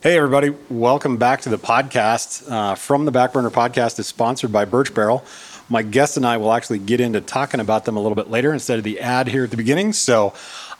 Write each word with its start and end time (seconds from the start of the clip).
Hey, 0.00 0.16
everybody. 0.16 0.54
Welcome 0.70 1.16
back 1.16 1.40
to 1.40 1.48
the 1.48 1.58
podcast. 1.58 2.48
Uh, 2.48 2.76
From 2.76 3.04
the 3.04 3.10
Backburner 3.10 3.50
podcast 3.50 3.98
is 3.98 4.06
sponsored 4.06 4.52
by 4.52 4.64
Birch 4.64 4.94
Barrel. 4.94 5.24
My 5.68 5.82
guest 5.82 6.16
and 6.16 6.24
I 6.24 6.36
will 6.36 6.52
actually 6.52 6.78
get 6.78 7.00
into 7.00 7.20
talking 7.20 7.58
about 7.58 7.84
them 7.84 7.96
a 7.96 8.00
little 8.00 8.14
bit 8.14 8.30
later 8.30 8.52
instead 8.52 8.78
of 8.78 8.84
the 8.84 9.00
ad 9.00 9.26
here 9.26 9.42
at 9.42 9.50
the 9.50 9.56
beginning. 9.56 9.92
So 9.92 10.34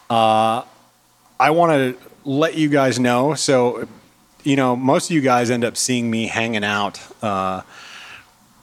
uh, 0.09 0.63
I 1.41 1.51
want 1.51 1.73
to 1.73 1.97
let 2.25 2.55
you 2.55 2.69
guys 2.69 3.01
know. 3.01 3.35
So, 3.35 3.89
you 4.45 4.55
know, 4.55 4.77
most 4.77 5.11
of 5.11 5.16
you 5.16 5.21
guys 5.21 5.51
end 5.51 5.65
up 5.65 5.77
seeing 5.77 6.09
me 6.09 6.29
hanging 6.29 6.63
out. 6.63 7.01
Uh, 7.21 7.63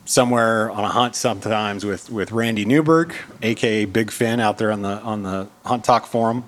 somewhere 0.06 0.70
on 0.70 0.86
a 0.86 0.88
hunt 0.88 1.16
sometimes 1.16 1.84
with 1.84 2.10
with 2.10 2.32
Randy 2.32 2.64
Newberg, 2.64 3.14
aka 3.42 3.84
Big 3.86 4.10
Fin, 4.10 4.40
out 4.40 4.58
there 4.58 4.72
on 4.72 4.84
the 4.84 5.02
on 5.02 5.24
the 5.24 5.50
Hunt 5.66 5.84
Talk 5.84 6.06
forum. 6.06 6.46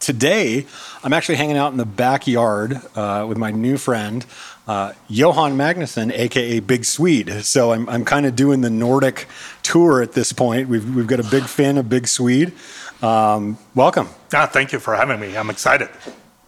Today, 0.00 0.66
I'm 1.02 1.12
actually 1.12 1.34
hanging 1.36 1.56
out 1.56 1.72
in 1.72 1.78
the 1.78 1.86
backyard 1.86 2.80
uh, 2.94 3.26
with 3.28 3.38
my 3.38 3.50
new 3.50 3.76
friend 3.76 4.24
uh, 4.66 4.92
Johan 5.08 5.56
Magnusson, 5.56 6.12
aka 6.12 6.60
Big 6.60 6.84
Swede. 6.84 7.44
So 7.44 7.72
I'm 7.72 7.88
I'm 7.88 8.04
kind 8.04 8.26
of 8.26 8.36
doing 8.36 8.60
the 8.60 8.70
Nordic 8.70 9.26
tour 9.62 10.02
at 10.02 10.12
this 10.12 10.32
point. 10.32 10.68
We've 10.68 10.94
we've 10.94 11.06
got 11.06 11.20
a 11.20 11.24
Big 11.24 11.44
fan 11.44 11.78
of 11.78 11.88
Big 11.88 12.08
Swede. 12.08 12.52
Um, 13.02 13.58
welcome. 13.74 14.08
Ah, 14.34 14.46
thank 14.46 14.72
you 14.72 14.78
for 14.78 14.94
having 14.96 15.20
me. 15.20 15.36
I'm 15.36 15.50
excited. 15.50 15.88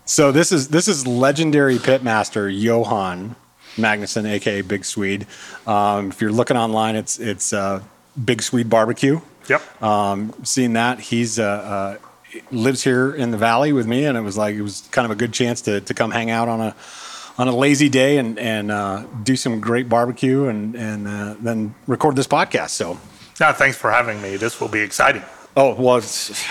So 0.04 0.32
this 0.32 0.52
is 0.52 0.68
this 0.68 0.88
is 0.88 1.06
legendary 1.06 1.76
pitmaster 1.76 2.50
Johan 2.50 3.36
Magnusson, 3.76 4.28
aka 4.28 4.62
Big 4.62 4.84
Swede. 4.84 5.26
Um, 5.66 6.10
if 6.10 6.20
you're 6.20 6.32
looking 6.32 6.56
online, 6.56 6.96
it's 6.96 7.18
it's 7.18 7.52
uh, 7.52 7.82
Big 8.22 8.42
Swede 8.42 8.68
Barbecue. 8.68 9.20
Yep. 9.48 9.82
Um, 9.82 10.34
seeing 10.42 10.74
that 10.74 11.00
he's 11.00 11.38
uh, 11.38 11.44
uh, 11.44 12.07
lives 12.50 12.84
here 12.84 13.14
in 13.14 13.30
the 13.30 13.38
valley 13.38 13.72
with 13.72 13.86
me, 13.86 14.04
and 14.04 14.16
it 14.16 14.22
was 14.22 14.36
like 14.36 14.54
it 14.54 14.62
was 14.62 14.88
kind 14.90 15.04
of 15.04 15.10
a 15.10 15.14
good 15.14 15.32
chance 15.32 15.60
to 15.62 15.80
to 15.80 15.94
come 15.94 16.10
hang 16.10 16.30
out 16.30 16.48
on 16.48 16.60
a 16.60 16.74
on 17.38 17.48
a 17.48 17.54
lazy 17.54 17.88
day 17.88 18.18
and 18.18 18.38
and 18.38 18.70
uh, 18.70 19.04
do 19.22 19.36
some 19.36 19.60
great 19.60 19.88
barbecue 19.88 20.46
and 20.46 20.74
and 20.74 21.08
uh, 21.08 21.34
then 21.40 21.74
record 21.86 22.16
this 22.16 22.26
podcast. 22.26 22.70
So. 22.70 22.98
Ah, 23.40 23.52
thanks 23.52 23.76
for 23.76 23.90
having 23.90 24.20
me. 24.20 24.36
This 24.36 24.60
will 24.60 24.68
be 24.68 24.80
exciting. 24.80 25.22
Oh 25.56 25.74
well, 25.74 25.98
it's, 25.98 26.44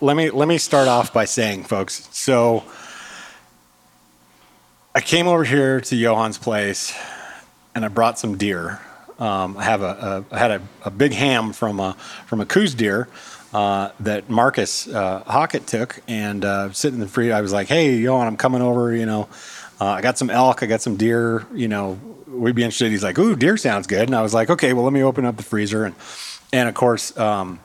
let 0.00 0.16
me 0.16 0.30
let 0.30 0.48
me 0.48 0.58
start 0.58 0.86
off 0.86 1.12
by 1.12 1.24
saying, 1.24 1.64
folks. 1.64 2.08
So 2.12 2.64
I 4.94 5.00
came 5.00 5.26
over 5.26 5.44
here 5.44 5.80
to 5.80 5.96
Johan's 5.96 6.36
place, 6.36 6.94
and 7.74 7.84
I 7.84 7.88
brought 7.88 8.18
some 8.18 8.36
deer. 8.36 8.80
Um, 9.18 9.56
I 9.56 9.64
have 9.64 9.82
a, 9.82 10.24
a 10.30 10.34
I 10.34 10.38
had 10.38 10.50
a, 10.50 10.62
a 10.84 10.90
big 10.90 11.12
ham 11.12 11.52
from 11.52 11.80
a 11.80 11.94
from 12.26 12.40
a 12.40 12.46
Coues 12.46 12.74
deer 12.74 13.08
uh, 13.52 13.90
that 14.00 14.30
Marcus 14.30 14.88
uh, 14.88 15.22
Hockett 15.24 15.66
took, 15.66 16.00
and 16.06 16.44
uh, 16.44 16.72
sitting 16.72 16.96
in 16.96 17.00
the 17.00 17.08
free. 17.08 17.32
I 17.32 17.40
was 17.40 17.52
like, 17.52 17.68
"Hey, 17.68 17.96
Johan, 17.96 18.26
I'm 18.26 18.36
coming 18.36 18.62
over. 18.62 18.94
You 18.94 19.06
know, 19.06 19.28
uh, 19.80 19.86
I 19.86 20.00
got 20.00 20.18
some 20.18 20.30
elk. 20.30 20.62
I 20.62 20.66
got 20.66 20.82
some 20.82 20.96
deer. 20.96 21.46
You 21.52 21.68
know, 21.68 21.98
we'd 22.28 22.54
be 22.54 22.62
interested." 22.62 22.90
He's 22.90 23.02
like, 23.02 23.18
"Ooh, 23.18 23.36
deer 23.36 23.56
sounds 23.56 23.86
good." 23.86 24.08
And 24.08 24.14
I 24.14 24.22
was 24.22 24.34
like, 24.34 24.50
"Okay, 24.50 24.72
well, 24.72 24.84
let 24.84 24.92
me 24.92 25.02
open 25.02 25.24
up 25.24 25.36
the 25.36 25.42
freezer." 25.42 25.84
And 25.84 25.94
and 26.52 26.68
of 26.68 26.74
course, 26.74 27.16
um, 27.18 27.60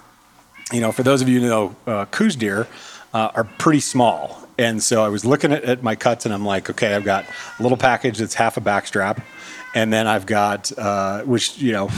you 0.72 0.82
know, 0.82 0.92
for 0.92 1.04
those 1.04 1.22
of 1.22 1.30
you 1.30 1.42
who 1.42 1.48
know, 1.48 1.76
uh, 1.88 2.06
Coues 2.06 2.36
deer 2.36 2.68
uh, 3.14 3.32
are 3.36 3.44
pretty 3.44 3.80
small. 3.80 4.42
And 4.58 4.82
so 4.82 5.04
I 5.04 5.10
was 5.10 5.26
looking 5.26 5.52
at, 5.52 5.64
at 5.64 5.84
my 5.84 5.96
cuts 5.96 6.26
and 6.26 6.34
I'm 6.34 6.46
like, 6.46 6.70
okay, 6.70 6.94
I've 6.94 7.04
got 7.04 7.26
a 7.60 7.64
little 7.64 7.78
package 7.78 8.18
that's 8.18 8.34
half 8.34 8.58
a 8.58 8.62
backstrap. 8.62 9.22
And 9.76 9.92
then 9.92 10.08
I've 10.08 10.26
got, 10.26 10.72
uh, 10.78 11.22
which, 11.24 11.58
you 11.60 11.74
know, 11.74 11.90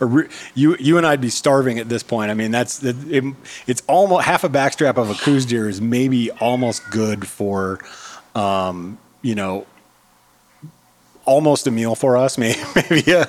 you, 0.54 0.76
you 0.80 0.96
and 0.96 1.06
I'd 1.06 1.20
be 1.20 1.28
starving 1.28 1.78
at 1.78 1.88
this 1.90 2.02
point. 2.02 2.30
I 2.30 2.34
mean, 2.34 2.50
that's, 2.50 2.82
it, 2.82 2.96
it- 3.10 3.34
it's 3.66 3.82
almost 3.86 4.24
half 4.24 4.44
a 4.44 4.48
backstrap 4.48 4.96
of 4.96 5.10
a 5.10 5.14
Coues 5.14 5.44
deer 5.46 5.68
is 5.68 5.80
maybe 5.80 6.30
almost 6.32 6.82
good 6.90 7.28
for, 7.28 7.78
um, 8.34 8.96
you 9.22 9.34
know, 9.34 9.66
almost 11.26 11.66
a 11.66 11.70
meal 11.70 11.94
for 11.94 12.16
us, 12.16 12.38
maybe 12.38 12.58
maybe 12.88 13.12
a 13.12 13.28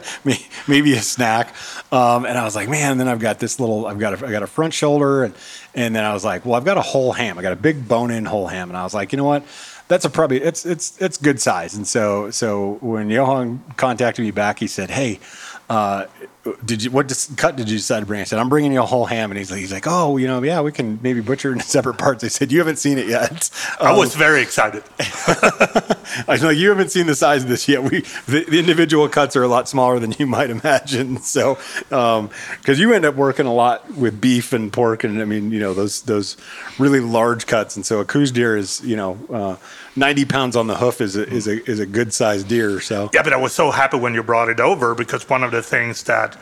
maybe 0.67 0.93
a 0.93 1.01
snack. 1.01 1.53
Um, 1.91 2.25
and 2.25 2.37
I 2.37 2.43
was 2.45 2.55
like, 2.55 2.69
man. 2.69 2.91
And 2.91 2.99
then 2.99 3.07
I've 3.07 3.19
got 3.19 3.39
this 3.39 3.59
little, 3.59 3.85
I've 3.87 3.99
got 3.99 4.21
a, 4.21 4.27
I 4.27 4.31
got 4.31 4.43
a 4.43 4.47
front 4.47 4.73
shoulder, 4.73 5.23
and 5.23 5.33
and 5.73 5.95
then 5.95 6.03
I 6.05 6.13
was 6.13 6.23
like, 6.23 6.45
well, 6.45 6.55
I've 6.55 6.65
got 6.65 6.77
a 6.77 6.81
whole 6.81 7.11
ham. 7.11 7.37
I 7.39 7.41
got 7.41 7.53
a 7.53 7.57
big 7.57 7.87
bone-in 7.87 8.25
whole 8.25 8.47
ham, 8.47 8.69
and 8.69 8.77
I 8.77 8.83
was 8.83 8.93
like, 8.93 9.11
you 9.11 9.17
know 9.17 9.23
what? 9.25 9.43
That's 9.87 10.05
a 10.05 10.09
probably 10.09 10.41
it's 10.41 10.65
it's 10.65 10.99
it's 11.01 11.17
good 11.17 11.39
size. 11.39 11.73
And 11.75 11.87
so 11.87 12.29
so 12.31 12.77
when 12.81 13.09
Johan 13.09 13.63
contacted 13.77 14.23
me 14.23 14.31
back, 14.31 14.59
he 14.59 14.67
said, 14.67 14.89
hey. 14.91 15.19
Uh, 15.69 16.05
did 16.63 16.81
you 16.81 16.91
what 16.91 17.09
dis- 17.09 17.29
cut 17.35 17.57
did 17.57 17.69
you 17.69 17.75
decide 17.77 17.99
to 17.99 18.05
bring? 18.05 18.21
I 18.21 18.23
said 18.23 18.39
I'm 18.39 18.47
bringing 18.47 18.71
you 18.71 18.81
a 18.81 18.85
whole 18.85 19.05
ham, 19.05 19.31
and 19.31 19.37
he's 19.37 19.51
like 19.51 19.59
he's 19.59 19.73
like 19.73 19.83
oh 19.85 20.15
you 20.15 20.25
know 20.25 20.41
yeah 20.41 20.61
we 20.61 20.71
can 20.71 20.97
maybe 21.01 21.19
butcher 21.19 21.49
it 21.51 21.55
in 21.55 21.59
separate 21.77 21.97
parts. 21.97 22.23
I 22.23 22.29
said 22.29 22.53
you 22.53 22.59
haven't 22.59 22.77
seen 22.77 22.97
it 22.97 23.07
yet. 23.07 23.49
I 23.81 23.91
Um, 23.91 23.97
was 23.97 24.15
very 24.15 24.41
excited. 24.41 24.83
I 26.27 26.37
know 26.41 26.49
you 26.49 26.69
haven't 26.69 26.91
seen 26.91 27.05
the 27.05 27.15
size 27.15 27.43
of 27.43 27.49
this 27.49 27.67
yet. 27.67 27.83
We 27.83 28.01
the, 28.27 28.45
the 28.47 28.59
individual 28.59 29.09
cuts 29.09 29.35
are 29.35 29.43
a 29.43 29.47
lot 29.49 29.67
smaller 29.67 29.99
than 29.99 30.13
you 30.17 30.25
might 30.25 30.49
imagine. 30.49 31.17
So, 31.21 31.57
because 31.89 32.79
you 32.79 32.93
end 32.93 33.03
up 33.03 33.15
working 33.15 33.45
a 33.45 33.53
lot 33.53 33.91
with 33.93 34.21
beef 34.21 34.53
and 34.53 34.71
pork, 34.71 35.03
and 35.03 35.21
I 35.21 35.25
mean, 35.25 35.51
you 35.51 35.59
know, 35.59 35.73
those 35.73 36.03
those 36.03 36.37
really 36.79 37.01
large 37.01 37.45
cuts, 37.45 37.75
and 37.75 37.85
so 37.85 37.99
a 37.99 38.05
Coues 38.05 38.31
deer 38.31 38.55
is, 38.55 38.81
you 38.85 38.95
know, 38.95 39.17
uh, 39.29 39.55
ninety 39.97 40.25
pounds 40.25 40.55
on 40.55 40.67
the 40.67 40.75
hoof 40.75 41.01
is 41.01 41.15
a 41.15 41.27
is 41.27 41.47
a 41.47 41.63
is 41.69 41.79
a 41.79 41.85
good 41.85 42.13
sized 42.13 42.47
deer. 42.47 42.79
So, 42.79 43.09
Yeah, 43.13 43.23
but 43.23 43.33
I 43.33 43.37
was 43.37 43.53
so 43.53 43.71
happy 43.71 43.97
when 43.97 44.13
you 44.13 44.23
brought 44.23 44.49
it 44.49 44.59
over 44.59 44.95
because 44.95 45.27
one 45.29 45.43
of 45.43 45.51
the 45.51 45.61
things 45.61 46.03
that 46.03 46.37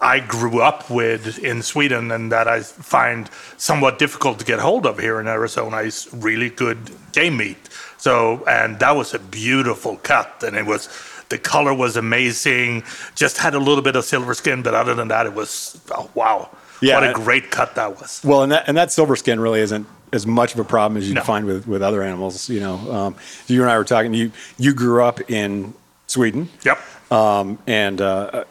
I 0.00 0.20
grew 0.20 0.60
up 0.62 0.88
with 0.90 1.38
in 1.40 1.62
Sweden 1.62 2.12
and 2.12 2.30
that 2.30 2.46
I 2.46 2.60
find 2.60 3.28
somewhat 3.56 3.98
difficult 3.98 4.38
to 4.38 4.44
get 4.44 4.60
hold 4.60 4.86
of 4.86 5.00
here 5.00 5.18
in 5.20 5.26
Arizona 5.26 5.78
is 5.78 6.08
really 6.12 6.50
good 6.50 6.78
game 7.12 7.36
meat. 7.36 7.68
So, 7.96 8.44
and 8.46 8.78
that 8.78 8.94
was 8.94 9.12
a 9.12 9.18
beautiful 9.18 9.96
cut, 9.96 10.44
and 10.46 10.56
it 10.56 10.66
was 10.66 10.88
the 11.30 11.38
color 11.38 11.74
was 11.74 11.96
amazing. 11.96 12.84
Just 13.16 13.38
had 13.38 13.54
a 13.54 13.58
little 13.58 13.82
bit 13.82 13.96
of 13.96 14.04
silver 14.04 14.34
skin, 14.34 14.62
but 14.62 14.74
other 14.74 14.94
than 14.94 15.08
that, 15.08 15.26
it 15.26 15.34
was 15.34 15.80
oh, 15.90 16.08
wow. 16.14 16.48
Yeah, 16.80 17.00
what 17.00 17.10
a 17.10 17.12
great 17.12 17.50
cut 17.50 17.74
that 17.74 18.00
was. 18.00 18.20
well, 18.24 18.42
and 18.42 18.52
that 18.52 18.64
and 18.68 18.76
that 18.76 18.92
silver 18.92 19.16
skin 19.16 19.40
really 19.40 19.60
isn't 19.60 19.86
as 20.12 20.26
much 20.26 20.54
of 20.54 20.60
a 20.60 20.64
problem 20.64 20.96
as 20.96 21.08
you 21.08 21.14
No. 21.14 21.22
find 21.22 21.44
with 21.44 21.66
with 21.66 21.82
other 21.82 22.02
animals. 22.02 22.48
You 22.48 22.60
know, 22.60 22.74
um, 22.92 23.16
you 23.46 23.62
and 23.62 23.70
I 23.70 23.76
were 23.78 23.84
talking. 23.84 24.14
You 24.14 24.30
you 24.58 24.74
grew 24.74 25.02
up 25.02 25.30
in 25.30 25.74
Sweden. 26.06 26.48
Yep. 26.64 26.78
um, 27.12 27.58
and 27.66 28.00
uh, 28.00 28.44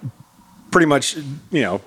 pretty 0.72 0.88
much, 0.88 1.16
you 1.52 1.62
know, 1.62 1.82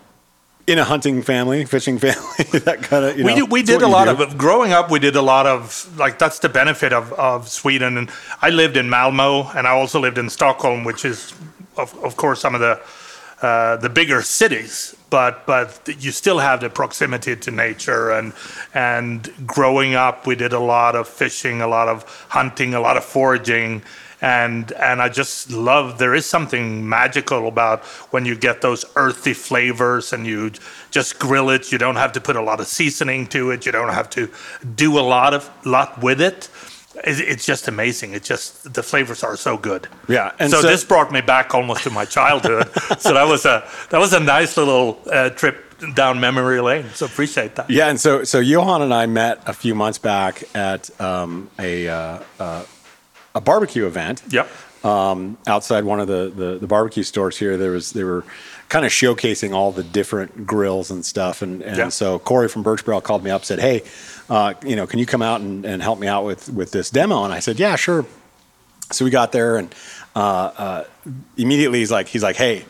in 0.66 0.78
a 0.78 0.84
hunting 0.84 1.22
family, 1.22 1.64
fishing 1.64 1.98
family, 1.98 2.58
that 2.60 2.82
kind 2.82 3.04
of. 3.04 3.18
You 3.18 3.24
we 3.24 3.30
know, 3.34 3.40
did, 3.42 3.50
we 3.52 3.62
did 3.62 3.82
a 3.82 3.88
lot 3.88 4.04
do. 4.16 4.22
of. 4.22 4.38
Growing 4.38 4.72
up, 4.72 4.90
we 4.90 4.98
did 4.98 5.16
a 5.16 5.22
lot 5.22 5.46
of 5.46 5.88
like 5.98 6.18
that's 6.18 6.38
the 6.38 6.48
benefit 6.48 6.92
of, 6.92 7.12
of 7.14 7.48
Sweden. 7.48 7.96
And 7.96 8.10
I 8.42 8.50
lived 8.50 8.76
in 8.76 8.88
Malmo, 8.88 9.48
and 9.54 9.66
I 9.66 9.70
also 9.70 10.00
lived 10.00 10.18
in 10.18 10.30
Stockholm, 10.30 10.84
which 10.84 11.04
is 11.04 11.34
of, 11.76 11.94
of 12.04 12.16
course 12.16 12.40
some 12.40 12.54
of 12.54 12.60
the 12.60 12.80
uh, 13.42 13.76
the 13.76 13.88
bigger 13.88 14.22
cities. 14.22 14.94
But 15.08 15.46
but 15.46 15.88
you 15.98 16.12
still 16.12 16.38
have 16.38 16.60
the 16.60 16.70
proximity 16.70 17.36
to 17.36 17.50
nature 17.50 18.10
and 18.10 18.32
and 18.74 19.32
growing 19.46 19.94
up, 19.94 20.26
we 20.26 20.36
did 20.36 20.52
a 20.52 20.60
lot 20.60 20.94
of 20.94 21.08
fishing, 21.08 21.60
a 21.62 21.66
lot 21.66 21.88
of 21.88 22.04
hunting, 22.28 22.74
a 22.74 22.80
lot 22.80 22.96
of 22.96 23.04
foraging. 23.04 23.82
And 24.22 24.70
and 24.72 25.00
I 25.00 25.09
just 25.09 25.50
love 25.50 25.98
there 25.98 26.15
is 26.15 26.26
something 26.26 26.86
magical 26.86 27.48
about 27.48 27.84
when 28.12 28.26
you 28.26 28.36
get 28.36 28.60
those 28.60 28.84
earthy 28.94 29.32
flavors 29.32 30.12
and 30.12 30.26
you 30.26 30.53
just 30.91 31.18
grill 31.18 31.48
it. 31.48 31.72
You 31.72 31.78
don't 31.78 31.97
have 31.97 32.12
to 32.12 32.20
put 32.20 32.36
a 32.36 32.42
lot 32.42 32.60
of 32.60 32.66
seasoning 32.66 33.26
to 33.28 33.50
it. 33.50 33.65
You 33.65 33.72
don't 33.72 33.94
have 33.94 34.10
to 34.10 34.28
do 34.74 34.98
a 34.98 35.00
lot 35.00 35.32
of 35.32 35.50
lot 35.65 36.03
with 36.03 36.20
it. 36.20 36.50
It- 37.04 37.21
It's 37.21 37.47
just 37.47 37.69
amazing. 37.69 38.15
It 38.15 38.25
just 38.25 38.75
the 38.75 38.83
flavors 38.83 39.22
are 39.25 39.37
so 39.37 39.57
good. 39.57 39.87
Yeah, 40.09 40.33
and 40.39 40.51
so, 40.51 40.60
so- 40.60 40.66
this 40.69 40.84
brought 40.84 41.13
me 41.13 41.21
back 41.21 41.54
almost 41.54 41.84
to 41.84 41.91
my 41.91 42.04
childhood. 42.04 42.69
so 42.98 43.15
that 43.15 43.27
was 43.28 43.45
a 43.45 43.63
that 43.91 43.98
was 44.01 44.13
a 44.13 44.21
nice 44.21 44.57
little 44.57 44.98
uh, 45.13 45.31
trip 45.31 45.57
down 45.95 46.21
memory 46.21 46.60
lane. 46.60 46.84
So 46.95 47.07
appreciate 47.07 47.54
that. 47.57 47.71
Yeah, 47.71 47.89
and 47.89 47.98
so 48.01 48.25
so 48.25 48.39
Johan 48.41 48.83
and 48.83 48.92
I 48.92 49.07
met 49.07 49.41
a 49.47 49.53
few 49.53 49.75
months 49.75 49.98
back 49.98 50.42
at 50.54 50.91
um, 51.01 51.48
a 51.59 51.89
uh, 51.89 52.19
uh, 52.39 52.65
a 53.34 53.41
barbecue 53.41 53.87
event. 53.87 54.22
Yep. 54.31 54.48
um, 54.84 55.37
outside 55.47 55.84
one 55.84 56.01
of 56.01 56.09
the, 56.09 56.33
the, 56.34 56.59
the 56.59 56.66
barbecue 56.66 57.03
stores 57.03 57.37
here. 57.39 57.57
There 57.57 57.71
was 57.71 57.92
they 57.92 58.03
were 58.04 58.25
kind 58.71 58.84
of 58.87 58.91
showcasing 58.92 59.53
all 59.54 59.72
the 59.72 59.83
different 59.84 60.47
grills 60.47 60.91
and 60.91 61.04
stuff. 61.04 61.42
And, 61.42 61.60
and 61.63 61.77
Yeah. 61.77 61.89
so 61.91 62.19
Corey 62.19 62.48
from 62.48 62.63
Birch 62.63 62.84
Barrel 62.84 63.01
called 63.01 63.22
me 63.22 63.31
up, 63.31 63.45
said, 63.45 63.59
"Hey, 63.60 63.83
uh, 64.30 64.54
you 64.65 64.77
know, 64.77 64.86
can 64.86 64.98
you 64.98 65.06
come 65.06 65.21
out 65.21 65.42
and, 65.42 65.66
and 65.66 65.82
help 65.82 65.98
me 65.98 66.06
out 66.06 66.24
with 66.24 66.48
with 66.48 66.71
this 66.71 66.88
demo?" 66.88 67.24
And 67.24 67.34
I 67.34 67.41
said, 67.41 67.59
"Yeah, 67.59 67.77
sure." 67.77 68.06
So 68.92 69.04
we 69.04 69.10
got 69.10 69.32
there, 69.32 69.56
and 69.56 69.74
uh, 70.16 70.18
uh, 70.18 70.84
immediately 71.36 71.78
he's 71.78 71.92
like, 71.92 72.09
he's 72.09 72.22
like, 72.22 72.36
hey, 72.36 72.65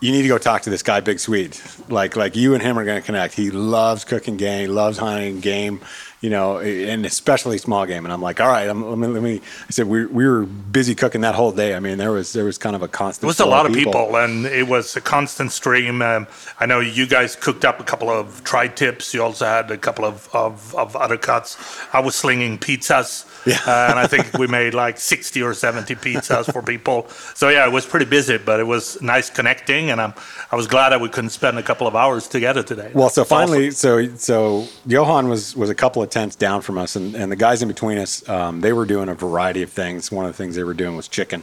you 0.00 0.12
need 0.12 0.22
to 0.22 0.28
go 0.28 0.38
talk 0.38 0.62
to 0.62 0.70
this 0.70 0.82
guy, 0.82 1.00
Big 1.00 1.18
Swede. 1.18 1.58
Like, 1.88 2.16
like 2.16 2.36
you 2.36 2.54
and 2.54 2.62
him 2.62 2.78
are 2.78 2.84
going 2.84 3.00
to 3.00 3.04
connect. 3.04 3.34
He 3.34 3.50
loves 3.50 4.04
cooking 4.04 4.36
game. 4.36 4.60
He 4.60 4.66
loves 4.68 4.98
hunting 4.98 5.40
game 5.40 5.80
you 6.20 6.28
know, 6.28 6.58
and 6.58 7.06
especially 7.06 7.56
small 7.56 7.86
game. 7.86 8.04
And 8.04 8.12
I'm 8.12 8.20
like, 8.20 8.40
all 8.40 8.48
right, 8.48 8.68
I'm, 8.68 8.88
let 8.88 8.98
me, 8.98 9.06
let 9.06 9.22
me. 9.22 9.40
I 9.68 9.70
said 9.70 9.86
we, 9.86 10.04
we 10.06 10.26
were 10.28 10.44
busy 10.44 10.94
cooking 10.94 11.22
that 11.22 11.34
whole 11.34 11.52
day. 11.52 11.74
I 11.74 11.80
mean, 11.80 11.96
there 11.96 12.12
was 12.12 12.32
there 12.32 12.44
was 12.44 12.58
kind 12.58 12.76
of 12.76 12.82
a 12.82 12.88
constant. 12.88 13.24
It 13.24 13.26
was 13.26 13.40
a 13.40 13.46
lot 13.46 13.64
of 13.64 13.72
people. 13.72 13.92
people. 13.92 14.16
and 14.16 14.44
it 14.44 14.68
was 14.68 14.96
a 14.96 15.00
constant 15.00 15.50
stream. 15.52 16.02
Um, 16.02 16.26
I 16.58 16.66
know 16.66 16.80
you 16.80 17.06
guys 17.06 17.36
cooked 17.36 17.64
up 17.64 17.80
a 17.80 17.84
couple 17.84 18.10
of 18.10 18.44
tri 18.44 18.68
tips. 18.68 19.14
You 19.14 19.22
also 19.22 19.46
had 19.46 19.70
a 19.70 19.78
couple 19.78 20.04
of, 20.04 20.28
of, 20.34 20.74
of 20.74 20.94
other 20.94 21.16
cuts. 21.16 21.56
I 21.92 22.00
was 22.00 22.14
slinging 22.14 22.58
pizzas. 22.58 23.26
Yeah. 23.46 23.58
uh, 23.66 23.88
and 23.90 23.98
I 23.98 24.06
think 24.06 24.34
we 24.34 24.46
made 24.46 24.74
like 24.74 24.98
60 24.98 25.42
or 25.42 25.54
70 25.54 25.94
pizzas 25.96 26.52
for 26.52 26.62
people. 26.62 27.08
So 27.34 27.48
yeah, 27.48 27.66
it 27.66 27.72
was 27.72 27.86
pretty 27.86 28.06
busy, 28.06 28.38
but 28.38 28.60
it 28.60 28.64
was 28.64 29.00
nice 29.00 29.30
connecting, 29.30 29.90
and 29.90 30.00
I'm 30.00 30.14
I 30.52 30.56
was 30.56 30.66
glad 30.66 30.90
that 30.90 31.00
we 31.00 31.08
couldn't 31.08 31.30
spend 31.30 31.58
a 31.58 31.62
couple 31.62 31.86
of 31.86 31.94
hours 31.94 32.28
together 32.28 32.62
today. 32.62 32.90
Well, 32.94 33.08
so 33.08 33.24
finally, 33.24 33.68
awesome. 33.68 34.16
so 34.18 34.64
so 34.64 34.68
Johan 34.86 35.28
was 35.28 35.56
was 35.56 35.70
a 35.70 35.74
couple 35.74 36.02
of 36.02 36.10
tents 36.10 36.36
down 36.36 36.62
from 36.62 36.78
us, 36.78 36.96
and, 36.96 37.14
and 37.14 37.30
the 37.30 37.36
guys 37.36 37.62
in 37.62 37.68
between 37.68 37.98
us, 37.98 38.28
um, 38.28 38.60
they 38.60 38.72
were 38.72 38.86
doing 38.86 39.08
a 39.08 39.14
variety 39.14 39.62
of 39.62 39.70
things. 39.70 40.10
One 40.12 40.26
of 40.26 40.32
the 40.32 40.36
things 40.36 40.56
they 40.56 40.64
were 40.64 40.74
doing 40.74 40.96
was 40.96 41.08
chicken, 41.08 41.42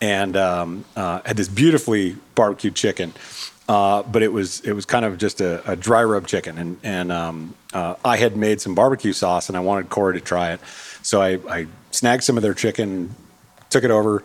and 0.00 0.36
um, 0.36 0.84
uh, 0.96 1.20
had 1.24 1.36
this 1.36 1.48
beautifully 1.48 2.16
barbecued 2.34 2.74
chicken. 2.74 3.12
Uh, 3.68 4.02
but 4.02 4.22
it 4.22 4.32
was 4.32 4.60
it 4.60 4.72
was 4.72 4.84
kind 4.84 5.04
of 5.04 5.18
just 5.18 5.40
a, 5.40 5.70
a 5.70 5.76
dry 5.76 6.02
rub 6.02 6.26
chicken, 6.26 6.58
and 6.58 6.78
and 6.82 7.12
um, 7.12 7.54
uh, 7.72 7.94
I 8.04 8.16
had 8.16 8.36
made 8.36 8.60
some 8.60 8.74
barbecue 8.74 9.12
sauce, 9.12 9.48
and 9.48 9.56
I 9.56 9.60
wanted 9.60 9.88
Corey 9.88 10.14
to 10.14 10.20
try 10.20 10.52
it, 10.52 10.60
so 11.02 11.20
I, 11.20 11.38
I 11.48 11.66
snagged 11.90 12.24
some 12.24 12.36
of 12.36 12.42
their 12.42 12.54
chicken, 12.54 13.14
took 13.70 13.84
it 13.84 13.90
over, 13.90 14.22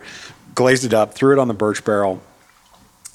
glazed 0.54 0.84
it 0.84 0.94
up, 0.94 1.14
threw 1.14 1.32
it 1.32 1.38
on 1.38 1.48
the 1.48 1.54
birch 1.54 1.84
barrel, 1.84 2.22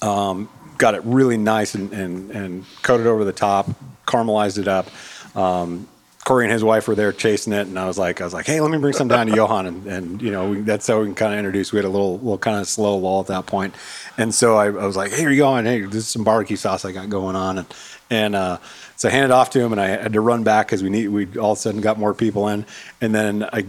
um, 0.02 0.50
got 0.78 0.96
it 0.96 1.02
really 1.04 1.38
nice 1.38 1.76
and, 1.76 1.92
and, 1.94 2.32
and 2.32 2.66
coated 2.82 3.08
over 3.08 3.24
the 3.24 3.34
top, 3.34 3.68
caramelized 4.06 4.58
it 4.58 4.68
up. 4.68 4.88
Um, 5.36 5.88
Corey 6.24 6.46
and 6.46 6.54
his 6.54 6.64
wife 6.64 6.88
were 6.88 6.96
there 6.96 7.12
chasing 7.12 7.52
it, 7.52 7.68
and 7.68 7.78
I 7.78 7.86
was 7.86 7.98
like, 7.98 8.22
I 8.22 8.24
was 8.24 8.34
like, 8.34 8.46
hey, 8.46 8.62
let 8.62 8.72
me 8.72 8.78
bring 8.78 8.94
some 8.94 9.10
down 9.10 9.28
to 9.28 9.36
Johan, 9.36 9.66
and, 9.66 9.88
and 9.88 10.22
you 10.22 10.32
know, 10.32 10.52
we, 10.52 10.62
that's 10.62 10.88
how 10.88 11.00
we 11.00 11.06
can 11.06 11.16
kind 11.16 11.34
of 11.34 11.40
introduce. 11.40 11.74
We 11.74 11.80
had 11.80 11.86
a 11.86 11.90
little, 11.90 12.18
little 12.20 12.38
kind 12.38 12.60
of 12.62 12.68
slow 12.68 12.96
lull 12.96 13.20
at 13.20 13.28
that 13.28 13.46
point, 13.46 13.76
and 14.18 14.34
so 14.34 14.56
I, 14.56 14.68
I 14.68 14.86
was 14.86 14.96
like, 14.96 15.12
hey, 15.12 15.18
here 15.18 15.32
you 15.32 15.38
going? 15.38 15.66
Hey, 15.66 15.82
this 15.82 15.96
is 15.96 16.08
some 16.08 16.24
barbecue 16.24 16.56
sauce 16.56 16.86
I 16.86 16.94
got 16.94 17.10
going 17.10 17.36
on, 17.36 17.58
and 17.58 17.68
and 18.10 18.36
uh, 18.36 18.58
so 19.04 19.10
I 19.10 19.12
handed 19.12 19.32
off 19.32 19.50
to 19.50 19.60
him, 19.60 19.74
and 19.74 19.82
I 19.82 19.88
had 19.88 20.14
to 20.14 20.22
run 20.22 20.46
back 20.46 20.68
because 20.68 20.82
we 20.82 20.90
need, 20.90 21.10
we 21.10 21.28
all 21.38 21.52
of 21.52 21.58
a 21.58 21.62
sudden 21.62 21.82
got 21.82 22.00
more 22.00 22.14
people 22.14 22.48
in, 22.48 22.66
and 23.02 23.14
then 23.14 23.44
I 23.44 23.66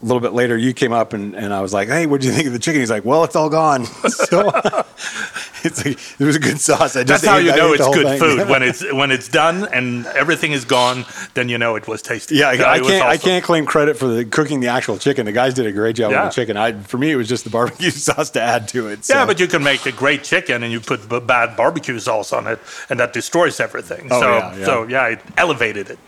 a 0.00 0.04
little 0.04 0.20
bit 0.20 0.32
later, 0.32 0.56
you 0.56 0.72
came 0.72 0.92
up 0.92 1.12
and, 1.12 1.34
and 1.34 1.52
I 1.52 1.60
was 1.60 1.72
like, 1.72 1.88
"Hey, 1.88 2.06
what 2.06 2.20
do 2.20 2.26
you 2.26 2.32
think 2.32 2.46
of 2.46 2.52
the 2.52 2.58
chicken?" 2.58 2.80
He's 2.80 2.90
like, 2.90 3.04
"Well, 3.04 3.24
it's 3.24 3.34
all 3.34 3.50
gone." 3.50 3.84
so 4.08 4.50
it's 5.64 5.84
like 5.84 5.98
it 6.20 6.24
was 6.24 6.36
a 6.36 6.40
good 6.40 6.60
sauce. 6.60 6.94
I 6.94 7.04
just 7.04 7.22
That's 7.22 7.26
how 7.26 7.36
you 7.38 7.54
know 7.56 7.72
it's 7.72 7.86
good 7.88 8.06
thing. 8.06 8.20
food 8.20 8.48
when 8.48 8.62
it's 8.68 8.92
when 8.92 9.10
it's 9.10 9.28
done 9.28 9.66
and 9.72 10.06
everything 10.06 10.52
is 10.52 10.64
gone. 10.64 11.04
Then 11.34 11.48
you 11.48 11.58
know 11.58 11.76
it 11.76 11.88
was 11.88 12.02
tasty. 12.02 12.36
Yeah, 12.36 12.50
I, 12.50 12.50
uh, 12.50 12.52
I 12.52 12.78
can't 12.78 12.92
awesome. 12.94 13.08
I 13.08 13.16
can't 13.16 13.44
claim 13.44 13.66
credit 13.66 13.96
for 13.96 14.06
the 14.06 14.24
cooking 14.24 14.60
the 14.60 14.68
actual 14.68 14.98
chicken. 14.98 15.26
The 15.26 15.32
guys 15.32 15.54
did 15.54 15.66
a 15.66 15.72
great 15.72 15.96
job 15.96 16.12
yeah. 16.12 16.24
with 16.24 16.34
the 16.34 16.40
chicken. 16.40 16.56
I 16.56 16.72
for 16.72 16.98
me, 16.98 17.10
it 17.10 17.16
was 17.16 17.28
just 17.28 17.44
the 17.44 17.50
barbecue 17.50 17.90
sauce 17.90 18.30
to 18.30 18.40
add 18.40 18.68
to 18.68 18.88
it. 18.88 19.04
So. 19.04 19.14
Yeah, 19.14 19.26
but 19.26 19.40
you 19.40 19.46
can 19.46 19.62
make 19.62 19.84
a 19.86 19.92
great 19.92 20.22
chicken 20.22 20.62
and 20.62 20.72
you 20.72 20.80
put 20.80 21.08
bad 21.26 21.56
barbecue 21.56 21.98
sauce 21.98 22.32
on 22.32 22.46
it, 22.46 22.60
and 22.88 23.00
that 23.00 23.12
destroys 23.12 23.60
everything. 23.60 24.08
Oh, 24.10 24.20
so 24.20 24.30
yeah, 24.30 24.56
yeah. 24.56 24.64
so 24.64 24.82
yeah, 24.84 25.06
it 25.08 25.20
elevated 25.36 25.90
it. 25.90 25.98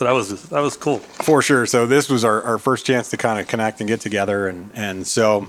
So 0.00 0.06
that 0.06 0.12
was 0.12 0.44
that 0.44 0.60
was 0.62 0.78
cool 0.78 0.96
for 0.96 1.42
sure. 1.42 1.66
So 1.66 1.84
this 1.84 2.08
was 2.08 2.24
our, 2.24 2.40
our 2.40 2.56
first 2.56 2.86
chance 2.86 3.10
to 3.10 3.18
kind 3.18 3.38
of 3.38 3.46
connect 3.48 3.80
and 3.80 3.86
get 3.86 4.00
together, 4.00 4.48
and 4.48 4.70
and 4.72 5.06
so, 5.06 5.46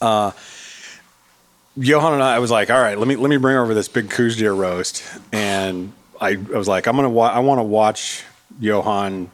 uh, 0.00 0.32
Johan 1.76 2.14
and 2.14 2.22
I, 2.22 2.36
I 2.36 2.38
was 2.38 2.50
like, 2.50 2.70
all 2.70 2.80
right, 2.80 2.98
let 2.98 3.06
me 3.06 3.16
let 3.16 3.28
me 3.28 3.36
bring 3.36 3.54
over 3.54 3.74
this 3.74 3.86
big 3.86 4.08
Coues 4.08 4.38
deer 4.38 4.54
roast, 4.54 5.04
and 5.30 5.92
I, 6.18 6.30
I 6.30 6.56
was 6.56 6.66
like, 6.66 6.86
I'm 6.86 6.96
gonna 6.96 7.10
wa- 7.10 7.28
I 7.28 7.40
want 7.40 7.58
to 7.58 7.64
watch 7.64 8.24
Johan 8.58 9.30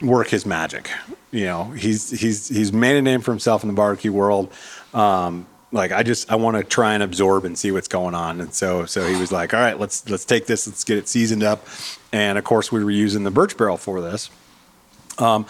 work 0.00 0.28
his 0.28 0.46
magic. 0.46 0.88
You 1.32 1.46
know, 1.46 1.64
he's 1.72 2.08
he's 2.08 2.46
he's 2.46 2.72
made 2.72 2.98
a 2.98 3.02
name 3.02 3.20
for 3.20 3.32
himself 3.32 3.64
in 3.64 3.68
the 3.68 3.74
barbecue 3.74 4.12
world. 4.12 4.52
Um, 4.94 5.48
like 5.72 5.90
I 5.90 6.04
just 6.04 6.30
I 6.30 6.36
want 6.36 6.56
to 6.56 6.62
try 6.62 6.94
and 6.94 7.02
absorb 7.02 7.44
and 7.44 7.58
see 7.58 7.72
what's 7.72 7.88
going 7.88 8.14
on. 8.14 8.40
And 8.40 8.54
so 8.54 8.86
so 8.86 9.08
he 9.08 9.16
was 9.16 9.32
like, 9.32 9.52
all 9.54 9.60
right, 9.60 9.76
let's 9.76 10.08
let's 10.08 10.24
take 10.24 10.46
this, 10.46 10.68
let's 10.68 10.84
get 10.84 10.98
it 10.98 11.08
seasoned 11.08 11.42
up. 11.42 11.66
And 12.12 12.38
of 12.38 12.44
course, 12.44 12.72
we 12.72 12.82
were 12.82 12.90
using 12.90 13.24
the 13.24 13.30
birch 13.30 13.56
barrel 13.56 13.76
for 13.76 14.00
this. 14.00 14.30
Um, 15.18 15.46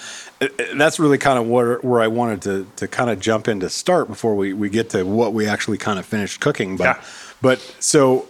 that's 0.74 0.98
really 0.98 1.18
kind 1.18 1.38
of 1.38 1.46
where, 1.46 1.78
where 1.78 2.00
I 2.00 2.08
wanted 2.08 2.42
to 2.42 2.66
to 2.76 2.88
kind 2.88 3.08
of 3.08 3.20
jump 3.20 3.46
in 3.46 3.60
to 3.60 3.70
start 3.70 4.08
before 4.08 4.34
we, 4.34 4.52
we 4.52 4.68
get 4.68 4.90
to 4.90 5.04
what 5.04 5.32
we 5.32 5.46
actually 5.46 5.78
kind 5.78 5.98
of 5.98 6.06
finished 6.06 6.40
cooking. 6.40 6.76
But 6.76 6.84
yeah. 6.84 7.04
but 7.40 7.60
so 7.78 8.26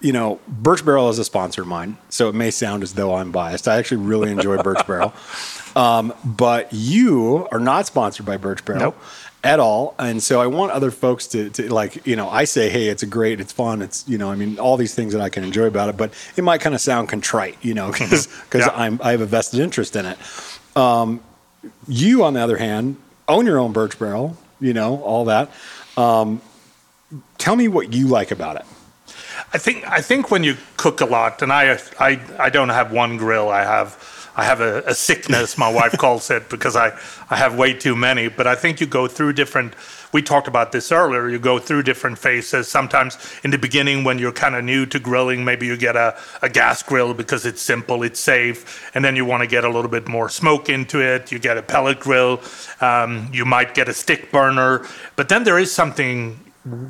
you 0.00 0.12
know, 0.12 0.40
Birch 0.48 0.84
Barrel 0.84 1.08
is 1.10 1.18
a 1.20 1.24
sponsor 1.24 1.62
of 1.62 1.68
mine, 1.68 1.96
so 2.08 2.28
it 2.28 2.34
may 2.34 2.50
sound 2.50 2.82
as 2.82 2.94
though 2.94 3.14
I'm 3.14 3.30
biased. 3.30 3.68
I 3.68 3.76
actually 3.76 3.98
really 3.98 4.32
enjoy 4.32 4.60
Birch 4.60 4.84
Barrel, 4.86 5.14
um, 5.76 6.12
but 6.24 6.72
you 6.72 7.46
are 7.52 7.60
not 7.60 7.86
sponsored 7.86 8.26
by 8.26 8.36
Birch 8.36 8.64
Barrel. 8.64 8.80
Nope 8.80 9.02
at 9.44 9.58
all. 9.58 9.94
And 9.98 10.22
so 10.22 10.40
I 10.40 10.46
want 10.46 10.72
other 10.72 10.90
folks 10.90 11.26
to, 11.28 11.50
to 11.50 11.72
like, 11.72 12.06
you 12.06 12.16
know, 12.16 12.28
I 12.28 12.44
say, 12.44 12.70
hey, 12.70 12.88
it's 12.88 13.02
a 13.02 13.06
great, 13.06 13.40
it's 13.40 13.52
fun, 13.52 13.82
it's, 13.82 14.06
you 14.08 14.18
know, 14.18 14.30
I 14.30 14.36
mean, 14.36 14.58
all 14.58 14.76
these 14.76 14.94
things 14.94 15.12
that 15.12 15.22
I 15.22 15.28
can 15.28 15.42
enjoy 15.42 15.66
about 15.66 15.88
it, 15.88 15.96
but 15.96 16.12
it 16.36 16.44
might 16.44 16.60
kind 16.60 16.74
of 16.74 16.80
sound 16.80 17.08
contrite, 17.08 17.58
you 17.62 17.74
know, 17.74 17.90
because 17.92 18.26
because 18.44 18.66
yeah. 18.66 18.72
I'm 18.74 19.00
I 19.02 19.12
have 19.12 19.20
a 19.20 19.26
vested 19.26 19.60
interest 19.60 19.96
in 19.96 20.06
it. 20.06 20.18
Um, 20.76 21.20
you, 21.86 22.24
on 22.24 22.34
the 22.34 22.40
other 22.40 22.56
hand, 22.56 22.96
own 23.28 23.46
your 23.46 23.58
own 23.58 23.72
birch 23.72 23.98
barrel, 23.98 24.36
you 24.60 24.72
know, 24.72 25.00
all 25.02 25.26
that. 25.26 25.50
Um, 25.96 26.40
tell 27.38 27.56
me 27.56 27.68
what 27.68 27.92
you 27.92 28.06
like 28.06 28.30
about 28.30 28.56
it. 28.56 28.64
I 29.52 29.58
think 29.58 29.86
I 29.86 30.00
think 30.00 30.30
when 30.30 30.44
you 30.44 30.56
cook 30.76 31.00
a 31.00 31.04
lot, 31.04 31.42
and 31.42 31.52
I 31.52 31.78
I 31.98 32.20
I 32.38 32.50
don't 32.50 32.70
have 32.70 32.92
one 32.92 33.16
grill. 33.16 33.48
I 33.48 33.64
have 33.64 33.94
I 34.34 34.44
have 34.44 34.60
a, 34.60 34.82
a 34.86 34.94
sickness, 34.94 35.58
my 35.58 35.70
wife 35.70 35.92
calls 35.98 36.30
it, 36.30 36.48
because 36.48 36.74
I, 36.74 36.98
I 37.28 37.36
have 37.36 37.58
way 37.58 37.74
too 37.74 37.94
many. 37.94 38.28
But 38.28 38.46
I 38.46 38.54
think 38.54 38.80
you 38.80 38.86
go 38.86 39.06
through 39.06 39.34
different, 39.34 39.74
we 40.12 40.22
talked 40.22 40.48
about 40.48 40.72
this 40.72 40.90
earlier, 40.90 41.28
you 41.28 41.38
go 41.38 41.58
through 41.58 41.82
different 41.82 42.18
phases. 42.18 42.66
Sometimes 42.66 43.18
in 43.44 43.50
the 43.50 43.58
beginning, 43.58 44.04
when 44.04 44.18
you're 44.18 44.32
kind 44.32 44.54
of 44.54 44.64
new 44.64 44.86
to 44.86 44.98
grilling, 44.98 45.44
maybe 45.44 45.66
you 45.66 45.76
get 45.76 45.96
a, 45.96 46.18
a 46.40 46.48
gas 46.48 46.82
grill 46.82 47.12
because 47.12 47.44
it's 47.44 47.60
simple, 47.60 48.02
it's 48.02 48.20
safe. 48.20 48.90
And 48.94 49.04
then 49.04 49.16
you 49.16 49.26
want 49.26 49.42
to 49.42 49.46
get 49.46 49.64
a 49.64 49.68
little 49.68 49.90
bit 49.90 50.08
more 50.08 50.28
smoke 50.28 50.70
into 50.70 51.00
it. 51.00 51.30
You 51.30 51.38
get 51.38 51.58
a 51.58 51.62
pellet 51.62 52.00
grill. 52.00 52.40
Um, 52.80 53.28
you 53.32 53.44
might 53.44 53.74
get 53.74 53.88
a 53.88 53.94
stick 53.94 54.32
burner. 54.32 54.86
But 55.16 55.28
then 55.28 55.44
there 55.44 55.58
is 55.58 55.72
something 55.72 56.38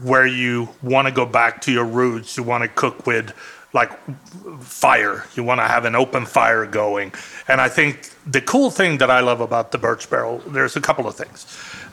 where 0.03 0.27
you 0.27 0.69
want 0.83 1.09
to 1.09 1.15
go 1.15 1.25
back 1.25 1.61
to 1.63 1.73
your 1.73 1.87
roots. 1.87 2.37
You 2.37 2.43
want 2.43 2.63
to 2.63 2.69
cook 2.69 3.07
with 3.07 3.33
like 3.73 3.91
fire. 4.61 5.25
You 5.35 5.45
want 5.45 5.61
to 5.61 5.67
have 5.67 5.85
an 5.85 5.95
open 5.95 6.27
fire 6.27 6.67
going. 6.67 7.13
And 7.49 7.61
I 7.61 7.69
think 7.69 8.11
the 8.27 8.41
cool 8.41 8.71
thing 8.71 8.99
that 8.99 9.11
I 9.11 9.21
love 9.21 9.41
about 9.41 9.73
the 9.73 9.79
birch 9.79 10.11
barrel, 10.11 10.39
there's 10.47 10.77
a 10.77 10.81
couple 10.81 11.09
of 11.09 11.15
things. 11.15 11.47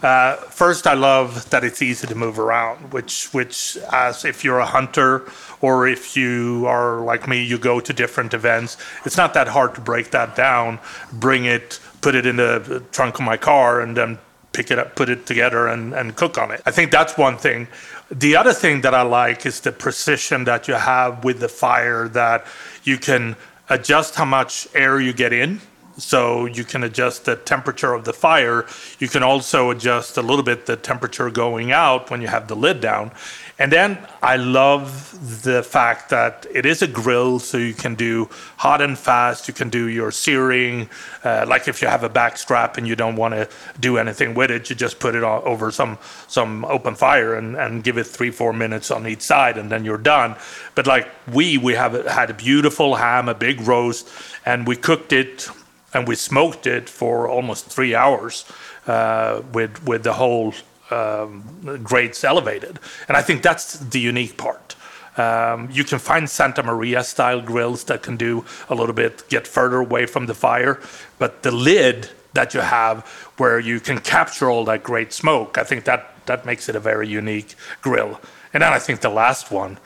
Uh, 0.03 0.35
first, 0.35 0.87
I 0.87 0.93
love 0.93 1.49
that 1.49 1.63
it's 1.63 1.81
easy 1.81 2.07
to 2.07 2.15
move 2.15 2.37
around, 2.37 2.91
which, 2.93 3.33
which, 3.33 3.77
as 3.91 4.25
if 4.25 4.43
you're 4.43 4.59
a 4.59 4.65
hunter 4.65 5.29
or 5.61 5.87
if 5.87 6.15
you 6.15 6.65
are 6.67 7.01
like 7.01 7.27
me, 7.27 7.43
you 7.43 7.57
go 7.57 7.79
to 7.79 7.93
different 7.93 8.33
events, 8.33 8.77
it's 9.05 9.17
not 9.17 9.33
that 9.33 9.47
hard 9.47 9.75
to 9.75 9.81
break 9.81 10.11
that 10.11 10.35
down, 10.35 10.79
bring 11.13 11.45
it, 11.45 11.79
put 12.01 12.15
it 12.15 12.25
in 12.25 12.37
the 12.37 12.83
trunk 12.91 13.19
of 13.19 13.25
my 13.25 13.35
car, 13.37 13.81
and 13.81 13.95
then 13.95 14.17
pick 14.53 14.71
it 14.71 14.79
up, 14.79 14.95
put 14.95 15.09
it 15.09 15.25
together, 15.25 15.67
and, 15.67 15.93
and 15.93 16.15
cook 16.15 16.37
on 16.37 16.51
it. 16.51 16.61
I 16.65 16.71
think 16.71 16.91
that's 16.91 17.17
one 17.17 17.37
thing. 17.37 17.67
The 18.11 18.35
other 18.35 18.53
thing 18.53 18.81
that 18.81 18.95
I 18.95 19.03
like 19.03 19.45
is 19.45 19.61
the 19.61 19.71
precision 19.71 20.45
that 20.45 20.67
you 20.67 20.73
have 20.73 21.23
with 21.23 21.39
the 21.39 21.49
fire, 21.49 22.07
that 22.09 22.45
you 22.83 22.97
can 22.97 23.35
adjust 23.69 24.15
how 24.15 24.25
much 24.25 24.67
air 24.73 24.99
you 24.99 25.13
get 25.13 25.31
in. 25.31 25.61
So 25.97 26.45
you 26.45 26.63
can 26.63 26.83
adjust 26.83 27.25
the 27.25 27.35
temperature 27.35 27.93
of 27.93 28.05
the 28.05 28.13
fire. 28.13 28.65
You 28.99 29.09
can 29.09 29.21
also 29.21 29.69
adjust 29.69 30.17
a 30.17 30.21
little 30.21 30.43
bit 30.43 30.65
the 30.65 30.75
temperature 30.75 31.29
going 31.29 31.71
out 31.71 32.09
when 32.09 32.21
you 32.21 32.27
have 32.27 32.47
the 32.47 32.55
lid 32.55 32.81
down. 32.81 33.11
And 33.59 33.73
then 33.73 33.97
I 34.23 34.37
love 34.37 35.43
the 35.43 35.61
fact 35.63 36.09
that 36.11 36.47
it 36.49 36.65
is 36.65 36.81
a 36.81 36.87
grill, 36.87 37.39
so 37.39 37.57
you 37.57 37.73
can 37.73 37.93
do 37.93 38.29
hot 38.55 38.81
and 38.81 38.97
fast. 38.97 39.49
You 39.49 39.53
can 39.53 39.69
do 39.69 39.87
your 39.89 40.11
searing, 40.11 40.89
uh, 41.25 41.45
like 41.45 41.67
if 41.67 41.81
you 41.81 41.89
have 41.89 42.03
a 42.03 42.09
back 42.09 42.37
strap 42.37 42.77
and 42.77 42.87
you 42.87 42.95
don't 42.95 43.17
want 43.17 43.33
to 43.33 43.49
do 43.77 43.97
anything 43.97 44.33
with 44.33 44.49
it, 44.49 44.69
you 44.69 44.77
just 44.77 44.99
put 44.99 45.13
it 45.13 45.23
over 45.23 45.71
some 45.71 45.97
some 46.27 46.63
open 46.65 46.95
fire 46.95 47.35
and, 47.35 47.57
and 47.57 47.83
give 47.83 47.97
it 47.97 48.05
three 48.05 48.31
four 48.31 48.53
minutes 48.53 48.91
on 48.91 49.05
each 49.05 49.21
side, 49.21 49.57
and 49.57 49.69
then 49.69 49.83
you're 49.83 49.97
done. 49.97 50.37
But 50.73 50.87
like 50.87 51.09
we 51.27 51.57
we 51.57 51.73
have 51.73 52.05
had 52.05 52.29
a 52.29 52.33
beautiful 52.33 52.95
ham, 52.95 53.27
a 53.27 53.35
big 53.35 53.59
roast, 53.59 54.07
and 54.45 54.65
we 54.65 54.77
cooked 54.77 55.11
it 55.11 55.49
and 55.93 56.07
we 56.07 56.15
smoked 56.15 56.67
it 56.67 56.89
for 56.89 57.27
almost 57.27 57.65
three 57.65 57.93
hours 57.93 58.45
uh, 58.87 59.41
with 59.51 59.83
with 59.85 60.03
the 60.03 60.13
whole 60.13 60.53
um, 60.91 61.79
grades 61.83 62.23
elevated. 62.23 62.79
And 63.07 63.17
I 63.17 63.21
think 63.21 63.41
that's 63.41 63.79
the 63.79 63.99
unique 63.99 64.37
part. 64.37 64.75
Um, 65.17 65.69
you 65.71 65.83
can 65.83 65.99
find 65.99 66.29
Santa 66.29 66.63
Maria 66.63 67.03
style 67.03 67.41
grills 67.41 67.83
that 67.85 68.03
can 68.03 68.15
do 68.15 68.45
a 68.69 68.75
little 68.75 68.93
bit, 68.93 69.27
get 69.27 69.47
further 69.47 69.77
away 69.77 70.05
from 70.05 70.27
the 70.27 70.33
fire, 70.33 70.79
but 71.17 71.43
the 71.43 71.51
lid 71.51 72.09
that 72.33 72.53
you 72.53 72.61
have 72.61 73.05
where 73.37 73.59
you 73.59 73.79
can 73.79 73.99
capture 73.99 74.49
all 74.49 74.63
that 74.65 74.83
great 74.83 75.11
smoke. 75.11 75.57
I 75.57 75.63
think 75.63 75.83
that 75.85 76.25
that 76.25 76.45
makes 76.45 76.69
it 76.69 76.75
a 76.75 76.79
very 76.79 77.07
unique 77.07 77.55
grill. 77.81 78.21
And 78.53 78.63
then 78.63 78.71
I 78.71 78.79
think 78.79 79.01
the 79.01 79.09
last 79.09 79.51
one, 79.51 79.77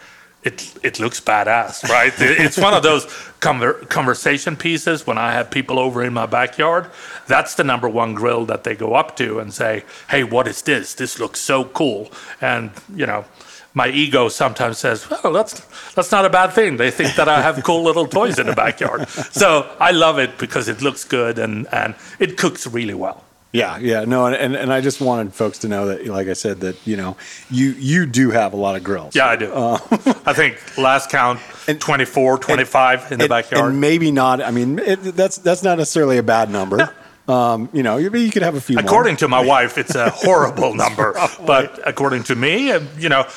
it 0.44 0.74
it 0.84 1.00
looks 1.00 1.20
badass, 1.20 1.88
right? 1.90 2.14
it's 2.20 2.58
one 2.58 2.74
of 2.74 2.84
those 2.84 3.06
conver- 3.40 3.88
conversation 3.90 4.56
pieces 4.56 5.08
when 5.08 5.18
I 5.18 5.32
have 5.32 5.50
people 5.50 5.80
over 5.80 6.04
in 6.04 6.14
my 6.14 6.26
backyard. 6.26 6.88
That's 7.28 7.56
the 7.56 7.64
number 7.64 7.88
one 7.88 8.14
grill 8.14 8.46
that 8.46 8.64
they 8.64 8.76
go 8.76 8.94
up 8.94 9.16
to 9.18 9.40
and 9.40 9.54
say, 9.54 9.84
"Hey, 10.10 10.24
what 10.24 10.48
is 10.48 10.62
this? 10.62 10.94
This 10.96 11.20
looks 11.20 11.40
so 11.40 11.66
cool." 11.66 12.12
And 12.42 12.72
you 12.96 13.06
know, 13.06 13.26
my 13.74 13.88
ego 13.88 14.30
sometimes 14.30 14.78
says, 14.78 15.10
"Well, 15.10 15.34
that's 15.34 15.62
that's 15.96 16.12
not 16.12 16.26
a 16.26 16.30
bad 16.30 16.52
thing." 16.54 16.78
They 16.78 16.92
think 16.92 17.16
that 17.16 17.28
I 17.28 17.42
have 17.42 17.64
cool 17.64 17.84
little 17.84 18.08
toys 18.08 18.38
in 18.40 18.48
the 18.48 18.56
backyard. 18.56 19.08
So 19.10 19.70
I 19.80 19.92
love 19.92 20.20
it 20.20 20.38
because 20.38 20.68
it 20.68 20.82
looks 20.82 21.04
good 21.04 21.40
and 21.40 21.68
and 21.72 21.96
it 22.20 22.38
cooks 22.38 22.68
really 22.68 22.94
well. 22.94 23.24
Yeah, 23.54 23.78
yeah, 23.78 24.04
no, 24.06 24.26
and, 24.26 24.56
and 24.56 24.74
I 24.74 24.82
just 24.82 25.00
wanted 25.00 25.32
folks 25.32 25.60
to 25.60 25.68
know 25.68 25.86
that, 25.90 26.08
like 26.08 26.28
I 26.28 26.34
said, 26.34 26.62
that 26.62 26.76
you 26.88 26.98
know, 26.98 27.16
you 27.52 27.74
you 27.74 28.08
do 28.08 28.32
have 28.32 28.54
a 28.54 28.56
lot 28.56 28.76
of 28.76 28.84
grills. 28.84 29.16
Yeah, 29.16 29.28
I 29.28 29.36
do. 29.36 29.54
Uh, 29.54 29.78
I 30.26 30.34
think 30.34 30.60
last 30.76 31.12
count, 31.12 31.40
and, 31.68 31.80
24, 31.80 32.40
25 32.40 33.04
and, 33.04 33.12
in 33.12 33.20
the 33.20 33.30
backyard. 33.30 33.70
And 33.70 33.80
maybe 33.80 34.10
not. 34.10 34.42
I 34.42 34.50
mean, 34.50 34.80
it, 34.80 34.96
that's 35.16 35.38
that's 35.38 35.62
not 35.62 35.78
necessarily 35.78 36.18
a 36.18 36.24
bad 36.24 36.50
number. 36.50 36.96
Um, 37.28 37.70
you 37.72 37.84
know, 37.84 37.98
you, 37.98 38.12
you, 38.14 38.32
could 38.32 38.42
have 38.42 38.56
a 38.56 38.60
few. 38.60 38.78
According 38.78 39.14
more. 39.14 39.20
to 39.20 39.28
my 39.28 39.46
wife, 39.46 39.78
it's 39.78 39.96
a 39.96 40.10
horrible 40.10 40.74
number. 40.74 41.14
but 41.46 41.80
according 41.88 42.24
to 42.24 42.36
me, 42.36 42.72
uh, 42.72 42.82
you 42.98 43.08
know, 43.08 43.28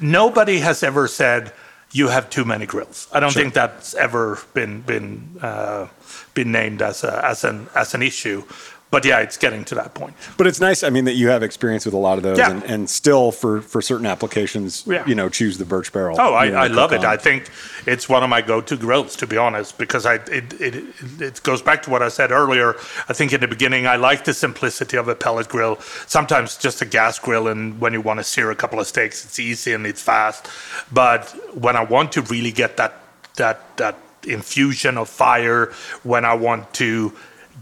nobody 0.00 0.60
has 0.60 0.82
ever 0.82 1.08
said 1.08 1.52
you 1.92 2.08
have 2.08 2.30
too 2.30 2.44
many 2.44 2.66
grills. 2.66 3.08
I 3.12 3.20
don't 3.20 3.30
sure. 3.30 3.42
think 3.42 3.54
that's 3.54 3.94
ever 3.94 4.38
been 4.54 4.82
been 4.82 5.38
uh, 5.42 5.88
been 6.34 6.50
named 6.50 6.82
as 6.82 7.04
a, 7.04 7.24
as 7.24 7.44
an 7.44 7.68
as 7.74 7.94
an 7.94 8.02
issue 8.02 8.44
but 8.94 9.04
yeah, 9.04 9.18
it's 9.18 9.36
getting 9.36 9.64
to 9.64 9.74
that 9.74 9.92
point. 9.94 10.14
But 10.36 10.46
it's 10.46 10.60
nice. 10.60 10.84
I 10.84 10.90
mean, 10.90 11.04
that 11.06 11.14
you 11.14 11.26
have 11.26 11.42
experience 11.42 11.84
with 11.84 11.94
a 11.94 11.98
lot 11.98 12.16
of 12.16 12.22
those, 12.22 12.38
yeah. 12.38 12.52
and, 12.52 12.62
and 12.62 12.88
still 12.88 13.32
for 13.32 13.60
for 13.60 13.82
certain 13.82 14.06
applications, 14.06 14.86
yeah. 14.86 15.04
you 15.04 15.16
know, 15.16 15.28
choose 15.28 15.58
the 15.58 15.64
birch 15.64 15.92
barrel. 15.92 16.16
Oh, 16.16 16.32
I, 16.32 16.48
know, 16.48 16.56
I 16.58 16.68
love 16.68 16.92
it. 16.92 17.00
On. 17.00 17.06
I 17.06 17.16
think 17.16 17.50
it's 17.86 18.08
one 18.08 18.22
of 18.22 18.30
my 18.30 18.40
go-to 18.40 18.76
grills, 18.76 19.16
to 19.16 19.26
be 19.26 19.36
honest, 19.36 19.78
because 19.78 20.06
I 20.06 20.14
it, 20.14 20.60
it 20.60 20.84
it 21.18 21.42
goes 21.42 21.60
back 21.60 21.82
to 21.82 21.90
what 21.90 22.02
I 22.02 22.08
said 22.08 22.30
earlier. 22.30 22.76
I 23.08 23.14
think 23.14 23.32
in 23.32 23.40
the 23.40 23.48
beginning, 23.48 23.88
I 23.88 23.96
like 23.96 24.26
the 24.26 24.32
simplicity 24.32 24.96
of 24.96 25.08
a 25.08 25.16
pellet 25.16 25.48
grill. 25.48 25.80
Sometimes 26.06 26.56
just 26.56 26.80
a 26.80 26.86
gas 26.86 27.18
grill, 27.18 27.48
and 27.48 27.80
when 27.80 27.94
you 27.94 28.00
want 28.00 28.20
to 28.20 28.24
sear 28.24 28.52
a 28.52 28.54
couple 28.54 28.78
of 28.78 28.86
steaks, 28.86 29.24
it's 29.24 29.40
easy 29.40 29.72
and 29.72 29.88
it's 29.88 30.02
fast. 30.02 30.46
But 30.92 31.30
when 31.52 31.74
I 31.74 31.82
want 31.82 32.12
to 32.12 32.22
really 32.22 32.52
get 32.52 32.76
that 32.76 32.94
that 33.38 33.76
that 33.76 33.96
infusion 34.22 34.98
of 34.98 35.08
fire, 35.08 35.72
when 36.04 36.24
I 36.24 36.34
want 36.34 36.72
to 36.74 37.12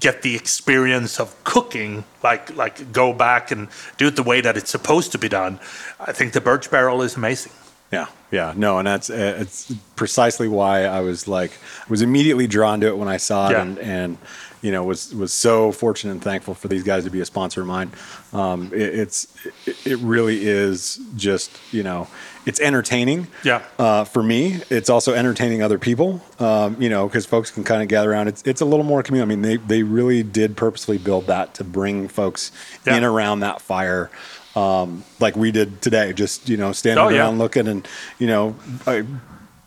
get 0.00 0.22
the 0.22 0.34
experience 0.34 1.20
of 1.20 1.42
cooking, 1.44 2.04
like 2.22 2.54
like 2.56 2.92
go 2.92 3.12
back 3.12 3.50
and 3.50 3.68
do 3.96 4.08
it 4.08 4.16
the 4.16 4.22
way 4.22 4.40
that 4.40 4.56
it's 4.56 4.70
supposed 4.70 5.12
to 5.12 5.18
be 5.18 5.28
done. 5.28 5.61
I 6.00 6.12
think 6.12 6.32
the 6.32 6.40
birch 6.40 6.70
barrel 6.70 7.02
is 7.02 7.16
amazing. 7.16 7.52
Yeah, 7.92 8.06
yeah, 8.30 8.54
no, 8.56 8.78
and 8.78 8.87
that's 8.87 9.11
uh, 9.11 9.37
it's 9.38 9.72
precisely 9.96 10.49
why 10.49 10.84
I 10.84 11.00
was 11.00 11.28
like 11.28 11.52
I 11.82 11.90
was 11.90 12.00
immediately 12.00 12.46
drawn 12.46 12.80
to 12.80 12.87
it 12.87 12.96
when 12.96 13.08
I 13.08 13.18
saw 13.18 13.50
it, 13.50 13.52
yeah. 13.52 13.62
and 13.62 13.78
and 13.78 14.18
you 14.62 14.72
know 14.72 14.82
was 14.82 15.14
was 15.14 15.32
so 15.32 15.72
fortunate 15.72 16.12
and 16.12 16.22
thankful 16.22 16.54
for 16.54 16.68
these 16.68 16.82
guys 16.82 17.04
to 17.04 17.11
be 17.11 17.20
a 17.20 17.26
sponsor 17.26 17.61
of 17.61 17.66
mine. 17.66 17.92
Um, 18.32 18.70
it, 18.72 18.80
it's 18.80 19.37
it, 19.66 19.87
it 19.87 19.99
really 19.99 20.46
is 20.46 21.00
just 21.16 21.50
you 21.70 21.82
know 21.82 22.08
it's 22.46 22.61
entertaining. 22.61 23.28
Yeah. 23.44 23.62
Uh, 23.78 24.04
for 24.04 24.22
me, 24.22 24.61
it's 24.70 24.90
also 24.90 25.14
entertaining 25.14 25.62
other 25.62 25.78
people. 25.78 26.20
Um, 26.38 26.80
you 26.80 26.88
know, 26.88 27.06
because 27.06 27.26
folks 27.26 27.50
can 27.50 27.64
kind 27.64 27.82
of 27.82 27.88
gather 27.88 28.11
around. 28.11 28.28
It's 28.28 28.42
it's 28.42 28.61
a 28.61 28.64
little 28.64 28.84
more 28.84 29.02
communal. 29.02 29.26
I 29.26 29.28
mean, 29.28 29.42
they 29.42 29.56
they 29.56 29.82
really 29.82 30.22
did 30.22 30.56
purposely 30.56 30.99
build 30.99 31.26
that 31.26 31.54
to 31.54 31.64
bring 31.64 32.08
folks 32.08 32.52
yeah. 32.87 32.96
in 32.96 33.04
around 33.04 33.40
that 33.40 33.61
fire. 33.61 34.11
Um, 34.54 35.04
like 35.18 35.34
we 35.34 35.50
did 35.50 35.80
today, 35.80 36.12
just 36.12 36.49
you 36.49 36.56
know, 36.56 36.72
standing 36.72 37.04
oh, 37.04 37.08
yeah. 37.08 37.20
around 37.20 37.38
looking 37.38 37.66
and 37.68 37.88
you 38.18 38.26
know, 38.26 38.56
I, 38.87 39.04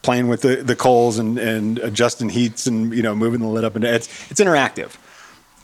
playing 0.04 0.28
with 0.28 0.42
the, 0.42 0.58
the 0.58 0.76
coals 0.76 1.18
and, 1.18 1.40
and 1.40 1.80
adjusting 1.80 2.30
heats 2.30 2.68
and 2.68 2.94
you 2.94 3.02
know 3.02 3.16
moving 3.16 3.40
the 3.40 3.48
lid 3.48 3.64
up 3.64 3.76
and 3.76 3.84
it's 3.84 4.08
it's 4.30 4.40
interactive 4.40 4.92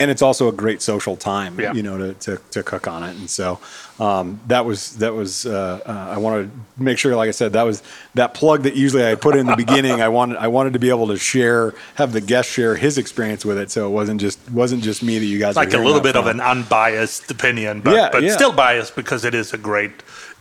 and 0.01 0.09
it's 0.09 0.23
also 0.23 0.47
a 0.47 0.51
great 0.51 0.81
social 0.81 1.15
time, 1.15 1.59
yeah. 1.59 1.73
you 1.73 1.83
know, 1.83 1.97
to, 1.97 2.13
to, 2.15 2.41
to, 2.51 2.63
cook 2.63 2.87
on 2.87 3.03
it. 3.03 3.15
And 3.15 3.29
so 3.29 3.59
um, 3.99 4.39
that 4.47 4.65
was 4.65 4.97
that 4.97 5.13
was 5.13 5.45
uh, 5.45 5.79
uh, 5.85 5.91
I 5.91 6.17
wanted 6.17 6.49
to 6.49 6.83
make 6.83 6.97
sure, 6.97 7.15
like 7.15 7.27
I 7.27 7.31
said, 7.31 7.53
that 7.53 7.63
was 7.63 7.83
that 8.15 8.33
plug 8.33 8.63
that 8.63 8.75
usually 8.75 9.05
I 9.05 9.13
put 9.13 9.35
in 9.35 9.45
the 9.45 9.55
beginning. 9.55 10.01
I 10.01 10.09
wanted 10.09 10.37
I 10.37 10.47
wanted 10.47 10.73
to 10.73 10.79
be 10.79 10.89
able 10.89 11.07
to 11.07 11.17
share, 11.17 11.75
have 11.95 12.11
the 12.11 12.21
guest 12.21 12.49
share 12.49 12.75
his 12.75 12.97
experience 12.97 13.45
with 13.45 13.59
it, 13.59 13.69
so 13.69 13.87
it 13.87 13.91
wasn't 13.91 14.19
just 14.19 14.39
wasn't 14.49 14.81
just 14.81 15.03
me 15.03 15.19
that 15.19 15.25
you 15.25 15.37
guys 15.37 15.55
like 15.55 15.73
a 15.73 15.77
little 15.77 16.01
bit 16.01 16.13
from. 16.13 16.27
of 16.27 16.35
an 16.35 16.41
unbiased 16.41 17.29
opinion, 17.29 17.81
but 17.81 17.93
yeah, 17.93 18.09
but 18.11 18.23
yeah. 18.23 18.33
still 18.33 18.53
biased 18.53 18.95
because 18.95 19.23
it 19.23 19.35
is 19.35 19.53
a 19.53 19.57
great 19.57 19.91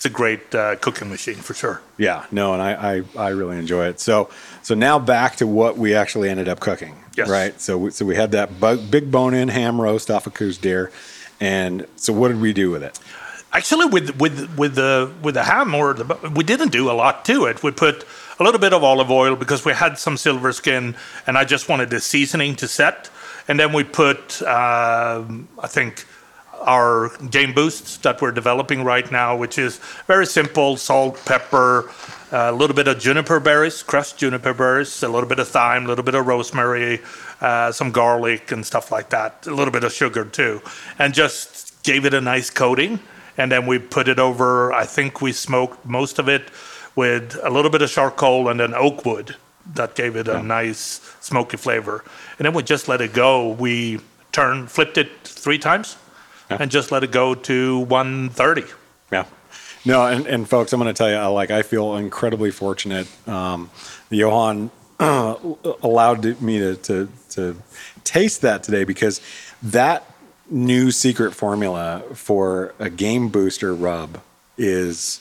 it's 0.00 0.06
a 0.06 0.08
great 0.08 0.54
uh, 0.54 0.76
cooking 0.76 1.10
machine 1.10 1.34
for 1.34 1.52
sure. 1.52 1.82
Yeah, 1.98 2.24
no, 2.30 2.54
and 2.54 2.62
I, 2.62 3.02
I 3.16 3.26
I 3.26 3.28
really 3.28 3.58
enjoy 3.58 3.84
it. 3.84 4.00
So 4.00 4.30
so 4.62 4.74
now 4.74 4.98
back 4.98 5.36
to 5.36 5.46
what 5.46 5.76
we 5.76 5.94
actually 5.94 6.30
ended 6.30 6.48
up 6.48 6.58
cooking. 6.58 6.96
Yes. 7.18 7.28
Right. 7.28 7.60
So 7.60 7.76
we, 7.76 7.90
so 7.90 8.06
we 8.06 8.16
had 8.16 8.30
that 8.32 8.48
big 8.90 9.10
bone 9.10 9.34
in 9.34 9.48
ham 9.48 9.78
roast 9.78 10.10
off 10.10 10.26
of 10.26 10.32
Coues 10.32 10.56
deer, 10.56 10.90
and 11.38 11.86
so 11.96 12.14
what 12.14 12.28
did 12.28 12.40
we 12.40 12.54
do 12.54 12.70
with 12.70 12.82
it? 12.82 12.98
Actually, 13.52 13.84
with 13.90 14.18
with 14.18 14.56
with 14.56 14.74
the 14.74 15.12
with 15.20 15.34
the 15.34 15.44
ham 15.44 15.74
or 15.74 15.92
the, 15.92 16.30
we 16.34 16.44
didn't 16.44 16.72
do 16.72 16.90
a 16.90 16.94
lot 16.94 17.26
to 17.26 17.44
it. 17.44 17.62
We 17.62 17.70
put 17.70 18.06
a 18.38 18.42
little 18.42 18.58
bit 18.58 18.72
of 18.72 18.82
olive 18.82 19.10
oil 19.10 19.36
because 19.36 19.66
we 19.66 19.74
had 19.74 19.98
some 19.98 20.16
silver 20.16 20.50
skin, 20.52 20.96
and 21.26 21.36
I 21.36 21.44
just 21.44 21.68
wanted 21.68 21.90
the 21.90 22.00
seasoning 22.00 22.56
to 22.56 22.66
set. 22.66 23.10
And 23.48 23.60
then 23.60 23.74
we 23.74 23.84
put, 23.84 24.40
uh, 24.40 25.24
I 25.62 25.66
think, 25.66 26.06
our 26.60 27.10
game 27.30 27.52
boosts 27.52 27.96
that 27.98 28.20
we're 28.20 28.32
developing 28.32 28.84
right 28.84 29.10
now, 29.10 29.36
which 29.36 29.58
is 29.58 29.78
very 30.06 30.26
simple: 30.26 30.76
salt, 30.76 31.20
pepper, 31.24 31.90
a 32.32 32.52
little 32.52 32.76
bit 32.76 32.88
of 32.88 32.98
juniper 32.98 33.40
berries, 33.40 33.82
crushed 33.82 34.18
juniper 34.18 34.54
berries, 34.54 35.02
a 35.02 35.08
little 35.08 35.28
bit 35.28 35.38
of 35.38 35.48
thyme, 35.48 35.84
a 35.86 35.88
little 35.88 36.04
bit 36.04 36.14
of 36.14 36.26
rosemary, 36.26 37.00
uh, 37.40 37.72
some 37.72 37.90
garlic 37.90 38.52
and 38.52 38.64
stuff 38.64 38.92
like 38.92 39.10
that, 39.10 39.46
a 39.46 39.54
little 39.54 39.72
bit 39.72 39.84
of 39.84 39.92
sugar 39.92 40.24
too, 40.24 40.60
and 40.98 41.14
just 41.14 41.82
gave 41.82 42.04
it 42.04 42.14
a 42.14 42.20
nice 42.20 42.50
coating. 42.50 43.00
And 43.36 43.50
then 43.50 43.66
we 43.66 43.78
put 43.78 44.08
it 44.08 44.18
over. 44.18 44.72
I 44.72 44.84
think 44.84 45.22
we 45.22 45.32
smoked 45.32 45.86
most 45.86 46.18
of 46.18 46.28
it 46.28 46.50
with 46.94 47.38
a 47.42 47.48
little 47.48 47.70
bit 47.70 47.80
of 47.80 47.90
charcoal 47.90 48.48
and 48.48 48.60
then 48.60 48.74
oak 48.74 49.06
wood 49.06 49.36
that 49.74 49.94
gave 49.94 50.16
it 50.16 50.28
a 50.28 50.32
yeah. 50.32 50.42
nice 50.42 51.00
smoky 51.20 51.56
flavor. 51.56 52.04
And 52.38 52.46
then 52.46 52.54
we 52.54 52.62
just 52.62 52.88
let 52.88 53.00
it 53.00 53.12
go. 53.12 53.50
We 53.50 54.00
turned, 54.32 54.70
flipped 54.70 54.98
it 54.98 55.10
three 55.24 55.58
times. 55.58 55.96
And 56.58 56.70
just 56.70 56.90
let 56.90 57.04
it 57.04 57.12
go 57.12 57.34
to 57.34 57.78
130. 57.80 58.64
Yeah. 59.12 59.24
No, 59.84 60.06
and, 60.06 60.26
and 60.26 60.48
folks, 60.48 60.72
I'm 60.72 60.80
going 60.80 60.92
to 60.92 60.96
tell 60.96 61.10
you, 61.10 61.32
like, 61.32 61.50
I 61.50 61.62
feel 61.62 61.96
incredibly 61.96 62.50
fortunate. 62.50 63.06
Um, 63.26 63.70
Johan 64.10 64.70
allowed 65.00 66.40
me 66.42 66.58
to, 66.58 66.76
to, 66.76 67.08
to 67.30 67.56
taste 68.04 68.42
that 68.42 68.62
today 68.62 68.84
because 68.84 69.20
that 69.62 70.04
new 70.50 70.90
secret 70.90 71.32
formula 71.32 72.02
for 72.14 72.74
a 72.78 72.90
game 72.90 73.28
booster 73.28 73.74
rub 73.74 74.20
is 74.58 75.20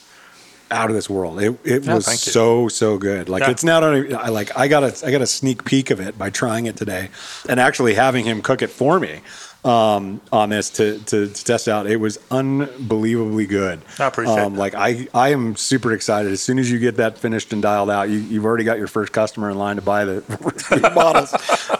out 0.70 0.90
of 0.90 0.96
this 0.96 1.10
world. 1.10 1.40
It 1.40 1.58
it 1.64 1.86
was 1.86 2.20
so 2.20 2.68
so 2.68 2.98
good. 2.98 3.28
Like 3.28 3.42
yeah. 3.42 3.50
it's 3.50 3.64
not 3.64 3.82
only 3.82 4.14
I 4.14 4.28
like 4.28 4.56
I 4.56 4.68
got 4.68 4.82
a 4.82 5.06
I 5.06 5.10
got 5.10 5.22
a 5.22 5.26
sneak 5.26 5.64
peek 5.64 5.90
of 5.90 6.00
it 6.00 6.18
by 6.18 6.30
trying 6.30 6.66
it 6.66 6.76
today, 6.76 7.10
and 7.48 7.58
actually 7.60 7.94
having 7.94 8.24
him 8.24 8.42
cook 8.42 8.62
it 8.62 8.70
for 8.70 9.00
me 9.00 9.20
um, 9.64 10.20
on 10.32 10.50
this 10.50 10.70
to, 10.70 10.98
to, 11.00 11.28
to 11.28 11.44
test 11.44 11.68
out. 11.68 11.86
It 11.86 11.96
was 11.96 12.18
unbelievably 12.30 13.46
good. 13.46 13.80
I 13.98 14.06
appreciate 14.06 14.38
um, 14.38 14.56
Like 14.56 14.74
I, 14.74 15.08
I 15.12 15.30
am 15.30 15.56
super 15.56 15.92
excited. 15.92 16.32
As 16.32 16.42
soon 16.42 16.58
as 16.58 16.70
you 16.70 16.78
get 16.78 16.96
that 16.96 17.18
finished 17.18 17.52
and 17.52 17.60
dialed 17.60 17.90
out, 17.90 18.08
you, 18.08 18.18
you've 18.18 18.44
already 18.44 18.64
got 18.64 18.78
your 18.78 18.86
first 18.86 19.12
customer 19.12 19.50
in 19.50 19.58
line 19.58 19.76
to 19.76 19.82
buy 19.82 20.04
the 20.04 20.90
bottles 20.94 21.34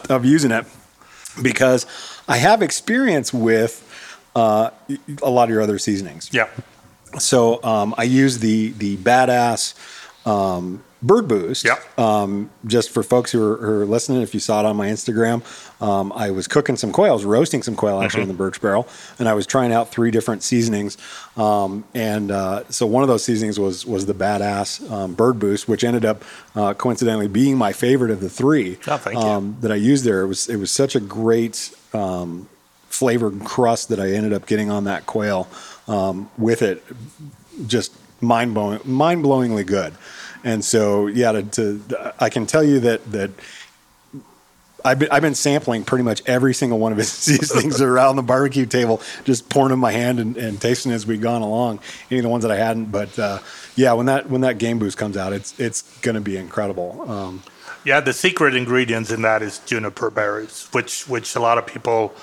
of 0.09 0.25
using 0.25 0.51
it 0.51 0.65
because 1.41 1.85
I 2.27 2.37
have 2.37 2.61
experience 2.61 3.33
with 3.33 3.87
uh, 4.35 4.69
a 5.21 5.29
lot 5.29 5.45
of 5.45 5.49
your 5.49 5.61
other 5.61 5.79
seasonings. 5.79 6.29
Yeah. 6.31 6.47
So 7.19 7.63
um, 7.63 7.95
I 7.97 8.03
use 8.03 8.39
the 8.39 8.69
the 8.71 8.97
badass 8.97 9.73
um, 10.25 10.83
Bird 11.01 11.27
Boost. 11.27 11.65
Yeah. 11.65 11.79
Um, 11.97 12.51
just 12.65 12.91
for 12.91 13.01
folks 13.01 13.31
who 13.31 13.41
are, 13.41 13.57
who 13.57 13.81
are, 13.81 13.85
listening, 13.85 14.21
if 14.21 14.33
you 14.33 14.39
saw 14.39 14.59
it 14.59 14.65
on 14.65 14.75
my 14.75 14.87
Instagram, 14.87 15.41
um, 15.81 16.13
I 16.13 16.29
was 16.29 16.47
cooking 16.47 16.77
some 16.77 16.91
quail. 16.91 17.11
I 17.11 17.15
was 17.15 17.25
roasting 17.25 17.63
some 17.63 17.75
quail 17.75 18.01
actually 18.01 18.21
mm-hmm. 18.21 18.31
in 18.31 18.37
the 18.37 18.37
birch 18.37 18.61
barrel, 18.61 18.87
and 19.17 19.27
I 19.27 19.33
was 19.33 19.47
trying 19.47 19.73
out 19.73 19.89
three 19.89 20.11
different 20.11 20.43
seasonings. 20.43 20.97
Um, 21.35 21.85
and 21.95 22.29
uh, 22.29 22.69
so 22.69 22.85
one 22.85 23.01
of 23.01 23.09
those 23.09 23.23
seasonings 23.23 23.59
was 23.59 23.85
was 23.85 24.05
the 24.05 24.13
badass 24.13 24.89
um, 24.91 25.15
Bird 25.15 25.39
Boost, 25.39 25.67
which 25.67 25.83
ended 25.83 26.05
up 26.05 26.23
uh, 26.55 26.75
coincidentally 26.75 27.27
being 27.27 27.57
my 27.57 27.73
favorite 27.73 28.11
of 28.11 28.19
the 28.19 28.29
three 28.29 28.77
oh, 28.87 29.15
um, 29.15 29.57
that 29.61 29.71
I 29.71 29.75
used 29.75 30.05
there. 30.05 30.21
It 30.21 30.27
was 30.27 30.49
it 30.49 30.57
was 30.57 30.69
such 30.69 30.95
a 30.95 30.99
great 30.99 31.75
um, 31.93 32.47
flavored 32.89 33.43
crust 33.43 33.89
that 33.89 33.99
I 33.99 34.11
ended 34.11 34.33
up 34.33 34.45
getting 34.45 34.69
on 34.69 34.83
that 34.83 35.07
quail 35.07 35.47
with 36.37 36.61
it. 36.61 36.83
Just 37.67 37.93
mind 38.21 38.53
blowing, 38.53 38.79
mind 38.85 39.23
blowingly 39.23 39.65
good. 39.65 39.93
And 40.43 40.63
so, 40.65 41.07
yeah, 41.07 41.31
to, 41.33 41.43
to, 41.43 42.13
I 42.19 42.29
can 42.29 42.45
tell 42.45 42.63
you 42.63 42.79
that 42.79 43.11
that 43.11 43.31
I've 44.83 44.99
been 44.99 45.09
I've 45.11 45.21
been 45.21 45.35
sampling 45.35 45.83
pretty 45.83 46.03
much 46.03 46.21
every 46.25 46.53
single 46.53 46.79
one 46.79 46.91
of 46.91 46.97
his 46.97 47.25
these 47.25 47.51
things 47.51 47.81
around 47.81 48.15
the 48.15 48.23
barbecue 48.23 48.65
table, 48.65 49.01
just 49.23 49.49
pouring 49.49 49.73
in 49.73 49.79
my 49.79 49.91
hand 49.91 50.19
and, 50.19 50.37
and 50.37 50.59
tasting 50.59 50.91
as 50.91 51.05
we've 51.05 51.21
gone 51.21 51.41
along. 51.41 51.79
Any 52.09 52.19
of 52.19 52.23
the 52.23 52.29
ones 52.29 52.43
that 52.43 52.51
I 52.51 52.57
hadn't, 52.57 52.85
but 52.85 53.17
uh, 53.19 53.39
yeah, 53.75 53.93
when 53.93 54.07
that 54.07 54.29
when 54.29 54.41
that 54.41 54.57
game 54.57 54.79
boost 54.79 54.97
comes 54.97 55.17
out, 55.17 55.33
it's 55.33 55.59
it's 55.59 55.83
going 55.99 56.15
to 56.15 56.21
be 56.21 56.37
incredible. 56.37 57.09
Um, 57.09 57.43
yeah, 57.83 57.99
the 57.99 58.13
secret 58.13 58.55
ingredients 58.55 59.11
in 59.11 59.23
that 59.23 59.41
is 59.41 59.59
juniper 59.59 60.09
berries, 60.09 60.67
which 60.71 61.07
which 61.07 61.35
a 61.35 61.39
lot 61.39 61.57
of 61.57 61.65
people 61.65 62.13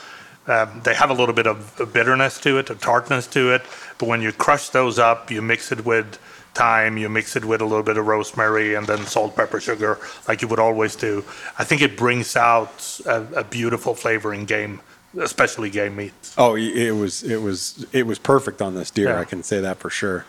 um, 0.49 0.81
they 0.83 0.95
have 0.95 1.11
a 1.11 1.15
little 1.15 1.35
bit 1.35 1.47
of 1.47 1.93
bitterness 1.93 2.41
to 2.41 2.59
it, 2.59 2.71
a 2.71 2.75
tartness 2.75 3.27
to 3.29 3.53
it. 3.53 3.63
But 3.99 4.09
when 4.09 4.23
you 4.23 4.33
crush 4.33 4.71
those 4.71 4.99
up, 4.99 5.31
you 5.31 5.43
mix 5.43 5.71
it 5.71 5.85
with 5.85 6.19
thyme, 6.55 6.97
you 6.97 7.09
mix 7.09 7.37
it 7.37 7.45
with 7.45 7.61
a 7.61 7.65
little 7.65 7.83
bit 7.85 7.99
of 7.99 8.07
rosemary, 8.07 8.75
and 8.75 8.87
then 8.87 9.05
salt, 9.07 9.37
pepper, 9.37 9.61
sugar, 9.61 9.99
like 10.27 10.43
you 10.43 10.49
would 10.49 10.59
always 10.59 10.97
do. 10.97 11.25
I 11.59 11.65
think 11.65 11.83
it 11.83 11.97
brings 11.97 12.35
out 12.35 13.01
a, 13.07 13.23
a 13.37 13.45
beautiful 13.45 13.95
flavor 13.95 14.33
in 14.33 14.47
game, 14.47 14.81
especially 15.19 15.71
game 15.71 15.97
meat. 15.97 16.35
Oh, 16.39 16.57
it 16.57 16.93
was 16.93 17.23
it 17.23 17.43
was 17.43 17.87
it 17.93 18.07
was 18.07 18.19
perfect 18.19 18.63
on 18.63 18.75
this 18.75 18.91
deer. 18.91 19.11
Yeah. 19.11 19.21
I 19.21 19.25
can 19.25 19.43
say 19.43 19.61
that 19.61 19.79
for 19.79 19.91
sure. 19.91 20.25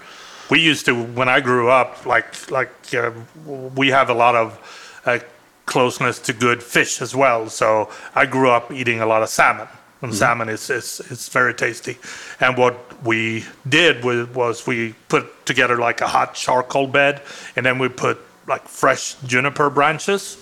We 0.52 0.60
used 0.60 0.86
to 0.88 1.02
when 1.02 1.30
I 1.30 1.40
grew 1.40 1.70
up, 1.70 2.06
like 2.06 2.52
like 2.52 2.74
uh, 2.94 3.12
we 3.46 3.90
have 3.90 4.10
a 4.10 4.16
lot 4.16 4.36
of. 4.36 5.02
Uh, 5.06 5.20
closeness 5.66 6.18
to 6.18 6.34
good 6.34 6.64
fish 6.64 7.00
as 7.00 7.16
well. 7.16 7.48
So 7.48 7.92
I 8.16 8.26
grew 8.26 8.50
up 8.50 8.72
eating 8.72 9.02
a 9.02 9.06
lot 9.06 9.22
of 9.22 9.30
salmon 9.30 9.68
and 10.02 10.12
mm-hmm. 10.12 10.18
salmon 10.18 10.50
is, 10.50 10.70
is, 10.70 11.02
is 11.12 11.30
very 11.30 11.54
tasty. 11.54 11.98
And 12.40 12.58
what 12.58 13.04
we 13.04 13.46
did 13.68 14.04
was, 14.04 14.28
was 14.30 14.68
we 14.68 14.94
put 15.08 15.46
together 15.46 15.78
like 15.78 16.02
a 16.02 16.08
hot 16.08 16.34
charcoal 16.34 16.88
bed, 16.88 17.22
and 17.56 17.66
then 17.66 17.80
we 17.80 17.90
put 17.90 18.20
like 18.48 18.68
fresh 18.68 19.16
juniper 19.26 19.70
branches, 19.70 20.38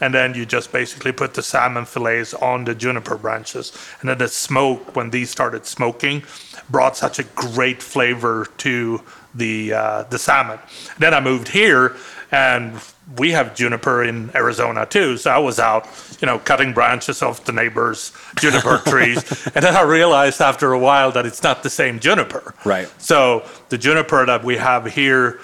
and 0.00 0.14
then 0.14 0.34
you 0.34 0.46
just 0.46 0.72
basically 0.72 1.12
put 1.12 1.34
the 1.34 1.42
salmon 1.42 1.84
fillets 1.84 2.34
on 2.34 2.64
the 2.64 2.74
juniper 2.74 3.16
branches, 3.16 3.72
and 4.00 4.08
then 4.08 4.18
the 4.18 4.28
smoke 4.28 4.94
when 4.94 5.10
these 5.10 5.30
started 5.30 5.66
smoking 5.66 6.22
brought 6.70 6.96
such 6.96 7.18
a 7.18 7.24
great 7.34 7.82
flavor 7.82 8.46
to 8.58 9.02
the 9.34 9.72
uh, 9.72 10.02
the 10.04 10.18
salmon. 10.18 10.58
Then 10.98 11.14
I 11.14 11.20
moved 11.20 11.48
here, 11.48 11.96
and 12.30 12.80
we 13.16 13.30
have 13.32 13.54
juniper 13.54 14.02
in 14.02 14.30
Arizona 14.34 14.84
too. 14.84 15.16
So 15.16 15.30
I 15.30 15.38
was 15.38 15.58
out, 15.58 15.88
you 16.20 16.26
know, 16.26 16.38
cutting 16.38 16.74
branches 16.74 17.22
off 17.22 17.44
the 17.44 17.52
neighbors' 17.52 18.12
juniper 18.36 18.78
trees. 18.86 19.18
And 19.54 19.64
then 19.64 19.74
I 19.74 19.82
realized 19.82 20.40
after 20.40 20.72
a 20.72 20.78
while 20.78 21.10
that 21.12 21.24
it's 21.24 21.42
not 21.42 21.62
the 21.62 21.70
same 21.70 22.00
juniper. 22.00 22.54
Right. 22.64 22.92
So 22.98 23.46
the 23.70 23.78
juniper 23.78 24.26
that 24.26 24.44
we 24.44 24.56
have 24.56 24.86
here 24.86 25.40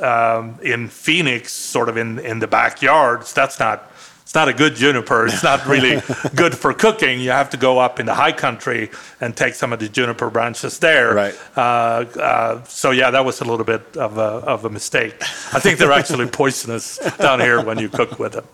um, 0.00 0.58
in 0.62 0.88
Phoenix, 0.88 1.52
sort 1.52 1.88
of 1.88 1.96
in, 1.96 2.18
in 2.18 2.38
the 2.40 2.46
backyards, 2.46 3.32
that's 3.32 3.58
not 3.58 3.90
not 4.36 4.48
a 4.48 4.52
good 4.52 4.76
juniper. 4.76 5.26
It's 5.26 5.42
not 5.42 5.66
really 5.66 6.00
good 6.36 6.54
for 6.56 6.72
cooking. 6.74 7.18
You 7.18 7.30
have 7.30 7.50
to 7.50 7.56
go 7.56 7.78
up 7.78 7.98
in 7.98 8.06
the 8.06 8.14
high 8.14 8.32
country 8.32 8.90
and 9.20 9.34
take 9.34 9.54
some 9.54 9.72
of 9.72 9.80
the 9.80 9.88
juniper 9.88 10.30
branches 10.30 10.78
there. 10.78 11.14
Right. 11.14 11.34
Uh, 11.56 11.60
uh, 11.60 12.64
so 12.64 12.92
yeah, 12.92 13.10
that 13.10 13.24
was 13.24 13.40
a 13.40 13.44
little 13.44 13.64
bit 13.64 13.96
of 13.96 14.18
a, 14.18 14.30
of 14.52 14.64
a 14.64 14.70
mistake. 14.70 15.14
I 15.52 15.58
think 15.58 15.78
they're 15.78 15.90
actually 15.90 16.26
poisonous 16.42 16.98
down 17.16 17.40
here 17.40 17.64
when 17.64 17.78
you 17.78 17.88
cook 17.88 18.18
with 18.18 18.34
them. 18.34 18.46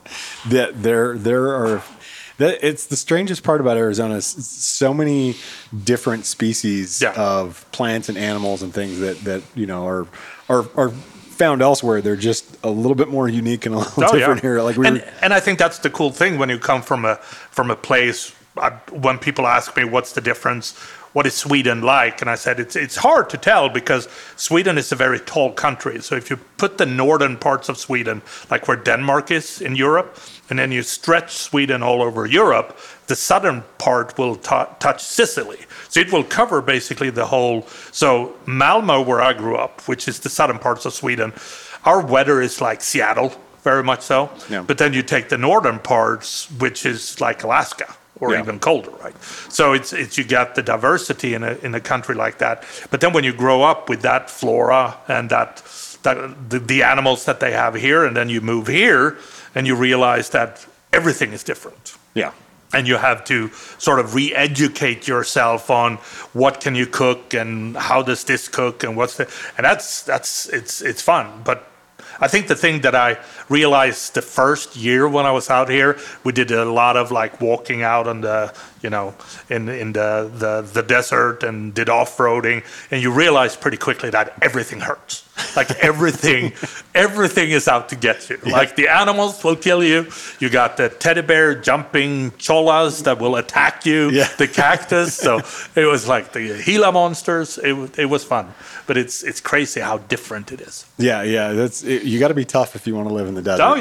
Yeah, 0.49 0.71
there 0.73 1.19
there 1.19 1.49
are. 1.49 1.83
It's 2.39 2.87
the 2.87 2.97
strangest 2.97 3.45
part 3.45 3.61
about 3.61 3.77
Arizona. 3.77 4.21
So 4.23 4.93
many 4.95 5.37
different 5.85 6.27
species 6.27 7.01
yeah. 7.01 7.13
of 7.13 7.65
plants 7.73 8.09
and 8.09 8.19
animals 8.19 8.63
and 8.63 8.73
things 8.73 8.99
that, 9.01 9.19
that 9.25 9.43
you 9.55 9.67
know 9.67 9.87
are 9.87 10.07
are, 10.49 10.65
are 10.77 10.93
found 11.43 11.61
elsewhere, 11.61 12.01
they're 12.01 12.25
just 12.31 12.45
a 12.63 12.71
little 12.71 12.95
bit 12.95 13.09
more 13.09 13.29
unique 13.29 13.67
and 13.67 13.75
a 13.75 13.79
little 13.79 14.05
oh, 14.05 14.13
different 14.13 14.43
yeah. 14.45 14.49
here. 14.49 14.63
Like 14.63 14.77
we 14.77 14.87
and, 14.87 15.05
and 15.21 15.35
I 15.35 15.41
think 15.41 15.59
that's 15.59 15.79
the 15.79 15.91
cool 15.91 16.13
thing 16.13 16.39
when 16.39 16.49
you 16.49 16.59
come 16.59 16.83
from 16.83 17.05
a 17.05 17.17
from 17.57 17.71
a 17.71 17.77
place. 17.77 18.33
I, 18.57 18.71
when 19.05 19.19
people 19.19 19.47
ask 19.47 19.77
me 19.77 19.85
what's 19.85 20.13
the 20.13 20.21
difference, 20.21 20.77
what 21.15 21.27
is 21.27 21.35
Sweden 21.35 21.83
like, 21.83 22.21
and 22.23 22.31
I 22.31 22.37
said 22.37 22.61
it's 22.61 22.77
it's 22.77 22.97
hard 22.97 23.29
to 23.31 23.39
tell 23.39 23.69
because 23.69 24.09
Sweden 24.37 24.79
is 24.79 24.93
a 24.93 24.97
very 24.97 25.19
tall 25.19 25.53
country. 25.53 26.01
So 26.01 26.15
if 26.15 26.31
you 26.31 26.37
put 26.59 26.79
the 26.79 26.87
northern 26.87 27.37
parts 27.37 27.69
of 27.69 27.77
Sweden, 27.77 28.23
like 28.51 28.69
where 28.69 28.77
Denmark 28.77 29.31
is 29.31 29.61
in 29.61 29.75
Europe, 29.75 30.17
and 30.49 30.59
then 30.59 30.71
you 30.73 30.83
stretch 30.83 31.31
Sweden 31.33 31.83
all 31.83 32.03
over 32.03 32.25
Europe, 32.25 32.79
the 33.13 33.17
southern 33.17 33.63
part 33.77 34.17
will 34.17 34.37
t- 34.37 34.71
touch 34.79 35.05
Sicily. 35.05 35.59
So 35.91 36.01
it 36.01 36.11
will 36.11 36.25
cover 36.25 36.63
basically 36.63 37.11
the 37.11 37.27
whole. 37.27 37.67
So 37.91 38.35
Malmo, 38.47 39.03
where 39.03 39.21
I 39.21 39.35
grew 39.35 39.57
up, 39.57 39.83
which 39.83 40.09
is 40.09 40.21
the 40.21 40.31
southern 40.31 40.59
parts 40.59 40.87
of 40.87 40.95
Sweden, 40.95 41.35
our 41.85 42.01
weather 42.01 42.41
is 42.41 42.63
like 42.63 42.81
Seattle, 42.81 43.35
very 43.65 43.85
much 43.85 44.01
so. 44.01 44.31
Yeah. 44.49 44.63
But 44.63 44.79
then 44.79 44.95
you 44.95 45.03
take 45.03 45.29
the 45.29 45.37
northern 45.37 45.79
parts, 45.79 46.51
which 46.53 46.87
is 46.87 47.21
like 47.21 47.43
Alaska 47.43 47.95
or 48.19 48.33
yeah. 48.33 48.41
even 48.41 48.59
colder, 48.59 48.93
right? 49.05 49.23
So 49.51 49.75
it's 49.75 49.93
it's 49.93 50.17
you 50.17 50.25
get 50.25 50.55
the 50.55 50.63
diversity 50.63 51.35
in 51.35 51.43
a 51.43 51.59
in 51.63 51.75
a 51.75 51.81
country 51.81 52.15
like 52.15 52.39
that. 52.39 52.65
But 52.91 53.03
then 53.03 53.13
when 53.13 53.25
you 53.25 53.35
grow 53.35 53.61
up 53.63 53.91
with 53.91 54.01
that 54.03 54.31
flora 54.31 54.97
and 55.07 55.29
that 55.29 55.63
that 56.05 56.17
the, 56.49 56.59
the 56.59 56.83
animals 56.83 57.27
that 57.27 57.41
they 57.41 57.53
have 57.53 57.75
here, 57.75 58.07
and 58.07 58.17
then 58.17 58.31
you 58.31 58.41
move 58.41 58.69
here 58.69 59.19
and 59.55 59.67
you 59.67 59.77
realize 59.77 60.31
that 60.31 60.67
everything 60.95 61.35
is 61.35 61.45
different. 61.45 61.95
Yeah 62.15 62.33
and 62.73 62.89
you 62.89 62.97
have 62.97 63.25
to 63.25 63.49
sort 63.79 63.99
of 64.01 64.15
re-educate 64.15 65.07
yourself 65.07 65.71
on 65.71 65.97
what 66.33 66.61
can 66.61 66.75
you 66.75 66.87
cook 66.87 67.35
and 67.35 67.77
how 67.77 68.03
does 68.03 68.25
this 68.25 68.49
cook 68.49 68.83
and 68.83 68.97
what's 68.97 69.17
the 69.17 69.31
and 69.57 69.65
that's 69.65 70.03
that's 70.03 70.49
it's 70.49 70.81
it's 70.81 71.03
fun 71.03 71.43
but 71.45 71.69
I 72.21 72.29
think 72.29 72.47
the 72.47 72.55
thing 72.55 72.83
that 72.83 72.95
I 72.95 73.19
realized 73.49 74.15
the 74.15 74.23
first 74.23 74.77
year 74.77 75.09
when 75.09 75.27
I 75.27 75.33
was 75.33 75.51
out 75.51 75.69
here, 75.69 75.99
we 76.25 76.33
did 76.33 76.51
a 76.51 76.65
lot 76.65 76.97
of 76.97 77.11
like 77.11 77.41
walking 77.41 77.83
out 77.83 78.07
on 78.07 78.21
the, 78.21 78.55
you 78.83 78.91
know, 78.91 79.15
in 79.49 79.69
in 79.69 79.93
the 79.93 80.31
the, 80.33 80.63
the 80.63 80.83
desert 80.83 81.43
and 81.43 81.75
did 81.75 81.89
off 81.89 82.17
roading, 82.19 82.65
and 82.91 83.03
you 83.03 83.11
realize 83.11 83.57
pretty 83.57 83.77
quickly 83.77 84.11
that 84.11 84.35
everything 84.41 84.81
hurts. 84.81 85.22
Like 85.57 85.71
everything, 85.83 86.53
everything 86.95 87.51
is 87.51 87.67
out 87.69 87.89
to 87.89 87.97
get 87.97 88.29
you. 88.29 88.39
Yeah. 88.45 88.53
Like 88.53 88.77
the 88.77 88.89
animals 88.89 89.43
will 89.43 89.57
kill 89.57 89.83
you. 89.83 90.09
You 90.41 90.51
got 90.51 90.77
the 90.77 90.89
teddy 90.89 91.23
bear 91.23 91.55
jumping 91.55 92.33
chollas 92.33 93.05
that 93.05 93.19
will 93.19 93.37
attack 93.37 93.87
you. 93.87 94.11
Yeah. 94.11 94.29
The 94.37 94.47
cactus. 94.47 95.15
so 95.15 95.41
it 95.75 95.87
was 95.87 96.07
like 96.07 96.33
the 96.33 96.63
Gila 96.65 96.93
monsters. 96.93 97.59
It 97.59 97.99
it 97.99 98.07
was 98.07 98.25
fun, 98.25 98.53
but 98.87 98.97
it's 98.97 99.23
it's 99.23 99.41
crazy 99.41 99.81
how 99.81 99.99
different 99.99 100.53
it 100.53 100.61
is. 100.61 100.87
Yeah, 100.99 101.23
yeah. 101.23 101.53
That's 101.53 101.83
it, 101.83 102.03
you 102.05 102.19
got 102.19 102.29
to 102.29 102.35
be 102.35 102.45
tough 102.45 102.77
if 102.77 102.87
you 102.87 102.95
want 102.95 103.09
to 103.09 103.15
live 103.15 103.27
in 103.27 103.35
the 103.35 103.43
desert. 103.43 103.63
Oh 103.63 103.75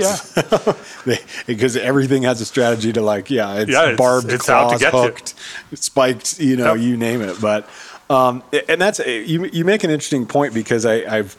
yeah, 1.05 1.17
because 1.47 1.75
everything 1.75 2.23
has 2.23 2.39
a 2.41 2.45
strategy 2.45 2.93
to 2.93 3.01
like 3.01 3.29
yeah, 3.29 3.59
it's, 3.59 3.71
yeah, 3.71 3.89
it's 3.89 3.97
barbed, 3.97 4.31
it's 4.31 4.45
claws, 4.45 4.81
hooked, 4.83 5.35
you. 5.69 5.77
spiked. 5.77 6.39
You 6.39 6.55
know, 6.57 6.73
yep. 6.73 6.83
you 6.83 6.97
name 6.97 7.21
it, 7.21 7.39
but. 7.41 7.69
Um, 8.11 8.43
and 8.67 8.81
that's 8.81 8.99
you. 8.99 9.45
You 9.45 9.63
make 9.63 9.85
an 9.85 9.89
interesting 9.89 10.25
point 10.25 10.53
because 10.53 10.85
I, 10.85 11.17
I've 11.17 11.37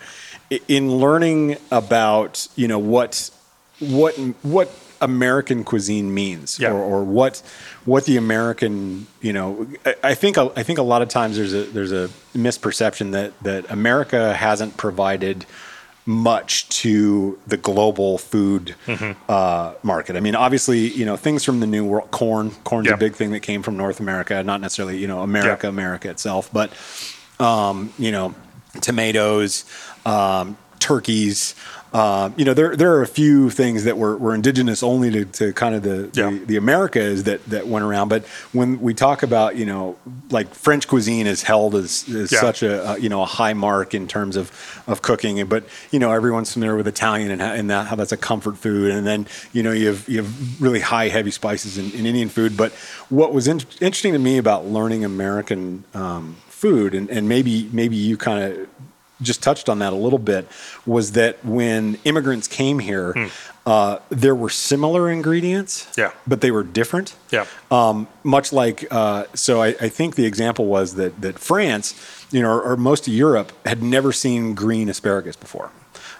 in 0.68 0.90
learning 0.96 1.58
about 1.70 2.48
you 2.56 2.66
know 2.66 2.78
what 2.78 3.30
what 3.78 4.14
what 4.42 4.74
American 5.02 5.64
cuisine 5.64 6.14
means 6.14 6.58
yeah. 6.58 6.70
or, 6.70 6.78
or 6.78 7.04
what 7.04 7.42
what 7.84 8.06
the 8.06 8.16
American 8.16 9.06
you 9.20 9.34
know 9.34 9.66
I, 9.84 9.94
I 10.02 10.14
think 10.14 10.38
I 10.38 10.62
think 10.62 10.78
a 10.78 10.82
lot 10.82 11.02
of 11.02 11.08
times 11.08 11.36
there's 11.36 11.52
a 11.52 11.64
there's 11.64 11.92
a 11.92 12.08
misperception 12.34 13.12
that 13.12 13.38
that 13.42 13.70
America 13.70 14.32
hasn't 14.32 14.78
provided 14.78 15.44
much 16.04 16.68
to 16.68 17.38
the 17.46 17.56
global 17.56 18.18
food 18.18 18.74
mm-hmm. 18.86 19.12
uh, 19.28 19.74
market. 19.82 20.16
I 20.16 20.20
mean, 20.20 20.34
obviously, 20.34 20.88
you 20.88 21.04
know, 21.04 21.16
things 21.16 21.44
from 21.44 21.60
the 21.60 21.66
new 21.66 21.84
world, 21.84 22.10
corn, 22.10 22.50
corn's 22.64 22.88
yeah. 22.88 22.94
a 22.94 22.96
big 22.96 23.14
thing 23.14 23.30
that 23.30 23.40
came 23.40 23.62
from 23.62 23.76
North 23.76 24.00
America, 24.00 24.42
not 24.42 24.60
necessarily, 24.60 24.98
you 24.98 25.06
know, 25.06 25.20
America, 25.20 25.66
yeah. 25.66 25.70
America 25.70 26.10
itself, 26.10 26.50
but, 26.52 26.72
um, 27.38 27.92
you 27.98 28.10
know, 28.10 28.34
tomatoes, 28.80 29.64
um, 30.04 30.56
turkeys, 30.80 31.54
um, 31.92 32.32
you 32.38 32.46
know, 32.46 32.54
there 32.54 32.74
there 32.74 32.94
are 32.94 33.02
a 33.02 33.06
few 33.06 33.50
things 33.50 33.84
that 33.84 33.98
were, 33.98 34.16
were 34.16 34.34
indigenous 34.34 34.82
only 34.82 35.10
to, 35.10 35.24
to 35.26 35.52
kind 35.52 35.74
of 35.74 35.82
the, 35.82 36.10
yeah. 36.14 36.30
the, 36.30 36.38
the 36.38 36.56
Americas 36.56 37.24
that 37.24 37.44
that 37.46 37.66
went 37.66 37.84
around. 37.84 38.08
But 38.08 38.24
when 38.52 38.80
we 38.80 38.94
talk 38.94 39.22
about 39.22 39.56
you 39.56 39.66
know 39.66 39.96
like 40.30 40.54
French 40.54 40.88
cuisine 40.88 41.26
is 41.26 41.42
held 41.42 41.74
as, 41.74 42.08
as 42.08 42.32
yeah. 42.32 42.40
such 42.40 42.62
a, 42.62 42.92
a, 42.92 42.98
you 42.98 43.10
know 43.10 43.20
a 43.20 43.26
high 43.26 43.52
mark 43.52 43.92
in 43.92 44.08
terms 44.08 44.36
of 44.36 44.82
of 44.86 45.02
cooking. 45.02 45.44
But 45.46 45.64
you 45.90 45.98
know 45.98 46.12
everyone's 46.12 46.50
familiar 46.50 46.76
with 46.76 46.88
Italian 46.88 47.30
and, 47.30 47.42
how, 47.42 47.52
and 47.52 47.68
that, 47.68 47.86
how 47.88 47.96
that's 47.96 48.12
a 48.12 48.16
comfort 48.16 48.56
food. 48.56 48.90
And 48.90 49.06
then 49.06 49.26
you 49.52 49.62
know 49.62 49.72
you 49.72 49.88
have 49.88 50.08
you 50.08 50.22
have 50.22 50.62
really 50.62 50.80
high 50.80 51.08
heavy 51.08 51.30
spices 51.30 51.76
in, 51.76 51.90
in 51.92 52.06
Indian 52.06 52.30
food. 52.30 52.56
But 52.56 52.72
what 53.10 53.34
was 53.34 53.46
in, 53.48 53.60
interesting 53.82 54.14
to 54.14 54.18
me 54.18 54.38
about 54.38 54.66
learning 54.66 55.04
American 55.04 55.84
um, 55.92 56.36
food 56.62 56.94
and, 56.94 57.10
and 57.10 57.28
maybe 57.28 57.68
maybe 57.72 57.96
you 57.96 58.16
kind 58.16 58.44
of 58.44 58.68
just 59.22 59.42
touched 59.42 59.68
on 59.68 59.78
that 59.78 59.92
a 59.92 59.96
little 59.96 60.18
bit 60.18 60.48
was 60.86 61.12
that 61.12 61.44
when 61.44 61.98
immigrants 62.04 62.48
came 62.48 62.78
here, 62.78 63.12
hmm. 63.12 63.26
uh, 63.66 63.98
there 64.08 64.34
were 64.34 64.50
similar 64.50 65.10
ingredients, 65.10 65.88
yeah, 65.96 66.12
but 66.26 66.40
they 66.40 66.50
were 66.50 66.62
different. 66.62 67.14
Yeah. 67.30 67.46
Um, 67.70 68.08
much 68.22 68.52
like, 68.52 68.86
uh, 68.90 69.24
so 69.34 69.62
I, 69.62 69.68
I, 69.68 69.88
think 69.88 70.16
the 70.16 70.26
example 70.26 70.66
was 70.66 70.96
that 70.96 71.20
that 71.20 71.38
France, 71.38 71.94
you 72.30 72.42
know, 72.42 72.50
or, 72.50 72.62
or, 72.72 72.76
most 72.76 73.06
of 73.06 73.14
Europe 73.14 73.52
had 73.64 73.82
never 73.82 74.12
seen 74.12 74.54
green 74.54 74.88
asparagus 74.88 75.36
before. 75.36 75.70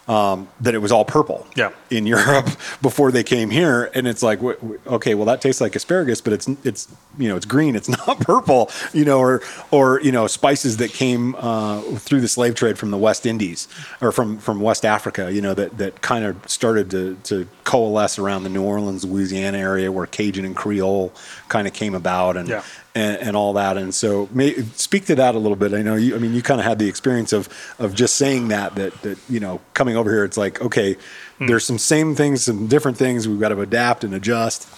Um, 0.08 0.48
that 0.60 0.74
it 0.74 0.78
was 0.78 0.90
all 0.90 1.04
purple 1.04 1.46
Yeah. 1.54 1.70
in 1.90 2.06
Europe 2.16 2.48
before 2.82 3.12
they 3.12 3.22
came 3.22 3.50
here, 3.50 3.90
and 3.94 4.06
it's 4.08 4.22
like, 4.22 4.40
wh- 4.40 4.58
wh- 4.60 4.92
okay, 4.94 5.14
well 5.14 5.26
that 5.26 5.40
tastes 5.40 5.60
like 5.60 5.76
asparagus, 5.76 6.20
but 6.20 6.32
it's 6.32 6.48
it's 6.64 6.88
you 7.18 7.28
know 7.28 7.36
it's 7.36 7.46
green, 7.46 7.76
it's 7.76 7.88
not 8.06 8.18
purple, 8.20 8.68
you 8.92 9.04
know, 9.04 9.18
or 9.20 9.42
or 9.70 10.00
you 10.00 10.10
know 10.10 10.26
spices 10.26 10.78
that 10.78 10.92
came 10.92 11.34
uh, 11.36 11.80
through 11.98 12.20
the 12.20 12.28
slave 12.28 12.54
trade 12.56 12.78
from 12.78 12.90
the 12.90 12.98
West 12.98 13.26
Indies 13.26 13.68
or 14.00 14.10
from 14.10 14.38
from 14.38 14.60
West 14.60 14.84
Africa, 14.84 15.32
you 15.32 15.40
know, 15.40 15.54
that 15.54 15.78
that 15.78 16.00
kind 16.02 16.24
of 16.24 16.36
started 16.48 16.90
to 16.90 17.16
to 17.24 17.46
coalesce 17.64 18.18
around 18.18 18.42
the 18.42 18.48
New 18.50 18.62
Orleans, 18.64 19.04
Louisiana 19.04 19.58
area 19.58 19.92
where 19.92 20.06
Cajun 20.06 20.44
and 20.44 20.56
Creole 20.56 21.12
kind 21.48 21.68
of 21.68 21.74
came 21.74 21.94
about, 21.94 22.36
and 22.36 22.48
Yeah. 22.48 22.62
And, 22.94 23.16
and 23.18 23.36
all 23.36 23.52
that. 23.54 23.76
And 23.76 23.94
so, 23.94 24.28
may, 24.32 24.54
speak 24.74 25.06
to 25.06 25.14
that 25.14 25.34
a 25.34 25.38
little 25.38 25.56
bit. 25.56 25.72
I 25.72 25.82
know 25.82 25.94
you. 25.94 26.14
I 26.14 26.18
mean, 26.18 26.34
you 26.34 26.42
kind 26.42 26.60
of 26.60 26.66
had 26.66 26.78
the 26.78 26.88
experience 26.88 27.32
of 27.32 27.48
of 27.78 27.94
just 27.94 28.16
saying 28.16 28.48
that 28.48 28.74
that 28.74 29.00
that 29.02 29.18
you 29.28 29.40
know 29.40 29.60
coming 29.74 29.96
over 29.96 30.10
here. 30.10 30.24
It's 30.24 30.36
like 30.36 30.60
okay, 30.60 30.96
hmm. 31.38 31.46
there's 31.46 31.64
some 31.64 31.78
same 31.78 32.14
things, 32.14 32.44
some 32.44 32.66
different 32.66 32.96
things. 32.96 33.26
We've 33.26 33.40
got 33.40 33.48
to 33.48 33.60
adapt 33.60 34.04
and 34.04 34.14
adjust. 34.14 34.68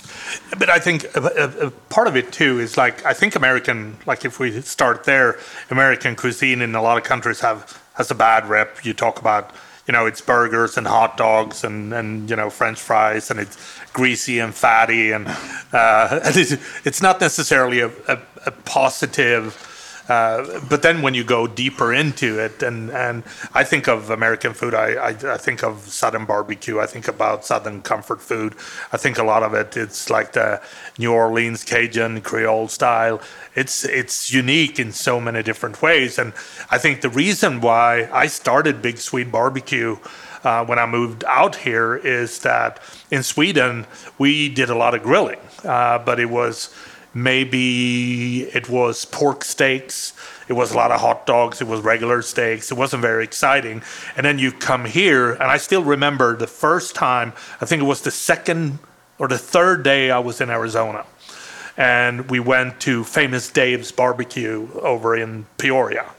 But 0.58 0.70
I 0.70 0.78
think 0.78 1.04
a, 1.16 1.20
a, 1.20 1.66
a 1.66 1.70
part 1.70 2.06
of 2.06 2.16
it 2.16 2.32
too 2.32 2.60
is 2.60 2.76
like 2.76 3.04
I 3.04 3.12
think 3.12 3.34
American, 3.34 3.96
like 4.06 4.24
if 4.24 4.38
we 4.38 4.60
start 4.60 5.04
there, 5.04 5.38
American 5.70 6.16
cuisine 6.16 6.62
in 6.62 6.74
a 6.74 6.82
lot 6.82 6.98
of 6.98 7.04
countries 7.04 7.40
have 7.40 7.80
has 7.94 8.10
a 8.10 8.14
bad 8.14 8.48
rep. 8.48 8.84
You 8.84 8.94
talk 8.94 9.20
about 9.20 9.50
you 9.86 9.92
know 9.92 10.06
it's 10.06 10.20
burgers 10.20 10.76
and 10.76 10.86
hot 10.86 11.16
dogs 11.16 11.64
and 11.64 11.92
and 11.92 12.30
you 12.30 12.36
know 12.36 12.50
French 12.50 12.80
fries 12.80 13.30
and 13.30 13.38
it's 13.40 13.56
greasy 13.92 14.38
and 14.38 14.54
fatty 14.54 15.12
and 15.12 15.26
uh, 15.72 16.20
and 16.24 16.36
it's, 16.36 16.52
it's 16.86 17.02
not 17.02 17.20
necessarily 17.20 17.80
a, 17.80 17.88
a, 18.08 18.18
a 18.46 18.50
positive. 18.50 19.70
Uh, 20.08 20.60
but 20.68 20.82
then 20.82 21.02
when 21.02 21.14
you 21.14 21.24
go 21.24 21.46
deeper 21.46 21.92
into 21.92 22.38
it, 22.38 22.62
and, 22.62 22.90
and 22.90 23.22
I 23.54 23.64
think 23.64 23.88
of 23.88 24.10
American 24.10 24.52
food, 24.52 24.74
I, 24.74 24.94
I, 24.94 25.08
I 25.08 25.36
think 25.38 25.62
of 25.62 25.80
Southern 25.80 26.26
barbecue, 26.26 26.78
I 26.78 26.86
think 26.86 27.08
about 27.08 27.44
Southern 27.44 27.80
comfort 27.82 28.20
food. 28.20 28.54
I 28.92 28.96
think 28.98 29.18
a 29.18 29.24
lot 29.24 29.42
of 29.42 29.54
it, 29.54 29.76
it's 29.76 30.10
like 30.10 30.32
the 30.32 30.60
New 30.98 31.12
Orleans 31.12 31.64
Cajun 31.64 32.20
Creole 32.20 32.68
style. 32.68 33.20
It's 33.54 33.84
it's 33.84 34.32
unique 34.32 34.78
in 34.78 34.92
so 34.92 35.20
many 35.20 35.42
different 35.42 35.80
ways, 35.80 36.18
and 36.18 36.32
I 36.70 36.78
think 36.78 37.00
the 37.00 37.08
reason 37.08 37.60
why 37.60 38.08
I 38.12 38.26
started 38.26 38.82
Big 38.82 38.98
Swede 38.98 39.30
Barbecue 39.30 39.96
uh, 40.42 40.64
when 40.64 40.78
I 40.78 40.86
moved 40.86 41.24
out 41.26 41.56
here 41.56 41.96
is 41.96 42.40
that 42.40 42.80
in 43.10 43.22
Sweden 43.22 43.86
we 44.18 44.48
did 44.48 44.70
a 44.70 44.74
lot 44.76 44.94
of 44.94 45.02
grilling, 45.02 45.40
uh, 45.64 45.98
but 45.98 46.20
it 46.20 46.28
was 46.28 46.74
maybe 47.14 48.42
it 48.42 48.68
was 48.68 49.04
pork 49.04 49.44
steaks. 49.44 50.12
It 50.48 50.52
was 50.52 50.72
a 50.72 50.76
lot 50.76 50.90
of 50.90 51.00
hot 51.00 51.26
dogs. 51.26 51.60
It 51.60 51.66
was 51.68 51.80
regular 51.80 52.20
steaks. 52.20 52.70
It 52.70 52.76
wasn't 52.76 53.02
very 53.02 53.24
exciting. 53.24 53.82
And 54.16 54.26
then 54.26 54.38
you 54.38 54.52
come 54.52 54.84
here, 54.84 55.32
and 55.32 55.44
I 55.44 55.56
still 55.56 55.82
remember 55.82 56.36
the 56.36 56.46
first 56.46 56.94
time, 56.94 57.32
I 57.60 57.66
think 57.66 57.80
it 57.80 57.86
was 57.86 58.02
the 58.02 58.10
second 58.10 58.78
or 59.18 59.28
the 59.28 59.38
third 59.38 59.82
day 59.84 60.10
I 60.10 60.18
was 60.18 60.40
in 60.40 60.50
Arizona. 60.50 61.06
And 61.76 62.30
we 62.30 62.40
went 62.40 62.80
to 62.80 63.04
Famous 63.04 63.50
Dave's 63.50 63.90
Barbecue 63.90 64.68
over 64.74 65.16
in 65.16 65.46
Peoria. 65.58 66.10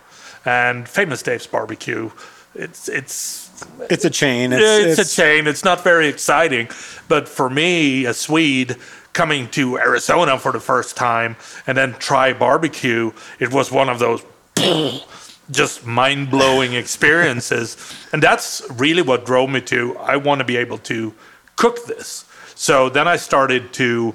And 0.43 0.87
Famous 0.87 1.21
Dave's 1.21 1.47
Barbecue, 1.47 2.11
it's, 2.55 2.89
it's, 2.89 3.53
It's 3.89 4.05
a 4.05 4.09
chain. 4.09 4.51
it's, 4.53 4.99
a 4.99 5.05
chain. 5.05 5.47
It's 5.47 5.63
not 5.63 5.83
very 5.83 6.07
exciting. 6.07 6.69
But 7.07 7.27
for 7.29 7.49
me, 7.49 8.05
a 8.05 8.13
Swede 8.13 8.75
coming 9.15 9.49
to 9.49 9.79
Arizona 9.79 10.37
for 10.37 10.51
the 10.51 10.59
first 10.59 10.95
time 10.95 11.37
and 11.65 11.75
then 11.75 11.93
try 11.93 12.33
barbecue, 12.33 13.11
it 13.39 13.51
was 13.51 13.71
one 13.71 13.89
of 13.89 13.97
those 13.97 14.23
just 15.51 15.85
mind 15.85 16.29
blowing 16.29 16.73
experiences. 16.73 17.77
And 18.11 18.21
that's 18.21 18.61
really 18.73 19.01
what 19.01 19.25
drove 19.25 19.49
me 19.49 19.61
to 19.61 19.97
I 19.97 20.17
want 20.17 20.39
to 20.39 20.45
be 20.45 20.57
able 20.57 20.77
to 20.79 21.15
cook 21.55 21.85
this. 21.85 22.25
So 22.55 22.89
then 22.89 23.07
I 23.07 23.15
started 23.15 23.73
to 23.73 24.13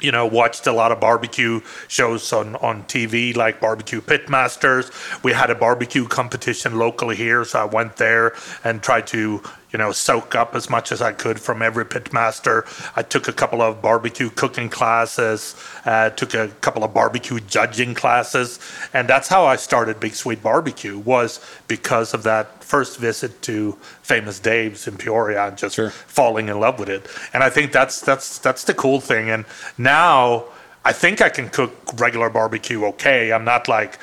you 0.00 0.12
know, 0.12 0.26
watched 0.26 0.66
a 0.66 0.72
lot 0.72 0.92
of 0.92 1.00
barbecue 1.00 1.60
shows 1.88 2.30
on, 2.32 2.54
on 2.56 2.82
TV, 2.84 3.34
like 3.34 3.60
Barbecue 3.60 4.02
Pitmasters. 4.02 4.92
We 5.24 5.32
had 5.32 5.48
a 5.48 5.54
barbecue 5.54 6.06
competition 6.06 6.78
locally 6.78 7.16
here, 7.16 7.46
so 7.46 7.60
I 7.60 7.64
went 7.64 7.96
there 7.96 8.34
and 8.62 8.82
tried 8.82 9.06
to, 9.08 9.42
you 9.72 9.78
know, 9.78 9.92
soak 9.92 10.34
up 10.34 10.54
as 10.54 10.70
much 10.70 10.92
as 10.92 11.02
I 11.02 11.12
could 11.12 11.40
from 11.40 11.60
every 11.62 11.84
pitmaster. 11.84 12.64
I 12.96 13.02
took 13.02 13.28
a 13.28 13.32
couple 13.32 13.62
of 13.62 13.82
barbecue 13.82 14.30
cooking 14.30 14.68
classes, 14.68 15.54
uh, 15.84 16.10
took 16.10 16.34
a 16.34 16.48
couple 16.60 16.84
of 16.84 16.94
barbecue 16.94 17.40
judging 17.40 17.94
classes, 17.94 18.58
and 18.94 19.08
that's 19.08 19.28
how 19.28 19.44
I 19.44 19.56
started 19.56 20.00
Big 20.00 20.14
Swede 20.14 20.42
Barbecue. 20.42 20.98
Was 20.98 21.40
because 21.68 22.14
of 22.14 22.22
that 22.22 22.62
first 22.64 22.98
visit 22.98 23.42
to 23.42 23.72
Famous 24.02 24.38
Dave's 24.38 24.88
in 24.88 24.96
Peoria 24.96 25.48
and 25.48 25.58
just 25.58 25.76
Sure. 25.76 25.90
falling 25.90 26.48
in 26.48 26.58
love 26.58 26.78
with 26.78 26.88
it. 26.88 27.06
And 27.32 27.42
I 27.42 27.50
think 27.50 27.72
that's 27.72 28.00
that's 28.00 28.38
that's 28.38 28.64
the 28.64 28.74
cool 28.74 29.00
thing. 29.00 29.30
And 29.30 29.44
now 29.78 30.44
I 30.84 30.92
think 30.92 31.20
I 31.20 31.28
can 31.28 31.48
cook 31.48 31.72
regular 32.00 32.30
barbecue 32.30 32.84
okay. 32.84 33.32
I'm 33.32 33.44
not 33.44 33.68
like 33.68 33.98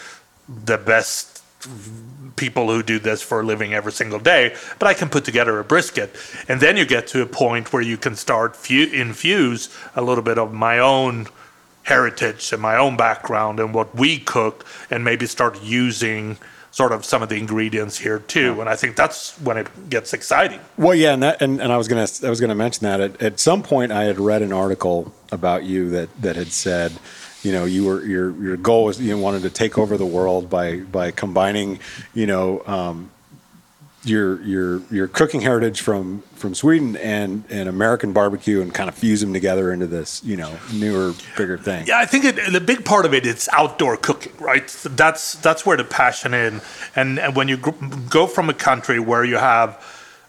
the 0.48 0.78
best 0.78 1.33
people 2.36 2.68
who 2.68 2.84
do 2.84 3.00
this 3.00 3.22
for 3.22 3.42
a 3.42 3.44
living 3.44 3.74
every 3.74 3.92
single 3.92 4.20
day, 4.20 4.56
but 4.80 4.88
I 4.88 4.94
can 4.94 5.10
put 5.10 5.26
together 5.26 5.60
a 5.60 5.64
brisket. 5.64 6.16
And 6.48 6.62
then 6.62 6.78
you 6.78 6.86
get 6.86 7.08
to 7.08 7.22
a 7.22 7.26
point 7.26 7.72
where 7.72 7.82
you 7.82 7.98
can 7.98 8.16
start 8.16 8.56
fu- 8.56 8.90
infuse 8.92 9.70
a 9.96 10.02
little 10.02 10.24
bit 10.24 10.38
of 10.38 10.54
my 10.54 10.80
own 10.80 11.28
heritage 11.84 12.52
and 12.54 12.62
my 12.62 12.78
own 12.78 12.98
background 12.98 13.60
and 13.60 13.74
what 13.74 13.94
we 13.96 14.18
cook 14.20 14.66
and 14.90 15.04
maybe 15.04 15.26
start 15.26 15.62
using 15.62 16.38
sort 16.72 16.92
of 16.92 17.06
some 17.06 17.22
of 17.22 17.30
the 17.30 17.36
ingredients 17.36 18.00
here 18.00 18.20
too. 18.20 18.60
And 18.60 18.68
I 18.68 18.76
think 18.76 18.96
that's 18.96 19.40
when 19.40 19.58
it 19.58 19.68
gets 19.90 20.12
exciting. 20.12 20.60
Well, 20.76 20.96
yeah, 20.96 21.14
and 21.14 21.22
that, 21.22 21.42
and, 21.42 21.62
and 21.62 21.72
I 21.72 21.78
was 21.78 21.88
gonna 21.88 22.08
I 22.24 22.30
was 22.30 22.42
gonna 22.42 22.56
mention 22.56 22.86
that 22.86 23.00
at, 23.00 23.22
at 23.22 23.40
some 23.40 23.62
point 23.62 23.92
I 23.92 24.06
had 24.06 24.20
read 24.20 24.42
an 24.42 24.52
article 24.52 25.14
about 25.32 25.66
you 25.66 25.90
that 25.92 26.10
that 26.22 26.36
had 26.36 26.48
said, 26.48 26.94
you 27.44 27.52
know, 27.52 27.66
you 27.66 27.86
were 27.86 28.04
your 28.04 28.32
your 28.42 28.58
goal 28.58 28.86
was 28.86 29.00
you 29.00 29.18
wanted 29.18 29.44
to 29.44 29.50
take 29.50 29.78
over 29.78 29.98
the 29.98 30.06
world 30.06 30.50
by 30.50 30.78
by 30.78 31.12
combining, 31.12 31.80
you 32.14 32.26
know, 32.26 32.64
um, 32.66 33.12
your 34.06 34.42
your 34.42 34.82
your 34.92 35.08
cooking 35.08 35.42
heritage 35.42 35.82
from 35.82 36.22
from 36.36 36.54
Sweden 36.54 36.96
and 36.98 37.44
and 37.50 37.70
American 37.70 38.12
barbecue 38.14 38.62
and 38.62 38.74
kind 38.74 38.90
of 38.90 38.96
fuse 38.96 39.22
them 39.22 39.34
together 39.34 39.72
into 39.72 39.88
this, 39.88 40.24
you 40.24 40.36
know, 40.36 40.58
newer, 40.74 41.14
bigger 41.38 41.58
thing. 41.58 41.88
Yeah, 41.88 42.00
I 42.00 42.06
think 42.06 42.26
it, 42.26 42.52
the 42.52 42.62
big 42.62 42.84
part 42.86 43.06
of 43.06 43.14
it 43.14 43.26
it 43.26 43.36
is 43.38 43.50
outdoor 43.54 43.98
cooking, 43.98 44.34
right? 44.40 44.68
That's 44.84 45.34
that's 45.36 45.66
where 45.66 45.78
the 45.78 45.84
passion 45.84 46.34
in, 46.34 46.62
and 46.96 47.20
and 47.20 47.36
when 47.36 47.48
you 47.48 47.58
go 47.58 48.28
from 48.28 48.50
a 48.50 48.54
country 48.54 49.00
where 49.00 49.24
you 49.24 49.38
have, 49.38 49.82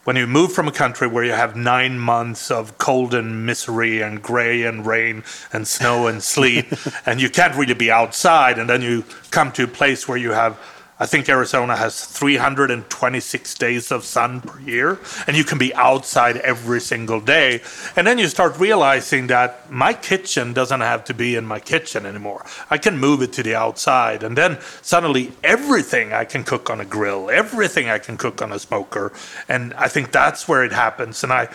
when 0.04 0.16
you 0.16 0.26
move 0.26 0.52
from 0.52 0.68
a 0.68 0.72
country 0.72 1.06
where 1.06 1.24
you 1.24 1.32
have 1.32 1.56
nine 1.56 1.98
months 1.98 2.50
of 2.50 2.76
cold 2.78 3.14
and 3.14 3.46
misery 3.46 4.02
and 4.02 4.22
gray 4.22 4.62
and 4.62 4.86
rain 4.86 5.24
and 5.52 5.66
snow 5.66 6.06
and 6.06 6.22
sleet, 6.22 6.66
and 7.06 7.20
you 7.20 7.30
can't 7.30 7.56
really 7.56 7.74
be 7.74 7.90
outside, 7.90 8.58
and 8.58 8.68
then 8.68 8.82
you 8.82 9.04
come 9.30 9.50
to 9.52 9.64
a 9.64 9.68
place 9.68 10.06
where 10.06 10.18
you 10.18 10.32
have. 10.32 10.58
I 11.00 11.06
think 11.06 11.28
Arizona 11.28 11.76
has 11.76 12.04
326 12.06 13.54
days 13.56 13.90
of 13.90 14.04
sun 14.04 14.40
per 14.40 14.60
year, 14.60 15.00
and 15.26 15.36
you 15.36 15.42
can 15.42 15.58
be 15.58 15.74
outside 15.74 16.36
every 16.36 16.80
single 16.80 17.20
day. 17.20 17.62
And 17.96 18.06
then 18.06 18.18
you 18.18 18.28
start 18.28 18.60
realizing 18.60 19.26
that 19.26 19.70
my 19.72 19.92
kitchen 19.92 20.52
doesn't 20.52 20.80
have 20.80 21.04
to 21.06 21.14
be 21.14 21.34
in 21.34 21.46
my 21.46 21.58
kitchen 21.58 22.06
anymore. 22.06 22.46
I 22.70 22.78
can 22.78 22.96
move 22.96 23.22
it 23.22 23.32
to 23.32 23.42
the 23.42 23.56
outside, 23.56 24.22
and 24.22 24.38
then 24.38 24.58
suddenly 24.82 25.32
everything 25.42 26.12
I 26.12 26.24
can 26.24 26.44
cook 26.44 26.70
on 26.70 26.80
a 26.80 26.84
grill, 26.84 27.28
everything 27.28 27.88
I 27.88 27.98
can 27.98 28.16
cook 28.16 28.40
on 28.40 28.52
a 28.52 28.60
smoker, 28.60 29.12
and 29.48 29.74
I 29.74 29.88
think 29.88 30.12
that's 30.12 30.46
where 30.46 30.62
it 30.62 30.72
happens. 30.72 31.24
And 31.24 31.32
I, 31.32 31.48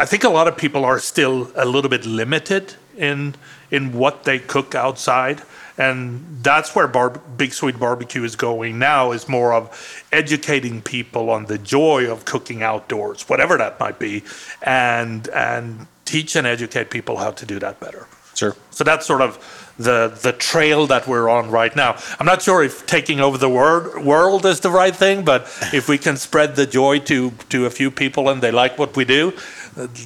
I 0.00 0.04
think 0.04 0.24
a 0.24 0.28
lot 0.28 0.48
of 0.48 0.56
people 0.56 0.84
are 0.84 0.98
still 0.98 1.52
a 1.54 1.64
little 1.64 1.90
bit 1.90 2.04
limited 2.04 2.74
in 2.96 3.36
in 3.70 3.92
what 3.92 4.24
they 4.24 4.38
cook 4.38 4.74
outside, 4.74 5.42
and 5.76 6.38
that's 6.42 6.74
where 6.74 6.86
bar- 6.86 7.20
Big 7.36 7.52
Swede 7.52 7.80
Barbecue 7.80 8.22
is 8.22 8.36
going 8.36 8.78
now. 8.78 9.12
Is 9.12 9.28
more 9.28 9.52
of 9.52 10.04
educating 10.12 10.82
people 10.82 11.30
on 11.30 11.46
the 11.46 11.58
joy 11.58 12.10
of 12.10 12.24
cooking 12.24 12.62
outdoors, 12.62 13.28
whatever 13.28 13.56
that 13.58 13.80
might 13.80 13.98
be, 13.98 14.22
and 14.62 15.28
and 15.28 15.86
teach 16.04 16.36
and 16.36 16.46
educate 16.46 16.90
people 16.90 17.16
how 17.16 17.32
to 17.32 17.46
do 17.46 17.58
that 17.58 17.80
better. 17.80 18.06
Sure. 18.34 18.56
So 18.70 18.84
that's 18.84 19.06
sort 19.06 19.20
of 19.20 19.38
the 19.78 20.16
the 20.22 20.32
trail 20.32 20.86
that 20.86 21.06
we're 21.06 21.28
on 21.28 21.50
right 21.50 21.74
now. 21.74 21.96
I'm 22.18 22.26
not 22.26 22.42
sure 22.42 22.62
if 22.62 22.86
taking 22.86 23.20
over 23.20 23.38
the 23.38 23.48
world 23.48 24.04
world 24.04 24.46
is 24.46 24.60
the 24.60 24.70
right 24.70 24.94
thing, 24.94 25.24
but 25.24 25.42
if 25.72 25.88
we 25.88 25.98
can 25.98 26.16
spread 26.16 26.56
the 26.56 26.66
joy 26.66 27.00
to 27.00 27.32
to 27.48 27.66
a 27.66 27.70
few 27.70 27.90
people 27.90 28.28
and 28.28 28.42
they 28.42 28.50
like 28.50 28.78
what 28.78 28.96
we 28.96 29.04
do, 29.04 29.32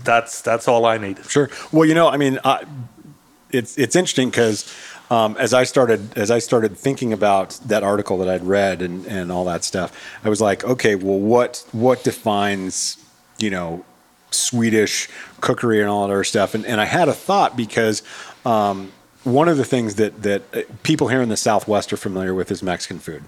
that's 0.05 0.41
that's 0.41 0.69
all 0.69 0.87
I 0.87 0.99
need. 0.99 1.25
Sure. 1.27 1.51
Well, 1.73 1.87
you 1.87 1.95
know, 1.95 2.09
I 2.09 2.17
mean, 2.17 2.39
I, 2.45 2.65
it's 3.51 3.77
it's 3.79 3.97
interesting 3.97 4.31
because 4.31 4.73
um, 5.11 5.37
as 5.39 5.55
I 5.55 5.65
started 5.65 6.17
as 6.17 6.31
I 6.31 6.39
started 6.39 6.77
thinking 6.77 7.13
about 7.13 7.59
that 7.67 7.83
article 7.83 8.19
that 8.19 8.29
I'd 8.29 8.45
read 8.45 8.83
and 8.83 9.07
and 9.07 9.33
all 9.33 9.45
that 9.47 9.65
stuff, 9.65 9.93
I 10.25 10.29
was 10.29 10.41
like, 10.41 10.65
okay, 10.65 10.95
well, 10.95 11.19
what 11.19 11.65
what 11.73 12.05
defines 12.05 12.99
you 13.39 13.51
know 13.51 13.85
Swedish 14.31 15.09
cookery 15.41 15.81
and 15.81 15.89
all 15.89 16.07
that 16.07 16.13
other 16.13 16.25
stuff? 16.25 16.55
And 16.55 16.67
and 16.67 16.81
I 16.81 16.85
had 16.85 17.09
a 17.09 17.15
thought 17.15 17.57
because. 17.57 18.03
Um, 18.45 18.93
one 19.25 19.49
of 19.49 19.59
the 19.59 19.65
things 19.65 19.97
that 19.97 20.23
that 20.23 20.43
uh, 20.55 20.63
people 20.85 21.09
here 21.09 21.21
in 21.21 21.29
the 21.29 21.37
Southwest 21.37 21.93
are 21.93 21.99
familiar 21.99 22.33
with 22.33 22.51
is 22.51 22.63
Mexican 22.63 22.99
food, 22.99 23.25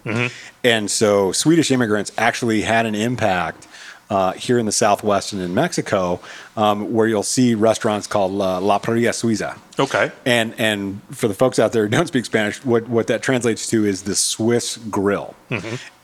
and 0.65 0.91
so 0.91 1.33
Swedish 1.33 1.71
immigrants 1.71 2.13
actually 2.17 2.63
had 2.63 2.87
an 2.87 2.95
impact 2.95 3.67
uh, 4.11 4.33
here 4.33 4.59
in 4.59 4.67
the 4.67 4.73
Southwest 4.73 5.33
and 5.33 5.41
in 5.41 5.55
Mexico, 5.55 6.21
um, 6.57 6.93
where 6.93 7.07
you'll 7.07 7.23
see 7.23 7.55
restaurants 7.55 8.09
called 8.09 8.33
La, 8.33 8.59
La 8.59 8.79
Parrilla 8.79 9.11
Suiza. 9.11 9.57
Okay. 9.79 10.11
And 10.27 10.55
and 10.59 11.01
for 11.11 11.29
the 11.29 11.33
folks 11.33 11.59
out 11.59 11.73
there 11.73 11.85
who 11.85 11.89
don't 11.89 12.07
speak 12.07 12.25
Spanish, 12.25 12.63
what, 12.65 12.89
what 12.89 13.07
that 13.07 13.23
translates 13.23 13.67
to 13.69 13.87
is 13.87 14.03
the 14.03 14.15
Swiss 14.15 14.77
grill. 14.77 15.35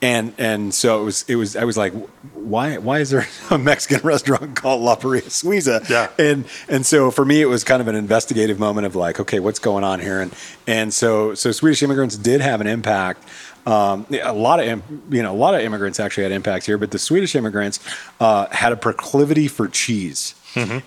And 0.03 0.33
and 0.39 0.75
so 0.75 1.03
it 1.03 1.05
was 1.05 1.25
it 1.29 1.35
was 1.35 1.57
I 1.57 1.65
was 1.65 1.77
like, 1.77 1.93
why 2.33 2.79
why 2.79 3.01
is 3.01 3.11
there 3.11 3.27
a 3.51 3.59
Mexican 3.59 4.07
restaurant 4.07 4.57
called 4.57 4.83
La 4.83 4.97
Parrilla 4.97 5.29
Suiza? 5.29 5.87
Yeah. 5.89 6.11
And 6.19 6.47
and 6.69 6.87
so 6.87 7.11
for 7.11 7.25
me 7.25 7.43
it 7.43 7.47
was 7.47 7.65
kind 7.65 7.83
of 7.83 7.89
an 7.89 7.97
investigative 7.97 8.59
moment 8.59 8.87
of 8.87 8.97
like, 8.97 9.21
okay, 9.21 9.41
what's 9.41 9.59
going 9.59 9.85
on 9.85 10.01
here? 10.01 10.21
And 10.21 10.35
and 10.67 10.95
so 10.95 11.35
so 11.35 11.53
Swedish 11.53 11.83
immigrants 11.83 12.17
did 12.17 12.41
have 12.41 12.61
an 12.61 12.67
impact. 12.67 13.25
Um, 13.67 14.07
a 14.23 14.33
lot 14.33 14.61
of 14.61 14.83
you 15.13 15.23
know 15.23 15.33
a 15.33 15.37
lot 15.37 15.55
of 15.55 15.61
immigrants 15.61 15.99
actually 15.99 16.23
had 16.23 16.33
impacts 16.33 16.67
here, 16.67 16.79
but 16.79 16.93
the 16.93 16.99
Swedish 16.99 17.35
immigrants 17.35 17.81
uh, 18.21 18.47
had 18.53 18.73
a 18.73 18.77
proclivity 18.77 19.49
for 19.49 19.67
cheese. 19.69 20.35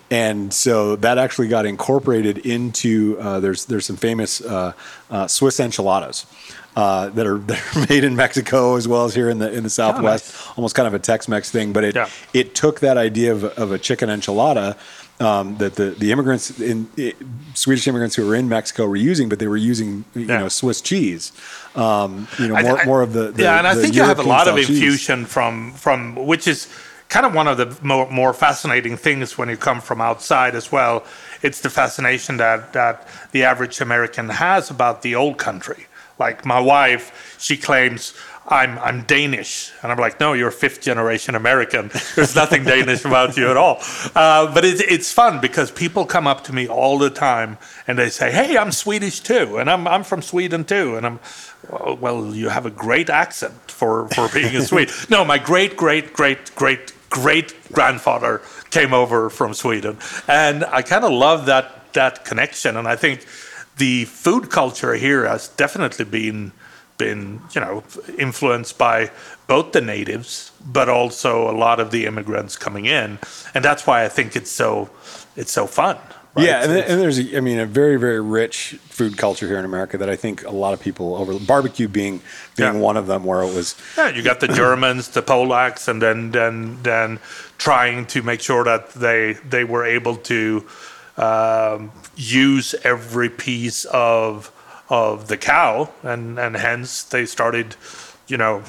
And 0.10 0.52
so 0.52 0.96
that 0.96 1.20
actually 1.20 1.48
got 1.48 1.68
incorporated 1.68 2.39
into 2.39 3.18
uh, 3.20 3.39
there's 3.39 3.65
there's 3.65 3.86
some 3.86 3.98
famous 3.98 4.42
uh, 4.42 4.74
uh, 5.12 5.28
Swiss 5.28 5.60
enchiladas 5.60 6.26
uh, 6.76 7.10
that 7.10 7.28
are 7.28 7.38
that 7.50 7.76
are 7.76 7.86
made 7.88 8.04
in 8.04 8.15
Mexico 8.15 8.78
as 8.78 8.88
well 8.88 9.06
as 9.06 9.13
here 9.13 9.30
in 9.30 9.38
the 9.38 9.52
in 9.54 9.62
the 9.63 9.70
Southwest, 9.70 10.34
almost 10.58 10.74
kind 10.74 10.88
of 10.88 10.96
a 10.96 11.00
Tex-Mex 11.00 11.52
thing. 11.52 11.72
But 11.72 11.84
it 11.84 11.96
Yeah. 11.96 12.10
it 12.34 12.56
took 12.56 12.80
that 12.80 12.98
idea 12.98 13.32
of, 13.32 13.44
of 13.44 13.72
a 13.72 13.78
chicken 13.78 14.10
enchilada 14.10 14.76
um, 15.19 15.58
that 15.58 15.75
the 15.75 15.91
the 15.91 16.12
immigrants 16.12 16.60
in 16.60 16.88
i 16.97 17.13
Swedish 17.55 17.88
immigrants 17.88 18.15
who 18.15 18.25
were 18.25 18.36
in 18.36 18.47
Mexico 18.47 18.88
were 18.88 18.95
using, 18.95 19.27
but 19.29 19.39
they 19.39 19.47
were 19.47 19.58
using 19.71 20.05
you 20.15 20.25
Yeah. 20.25 20.39
know 20.39 20.47
Swiss 20.49 20.79
cheese. 20.82 21.32
Um, 21.75 22.27
you 22.39 22.47
know 22.47 22.55
I- 22.55 22.62
more, 22.63 22.79
I- 22.82 22.86
more 22.86 23.01
of 23.01 23.12
the, 23.13 23.32
the 23.32 23.43
yeah, 23.43 23.58
and 23.60 23.67
I 23.67 23.75
think 23.75 23.95
you 23.95 24.03
have 24.03 24.19
a 24.19 24.23
lot 24.23 24.47
of 24.47 24.55
European-style 24.55 24.75
cheese. 24.75 24.84
infusion 24.84 25.25
from 25.25 25.73
from 25.73 26.15
which 26.15 26.47
is 26.47 26.67
kind 27.10 27.25
of 27.25 27.34
one 27.34 27.47
of 27.47 27.58
the 27.58 27.67
more, 27.82 28.08
more 28.12 28.34
fascinating 28.34 28.95
things 28.97 29.38
when 29.38 29.49
you 29.49 29.58
come 29.58 29.82
from 29.82 29.99
outside 29.99 30.53
as 30.55 30.71
well. 30.71 31.03
It's 31.41 31.60
the 31.62 31.69
fascination 31.69 32.38
that 32.38 32.71
that 32.73 33.08
the 33.32 33.43
average 33.43 33.82
American 33.82 34.29
has 34.29 34.69
about 34.69 35.01
the 35.01 35.15
old 35.15 35.38
country. 35.38 35.88
Like 36.19 36.45
my 36.45 36.60
wife, 36.60 37.12
she 37.39 37.58
claims. 37.58 38.13
I'm 38.49 38.79
I'm 38.79 39.03
Danish, 39.03 39.71
and 39.83 39.91
I'm 39.91 39.97
like, 39.99 40.19
no, 40.19 40.33
you're 40.33 40.51
fifth 40.51 40.81
generation 40.81 41.35
American. 41.35 41.91
There's 42.15 42.35
nothing 42.35 42.63
Danish 42.63 43.05
about 43.05 43.38
you 43.38 43.49
at 43.49 43.57
all. 43.57 43.77
Uh, 44.15 44.53
but 44.53 44.65
it's 44.65 44.81
it's 44.81 45.13
fun 45.13 45.39
because 45.39 45.69
people 45.71 46.05
come 46.05 46.25
up 46.25 46.43
to 46.45 46.53
me 46.53 46.67
all 46.67 46.97
the 46.97 47.12
time 47.12 47.57
and 47.88 47.97
they 47.97 48.09
say, 48.09 48.31
hey, 48.31 48.57
I'm 48.57 48.71
Swedish 48.71 49.19
too, 49.19 49.57
and 49.57 49.69
I'm 49.69 49.88
I'm 49.88 50.03
from 50.03 50.21
Sweden 50.21 50.65
too, 50.65 50.97
and 50.97 51.05
I'm 51.05 51.19
well, 51.69 51.97
well, 51.97 52.35
you 52.35 52.49
have 52.49 52.65
a 52.65 52.71
great 52.71 53.09
accent 53.09 53.71
for, 53.71 54.07
for 54.09 54.29
being 54.29 54.55
a 54.55 54.62
Swede. 54.62 54.91
no, 55.09 55.25
my 55.25 55.38
great, 55.38 55.75
great, 55.75 56.13
great, 56.13 56.53
great, 56.55 56.93
great 57.09 57.55
grandfather 57.71 58.41
came 58.69 58.93
over 58.93 59.29
from 59.29 59.53
Sweden. 59.53 59.97
And 60.27 60.63
I 60.65 60.81
kind 60.81 61.03
of 61.03 61.12
love 61.12 61.45
that, 61.47 61.93
that 61.93 62.25
connection. 62.25 62.77
And 62.77 62.88
I 62.88 62.95
think 62.95 63.25
the 63.77 64.05
food 64.05 64.49
culture 64.49 64.93
here 64.95 65.27
has 65.27 65.49
definitely 65.49 66.05
been, 66.05 66.51
been, 66.99 67.41
you 67.55 67.62
know, 67.62 67.83
influenced 68.19 68.77
by 68.77 69.09
both 69.47 69.71
the 69.71 69.81
natives, 69.81 70.51
but 70.63 70.88
also 70.88 71.49
a 71.49 71.55
lot 71.57 71.79
of 71.79 71.89
the 71.89 72.05
immigrants 72.05 72.55
coming 72.55 72.85
in. 72.85 73.17
And 73.55 73.65
that's 73.65 73.88
why 73.88 74.05
I 74.05 74.09
think 74.09 74.35
it's 74.35 74.51
so, 74.51 74.91
it's 75.35 75.51
so 75.51 75.65
fun. 75.65 75.97
right? 76.35 76.45
Yeah, 76.45 76.63
and, 76.63 76.71
and 76.71 77.01
there's, 77.01 77.17
a, 77.17 77.38
I 77.38 77.39
mean, 77.39 77.57
a 77.57 77.65
very, 77.65 77.95
very 77.97 78.21
rich 78.21 78.77
food 78.89 79.17
culture 79.17 79.47
here 79.47 79.57
in 79.57 79.65
America 79.65 79.97
that 79.97 80.09
I 80.09 80.15
think 80.15 80.43
a 80.45 80.51
lot 80.51 80.73
of 80.73 80.79
people 80.79 81.15
over 81.15 81.39
barbecue 81.39 81.88
being 81.88 82.21
being 82.55 82.73
Yeah. 82.75 82.79
one 82.79 82.97
of 82.97 83.07
them, 83.07 83.23
where 83.23 83.41
it 83.41 83.53
was 83.55 83.75
Yeah, 83.97 84.09
you 84.09 84.21
got 84.21 84.39
the 84.41 84.47
Germans, 84.63 85.07
the 85.07 85.21
Polacks, 85.23 85.88
and 85.88 85.99
then 86.01 86.31
then 86.31 86.77
then 86.83 87.19
trying 87.57 88.05
to 88.07 88.21
make 88.21 88.41
sure 88.41 88.63
that 88.65 88.91
they 88.91 89.33
they 89.49 89.63
were 89.63 89.85
able 89.85 90.17
to 90.17 90.67
um, 91.17 91.91
use 92.15 92.75
every 92.83 93.29
piece 93.29 93.85
of 93.85 94.51
of 94.89 95.28
the 95.28 95.38
cow, 95.38 95.89
and 96.04 96.39
and 96.39 96.56
hence 96.56 97.04
they 97.04 97.25
started, 97.25 97.75
you 98.28 98.38
know, 98.38 98.63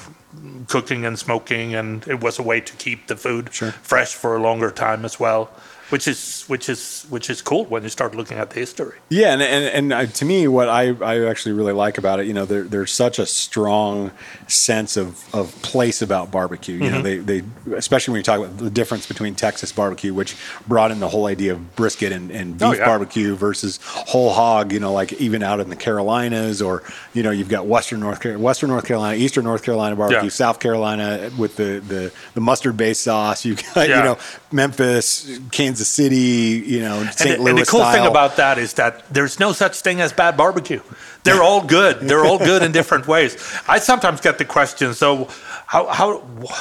cooking 0.67 1.05
and 1.05 1.17
smoking, 1.17 1.75
and 1.75 2.07
it 2.07 2.21
was 2.21 2.39
a 2.39 2.43
way 2.43 2.61
to 2.61 2.73
keep 2.77 3.07
the 3.07 3.15
food 3.15 3.49
fresh 3.53 4.13
for 4.13 4.35
a 4.35 4.41
longer 4.41 4.71
time 4.71 5.05
as 5.05 5.19
well, 5.19 5.49
which 5.91 6.07
is 6.07 6.43
which 6.47 6.67
is 6.69 7.05
which 7.09 7.29
is 7.29 7.41
cool 7.41 7.65
when 7.65 7.83
you 7.83 7.89
start 7.89 8.15
looking 8.15 8.37
at 8.37 8.49
the 8.49 8.59
history. 8.59 8.97
Yeah, 9.09 9.33
and 9.33 9.41
and, 9.41 9.65
and 9.65 9.93
uh, 9.93 10.05
to 10.19 10.25
me, 10.25 10.47
what 10.47 10.67
I, 10.69 10.93
I 11.01 11.25
actually 11.29 11.51
really 11.53 11.73
like 11.73 11.97
about 11.97 12.19
it, 12.19 12.25
you 12.27 12.33
know, 12.33 12.45
there, 12.45 12.63
there's 12.63 12.91
such 12.91 13.19
a 13.19 13.25
strong 13.25 14.11
sense 14.47 14.97
of, 14.97 15.23
of 15.35 15.53
place 15.61 16.01
about 16.01 16.31
barbecue. 16.31 16.75
You 16.75 16.81
Mm-hmm. 16.81 16.95
know, 16.95 17.01
they, 17.01 17.17
they 17.17 17.75
especially 17.75 18.13
when 18.13 18.19
you 18.19 18.23
talk 18.23 18.39
about 18.39 18.57
the 18.57 18.69
difference 18.69 19.05
between 19.07 19.35
Texas 19.35 19.71
barbecue, 19.71 20.13
which 20.13 20.35
brought 20.67 20.91
in 20.91 20.99
the 20.99 21.09
whole 21.09 21.25
idea 21.27 21.53
of 21.53 21.75
brisket 21.75 22.11
and, 22.11 22.31
and 22.31 22.57
beef 22.57 22.67
Oh, 22.67 22.73
yeah. 22.73 22.85
barbecue 22.85 23.35
versus 23.35 23.79
whole 23.83 24.31
hog. 24.31 24.71
You 24.73 24.79
know, 24.79 24.93
like 24.93 25.13
even 25.13 25.43
out 25.43 25.59
in 25.59 25.69
the 25.69 25.75
Carolinas, 25.75 26.61
or 26.61 26.83
you 27.13 27.21
know, 27.23 27.31
you've 27.31 27.49
got 27.49 27.65
Western 27.67 27.99
North 27.99 28.19
Car- 28.21 28.37
Western 28.39 28.69
North 28.69 28.85
Carolina, 28.85 29.17
Eastern 29.17 29.43
North 29.43 29.63
Carolina 29.63 29.95
barbecue, 29.95 30.23
Yeah. 30.23 30.29
South 30.29 30.59
Carolina 30.59 31.29
with 31.37 31.55
the 31.57 31.79
the, 31.85 32.11
the 32.33 32.41
mustard 32.41 32.77
based 32.77 33.03
sauce. 33.03 33.43
You 33.45 33.55
got 33.55 33.89
Yeah. 33.89 33.97
you 33.97 34.03
know 34.03 34.17
Memphis, 34.51 35.39
Kansas 35.51 35.80
City, 35.85 36.63
you 36.65 36.81
know 36.81 37.03
St. 37.03 37.21
and, 37.21 37.29
the- 37.31 37.43
Louis 37.43 37.49
and 37.51 37.59
the 37.59 37.65
cool 37.65 37.91
thing 37.91 38.05
about 38.05 38.35
that 38.37 38.57
is 38.57 38.73
that 38.73 39.03
there's 39.13 39.39
no 39.39 39.51
such 39.51 39.79
thing 39.81 40.01
as 40.01 40.13
bad 40.13 40.37
barbecue. 40.37 40.81
They're 41.23 41.43
all 41.43 41.63
good. 41.63 41.99
They're 41.99 42.25
all 42.25 42.39
good 42.39 42.63
in 42.63 42.71
different 42.79 43.07
ways. 43.07 43.37
I 43.67 43.79
sometimes 43.79 44.21
get 44.21 44.37
the 44.37 44.45
question, 44.45 44.93
so 44.93 45.27
how, 45.67 45.85
how 45.87 46.17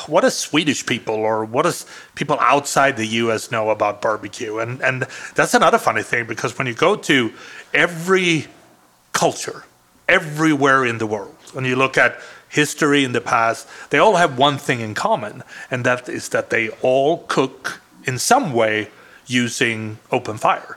what 0.07 0.21
does 0.21 0.37
Swedish 0.37 0.85
people 0.85 1.15
or 1.15 1.45
what 1.45 1.63
does 1.63 1.87
people 2.15 2.39
outside 2.41 2.97
the 2.97 3.07
US 3.07 3.51
know 3.51 3.71
about 3.71 4.03
barbecue? 4.03 4.59
And 4.59 4.83
and 4.83 5.07
that's 5.35 5.55
another 5.55 5.79
funny 5.79 6.03
thing 6.03 6.27
because 6.27 6.57
when 6.59 6.67
you 6.67 6.75
go 6.75 6.97
to 6.97 7.33
every 7.73 8.47
culture 9.13 9.65
everywhere 10.11 10.85
in 10.85 10.99
the 10.99 11.07
world. 11.07 11.35
and 11.57 11.67
you 11.67 11.77
look 11.77 11.97
at 11.97 12.19
history 12.49 13.05
in 13.05 13.13
the 13.13 13.21
past, 13.21 13.67
they 13.91 13.99
all 13.99 14.17
have 14.17 14.37
one 14.37 14.59
thing 14.59 14.81
in 14.81 14.95
common, 14.95 15.43
and 15.71 15.85
that 15.85 16.09
is 16.09 16.29
that 16.31 16.51
they 16.51 16.69
all 16.83 17.19
cook 17.29 17.81
in 18.05 18.19
some 18.19 18.53
way 18.53 18.89
using 19.31 19.99
open 20.11 20.37
fire. 20.37 20.77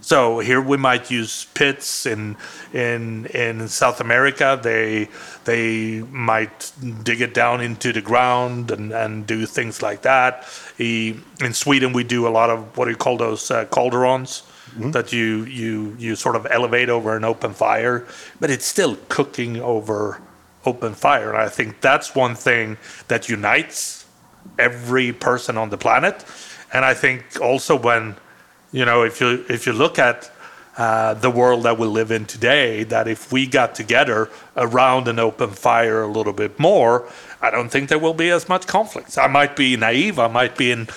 So 0.00 0.40
here 0.40 0.60
we 0.60 0.76
might 0.76 1.08
use 1.08 1.46
pits 1.54 2.04
in 2.04 2.36
in 2.72 3.26
in 3.26 3.68
South 3.68 4.00
America. 4.00 4.58
They 4.60 5.08
they 5.44 6.02
might 6.10 6.72
dig 7.04 7.20
it 7.20 7.32
down 7.32 7.60
into 7.60 7.92
the 7.92 8.00
ground 8.00 8.72
and, 8.72 8.92
and 8.92 9.24
do 9.24 9.46
things 9.46 9.80
like 9.80 10.02
that. 10.02 10.48
In 10.78 11.52
Sweden, 11.52 11.92
we 11.92 12.02
do 12.02 12.26
a 12.26 12.32
lot 12.40 12.50
of 12.50 12.76
what 12.76 12.86
do 12.86 12.90
you 12.90 12.96
call 12.96 13.16
those 13.16 13.50
uh, 13.52 13.64
calderons 13.66 14.42
that 14.92 15.12
you 15.12 15.44
you 15.44 15.94
you 15.98 16.16
sort 16.16 16.34
of 16.34 16.46
elevate 16.50 16.88
over 16.88 17.16
an 17.16 17.24
open 17.24 17.52
fire, 17.54 18.04
but 18.40 18.50
it's 18.50 18.66
still 18.66 18.96
cooking 19.08 19.60
over 19.60 20.20
open 20.64 20.94
fire. 20.94 21.30
And 21.30 21.38
I 21.38 21.48
think 21.48 21.80
that's 21.80 22.16
one 22.16 22.34
thing 22.34 22.78
that 23.08 23.28
unites 23.28 24.06
every 24.58 25.12
person 25.12 25.56
on 25.56 25.70
the 25.70 25.78
planet. 25.78 26.24
And 26.72 26.84
I 26.84 26.94
think 26.94 27.40
also 27.40 27.76
when 27.76 28.16
you 28.72 28.84
know 28.84 29.02
if 29.02 29.20
you 29.20 29.44
if 29.48 29.66
you 29.66 29.72
look 29.72 29.98
at 29.98 30.30
uh, 30.76 31.14
the 31.14 31.30
world 31.30 31.64
that 31.64 31.78
we 31.78 31.86
live 31.86 32.10
in 32.10 32.24
today, 32.24 32.82
that 32.84 33.06
if 33.06 33.30
we 33.30 33.46
got 33.46 33.74
together 33.74 34.30
around 34.56 35.06
an 35.06 35.18
open 35.18 35.50
fire 35.50 36.02
a 36.02 36.06
little 36.06 36.32
bit 36.32 36.58
more, 36.58 37.06
I 37.42 37.50
don't 37.50 37.68
think 37.68 37.90
there 37.90 37.98
will 37.98 38.14
be 38.14 38.30
as 38.30 38.48
much 38.48 38.66
conflict. 38.66 39.18
I 39.18 39.26
might 39.26 39.54
be 39.54 39.76
naive, 39.76 40.18
I 40.18 40.28
might 40.28 40.56
be 40.56 40.72
an 40.72 40.88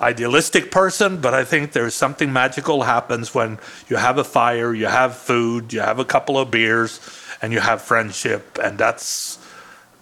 idealistic 0.00 0.72
person, 0.72 1.20
but 1.20 1.32
I 1.32 1.44
think 1.44 1.72
there's 1.72 1.94
something 1.94 2.32
magical 2.32 2.82
happens 2.82 3.32
when 3.32 3.58
you 3.88 3.96
have 3.96 4.18
a 4.18 4.24
fire, 4.24 4.74
you 4.74 4.86
have 4.86 5.16
food, 5.16 5.72
you 5.72 5.80
have 5.80 6.00
a 6.00 6.04
couple 6.04 6.36
of 6.36 6.50
beers, 6.50 7.00
and 7.40 7.52
you 7.52 7.60
have 7.60 7.82
friendship, 7.82 8.58
and 8.60 8.78
that's 8.78 9.38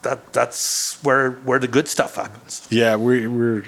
that 0.09 0.33
that's 0.33 1.03
where 1.03 1.33
where 1.33 1.59
the 1.59 1.69
good 1.69 1.87
stuff 1.87 2.17
happens. 2.17 2.67
Yeah, 2.71 2.97
we, 2.97 3.27
we're 3.27 3.65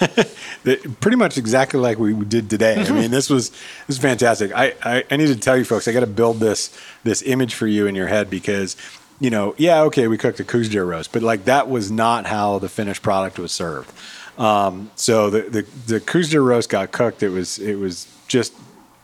pretty 1.00 1.16
much 1.16 1.38
exactly 1.38 1.78
like 1.78 1.98
we 1.98 2.12
did 2.24 2.50
today. 2.50 2.82
I 2.82 2.90
mean, 2.90 3.10
this 3.10 3.30
was 3.30 3.50
this 3.50 3.96
is 3.96 3.98
fantastic. 3.98 4.52
I, 4.52 4.74
I, 4.82 5.04
I 5.10 5.16
need 5.16 5.28
to 5.28 5.36
tell 5.36 5.56
you 5.56 5.64
folks, 5.64 5.86
I 5.86 5.92
got 5.92 6.00
to 6.00 6.06
build 6.06 6.40
this 6.40 6.76
this 7.04 7.22
image 7.22 7.54
for 7.54 7.68
you 7.68 7.86
in 7.86 7.94
your 7.94 8.08
head 8.08 8.28
because, 8.28 8.76
you 9.20 9.30
know, 9.30 9.54
yeah, 9.58 9.82
okay, 9.82 10.08
we 10.08 10.18
cooked 10.18 10.40
a 10.40 10.44
Coues 10.44 10.68
deer 10.68 10.84
roast, 10.84 11.12
but 11.12 11.22
like 11.22 11.44
that 11.44 11.68
was 11.70 11.90
not 11.90 12.26
how 12.26 12.58
the 12.58 12.68
finished 12.68 13.02
product 13.02 13.38
was 13.38 13.52
served. 13.52 13.92
Um, 14.38 14.90
so 14.96 15.30
the 15.30 15.42
the 15.42 15.62
the 15.86 16.00
Coues 16.00 16.30
deer 16.30 16.42
roast 16.42 16.68
got 16.68 16.90
cooked. 16.90 17.22
It 17.22 17.30
was 17.30 17.60
it 17.60 17.76
was 17.76 18.08
just 18.26 18.52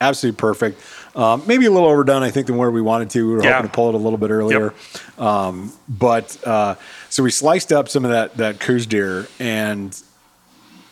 absolutely 0.03 0.37
perfect. 0.38 0.81
Um, 1.17 1.43
maybe 1.47 1.67
a 1.67 1.71
little 1.71 1.88
overdone, 1.88 2.23
I 2.23 2.31
think, 2.31 2.47
than 2.47 2.57
where 2.57 2.71
we 2.71 2.81
wanted 2.83 3.11
to. 3.11 3.29
We 3.29 3.35
were 3.37 3.43
Yeah. 3.45 3.53
hoping 3.57 3.71
to 3.71 3.75
pull 3.75 3.88
it 3.91 3.95
a 3.95 3.99
little 3.99 4.19
bit 4.19 4.31
earlier. 4.31 4.75
Um, 5.19 5.73
but 5.88 6.37
uh, 6.47 6.75
so 7.11 7.23
we 7.23 7.31
sliced 7.31 7.73
up 7.73 7.88
some 7.88 8.05
of 8.05 8.11
that 8.11 8.37
that 8.38 8.61
Coues 8.61 8.87
deer, 8.87 9.29
and 9.38 9.97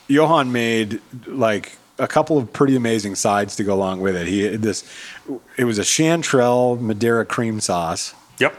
Johan 0.09 0.53
made 0.53 1.01
like 1.27 1.77
a 1.99 2.07
couple 2.09 2.39
of 2.39 2.53
pretty 2.53 2.77
amazing 2.77 3.15
sides 3.15 3.57
to 3.57 3.65
go 3.65 3.75
along 3.75 4.01
with 4.01 4.17
it. 4.17 4.27
He 4.27 4.49
this 4.57 4.85
it 5.57 5.65
was 5.65 5.79
a 5.79 5.83
chanterelle 5.83 6.81
Madeira 6.81 7.25
cream 7.25 7.61
sauce, 7.61 8.15
Yep. 8.39 8.55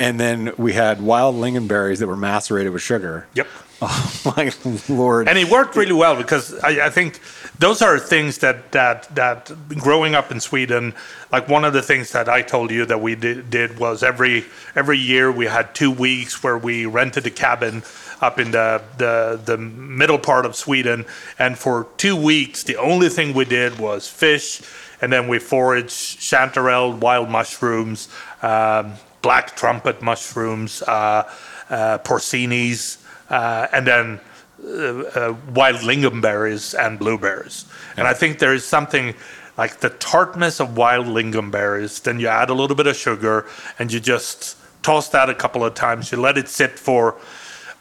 and 0.00 0.18
then 0.20 0.52
we 0.56 0.72
had 0.74 1.00
wild 1.00 1.34
lingonberries 1.36 1.98
that 1.98 2.06
were 2.06 2.16
macerated 2.16 2.72
with 2.72 2.82
sugar. 2.82 3.26
Yep. 3.34 3.46
Oh 3.80 4.34
my 4.36 4.50
lord! 4.88 5.28
And 5.28 5.38
it 5.38 5.48
worked 5.48 5.76
really 5.76 5.92
well 5.92 6.16
because 6.16 6.52
I, 6.64 6.86
I 6.86 6.90
think 6.90 7.20
those 7.58 7.82
are 7.82 7.98
things 7.98 8.38
that 8.38 8.72
that 8.72 9.14
that 9.14 9.52
growing 9.70 10.14
up 10.14 10.30
in 10.30 10.40
Sweden, 10.40 10.94
like 11.32 11.48
one 11.48 11.64
of 11.64 11.72
the 11.72 11.82
things 11.82 12.12
that 12.12 12.28
I 12.28 12.42
told 12.42 12.70
you 12.70 12.86
that 12.86 13.00
we 13.00 13.16
did, 13.16 13.50
did 13.50 13.78
was 13.78 14.02
every 14.02 14.44
every 14.76 14.98
year 14.98 15.30
we 15.32 15.46
had 15.46 15.74
two 15.74 15.90
weeks 15.90 16.42
where 16.42 16.56
we 16.56 16.86
rented 16.86 17.26
a 17.26 17.30
cabin 17.30 17.82
up 18.20 18.38
in 18.38 18.52
the, 18.52 18.82
the 18.96 19.40
the 19.44 19.58
middle 19.58 20.18
part 20.18 20.46
of 20.46 20.54
Sweden, 20.54 21.04
and 21.38 21.58
for 21.58 21.88
two 21.96 22.16
weeks 22.16 22.62
the 22.62 22.76
only 22.76 23.08
thing 23.08 23.34
we 23.34 23.44
did 23.44 23.78
was 23.78 24.08
fish, 24.08 24.62
and 25.00 25.12
then 25.12 25.26
we 25.26 25.40
foraged 25.40 26.20
chanterelle, 26.20 26.96
wild 26.96 27.28
mushrooms, 27.28 28.08
um, 28.42 28.92
black 29.20 29.56
trumpet 29.56 30.00
mushrooms, 30.00 30.82
uh, 30.82 31.28
uh, 31.70 31.98
porcinis, 31.98 32.98
uh, 33.30 33.66
and 33.72 33.84
then 33.84 34.20
uh, 34.64 34.68
uh, 34.68 35.36
wild 35.54 35.78
lingonberries 35.78 36.78
and 36.78 36.98
blueberries. 36.98 37.64
And 37.96 38.06
I 38.06 38.14
think 38.14 38.38
there 38.38 38.54
is 38.54 38.64
something 38.64 39.14
like 39.56 39.80
the 39.80 39.90
tartness 39.90 40.60
of 40.60 40.76
wild 40.76 41.06
lingonberries. 41.06 42.02
Then 42.02 42.20
you 42.20 42.28
add 42.28 42.50
a 42.50 42.54
little 42.54 42.76
bit 42.76 42.86
of 42.86 42.96
sugar, 42.96 43.46
and 43.78 43.92
you 43.92 44.00
just 44.00 44.56
toss 44.82 45.08
that 45.10 45.28
a 45.28 45.34
couple 45.34 45.64
of 45.64 45.74
times. 45.74 46.12
You 46.12 46.20
let 46.20 46.38
it 46.38 46.48
sit 46.48 46.78
for 46.78 47.16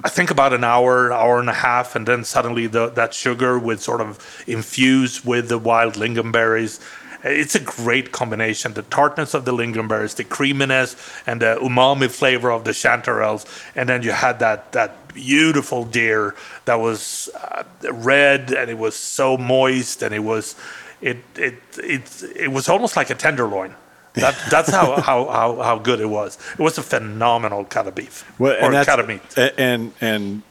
I 0.04 0.10
think 0.10 0.30
about 0.30 0.54
an 0.54 0.64
hour, 0.64 1.12
hour 1.12 1.40
and 1.40 1.50
a 1.50 1.54
half, 1.54 1.96
and 1.96 2.08
then 2.08 2.24
suddenly 2.24 2.68
the, 2.68 2.90
that 2.90 3.16
sugar 3.16 3.58
would 3.58 3.80
sort 3.80 4.00
of 4.00 4.44
infuse 4.46 5.26
with 5.26 5.50
the 5.50 5.58
wild 5.58 5.96
lingonberries. 5.96 6.80
It's 7.24 7.56
a 7.56 7.60
great 7.60 8.12
combination. 8.12 8.74
The 8.74 8.84
tartness 8.84 9.34
of 9.34 9.46
the 9.46 9.52
lingonberries, 9.52 10.16
the 10.16 10.24
creaminess, 10.24 10.96
and 11.26 11.42
the 11.42 11.58
umami 11.62 12.10
flavor 12.10 12.52
of 12.52 12.64
the 12.64 12.72
chanterelles, 12.72 13.46
and 13.76 13.90
then 13.90 14.04
you 14.04 14.12
had 14.12 14.40
that 14.40 14.72
that 14.74 15.08
beautiful 15.14 15.84
deer 15.84 16.36
that 16.66 16.76
was 16.76 17.30
uh, 17.36 17.64
red 17.92 18.52
and 18.52 18.70
it 18.70 18.78
was 18.78 18.96
so 18.96 19.36
moist 19.36 20.04
and 20.04 20.14
it 20.14 20.20
was 20.20 20.56
it 21.02 21.18
it 21.36 21.56
it 21.80 22.24
it 22.36 22.52
was 22.52 22.70
almost 22.70 22.96
like 22.96 23.10
a 23.10 23.16
tenderloin. 23.16 23.76
That, 24.14 24.36
that's 24.50 24.72
how, 24.72 25.00
how, 25.02 25.26
how, 25.28 25.62
how 25.62 25.78
good 25.78 26.00
it 26.00 26.10
was. 26.10 26.40
It 26.54 26.60
was 26.60 26.78
a 26.80 26.82
phenomenal 26.82 27.66
cut 27.66 27.88
of 27.88 27.94
beef 27.94 28.26
Well, 28.40 28.66
or 28.66 28.84
cut 28.84 29.00
of 29.00 29.08
meat. 29.08 29.22
And 29.38 29.94
and 30.02 30.42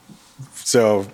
so, 0.53 1.07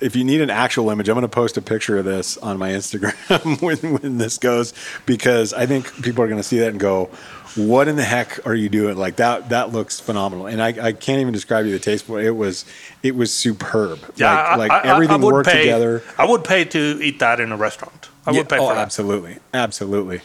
if 0.00 0.16
you 0.16 0.24
need 0.24 0.40
an 0.40 0.50
actual 0.50 0.90
image, 0.90 1.08
I'm 1.08 1.14
going 1.14 1.22
to 1.22 1.28
post 1.28 1.56
a 1.56 1.62
picture 1.62 1.98
of 1.98 2.04
this 2.04 2.36
on 2.38 2.58
my 2.58 2.70
Instagram 2.70 3.60
when 3.62 3.76
when 3.94 4.18
this 4.18 4.38
goes 4.38 4.72
because 5.06 5.52
I 5.52 5.66
think 5.66 6.02
people 6.02 6.24
are 6.24 6.28
going 6.28 6.40
to 6.40 6.46
see 6.46 6.58
that 6.60 6.68
and 6.68 6.80
go, 6.80 7.10
"What 7.56 7.88
in 7.88 7.96
the 7.96 8.04
heck 8.04 8.46
are 8.46 8.54
you 8.54 8.68
doing?" 8.68 8.96
Like 8.96 9.16
that 9.16 9.50
that 9.50 9.72
looks 9.72 10.00
phenomenal, 10.00 10.46
and 10.46 10.62
I, 10.62 10.68
I 10.68 10.92
can't 10.92 11.20
even 11.20 11.32
describe 11.32 11.66
you 11.66 11.72
the 11.72 11.78
taste, 11.78 12.08
but 12.08 12.24
it 12.24 12.30
was 12.30 12.64
it 13.02 13.14
was 13.14 13.32
superb. 13.32 14.00
Yeah, 14.16 14.32
like, 14.32 14.38
I- 14.38 14.56
like 14.56 14.70
I- 14.72 14.88
everything 14.94 15.20
I 15.20 15.24
would 15.24 15.34
worked 15.34 15.48
pay, 15.48 15.60
together. 15.60 16.02
I 16.16 16.24
would 16.24 16.44
pay 16.44 16.64
to 16.64 17.00
eat 17.02 17.18
that 17.18 17.40
in 17.40 17.52
a 17.52 17.56
restaurant. 17.56 18.08
I 18.26 18.32
would 18.32 18.48
pay 18.48 18.58
oh, 18.58 18.68
for 18.68 18.74
that. 18.74 18.80
absolutely, 18.80 19.38
absolutely. 19.52 20.20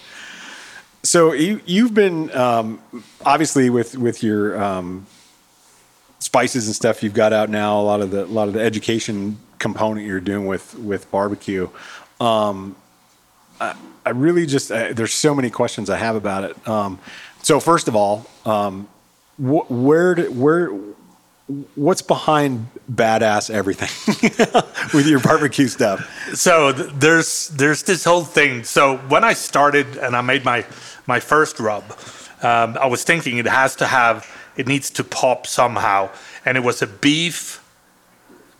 So 1.03 1.33
you 1.33 1.59
you've 1.65 1.93
been 1.93 2.31
um, 2.35 2.79
obviously 3.25 3.69
with 3.69 3.97
with 3.97 4.23
your 4.23 4.61
um, 4.61 5.05
spices 6.33 6.65
and 6.65 6.75
stuff 6.75 7.03
you've 7.03 7.13
got 7.13 7.31
out 7.31 7.47
now. 7.47 7.79
A 7.79 7.83
lot 7.83 8.01
of 8.01 8.09
the 8.09 8.23
a 8.23 8.33
lot 8.39 8.47
of 8.47 8.55
the 8.55 8.59
education 8.59 9.37
component 9.59 10.07
you're 10.07 10.19
doing 10.19 10.47
with 10.47 10.73
with 10.79 11.09
barbecue. 11.11 11.69
Um, 12.19 12.75
I, 13.61 13.75
I 14.03 14.09
really 14.09 14.47
just 14.47 14.71
uh, 14.71 14.93
there's 14.93 15.13
so 15.13 15.35
many 15.35 15.51
questions 15.51 15.91
I 15.91 15.97
have 15.97 16.15
about 16.15 16.43
it. 16.43 16.67
Um, 16.67 16.97
so 17.43 17.59
first 17.59 17.87
of 17.87 17.95
all, 17.95 18.25
um, 18.47 18.87
wh- 19.37 19.69
where 19.69 20.15
did, 20.15 20.35
where 20.35 20.71
what's 21.75 22.01
behind 22.01 22.67
badass 22.91 23.51
everything 23.51 23.91
with 24.97 25.05
your 25.05 25.19
barbecue 25.19 25.67
stuff? 25.67 25.99
so 26.33 26.71
th- 26.73 26.89
there's 26.95 27.49
there's 27.49 27.83
this 27.83 28.03
whole 28.03 28.23
thing. 28.23 28.63
So 28.63 28.97
when 29.07 29.23
I 29.23 29.33
started 29.33 29.97
and 29.97 30.15
I 30.15 30.21
made 30.21 30.43
my 30.43 30.65
my 31.05 31.19
first 31.19 31.59
rub, 31.59 31.83
um, 32.41 32.75
I 32.81 32.87
was 32.87 33.03
thinking 33.03 33.37
it 33.37 33.45
has 33.45 33.75
to 33.75 33.85
have 33.85 34.25
it 34.55 34.67
needs 34.67 34.89
to 34.91 35.03
pop 35.03 35.47
somehow, 35.47 36.09
and 36.45 36.57
it 36.57 36.63
was 36.63 36.81
a 36.81 36.87
beef 36.87 37.63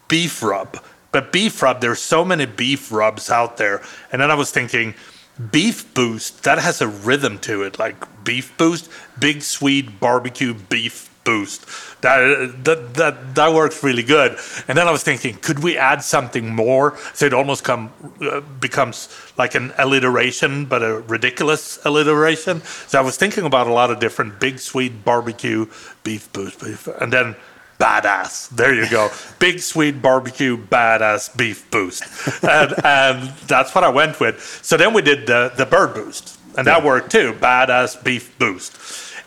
beef 0.07 0.43
rub. 0.43 0.83
But 1.11 1.31
beef 1.31 1.61
rub, 1.61 1.81
there's 1.81 2.01
so 2.01 2.25
many 2.25 2.45
beef 2.45 2.91
rubs 2.91 3.29
out 3.29 3.57
there, 3.57 3.81
and 4.11 4.21
then 4.21 4.31
I 4.31 4.35
was 4.35 4.51
thinking. 4.51 4.95
Beef 5.51 5.91
Boost, 5.95 6.43
that 6.43 6.59
has 6.59 6.79
a 6.79 6.87
rhythm 6.87 7.39
to 7.39 7.63
it, 7.63 7.79
like 7.79 8.23
Beef 8.23 8.55
Boost, 8.55 8.87
Big 9.19 9.41
Swede 9.41 9.99
Barbecue 9.99 10.53
beef 10.53 11.09
boost. 11.23 11.65
That 12.01 12.63
that 12.63 12.93
that 12.95 13.35
that 13.35 13.53
works 13.53 13.83
really 13.83 14.03
good. 14.03 14.37
And 14.67 14.77
then 14.77 14.87
I 14.87 14.91
was 14.91 15.03
thinking, 15.03 15.35
could 15.37 15.59
we 15.59 15.77
add 15.77 16.03
something 16.03 16.53
more 16.53 16.97
so 17.13 17.25
it 17.25 17.33
almost 17.33 17.63
come 17.63 17.91
uh, 18.21 18.41
becomes 18.59 19.09
like 19.37 19.55
an 19.55 19.73
alliteration, 19.77 20.65
but 20.65 20.83
a 20.83 20.99
ridiculous 21.01 21.79
alliteration. 21.85 22.61
So 22.87 22.99
I 22.99 23.01
was 23.01 23.17
thinking 23.17 23.45
about 23.45 23.67
a 23.67 23.73
lot 23.73 23.91
of 23.91 23.99
different 23.99 24.39
Big 24.39 24.59
Swede 24.59 25.03
Barbecue 25.03 25.67
beef 26.03 26.31
boost, 26.33 26.59
beef, 26.59 26.87
and 26.87 27.11
then 27.11 27.35
badass. 27.79 28.49
There 28.49 28.73
you 28.73 28.89
go. 28.89 29.09
Big 29.39 29.59
Swede 29.59 30.01
Barbecue 30.01 30.57
badass 30.57 31.35
beef 31.35 31.69
boost. 31.71 32.03
And, 32.43 32.73
and 32.85 33.29
that's 33.47 33.73
what 33.75 33.83
I 33.83 33.89
went 33.89 34.19
with. 34.19 34.41
So 34.63 34.77
then 34.77 34.93
we 34.93 35.01
did 35.01 35.27
the, 35.27 35.51
the 35.55 35.65
bird 35.65 35.93
boost. 35.93 36.39
And 36.57 36.67
that 36.67 36.83
worked 36.83 37.11
too. 37.11 37.33
Badass 37.33 38.03
beef 38.03 38.37
boost. 38.37 38.77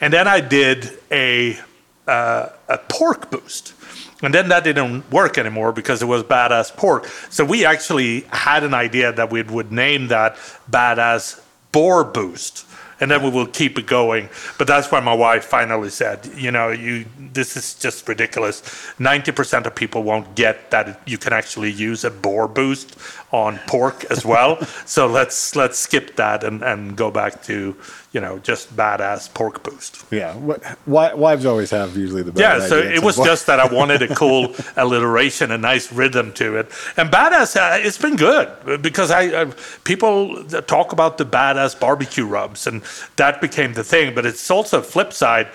And 0.01 0.13
then 0.13 0.29
I 0.29 0.41
did 0.41 0.99
a 1.11 1.59
uh, 2.07 2.49
a 2.69 2.79
pork 2.79 3.31
boost. 3.31 3.75
And 4.23 4.33
then 4.33 4.49
that 4.49 4.65
didn't 4.65 5.11
work 5.11 5.37
anymore 5.37 5.73
because 5.73 6.03
it 6.03 6.07
was 6.07 6.23
badass 6.23 6.75
pork. 6.75 7.07
So 7.29 7.45
we 7.45 7.65
actually 7.65 8.23
had 8.33 8.65
an 8.65 8.73
idea 8.73 9.13
that 9.13 9.31
we 9.31 9.43
would 9.43 9.71
name 9.73 10.09
that 10.09 10.37
badass 10.71 11.43
boar 11.73 12.05
boost. 12.05 12.65
And 12.99 13.11
then 13.11 13.23
we 13.23 13.29
will 13.29 13.47
keep 13.47 13.79
it 13.79 13.87
going. 13.87 14.31
But 14.57 14.67
that's 14.67 14.91
why 14.91 15.01
my 15.01 15.13
wife 15.13 15.45
finally 15.45 15.91
said, 15.91 16.31
you 16.35 16.51
know, 16.51 16.71
you 16.71 17.05
this 17.19 17.55
is 17.55 17.75
just 17.75 18.09
ridiculous. 18.09 18.63
90% 18.99 19.67
of 19.67 19.75
people 19.75 20.03
won't 20.03 20.35
get 20.35 20.71
that 20.71 20.99
you 21.07 21.19
can 21.19 21.35
actually 21.35 21.71
use 21.71 22.05
a 22.05 22.11
boar 22.11 22.49
boost 22.49 22.99
on 23.37 23.59
pork 23.67 24.05
as 24.07 24.25
well. 24.25 24.65
so 24.87 25.07
let's 25.07 25.55
let's 25.55 25.79
skip 25.79 26.17
that 26.17 26.43
and, 26.43 26.63
and 26.63 26.97
go 26.97 27.11
back 27.11 27.43
to, 27.43 27.77
you 28.13 28.21
know, 28.21 28.39
just 28.39 28.75
badass 28.75 29.33
pork 29.33 29.63
boost. 29.63 30.05
Yeah, 30.11 30.35
what, 30.35 31.19
wives 31.19 31.45
always 31.45 31.71
have 31.71 31.97
usually 31.97 32.23
the 32.23 32.33
best. 32.33 32.41
Yeah, 32.41 32.67
so 32.67 32.79
it 32.79 33.03
was 33.03 33.17
just 33.17 33.47
that 33.47 33.61
I 33.61 33.67
wanted 33.67 34.01
a 34.03 34.15
cool 34.15 34.55
alliteration, 34.77 35.51
a 35.51 35.59
nice 35.59 35.93
rhythm 35.93 36.33
to 36.35 36.57
it, 36.57 36.71
and 36.97 37.11
badass. 37.11 37.57
Uh, 37.57 37.79
it's 37.79 37.99
been 37.99 38.17
good 38.17 38.83
because 38.83 39.11
I 39.11 39.29
uh, 39.29 39.53
people 39.85 40.43
talk 40.63 40.93
about 40.93 41.19
the 41.19 41.27
badass 41.27 41.79
barbecue 41.79 42.25
rubs, 42.25 42.67
and 42.67 42.83
that 43.17 43.41
became 43.43 43.75
the 43.75 43.85
thing. 43.85 44.15
But 44.15 44.25
it's 44.25 44.51
also 44.51 44.81
flip 44.81 45.13
side. 45.13 45.49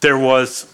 There 0.00 0.18
was. 0.18 0.72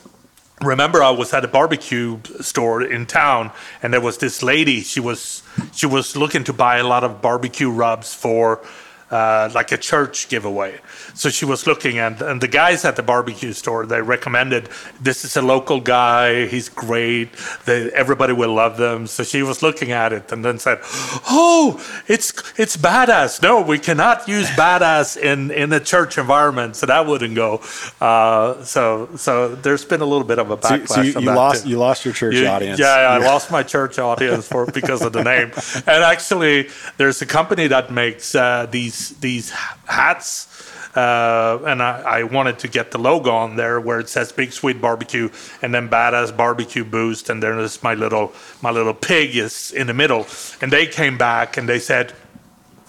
Remember, 0.63 1.03
I 1.03 1.11
was 1.11 1.33
at 1.35 1.45
a 1.45 1.49
barbecue 1.49 2.21
store 2.41 2.83
in 2.83 3.07
town, 3.07 3.51
and 3.83 3.93
there 3.93 4.01
was 4.01 4.19
this 4.19 4.43
lady. 4.43 4.83
She 4.83 5.01
was 5.01 5.43
she 5.73 5.87
was 5.87 6.17
looking 6.17 6.45
to 6.45 6.53
buy 6.53 6.77
a 6.79 6.85
lot 6.85 7.03
of 7.03 7.21
barbecue 7.21 7.71
rubs 7.71 8.15
for 8.15 8.65
uh, 9.13 9.51
like 9.55 9.71
a 9.73 9.77
church 9.77 10.29
giveaway. 10.29 10.81
So 11.15 11.29
she 11.29 11.45
was 11.45 11.67
looking, 11.67 11.99
and, 11.99 12.21
and 12.23 12.41
the 12.41 12.49
guys 12.49 12.85
at 12.85 12.97
the 12.97 13.03
barbecue 13.03 13.53
store 13.53 13.87
they 13.87 14.01
recommended 14.03 14.69
this 15.01 15.25
is 15.25 15.37
a 15.37 15.43
local 15.43 15.81
guy. 15.81 16.47
He's 16.47 16.69
great. 16.69 17.29
They, 17.67 17.91
everybody 17.93 18.33
will 18.33 18.55
love 18.55 18.77
them. 18.79 19.07
So 19.07 19.23
she 19.23 19.43
was 19.43 19.63
looking 19.63 19.93
at 19.93 20.13
it 20.13 20.33
and 20.33 20.45
then 20.45 20.59
said, 20.59 20.79
"Oh, 21.29 21.79
it's 22.09 22.33
it's 22.59 22.77
badass. 22.77 23.43
No, 23.43 23.61
we 23.61 23.79
cannot 23.79 24.27
use 24.29 24.49
badass 24.65 25.17
in 25.17 25.51
in 25.51 25.73
a 25.73 25.81
church 25.81 26.17
environment. 26.19 26.77
So 26.77 26.87
that 26.87 27.07
wouldn't 27.07 27.35
go. 27.35 27.61
Uh, 28.01 28.63
so 28.65 29.09
so 29.17 29.55
there's 29.57 29.85
been 29.85 30.01
a 30.01 30.07
little 30.07 30.27
bit 30.27 30.39
of 30.39 30.51
a 30.51 30.57
So, 30.63 30.69
backlash. 30.79 30.89
so 30.89 31.01
you, 31.03 31.15
on 31.17 31.23
you 31.23 31.29
that 31.29 31.37
lost 31.37 31.63
too. 31.65 31.69
you 31.71 31.79
lost 31.79 32.05
your 32.05 32.15
church 32.15 32.35
You- 32.35 32.47
audience. 32.47 32.79
Yeah, 32.81 33.17
I 33.17 33.19
lost 33.19 33.51
my 33.51 33.63
church 33.63 33.99
audience 33.99 34.49
for 34.49 34.67
because 34.67 35.03
of 35.03 35.13
the 35.13 35.23
name. 35.25 35.51
And 35.93 36.05
actually, 36.05 36.69
there's 36.97 37.21
a 37.23 37.27
company 37.27 37.67
that 37.67 37.91
makes 37.91 38.35
uh, 38.35 38.67
these 38.71 39.02
these 39.11 39.51
hats. 39.51 40.49
Uh, 40.97 41.59
and 41.67 41.83
I, 41.83 42.21
I 42.21 42.23
wanted 42.25 42.59
to 42.61 42.69
get 42.69 42.91
the 42.91 42.99
logo 42.99 43.31
on 43.31 43.57
there 43.57 43.81
where 43.81 43.99
it 43.99 44.11
says 44.11 44.31
Big 44.31 44.53
Swede 44.53 44.81
Barbecue 44.81 45.31
and 45.63 45.75
then 45.75 45.89
Badass 45.89 46.37
Barbecue 46.37 46.85
Boost 46.85 47.31
and 47.31 47.43
then 47.43 47.57
there's 47.57 47.83
my 47.83 47.95
little 47.95 48.33
my 48.61 48.71
little 48.71 48.93
pig 48.93 49.35
is 49.35 49.73
in 49.73 49.87
the 49.87 49.95
middle 49.95 50.27
and 50.61 50.71
they 50.71 50.87
came 50.87 51.17
back 51.17 51.57
and 51.57 51.67
they 51.67 51.79
said 51.79 52.13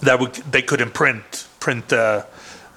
that 0.02 0.20
we, 0.20 0.28
they 0.52 0.62
couldn't 0.62 0.94
print 0.94 1.48
print 1.62 1.88
the 1.88 2.26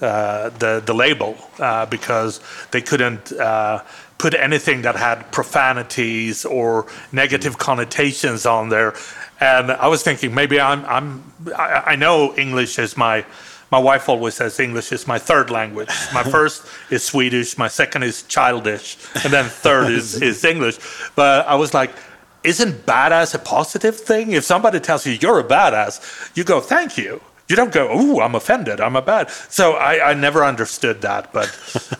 uh, 0.01 0.51
the 0.51 0.81
the 0.85 0.95
label 0.95 1.37
uh, 1.59 1.87
because 1.87 2.41
they 2.71 2.81
couldn't 2.81 3.33
uh, 3.33 3.83
put 4.19 4.35
anything 4.35 4.83
that 4.83 4.97
had 4.97 5.31
profanities 5.33 6.45
or 6.45 6.87
negative 7.13 7.57
mm. 7.57 7.59
connotations 7.59 8.47
on 8.47 8.69
there. 8.69 8.95
And 9.41 9.71
I 9.71 9.89
was 9.89 10.03
thinking 10.03 10.35
maybe 10.35 10.61
I'm 10.61 10.85
I'm 10.87 11.33
I, 11.57 11.83
I 11.93 11.97
know 11.97 12.35
English 12.37 12.79
is 12.79 12.97
my 12.97 13.25
my 13.71 13.79
wife 13.79 14.09
always 14.09 14.35
says 14.35 14.61
English 14.61 14.93
is 14.93 15.07
my 15.07 15.19
third 15.19 15.51
language. 15.51 15.91
My 16.15 16.23
first 16.37 16.67
is 16.91 17.05
Swedish, 17.05 17.59
my 17.59 17.69
second 17.69 18.05
is 18.05 18.23
childish, 18.23 18.97
and 19.25 19.33
then 19.33 19.47
third 19.47 19.91
is, 19.91 20.23
is 20.31 20.45
English. 20.45 20.79
But 21.17 21.47
I 21.47 21.57
was 21.57 21.75
like, 21.75 21.91
isn't 22.45 22.87
badass 22.87 23.35
a 23.35 23.39
positive 23.41 23.99
thing? 23.99 24.33
If 24.33 24.45
somebody 24.45 24.79
tells 24.79 25.05
you 25.05 25.15
you're 25.15 25.41
a 25.41 25.45
badass, 25.45 26.31
you 26.37 26.45
go, 26.45 26.61
thank 26.61 26.97
you. 26.97 27.21
You 27.49 27.55
don't 27.57 27.73
go, 27.73 27.97
ooh, 27.97 28.21
I'm 28.21 28.35
offended. 28.35 28.81
I'm 28.81 28.97
a 28.97 29.03
bad. 29.03 29.31
So 29.31 29.75
I, 29.75 30.11
I 30.11 30.15
never 30.15 30.45
understood 30.45 31.01
that, 31.03 31.33
but 31.33 31.49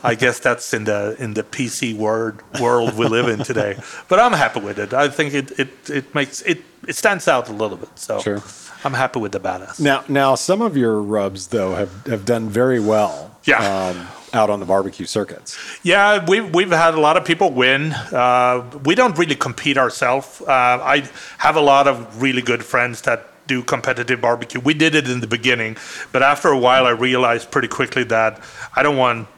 I 0.03 0.15
guess 0.23 0.41
that's 0.41 0.75
in 0.75 0.85
the 0.85 1.15
in 1.19 1.35
the 1.35 1.43
PC 1.45 1.95
word 1.97 2.41
world 2.61 2.95
we 2.99 3.07
live 3.07 3.29
in 3.29 3.45
today. 3.45 3.79
But 4.09 4.19
I'm 4.19 4.33
happy 4.33 4.61
with 4.61 4.79
it. 4.79 4.93
I 4.93 5.09
think 5.09 5.35
it 5.35 5.53
it, 5.59 5.69
it 5.91 6.15
makes 6.15 6.43
it 6.43 6.63
it 6.89 6.97
stands 6.97 7.29
out 7.29 7.49
a 7.49 7.53
little 7.53 7.77
bit. 7.77 7.91
So 7.97 8.19
Sure. 8.21 8.43
I'm 8.85 8.95
happy 8.95 9.19
with 9.21 9.33
the 9.33 9.41
badass. 9.41 9.81
Now, 9.81 10.05
now 10.09 10.35
some 10.37 10.63
of 10.63 10.77
your 10.77 11.01
rubs 11.03 11.49
though 11.49 11.75
have, 11.75 12.07
have 12.07 12.25
done 12.25 12.49
very 12.49 12.79
well. 12.81 13.31
Yeah. 13.45 13.59
Um, 13.63 14.07
out 14.35 14.51
on 14.51 14.59
the 14.61 14.67
barbecue 14.67 15.07
circuits. 15.07 15.57
Yeah, 15.85 16.25
we've 16.27 16.53
we've 16.55 16.71
had 16.73 16.95
a 16.95 17.01
lot 17.01 17.17
of 17.17 17.25
people 17.25 17.53
win. 17.53 17.93
Uh, 17.93 18.65
we 18.85 18.95
don't 18.97 19.17
really 19.17 19.37
compete 19.37 19.79
ourselves. 19.79 20.43
Uh, 20.43 20.51
I 20.97 21.09
have 21.39 21.57
a 21.57 21.61
lot 21.61 21.87
of 21.87 22.21
really 22.21 22.43
good 22.43 22.65
friends 22.65 23.01
that 23.03 23.21
do 23.47 23.63
competitive 23.63 24.21
barbecue. 24.21 24.61
We 24.61 24.75
did 24.75 24.95
it 24.95 25.09
in 25.09 25.21
the 25.21 25.27
beginning, 25.27 25.77
but 26.13 26.23
after 26.23 26.49
a 26.49 26.59
while, 26.59 26.87
I 26.87 26.91
realized 26.91 27.51
pretty 27.51 27.69
quickly 27.69 28.05
that 28.05 28.43
I 28.75 28.83
don't 28.83 28.97
want 28.97 29.29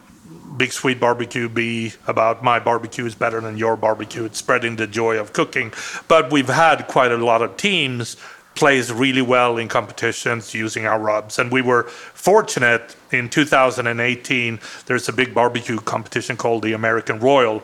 Big 0.56 0.72
Swede 0.72 0.98
Barbecue 0.98 1.48
be 1.48 1.92
about 2.06 2.42
my 2.42 2.59
barbecue 2.59 3.06
is 3.06 3.14
better 3.14 3.40
than 3.40 3.56
your 3.56 3.76
barbecue. 3.76 4.24
It's 4.24 4.38
spreading 4.38 4.76
the 4.76 4.86
joy 4.86 5.18
of 5.18 5.32
cooking. 5.32 5.72
But 6.09 6.32
we've 6.32 6.48
had 6.48 6.88
quite 6.88 7.12
a 7.12 7.16
lot 7.16 7.42
of 7.42 7.56
teams 7.56 8.16
plays 8.59 8.92
really 8.92 9.22
well 9.22 9.56
in 9.56 9.68
competitions 9.68 10.52
using 10.52 10.84
our 10.84 10.98
rubs. 10.98 11.38
And 11.38 11.52
we 11.52 11.62
were 11.62 11.84
fortunate 11.84 12.96
in 13.12 13.28
2018, 13.28 14.59
there's 14.86 15.09
a 15.09 15.12
big 15.12 15.32
barbecue 15.32 15.78
competition 15.78 16.36
called 16.36 16.62
the 16.62 16.72
American 16.72 17.20
Royal. 17.20 17.62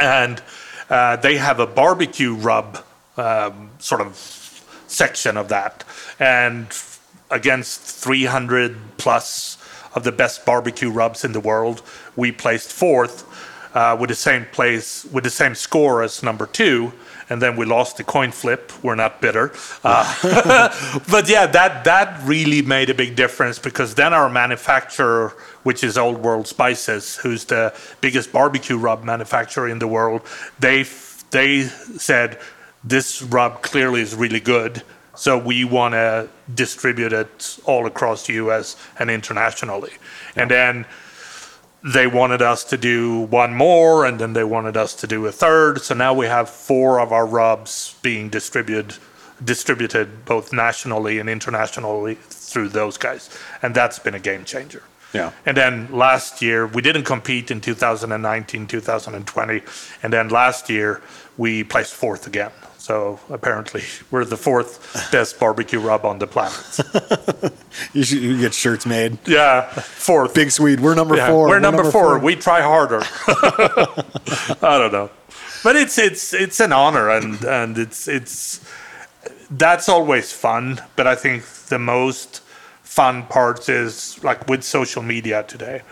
And 0.00 0.42
uh, 0.88 1.16
they 1.16 1.36
have 1.36 1.60
a 1.60 1.66
barbecue 1.66 2.34
rub 2.34 2.82
um, 3.18 3.70
sort 3.78 4.00
of 4.00 4.16
section 4.94 5.36
of 5.36 5.48
that. 5.48 5.84
And 6.18 6.68
against 7.30 7.80
300 7.80 8.76
plus 8.96 9.58
of 9.94 10.04
the 10.04 10.12
best 10.12 10.44
barbecue 10.44 10.90
rubs 10.90 11.24
in 11.24 11.32
the 11.32 11.40
world, 11.40 11.82
we 12.16 12.32
placed 12.32 12.72
fourth 12.72 13.26
uh, 13.74 13.96
with 13.98 14.08
the 14.08 14.14
same 14.14 14.46
place, 14.52 15.04
with 15.06 15.24
the 15.24 15.30
same 15.30 15.54
score 15.54 16.02
as 16.02 16.22
number 16.22 16.46
two 16.46 16.92
and 17.28 17.40
then 17.40 17.56
we 17.56 17.64
lost 17.64 17.96
the 17.96 18.04
coin 18.04 18.30
flip. 18.30 18.72
We're 18.82 18.94
not 18.94 19.20
bitter, 19.20 19.52
uh, 19.82 21.00
but 21.10 21.28
yeah, 21.28 21.46
that 21.46 21.84
that 21.84 22.20
really 22.24 22.62
made 22.62 22.90
a 22.90 22.94
big 22.94 23.16
difference 23.16 23.58
because 23.58 23.94
then 23.94 24.12
our 24.12 24.28
manufacturer, 24.28 25.34
which 25.62 25.82
is 25.82 25.96
Old 25.96 26.18
World 26.18 26.46
Spices, 26.46 27.16
who's 27.16 27.44
the 27.44 27.74
biggest 28.00 28.32
barbecue 28.32 28.76
rub 28.76 29.04
manufacturer 29.04 29.68
in 29.68 29.78
the 29.78 29.88
world, 29.88 30.22
they 30.58 30.84
they 31.30 31.62
said 31.62 32.38
this 32.84 33.22
rub 33.22 33.62
clearly 33.62 34.00
is 34.02 34.14
really 34.14 34.40
good. 34.40 34.82
So 35.16 35.38
we 35.38 35.64
want 35.64 35.94
to 35.94 36.28
distribute 36.54 37.12
it 37.12 37.58
all 37.64 37.86
across 37.86 38.26
the 38.26 38.34
U.S. 38.34 38.76
and 38.98 39.10
internationally, 39.10 39.92
and 40.36 40.50
then 40.50 40.86
they 41.84 42.06
wanted 42.06 42.40
us 42.42 42.64
to 42.64 42.76
do 42.78 43.20
one 43.20 43.54
more 43.54 44.06
and 44.06 44.18
then 44.18 44.32
they 44.32 44.42
wanted 44.42 44.74
us 44.74 44.94
to 44.94 45.06
do 45.06 45.26
a 45.26 45.30
third 45.32 45.82
so 45.82 45.94
now 45.94 46.14
we 46.14 46.24
have 46.24 46.48
four 46.48 46.98
of 46.98 47.12
our 47.12 47.26
rubs 47.26 47.94
being 48.00 48.30
distributed 48.30 48.94
distributed 49.44 50.24
both 50.24 50.50
nationally 50.50 51.18
and 51.18 51.28
internationally 51.28 52.14
through 52.14 52.70
those 52.70 52.96
guys 52.96 53.28
and 53.60 53.74
that's 53.74 53.98
been 53.98 54.14
a 54.14 54.18
game 54.18 54.46
changer 54.46 54.82
Yeah. 55.12 55.32
and 55.44 55.58
then 55.58 55.88
last 55.92 56.40
year 56.40 56.66
we 56.66 56.80
didn't 56.80 57.04
compete 57.04 57.50
in 57.50 57.60
2019 57.60 58.66
2020 58.66 59.62
and 60.02 60.10
then 60.10 60.30
last 60.30 60.70
year 60.70 61.02
we 61.36 61.64
placed 61.64 61.92
fourth 61.92 62.26
again 62.26 62.50
so 62.84 63.18
apparently 63.30 63.82
we're 64.10 64.26
the 64.26 64.36
fourth 64.36 64.70
best 65.10 65.40
barbecue 65.40 65.80
rub 65.80 66.04
on 66.04 66.18
the 66.18 66.26
planet 66.26 66.64
You 67.94 68.02
should 68.04 68.22
you 68.22 68.38
get 68.44 68.52
shirts 68.54 68.84
made. 68.86 69.12
yeah 69.26 69.62
fourth 70.08 70.34
Big 70.34 70.50
Swede, 70.50 70.80
we're 70.80 70.94
number 70.94 71.16
Yeah, 71.16 71.28
four. 71.30 71.48
We're, 71.48 71.60
number, 71.60 71.84
four. 71.90 72.18
We 72.18 72.36
try 72.36 72.60
harder. 72.72 73.02
I 74.62 74.78
don't 74.80 74.92
know, 74.92 75.08
but 75.62 75.74
it's 75.76 75.96
it's 75.98 76.32
it's 76.34 76.60
an 76.60 76.72
honor, 76.72 77.06
and 77.10 77.42
and 77.44 77.78
it's 77.78 78.06
it's 78.08 78.60
that's 79.50 79.88
always 79.88 80.32
fun. 80.32 80.80
But 80.96 81.06
I 81.06 81.14
think 81.24 81.44
the 81.68 81.78
most 81.78 82.42
fun 82.82 83.24
part 83.26 83.68
is 83.68 84.22
like 84.22 84.40
with 84.48 84.62
social 84.62 85.02
media 85.02 85.42
today, 85.42 85.82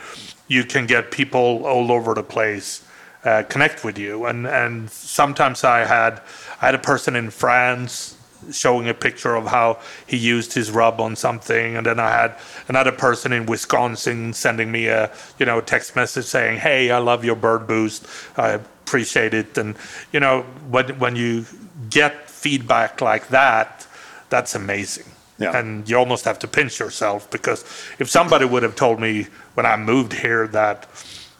you 0.49 0.65
can 0.65 0.87
get 0.87 1.11
people 1.11 1.65
all 1.67 1.91
over 1.91 2.15
the 2.15 2.23
place 2.23 2.83
uh, 3.25 3.43
connect 3.49 3.85
with 3.85 3.99
you, 3.99 4.27
and 4.27 4.47
and 4.47 4.91
sometimes 4.91 5.65
I 5.65 5.85
had 5.85 6.21
I 6.61 6.67
had 6.67 6.75
a 6.75 6.79
person 6.79 7.17
in 7.17 7.31
France 7.31 8.17
showing 8.51 8.89
a 8.89 8.95
picture 8.95 9.35
of 9.35 9.47
how 9.47 9.79
he 10.07 10.17
used 10.17 10.53
his 10.55 10.71
rub 10.71 11.01
on 11.01 11.15
something. 11.15 11.77
And 11.77 11.87
then 11.87 12.01
i 12.01 12.11
had 12.11 12.35
another 12.69 12.93
person 12.93 13.33
in 13.33 13.47
wisconsin 13.47 14.33
sending 14.33 14.73
me 14.73 14.87
a 14.87 15.13
you 15.39 15.47
know 15.47 15.61
text 15.61 15.95
message 15.95 16.25
saying 16.25 16.59
hey 16.59 16.91
i 16.91 16.99
love 16.99 17.25
your 17.25 17.37
bird 17.37 17.67
boost. 17.67 18.07
I 18.37 18.51
appreciate 18.85 19.35
it. 19.35 19.57
And 19.57 19.77
you 20.13 20.21
know 20.21 20.43
when 20.71 20.99
when 20.99 21.17
you 21.17 21.47
get 21.91 22.29
feedback 22.29 23.01
like 23.01 23.29
that 23.29 23.87
that's 24.29 24.55
amazing. 24.55 25.07
Yeah. 25.39 25.59
and 25.59 25.89
you 25.89 25.97
almost 25.97 26.25
have 26.25 26.39
to 26.41 26.47
pinch 26.47 26.79
yourself 26.79 27.29
because 27.31 27.65
if 27.99 28.09
somebody 28.09 28.45
would 28.45 28.63
have 28.63 28.77
told 28.77 29.01
me 29.01 29.27
when 29.55 29.67
i 29.67 29.77
moved 29.77 30.13
here 30.13 30.47
that 30.49 30.87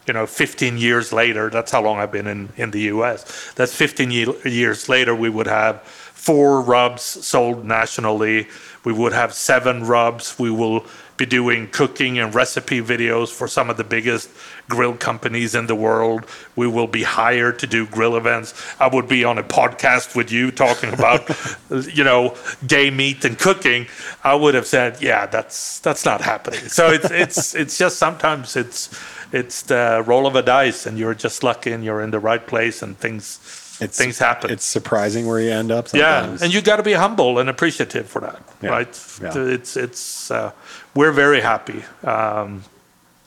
you 0.07 0.13
know 0.13 0.27
15 0.27 0.79
years 0.79 1.13
later 1.13 1.51
that's 1.51 1.71
how 1.71 1.83
long 1.83 1.99
i've 1.99 2.13
been 2.13 2.27
in, 2.27 2.49
in 2.57 2.71
the 2.71 2.81
us 2.81 3.53
that's 3.55 3.75
15 3.75 4.11
ye- 4.11 4.35
years 4.45 4.89
later 4.89 5.15
we 5.15 5.29
would 5.29 5.47
have 5.47 5.83
four 6.23 6.61
rubs 6.61 7.03
sold 7.03 7.65
nationally. 7.65 8.47
We 8.85 8.93
would 8.93 9.13
have 9.13 9.35
seven 9.35 9.85
rubs. 9.85 10.39
We 10.39 10.53
will 10.53 10.87
be 11.17 11.27
doing 11.27 11.67
cooking 11.67 12.17
and 12.21 12.33
recipe 12.33 12.81
videos 12.81 13.29
for 13.29 13.49
some 13.49 13.69
of 13.69 13.77
the 13.77 13.83
biggest 13.83 14.31
grill 14.69 14.95
companies 14.95 15.57
in 15.57 15.67
the 15.67 15.75
world. 15.75 16.25
We 16.55 16.69
will 16.69 16.87
be 16.87 17.03
hired 17.03 17.59
to 17.59 17.67
do 17.67 17.89
grill 17.89 18.17
events. 18.17 18.55
I 18.79 18.87
would 18.87 19.09
be 19.09 19.25
on 19.25 19.37
a 19.37 19.43
podcast 19.43 20.15
with 20.15 20.31
you 20.31 20.53
talking 20.53 20.93
about 20.93 21.29
you 21.93 22.05
know 22.05 22.37
gay 22.69 22.91
meat 22.91 23.25
and 23.25 23.37
cooking. 23.37 23.89
I 24.23 24.37
would 24.37 24.55
have 24.55 24.67
said 24.69 25.03
yeah 25.03 25.27
that's 25.27 25.81
that's 25.81 26.05
not 26.05 26.21
happening. 26.21 26.61
So 26.69 26.91
it's 26.91 27.11
it's 27.11 27.55
it's 27.57 27.77
just 27.77 27.99
sometimes 27.99 28.55
it's 28.55 28.97
it's 29.33 29.63
the 29.63 30.03
roll 30.07 30.27
of 30.27 30.35
a 30.37 30.43
dice 30.43 30.87
and 30.87 30.99
you're 30.99 31.15
just 31.15 31.43
lucky 31.43 31.73
and 31.73 31.83
you're 31.85 32.03
in 32.03 32.11
the 32.11 32.19
right 32.21 32.47
place 32.47 32.83
and 32.83 32.97
things 32.99 33.39
It's, 33.81 33.97
things 33.99 34.19
happen 34.19 34.51
It's 34.51 34.65
surprising 34.67 35.27
where 35.27 35.41
you 35.41 35.51
end 35.51 35.71
up. 35.73 35.87
yeah 35.95 36.37
and 36.43 36.53
you 36.55 36.61
got 36.63 36.77
to 36.77 36.83
be 36.83 36.93
humble 36.93 37.39
and 37.41 37.49
appreciative 37.49 38.07
for 38.09 38.21
that 38.21 38.41
Yeah. 38.63 38.71
right 38.77 38.93
Yeah. 39.23 39.55
it's 39.57 39.77
it's 39.77 40.31
uh, 40.31 40.51
we're 40.95 41.13
very 41.13 41.41
happy 41.41 41.83
um, 42.05 42.63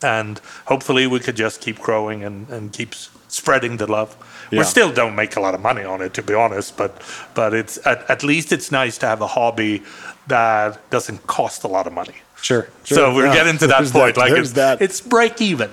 and 0.01 0.39
hopefully 0.65 1.07
we 1.07 1.19
could 1.19 1.35
just 1.37 1.61
keep 1.61 1.77
growing 1.79 2.23
and, 2.23 2.49
and 2.49 2.71
keep 2.71 2.93
spreading 3.27 3.77
the 3.77 3.87
love 3.97 4.15
we 4.51 4.63
still 4.63 4.91
don't 4.93 5.15
make 5.15 5.35
a 5.35 5.41
lot 5.41 5.53
of 5.55 5.61
money 5.61 5.83
on 5.83 6.01
it 6.05 6.13
to 6.13 6.21
be 6.21 6.33
honest 6.33 6.77
but 6.77 6.91
but 7.33 7.53
it's 7.53 7.75
at, 7.85 7.99
at 8.09 8.23
least 8.23 8.51
it's 8.51 8.71
nice 8.71 8.97
to 8.99 9.05
have 9.07 9.21
a 9.21 9.27
hobby 9.27 9.81
that 10.27 10.77
doesn't 10.89 11.19
cost 11.27 11.63
a 11.63 11.67
lot 11.67 11.85
of 11.87 11.93
money 11.93 12.15
sure, 12.41 12.67
so 12.83 13.13
we're 13.15 13.25
Yeah. 13.25 13.33
getting 13.39 13.57
to 13.57 13.67
that 13.67 13.79
There's 13.79 13.91
point 13.91 14.17
like 14.17 14.31
it's, 14.33 14.51
that. 14.53 14.81
it's 14.81 15.01
break 15.01 15.41
even 15.41 15.69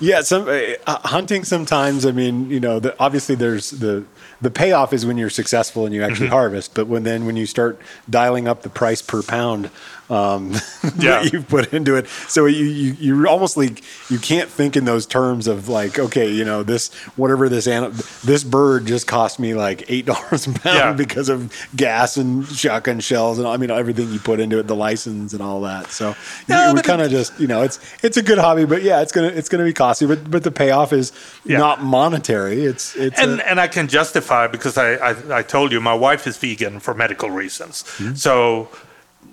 Yeah, 0.00 0.22
some 0.22 0.48
uh, 0.48 0.98
hunting 1.08 1.44
sometimes. 1.44 2.04
I 2.04 2.10
mean, 2.12 2.50
you 2.50 2.58
know, 2.60 2.80
the, 2.80 2.96
obviously 2.98 3.34
there's 3.34 3.70
the 3.70 4.04
the 4.40 4.50
payoff 4.50 4.92
is 4.92 5.06
when 5.06 5.16
you're 5.16 5.30
successful 5.30 5.86
and 5.86 5.94
you 5.94 6.02
actually 6.02 6.26
Mm-hmm. 6.26 6.34
harvest. 6.34 6.74
But 6.74 6.86
when 6.86 7.04
then 7.04 7.26
when 7.26 7.36
you 7.36 7.46
start 7.46 7.78
dialing 8.10 8.48
up 8.48 8.62
the 8.62 8.68
price 8.68 9.02
per 9.02 9.22
pound 9.22 9.70
um, 10.10 10.52
Yeah. 10.98 11.22
that 11.22 11.32
you 11.32 11.42
put 11.42 11.72
into 11.72 11.96
it, 11.96 12.06
so 12.28 12.46
you, 12.46 12.64
you 12.64 12.92
you 13.00 13.28
almost 13.28 13.56
like 13.56 13.82
you 14.10 14.18
can't 14.18 14.48
think 14.50 14.76
in 14.76 14.84
those 14.84 15.06
terms 15.06 15.46
of 15.46 15.68
like, 15.68 15.98
okay, 15.98 16.30
you 16.30 16.44
know, 16.44 16.62
this 16.62 16.92
whatever 17.16 17.48
this 17.48 17.66
anim- 17.66 17.94
this 18.24 18.44
bird 18.44 18.86
just 18.86 19.06
cost 19.06 19.38
me 19.38 19.54
like 19.54 19.84
eight 19.90 20.04
dollars 20.12 20.46
a 20.46 20.52
pound 20.52 20.76
Yeah. 20.76 20.92
because 20.92 21.28
of 21.28 21.52
gas 21.74 22.16
and 22.16 22.46
shotgun 22.46 23.00
shells 23.00 23.38
and 23.38 23.48
I 23.48 23.56
mean 23.56 23.70
everything 23.70 24.10
you 24.12 24.18
put 24.18 24.40
into 24.40 24.58
it, 24.58 24.66
the 24.66 24.76
license 24.76 25.32
and 25.32 25.40
all 25.42 25.62
that. 25.62 25.90
So 25.90 26.14
Yeah, 26.48 26.68
you, 26.68 26.74
we 26.74 26.82
kind 26.82 27.00
of 27.02 27.10
just 27.10 27.38
you 27.40 27.46
know 27.46 27.62
it's 27.62 27.78
it's 28.04 28.16
a 28.16 28.22
good 28.22 28.38
hobby, 28.38 28.64
but 28.66 28.82
yeah, 28.82 29.00
it's 29.00 29.12
gonna 29.12 29.28
it's 29.28 29.48
gonna 29.48 29.64
be 29.64 29.72
costly, 29.72 30.06
but 30.06 30.30
but 30.30 30.42
the 30.44 30.50
payoff 30.52 30.92
is 30.92 31.12
Yeah. 31.44 31.58
not 31.58 31.82
monetary. 31.82 32.64
It's 32.64 32.94
it's 32.96 33.18
and 33.18 33.40
a, 33.40 33.48
and 33.48 33.58
I 33.60 33.68
can 33.68 33.88
justify 33.88 34.46
because 34.48 34.76
I, 34.76 34.94
I 34.96 35.38
I 35.38 35.42
told 35.42 35.72
you 35.72 35.80
my 35.80 35.94
wife 35.94 36.26
is 36.26 36.36
vegan 36.36 36.78
for 36.80 36.92
medical 36.94 37.30
reasons. 37.30 37.84
Mm-hmm. 37.98 38.14
So 38.14 38.68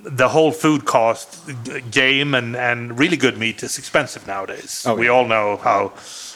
the 0.03 0.29
whole 0.29 0.51
food 0.51 0.85
cost, 0.85 1.49
game 1.91 2.33
and 2.33 2.55
and 2.55 2.97
really 2.97 3.17
good 3.17 3.37
meat 3.37 3.63
is 3.63 3.77
expensive 3.77 4.25
nowadays. 4.27 4.85
Oh, 4.87 4.95
we 4.95 5.05
yeah. 5.05 5.11
all 5.11 5.25
know 5.25 5.57
how 5.57 5.93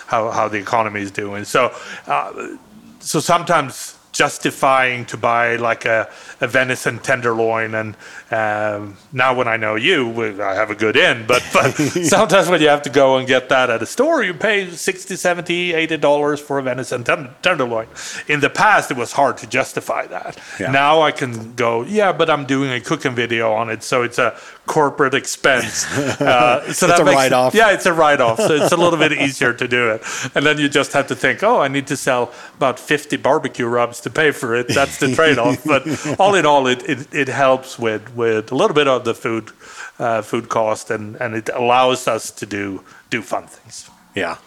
how 0.07 0.31
how 0.31 0.47
the 0.47 0.57
economy 0.57 1.01
is 1.01 1.11
doing. 1.11 1.45
So 1.45 1.73
uh, 2.07 2.57
so 2.99 3.19
sometimes 3.19 3.94
justifying 4.15 5.05
to 5.05 5.17
buy 5.17 5.57
like 5.57 5.83
a, 5.83 6.09
a 6.39 6.47
venison 6.47 6.97
tenderloin. 6.99 7.75
And 7.75 7.97
um, 8.31 8.95
now 9.11 9.35
when 9.35 9.49
I 9.49 9.57
know 9.57 9.75
you, 9.75 10.41
I 10.41 10.55
have 10.55 10.71
a 10.71 10.75
good 10.75 10.95
in. 10.95 11.27
But, 11.27 11.45
but 11.53 11.71
sometimes 12.03 12.47
when 12.47 12.61
you 12.61 12.69
have 12.69 12.81
to 12.83 12.89
go 12.89 13.17
and 13.17 13.27
get 13.27 13.49
that 13.49 13.69
at 13.69 13.83
a 13.83 13.85
store, 13.85 14.23
you 14.23 14.33
pay 14.33 14.69
60, 14.69 15.17
70, 15.17 15.73
80 15.73 15.97
dollars 15.97 16.39
for 16.39 16.59
a 16.59 16.63
venison 16.63 17.03
tenderloin. 17.03 17.87
In 18.29 18.39
the 18.39 18.49
past, 18.49 18.89
it 18.89 18.97
was 18.97 19.11
hard 19.11 19.37
to 19.39 19.47
justify 19.47 20.07
that. 20.07 20.39
Yeah. 20.59 20.71
Now 20.71 21.01
I 21.01 21.11
can 21.11 21.53
go, 21.55 21.83
yeah, 21.83 22.13
but 22.13 22.29
I'm 22.29 22.45
doing 22.45 22.71
a 22.71 22.79
cooking 22.79 23.15
video 23.15 23.51
on 23.51 23.69
it, 23.69 23.83
so 23.83 24.01
it's 24.01 24.17
a 24.17 24.39
corporate 24.65 25.13
expense. 25.13 25.85
Uh, 26.25 26.71
so 26.71 26.87
that's 26.87 26.99
a 26.99 27.03
write 27.03 27.33
off. 27.33 27.53
Yeah, 27.53 27.71
it's 27.71 27.85
a 27.85 27.93
write 27.93 28.21
off. 28.21 28.39
So 28.39 28.53
it's 28.53 28.71
a 28.71 28.77
little 28.77 28.97
bit 28.97 29.11
easier 29.11 29.53
to 29.53 29.67
do 29.67 29.89
it. 29.91 30.01
And 30.33 30.45
then 30.45 30.57
you 30.57 30.69
just 30.69 30.93
have 30.93 31.07
to 31.07 31.15
think, 31.15 31.43
oh, 31.43 31.59
I 31.59 31.67
need 31.67 31.87
to 31.87 31.97
sell 31.97 32.31
about 32.55 32.79
50 32.79 33.17
barbecue 33.17 33.67
rubs 33.67 33.99
to 34.01 34.09
pay 34.09 34.31
for 34.31 34.55
it. 34.55 34.67
That's 34.69 34.97
the 34.99 35.13
trade 35.13 35.37
off. 35.37 35.63
but 35.65 35.83
all 36.19 36.35
in 36.35 36.45
all, 36.45 36.67
it, 36.67 36.83
it, 36.89 37.13
it, 37.13 37.27
helps 37.27 37.77
with, 37.77 38.15
with 38.15 38.51
a 38.51 38.55
little 38.55 38.73
bit 38.73 38.87
of 38.87 39.03
the 39.03 39.13
food 39.13 39.51
uh, 39.99 40.21
food 40.21 40.49
cost 40.49 40.89
and, 40.89 41.15
and 41.17 41.35
it 41.35 41.49
allows 41.53 42.07
us 42.07 42.31
to 42.31 42.45
do 42.45 42.83
do 43.09 43.21
fun 43.21 43.47
things. 43.47 43.89
Yeah. 44.15 44.37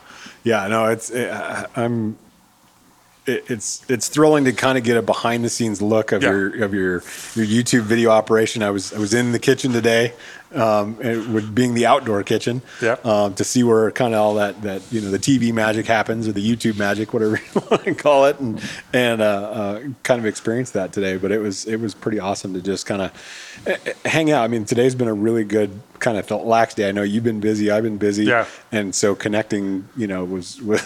Yeah, 0.44 0.66
no, 0.68 0.86
it's 0.86 1.10
it, 1.10 1.30
I'm 1.76 2.16
it's 3.28 3.82
it's 3.88 4.08
thrilling 4.08 4.44
to 4.44 4.52
kind 4.52 4.78
of 4.78 4.84
get 4.84 4.96
a 4.96 5.02
behind 5.02 5.44
the 5.44 5.50
scenes 5.50 5.82
look 5.82 6.12
of 6.12 6.22
yeah. 6.22 6.30
your 6.30 6.64
of 6.64 6.74
your 6.74 6.92
your 7.34 7.46
YouTube 7.46 7.82
video 7.82 8.10
operation. 8.10 8.62
I 8.62 8.70
was 8.70 8.92
I 8.92 8.98
was 8.98 9.14
in 9.14 9.32
the 9.32 9.38
kitchen 9.38 9.72
today 9.72 10.14
um, 10.54 10.96
with 10.96 11.54
being 11.54 11.74
the 11.74 11.86
outdoor 11.86 12.22
kitchen, 12.22 12.62
yeah. 12.80 12.96
um, 13.04 13.34
to 13.34 13.44
see 13.44 13.62
where 13.62 13.90
kind 13.90 14.14
of 14.14 14.20
all 14.20 14.34
that 14.34 14.60
that 14.62 14.82
you 14.90 15.00
know 15.00 15.10
the 15.10 15.18
TV 15.18 15.52
magic 15.52 15.86
happens 15.86 16.26
or 16.26 16.32
the 16.32 16.56
YouTube 16.56 16.78
magic, 16.78 17.12
whatever 17.12 17.36
you 17.54 17.62
want 17.70 17.84
to 17.84 17.94
call 17.94 18.26
it, 18.26 18.38
and 18.40 18.60
and 18.92 19.20
uh, 19.20 19.24
uh, 19.24 19.80
kind 20.02 20.18
of 20.18 20.26
experience 20.26 20.70
that 20.72 20.92
today. 20.92 21.16
But 21.16 21.32
it 21.32 21.38
was 21.38 21.66
it 21.66 21.76
was 21.76 21.94
pretty 21.94 22.18
awesome 22.18 22.54
to 22.54 22.62
just 22.62 22.86
kind 22.86 23.02
of 23.02 23.62
eh, 23.66 23.76
eh, 23.86 23.92
hang 24.08 24.30
out. 24.30 24.44
I 24.44 24.48
mean, 24.48 24.64
today's 24.64 24.94
been 24.94 25.08
a 25.08 25.14
really 25.14 25.44
good 25.44 25.80
kind 25.98 26.16
of 26.16 26.30
lax 26.30 26.74
day. 26.74 26.88
I 26.88 26.92
know 26.92 27.02
you've 27.02 27.24
been 27.24 27.40
busy, 27.40 27.70
I've 27.70 27.82
been 27.82 27.98
busy, 27.98 28.24
yeah. 28.24 28.46
and 28.72 28.94
so 28.94 29.14
connecting, 29.14 29.88
you 29.96 30.06
know, 30.06 30.24
was. 30.24 30.60
was 30.62 30.80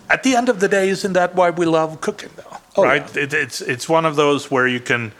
At 0.10 0.22
the 0.22 0.36
end 0.36 0.48
of 0.48 0.60
the 0.60 0.68
day, 0.68 0.88
isn't 0.88 1.12
that 1.14 1.34
why 1.34 1.50
we 1.50 1.66
love 1.66 2.00
cooking, 2.00 2.30
though? 2.36 2.56
Oh, 2.76 2.82
right? 2.82 3.16
Yeah. 3.16 3.22
It, 3.22 3.34
it's 3.34 3.60
it's 3.60 3.88
one 3.88 4.04
of 4.04 4.16
those 4.16 4.50
where 4.50 4.66
you 4.66 4.80
can 4.80 5.12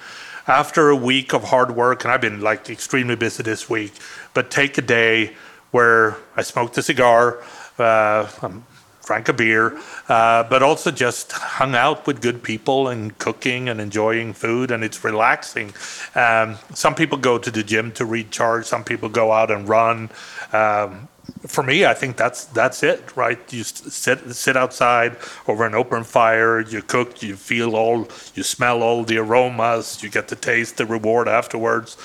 after 0.46 0.90
a 0.90 0.96
week 0.96 1.32
of 1.32 1.44
hard 1.44 1.74
work, 1.74 2.04
and 2.04 2.12
I've 2.12 2.20
been 2.20 2.40
like 2.40 2.70
extremely 2.70 3.16
busy 3.16 3.42
this 3.42 3.68
week, 3.68 3.92
but 4.34 4.50
take 4.50 4.78
a 4.78 4.82
day 4.82 5.34
where 5.70 6.16
I 6.36 6.42
smoked 6.42 6.78
a 6.78 6.82
cigar, 6.82 7.42
uh, 7.78 8.28
um, 8.42 8.64
drank 9.04 9.28
a 9.28 9.32
beer, 9.32 9.78
uh, 10.08 10.42
but 10.44 10.62
also 10.62 10.90
just 10.90 11.32
hung 11.32 11.74
out 11.74 12.06
with 12.06 12.20
good 12.20 12.42
people 12.42 12.88
and 12.88 13.16
cooking 13.18 13.68
and 13.68 13.80
enjoying 13.80 14.32
food, 14.32 14.70
and 14.70 14.82
it's 14.82 15.04
relaxing. 15.04 15.72
Um, 16.14 16.56
some 16.74 16.94
people 16.94 17.18
go 17.18 17.38
to 17.38 17.50
the 17.50 17.62
gym 17.62 17.92
to 17.92 18.04
recharge, 18.04 18.66
some 18.66 18.84
people 18.84 19.08
go 19.08 19.32
out 19.32 19.50
and 19.50 19.68
run. 19.68 20.10
Um, 20.52 21.08
for 21.46 21.62
me, 21.62 21.84
I 21.84 21.94
think 21.94 22.16
that's 22.16 22.44
that's 22.46 22.82
it, 22.82 23.16
right? 23.16 23.38
You 23.52 23.62
sit 23.64 24.34
sit 24.34 24.56
outside 24.56 25.16
over 25.46 25.66
an 25.66 25.74
open 25.74 26.04
fire. 26.04 26.60
You 26.60 26.82
cook. 26.82 27.22
You 27.22 27.36
feel 27.36 27.76
all. 27.76 28.08
You 28.34 28.42
smell 28.42 28.82
all 28.82 29.04
the 29.04 29.18
aromas. 29.18 30.02
You 30.02 30.10
get 30.10 30.28
to 30.28 30.36
taste 30.36 30.76
the 30.76 30.86
reward 30.86 31.28
afterwards. 31.28 31.96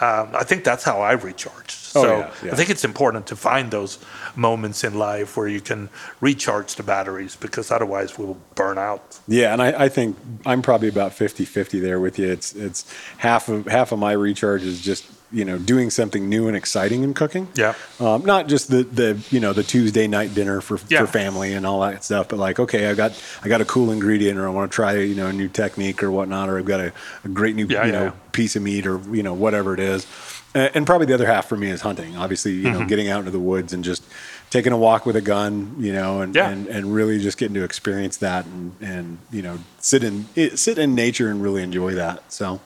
Um, 0.00 0.30
I 0.32 0.44
think 0.44 0.64
that's 0.64 0.82
how 0.82 1.02
I 1.02 1.12
recharge. 1.12 1.76
Oh, 1.94 2.02
so 2.02 2.18
yeah, 2.18 2.32
yeah. 2.42 2.52
I 2.52 2.54
think 2.54 2.70
it's 2.70 2.84
important 2.84 3.26
to 3.26 3.36
find 3.36 3.70
those 3.70 3.98
moments 4.34 4.82
in 4.82 4.94
life 4.94 5.36
where 5.36 5.48
you 5.48 5.60
can 5.60 5.90
recharge 6.22 6.76
the 6.76 6.82
batteries 6.82 7.36
because 7.36 7.70
otherwise 7.70 8.16
we'll 8.16 8.38
burn 8.54 8.78
out. 8.78 9.18
Yeah, 9.28 9.52
and 9.52 9.60
I, 9.60 9.84
I 9.84 9.88
think 9.90 10.16
I'm 10.46 10.62
probably 10.62 10.88
about 10.88 11.12
50-50 11.12 11.82
there 11.82 12.00
with 12.00 12.18
you. 12.18 12.32
It's 12.32 12.54
it's 12.54 12.90
half 13.18 13.50
of 13.50 13.66
half 13.66 13.92
of 13.92 13.98
my 13.98 14.12
recharge 14.12 14.62
is 14.62 14.80
just 14.80 15.04
you 15.32 15.44
know 15.44 15.58
doing 15.58 15.90
something 15.90 16.28
new 16.28 16.48
and 16.48 16.56
exciting 16.56 17.02
in 17.02 17.14
cooking. 17.14 17.48
Yeah. 17.54 17.74
Um, 17.98 18.24
not 18.24 18.48
just 18.48 18.70
the 18.70 18.82
the 18.82 19.22
you 19.30 19.40
know 19.40 19.52
the 19.52 19.62
Tuesday 19.62 20.06
night 20.06 20.34
dinner 20.34 20.60
for 20.60 20.78
yeah. 20.88 21.00
for 21.00 21.06
family 21.06 21.52
and 21.52 21.66
all 21.66 21.80
that 21.80 22.04
stuff, 22.04 22.28
but 22.28 22.38
like 22.38 22.58
okay, 22.58 22.88
I 22.88 22.94
got 22.94 23.20
I 23.42 23.48
got 23.48 23.60
a 23.60 23.64
cool 23.64 23.90
ingredient 23.90 24.38
or 24.38 24.46
I 24.46 24.50
want 24.50 24.70
to 24.70 24.74
try 24.74 24.98
you 24.98 25.14
know 25.14 25.28
a 25.28 25.32
new 25.32 25.48
technique 25.48 26.02
or 26.02 26.10
whatnot, 26.10 26.48
or 26.48 26.58
I've 26.58 26.64
got 26.64 26.80
a, 26.80 26.92
a 27.24 27.28
great 27.28 27.56
new 27.56 27.66
yeah, 27.66 27.86
you 27.86 27.92
know 27.92 28.12
piece 28.32 28.56
of 28.56 28.62
meat 28.62 28.86
or 28.86 29.00
you 29.14 29.22
know 29.22 29.34
whatever 29.34 29.74
it 29.74 29.80
is. 29.80 30.06
And 30.52 30.84
probably 30.84 31.06
the 31.06 31.14
other 31.14 31.28
half 31.28 31.46
for 31.46 31.56
me 31.56 31.70
is 31.70 31.80
hunting. 31.80 32.16
Obviously, 32.16 32.54
you 32.54 32.64
know, 32.64 32.80
mm-hmm. 32.80 32.88
getting 32.88 33.08
out 33.08 33.20
into 33.20 33.30
the 33.30 33.38
woods 33.38 33.72
and 33.72 33.84
just 33.84 34.02
taking 34.50 34.72
a 34.72 34.76
walk 34.76 35.06
with 35.06 35.14
a 35.14 35.20
gun, 35.20 35.76
you 35.78 35.92
know, 35.92 36.22
and, 36.22 36.36
and, 36.36 36.66
and 36.66 36.92
really 36.92 37.20
just 37.20 37.38
getting 37.38 37.54
to 37.54 37.62
experience 37.62 38.16
that 38.16 38.46
and, 38.46 38.74
and 38.80 39.18
you 39.30 39.42
know 39.42 39.58
sit 39.78 40.02
in 40.02 40.26
sit 40.56 40.76
in 40.76 40.96
nature 40.96 41.30
and 41.30 41.40
really 41.40 41.62
enjoy 41.62 41.94
that. 41.94 42.32
So 42.32 42.60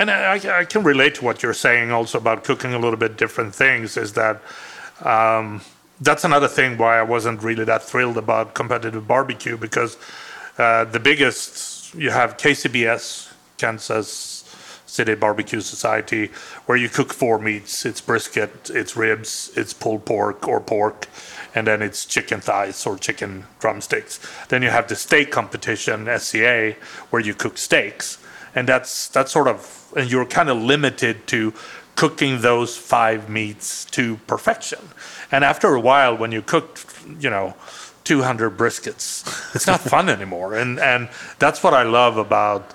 and 0.00 0.10
I, 0.10 0.60
I, 0.60 0.64
can 0.64 0.82
relate 0.82 1.16
to 1.16 1.24
what 1.24 1.42
you're 1.42 1.52
saying 1.52 1.92
also 1.92 2.16
about 2.16 2.42
cooking 2.42 2.72
a 2.72 2.78
little 2.78 2.96
bit 2.96 3.18
different 3.18 3.54
things. 3.54 3.98
Is 3.98 4.14
that 4.14 4.40
um, 5.02 5.60
that's 6.00 6.24
another 6.24 6.48
thing 6.48 6.78
why 6.78 6.98
I 6.98 7.02
wasn't 7.02 7.42
really 7.42 7.64
that 7.64 7.82
thrilled 7.82 8.16
about 8.16 8.54
competitive 8.54 9.06
barbecue 9.06 9.58
because 9.58 9.98
uh, 10.56 10.86
the 10.86 10.98
biggest 10.98 11.94
you 11.94 12.10
have 12.10 12.38
KCBS, 12.38 13.30
Kansas 13.58 14.38
City 14.86 15.14
Barbecue 15.14 15.60
Society, 15.60 16.30
where 16.64 16.78
you 16.78 16.88
cook 16.88 17.12
four 17.12 17.38
meats: 17.38 17.84
it's 17.84 18.00
brisket, 18.00 18.70
it's 18.72 18.96
ribs, 18.96 19.50
it's 19.54 19.74
pulled 19.74 20.06
pork 20.06 20.48
or 20.48 20.60
pork, 20.60 21.08
and 21.54 21.66
then 21.66 21.82
it's 21.82 22.06
chicken 22.06 22.40
thighs 22.40 22.86
or 22.86 22.96
chicken 22.96 23.44
drumsticks. 23.58 24.18
Then 24.48 24.62
you 24.62 24.70
have 24.70 24.88
the 24.88 24.96
steak 24.96 25.30
competition, 25.30 26.08
SCA, 26.18 26.76
where 27.10 27.20
you 27.20 27.34
cook 27.34 27.58
steaks, 27.58 28.16
and 28.54 28.68
that's 28.68 29.08
that's 29.08 29.32
sort 29.32 29.48
of 29.48 29.92
and 29.96 30.10
you're 30.10 30.26
kind 30.26 30.48
of 30.48 30.56
limited 30.58 31.26
to 31.28 31.52
cooking 31.96 32.40
those 32.40 32.76
five 32.76 33.28
meats 33.28 33.84
to 33.84 34.16
perfection. 34.26 34.78
And 35.30 35.44
after 35.44 35.74
a 35.74 35.80
while, 35.80 36.16
when 36.16 36.32
you 36.32 36.40
cook, 36.40 36.80
you 37.18 37.28
know, 37.28 37.54
200 38.04 38.56
briskets, 38.56 39.54
it's 39.54 39.66
not 39.66 39.80
fun 39.80 40.08
anymore. 40.16 40.54
And 40.54 40.78
and 40.80 41.08
that's 41.38 41.62
what 41.62 41.74
I 41.74 41.82
love 41.82 42.16
about 42.16 42.72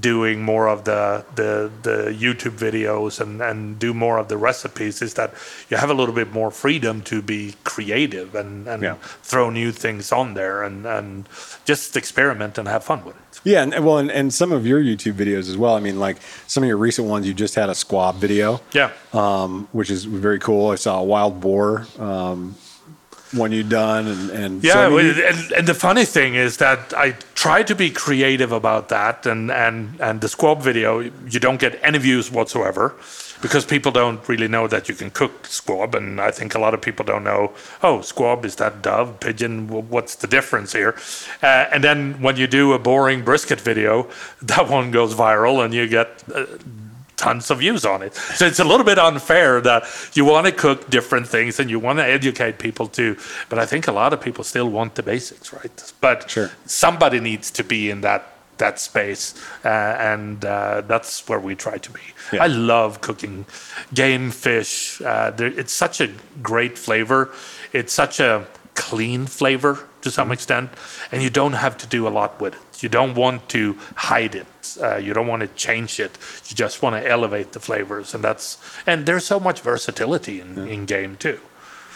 doing 0.00 0.42
more 0.42 0.68
of 0.68 0.84
the 0.84 1.24
the, 1.34 1.70
the 1.82 2.10
YouTube 2.12 2.58
videos 2.58 3.20
and, 3.20 3.40
and 3.40 3.78
do 3.78 3.94
more 3.94 4.18
of 4.18 4.28
the 4.28 4.36
recipes 4.36 5.00
is 5.00 5.14
that 5.14 5.32
you 5.70 5.76
have 5.76 5.90
a 5.90 5.94
little 5.94 6.14
bit 6.14 6.32
more 6.32 6.50
freedom 6.50 7.02
to 7.02 7.22
be 7.22 7.54
creative 7.64 8.34
and, 8.34 8.66
and 8.66 8.82
yeah. 8.82 8.94
throw 9.22 9.48
new 9.50 9.72
things 9.72 10.12
on 10.12 10.34
there 10.34 10.62
and, 10.62 10.86
and 10.86 11.28
just 11.64 11.96
experiment 11.96 12.58
and 12.58 12.68
have 12.68 12.84
fun 12.84 13.04
with 13.04 13.16
it. 13.16 13.40
Yeah, 13.44 13.62
and 13.62 13.84
well, 13.84 13.98
and, 13.98 14.10
and 14.10 14.34
some 14.34 14.50
of 14.50 14.66
your 14.66 14.82
YouTube 14.82 15.12
videos 15.12 15.48
as 15.48 15.56
well. 15.56 15.74
I 15.74 15.80
mean, 15.80 16.00
like 16.00 16.16
some 16.48 16.64
of 16.64 16.68
your 16.68 16.78
recent 16.78 17.06
ones, 17.06 17.28
you 17.28 17.34
just 17.34 17.54
had 17.54 17.68
a 17.68 17.74
squab 17.74 18.16
video. 18.16 18.60
Yeah. 18.72 18.90
Um, 19.12 19.68
which 19.70 19.90
is 19.90 20.04
very 20.04 20.40
cool. 20.40 20.70
I 20.70 20.74
saw 20.74 20.98
a 20.98 21.04
wild 21.04 21.40
boar 21.40 21.86
um, 21.98 22.56
one 23.36 23.52
you're 23.52 23.62
done, 23.62 24.06
and, 24.06 24.30
and 24.30 24.64
yeah. 24.64 24.72
So, 24.72 24.98
I 24.98 25.02
mean, 25.02 25.14
and, 25.24 25.52
and 25.52 25.68
the 25.68 25.74
funny 25.74 26.04
thing 26.04 26.34
is 26.34 26.56
that 26.58 26.94
I 26.94 27.12
try 27.34 27.62
to 27.62 27.74
be 27.74 27.90
creative 27.90 28.52
about 28.52 28.88
that, 28.88 29.26
and 29.26 29.50
and 29.50 30.00
and 30.00 30.20
the 30.20 30.28
squab 30.28 30.62
video, 30.62 31.00
you 31.00 31.40
don't 31.40 31.60
get 31.60 31.78
any 31.82 31.98
views 31.98 32.30
whatsoever 32.30 32.94
because 33.42 33.64
people 33.64 33.92
don't 33.92 34.26
really 34.28 34.48
know 34.48 34.66
that 34.66 34.88
you 34.88 34.94
can 34.94 35.10
cook 35.10 35.46
squab, 35.46 35.94
and 35.94 36.20
I 36.20 36.30
think 36.30 36.54
a 36.54 36.58
lot 36.58 36.74
of 36.74 36.80
people 36.80 37.04
don't 37.04 37.24
know. 37.24 37.52
Oh, 37.82 38.00
squab 38.00 38.44
is 38.44 38.56
that 38.56 38.82
dove, 38.82 39.20
pigeon? 39.20 39.68
What's 39.68 40.14
the 40.16 40.26
difference 40.26 40.72
here? 40.72 40.96
Uh, 41.42 41.66
and 41.72 41.84
then 41.84 42.20
when 42.20 42.36
you 42.36 42.46
do 42.46 42.72
a 42.72 42.78
boring 42.78 43.24
brisket 43.24 43.60
video, 43.60 44.08
that 44.42 44.68
one 44.68 44.90
goes 44.90 45.14
viral, 45.14 45.64
and 45.64 45.74
you 45.74 45.88
get. 45.88 46.22
Uh, 46.34 46.46
tons 47.16 47.50
of 47.50 47.58
views 47.58 47.84
on 47.84 48.02
it. 48.02 48.14
So 48.14 48.46
it's 48.46 48.60
a 48.60 48.64
little 48.64 48.84
bit 48.84 48.98
unfair 48.98 49.60
that 49.62 49.84
you 50.14 50.24
want 50.24 50.46
to 50.46 50.52
cook 50.52 50.90
different 50.90 51.26
things 51.26 51.58
and 51.58 51.70
you 51.70 51.78
want 51.78 51.98
to 51.98 52.04
educate 52.04 52.58
people 52.58 52.86
too. 52.88 53.16
But 53.48 53.58
I 53.58 53.66
think 53.66 53.88
a 53.88 53.92
lot 53.92 54.12
of 54.12 54.20
people 54.20 54.44
still 54.44 54.68
want 54.68 54.94
the 54.94 55.02
basics, 55.02 55.52
right? 55.52 55.92
But 56.00 56.30
sure. 56.30 56.50
somebody 56.66 57.20
needs 57.20 57.50
to 57.52 57.64
be 57.64 57.90
in 57.90 58.02
that 58.02 58.32
that 58.58 58.80
space, 58.80 59.34
uh, 59.64 59.68
and 59.68 60.42
uh, 60.42 60.80
that's 60.86 61.28
where 61.28 61.38
we 61.38 61.54
try 61.54 61.76
to 61.76 61.90
be. 61.90 62.00
Yeah. 62.32 62.44
I 62.44 62.46
love 62.46 63.02
cooking 63.02 63.44
game 63.92 64.30
fish. 64.30 65.00
Uh, 65.02 65.32
it's 65.38 65.72
such 65.72 66.00
a 66.00 66.08
great 66.42 66.78
flavor. 66.78 67.32
It's 67.74 67.92
such 67.92 68.18
a 68.18 68.46
clean 68.74 69.26
flavor 69.26 69.86
to 70.02 70.10
some 70.10 70.26
mm-hmm. 70.26 70.32
extent, 70.32 70.70
and 71.12 71.22
you 71.22 71.30
don't 71.30 71.54
have 71.54 71.76
to 71.78 71.86
do 71.86 72.08
a 72.08 72.10
lot 72.10 72.40
with 72.40 72.54
it. 72.54 72.65
You 72.82 72.88
don't 72.88 73.14
want 73.14 73.48
to 73.50 73.78
hide 73.94 74.34
it. 74.34 74.46
Uh, 74.80 74.96
you 74.96 75.12
don't 75.12 75.26
want 75.26 75.40
to 75.40 75.48
change 75.48 76.00
it. 76.00 76.18
You 76.48 76.56
just 76.56 76.82
want 76.82 76.96
to 76.96 77.08
elevate 77.08 77.52
the 77.52 77.60
flavors, 77.60 78.14
and 78.14 78.22
that's 78.22 78.58
and 78.86 79.06
there's 79.06 79.24
so 79.24 79.40
much 79.40 79.60
versatility 79.60 80.40
in, 80.40 80.56
yeah. 80.56 80.64
in 80.64 80.86
game 80.86 81.16
too. 81.16 81.40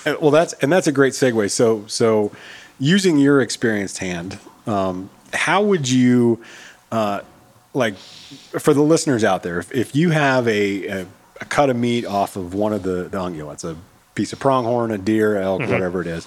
Uh, 0.06 0.16
well, 0.20 0.30
that's 0.30 0.52
and 0.54 0.72
that's 0.72 0.86
a 0.86 0.92
great 0.92 1.12
segue. 1.12 1.50
So 1.50 1.84
so 1.86 2.32
using 2.78 3.18
your 3.18 3.40
experienced 3.40 3.98
hand, 3.98 4.38
um, 4.66 5.10
how 5.32 5.62
would 5.62 5.88
you 5.88 6.42
uh, 6.90 7.20
like 7.74 7.96
for 7.96 8.74
the 8.74 8.82
listeners 8.82 9.24
out 9.24 9.42
there, 9.42 9.58
if, 9.58 9.72
if 9.72 9.94
you 9.94 10.10
have 10.10 10.46
a, 10.48 10.86
a, 10.86 11.06
a, 11.40 11.44
cut 11.44 11.70
of 11.70 11.76
meat 11.76 12.04
off 12.04 12.36
of 12.36 12.54
one 12.54 12.72
of 12.72 12.82
the, 12.82 13.04
the 13.04 13.18
ungulates, 13.18 13.64
a 13.64 13.76
piece 14.14 14.32
of 14.32 14.40
pronghorn, 14.40 14.90
a 14.90 14.98
deer, 14.98 15.36
elk, 15.36 15.62
mm-hmm. 15.62 15.72
whatever 15.72 16.00
it 16.00 16.06
is. 16.06 16.26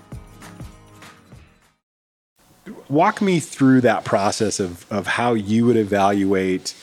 Walk 2.91 3.21
me 3.21 3.39
through 3.39 3.81
that 3.81 4.03
process 4.03 4.59
of, 4.59 4.85
of 4.91 5.07
how 5.07 5.33
you 5.33 5.65
would 5.65 5.77
evaluate 5.77 6.75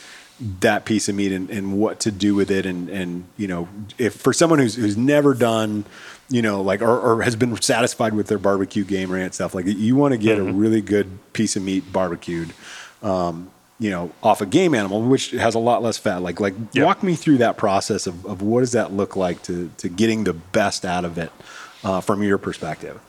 that 0.60 0.84
piece 0.84 1.08
of 1.08 1.14
meat 1.16 1.32
and, 1.32 1.50
and 1.50 1.78
what 1.78 2.00
to 2.00 2.10
do 2.10 2.34
with 2.34 2.50
it. 2.50 2.64
And, 2.64 2.88
and, 2.88 3.24
you 3.36 3.46
know, 3.48 3.68
if 3.98 4.14
for 4.14 4.32
someone 4.32 4.58
who's, 4.58 4.76
who's 4.76 4.96
never 4.96 5.34
done, 5.34 5.84
you 6.30 6.42
know, 6.42 6.62
like, 6.62 6.80
or, 6.80 6.98
or 6.98 7.22
has 7.22 7.36
been 7.36 7.60
satisfied 7.60 8.14
with 8.14 8.28
their 8.28 8.38
barbecue 8.38 8.84
game 8.84 9.10
ranch 9.10 9.34
stuff, 9.34 9.54
like 9.54 9.66
you 9.66 9.96
want 9.96 10.12
to 10.12 10.18
get 10.18 10.38
a 10.38 10.42
really 10.44 10.80
good 10.80 11.18
piece 11.32 11.56
of 11.56 11.62
meat 11.62 11.92
barbecued. 11.92 12.52
Um, 13.02 13.50
you 13.80 13.90
know, 13.90 14.10
off 14.22 14.40
a 14.40 14.46
game 14.46 14.74
animal, 14.74 15.02
which 15.02 15.30
has 15.30 15.54
a 15.54 15.58
lot 15.60 15.82
less 15.82 15.98
fat. 15.98 16.22
Like, 16.22 16.40
like 16.40 16.54
Yeah. 16.72 16.84
walk 16.84 17.02
me 17.02 17.14
through 17.14 17.38
that 17.38 17.56
process 17.56 18.06
of, 18.08 18.24
of 18.26 18.42
what 18.42 18.60
does 18.60 18.72
that 18.72 18.92
look 18.92 19.14
like 19.14 19.42
to, 19.44 19.70
to 19.78 19.88
getting 19.88 20.24
the 20.24 20.32
best 20.32 20.84
out 20.84 21.04
of 21.04 21.16
it 21.18 21.30
uh, 21.84 22.00
from 22.00 22.22
your 22.22 22.38
perspective. 22.38 23.00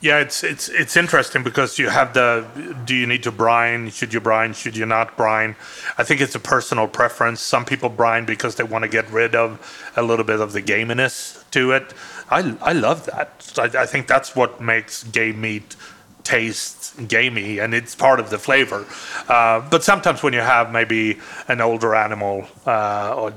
Yeah, 0.00 0.20
it's 0.20 0.44
it's 0.44 0.68
it's 0.68 0.96
interesting 0.96 1.42
because 1.42 1.76
you 1.76 1.88
have 1.88 2.14
the 2.14 2.46
do 2.84 2.94
you 2.94 3.04
need 3.04 3.24
to 3.24 3.32
brine? 3.32 3.90
Should 3.90 4.14
you 4.14 4.20
brine? 4.20 4.52
Should 4.52 4.76
you 4.76 4.86
not 4.86 5.16
brine? 5.16 5.56
I 5.96 6.04
think 6.04 6.20
it's 6.20 6.36
a 6.36 6.40
personal 6.40 6.86
preference. 6.86 7.40
Some 7.40 7.64
people 7.64 7.88
brine 7.88 8.24
because 8.24 8.54
they 8.54 8.62
want 8.62 8.84
to 8.84 8.88
get 8.88 9.10
rid 9.10 9.34
of 9.34 9.58
a 9.96 10.02
little 10.02 10.24
bit 10.24 10.40
of 10.40 10.52
the 10.52 10.62
gaminess 10.62 11.42
to 11.50 11.72
it. 11.72 11.94
I 12.30 12.56
I 12.62 12.74
love 12.74 13.06
that. 13.06 13.52
I, 13.58 13.82
I 13.82 13.86
think 13.86 14.06
that's 14.06 14.36
what 14.36 14.60
makes 14.60 15.02
game 15.02 15.40
meat 15.40 15.74
taste 16.22 17.08
gamey, 17.08 17.58
and 17.58 17.74
it's 17.74 17.96
part 17.96 18.20
of 18.20 18.30
the 18.30 18.38
flavor. 18.38 18.86
Uh, 19.28 19.68
but 19.68 19.82
sometimes 19.82 20.22
when 20.22 20.32
you 20.32 20.42
have 20.42 20.70
maybe 20.70 21.18
an 21.48 21.60
older 21.60 21.96
animal 21.96 22.46
uh, 22.66 23.14
or 23.16 23.32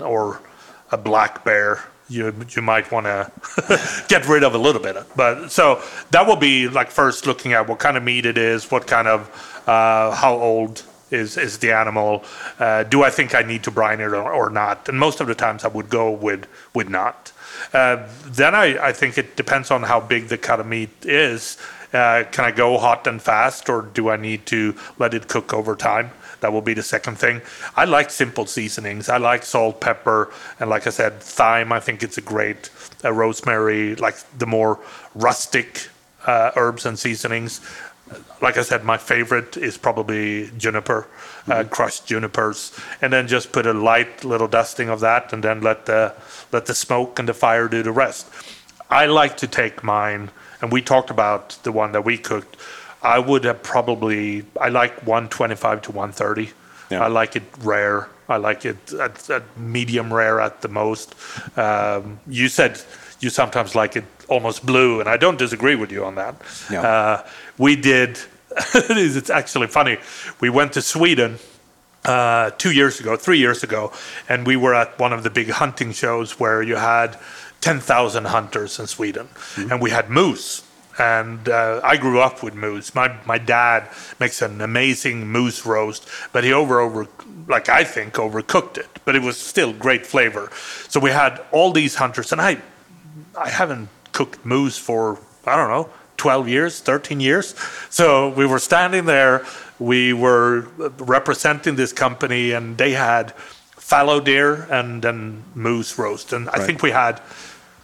or 0.00 0.42
a 0.90 0.96
black 0.96 1.44
bear 1.44 1.84
you 2.10 2.34
you 2.50 2.60
might 2.60 2.90
want 2.92 3.06
to 3.06 4.04
get 4.08 4.26
rid 4.28 4.42
of 4.42 4.54
a 4.54 4.58
little 4.58 4.82
bit. 4.82 4.96
But 5.16 5.48
so 5.50 5.82
that 6.10 6.26
will 6.26 6.36
be 6.36 6.68
like 6.68 6.90
first 6.90 7.26
looking 7.26 7.52
at 7.52 7.68
what 7.68 7.78
kind 7.78 7.96
of 7.96 8.02
meat 8.02 8.26
it 8.26 8.36
is, 8.36 8.70
what 8.70 8.86
kind 8.86 9.08
of 9.08 9.28
uh, 9.66 10.14
how 10.14 10.34
old 10.34 10.82
is 11.10 11.36
is 11.36 11.58
the 11.58 11.72
animal. 11.72 12.24
Uh, 12.58 12.82
do 12.82 13.02
I 13.02 13.10
think 13.10 13.34
I 13.34 13.42
need 13.42 13.62
to 13.64 13.70
brine 13.70 14.00
it 14.00 14.12
or, 14.12 14.32
or 14.32 14.50
not? 14.50 14.88
And 14.88 14.98
most 14.98 15.20
of 15.20 15.26
the 15.26 15.34
times 15.34 15.64
I 15.64 15.68
would 15.68 15.88
go 15.88 16.10
with 16.10 16.46
with 16.74 16.88
not. 16.88 17.32
Uh, 17.72 18.08
then 18.26 18.54
I, 18.54 18.88
I 18.88 18.92
think 18.92 19.18
it 19.18 19.36
depends 19.36 19.70
on 19.70 19.82
how 19.82 20.00
big 20.00 20.28
the 20.28 20.38
cut 20.38 20.60
of 20.60 20.66
meat 20.66 20.90
is. 21.02 21.58
Uh, 21.92 22.24
can 22.30 22.44
I 22.44 22.52
go 22.52 22.78
hot 22.78 23.06
and 23.06 23.20
fast, 23.20 23.68
or 23.68 23.82
do 23.82 24.08
I 24.10 24.16
need 24.16 24.46
to 24.46 24.76
let 24.98 25.12
it 25.12 25.28
cook 25.28 25.52
over 25.52 25.74
time? 25.74 26.12
That 26.40 26.52
will 26.52 26.62
be 26.62 26.74
the 26.74 26.82
second 26.82 27.16
thing. 27.18 27.42
I 27.76 27.84
like 27.84 28.10
simple 28.10 28.46
seasonings. 28.46 29.08
I 29.08 29.18
like 29.18 29.44
salt, 29.44 29.80
pepper, 29.80 30.32
and 30.58 30.70
like 30.70 30.86
I 30.86 30.90
said, 30.90 31.20
thyme. 31.20 31.72
I 31.72 31.80
think 31.80 32.02
it's 32.02 32.18
a 32.18 32.22
great 32.22 32.70
uh, 33.04 33.12
rosemary, 33.12 33.94
like 33.96 34.16
the 34.38 34.46
more 34.46 34.78
rustic 35.14 35.88
uh, 36.26 36.50
herbs 36.56 36.86
and 36.86 36.98
seasonings. 36.98 37.60
Like 38.42 38.56
I 38.56 38.62
said, 38.62 38.84
my 38.84 38.96
favorite 38.96 39.56
is 39.56 39.78
probably 39.78 40.50
juniper, 40.58 41.06
uh, 41.46 41.64
crushed 41.70 42.06
junipers, 42.06 42.76
and 43.00 43.12
then 43.12 43.28
just 43.28 43.52
put 43.52 43.66
a 43.66 43.72
light 43.72 44.24
little 44.24 44.48
dusting 44.48 44.88
of 44.88 45.00
that, 45.00 45.32
and 45.32 45.44
then 45.44 45.60
let 45.60 45.86
the 45.86 46.14
let 46.50 46.66
the 46.66 46.74
smoke 46.74 47.18
and 47.18 47.28
the 47.28 47.34
fire 47.34 47.68
do 47.68 47.82
the 47.82 47.92
rest. 47.92 48.26
I 48.90 49.06
like 49.06 49.36
to 49.36 49.46
take 49.46 49.84
mine, 49.84 50.30
and 50.60 50.72
we 50.72 50.82
talked 50.82 51.10
about 51.10 51.58
the 51.62 51.70
one 51.70 51.92
that 51.92 52.04
we 52.04 52.18
cooked. 52.18 52.56
I 53.02 53.18
would 53.18 53.44
have 53.44 53.62
probably 53.62 54.44
I 54.60 54.68
like 54.68 55.06
125 55.06 55.82
to 55.82 55.92
130. 55.92 56.52
Yeah. 56.90 57.04
I 57.04 57.08
like 57.08 57.36
it 57.36 57.44
rare. 57.62 58.08
I 58.28 58.36
like 58.36 58.64
it 58.64 58.92
at, 58.92 59.30
at 59.30 59.42
medium 59.58 60.12
rare 60.12 60.40
at 60.40 60.60
the 60.62 60.68
most. 60.68 61.14
Um, 61.58 62.20
you 62.26 62.48
said 62.48 62.80
you 63.20 63.30
sometimes 63.30 63.74
like 63.74 63.96
it 63.96 64.04
almost 64.28 64.64
blue, 64.64 65.00
and 65.00 65.08
I 65.08 65.16
don't 65.16 65.38
disagree 65.38 65.74
with 65.74 65.92
you 65.92 66.04
on 66.04 66.14
that. 66.14 66.36
Yeah. 66.70 66.82
Uh, 66.82 67.26
we 67.58 67.76
did. 67.76 68.18
it's 68.74 69.30
actually 69.30 69.68
funny. 69.68 69.98
We 70.40 70.50
went 70.50 70.72
to 70.72 70.82
Sweden 70.82 71.38
uh, 72.04 72.50
two 72.50 72.72
years 72.72 73.00
ago, 73.00 73.16
three 73.16 73.38
years 73.38 73.62
ago, 73.62 73.92
and 74.28 74.46
we 74.46 74.56
were 74.56 74.74
at 74.74 74.98
one 74.98 75.12
of 75.12 75.22
the 75.22 75.30
big 75.30 75.50
hunting 75.50 75.92
shows 75.92 76.40
where 76.40 76.62
you 76.62 76.76
had 76.76 77.18
10,000 77.60 78.24
hunters 78.24 78.78
in 78.78 78.86
Sweden, 78.86 79.28
and 79.56 79.80
we 79.80 79.90
had 79.90 80.08
moose. 80.08 80.62
And 81.00 81.48
uh, 81.48 81.80
I 81.82 81.96
grew 81.96 82.20
up 82.20 82.42
with 82.42 82.54
moose. 82.54 82.94
My 82.94 83.08
my 83.24 83.38
dad 83.38 83.88
makes 84.18 84.42
an 84.42 84.60
amazing 84.60 85.26
moose 85.26 85.64
roast, 85.64 86.06
but 86.32 86.44
he 86.44 86.52
over 86.52 86.78
over 86.78 87.06
like 87.48 87.70
I 87.70 87.84
think 87.84 88.14
overcooked 88.14 88.76
it, 88.76 88.88
but 89.06 89.16
it 89.16 89.22
was 89.22 89.38
still 89.38 89.72
great 89.72 90.04
flavor. 90.06 90.50
So 90.88 91.00
we 91.00 91.10
had 91.10 91.40
all 91.52 91.72
these 91.72 91.94
hunters, 91.94 92.32
and 92.32 92.40
I 92.40 92.58
I 93.34 93.48
haven't 93.48 93.88
cooked 94.12 94.44
moose 94.44 94.76
for 94.76 95.18
I 95.46 95.56
don't 95.56 95.70
know 95.70 95.88
12 96.18 96.48
years, 96.48 96.80
13 96.80 97.18
years. 97.18 97.54
So 97.88 98.28
we 98.28 98.44
were 98.44 98.58
standing 98.58 99.06
there, 99.06 99.46
we 99.78 100.12
were 100.12 100.68
representing 100.98 101.76
this 101.76 101.94
company, 101.94 102.52
and 102.52 102.76
they 102.76 102.92
had 102.92 103.32
fallow 103.78 104.20
deer 104.20 104.66
and 104.70 105.00
then 105.02 105.42
moose 105.54 105.98
roast, 105.98 106.32
and 106.34 106.48
I 106.50 106.58
Right. 106.58 106.66
think 106.66 106.82
we 106.82 106.90
had 106.90 107.20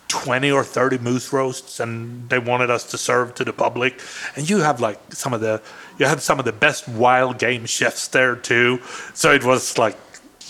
20 0.08 0.50
or 0.52 0.62
30 0.62 0.98
moose 0.98 1.32
roasts 1.32 1.80
and 1.80 2.28
they 2.28 2.38
wanted 2.38 2.70
us 2.70 2.84
to 2.90 2.98
serve 2.98 3.34
to 3.34 3.44
the 3.44 3.52
public. 3.52 4.00
And 4.36 4.48
you 4.48 4.58
have 4.58 4.80
like 4.80 5.00
some 5.12 5.32
of 5.32 5.40
the 5.40 5.60
you 5.98 6.06
had 6.06 6.20
some 6.20 6.38
of 6.38 6.44
the 6.44 6.52
best 6.52 6.88
wild 6.88 7.38
game 7.38 7.66
chefs 7.66 8.08
there 8.08 8.36
too. 8.36 8.80
So 9.14 9.32
it 9.32 9.44
was 9.44 9.78
like 9.78 9.96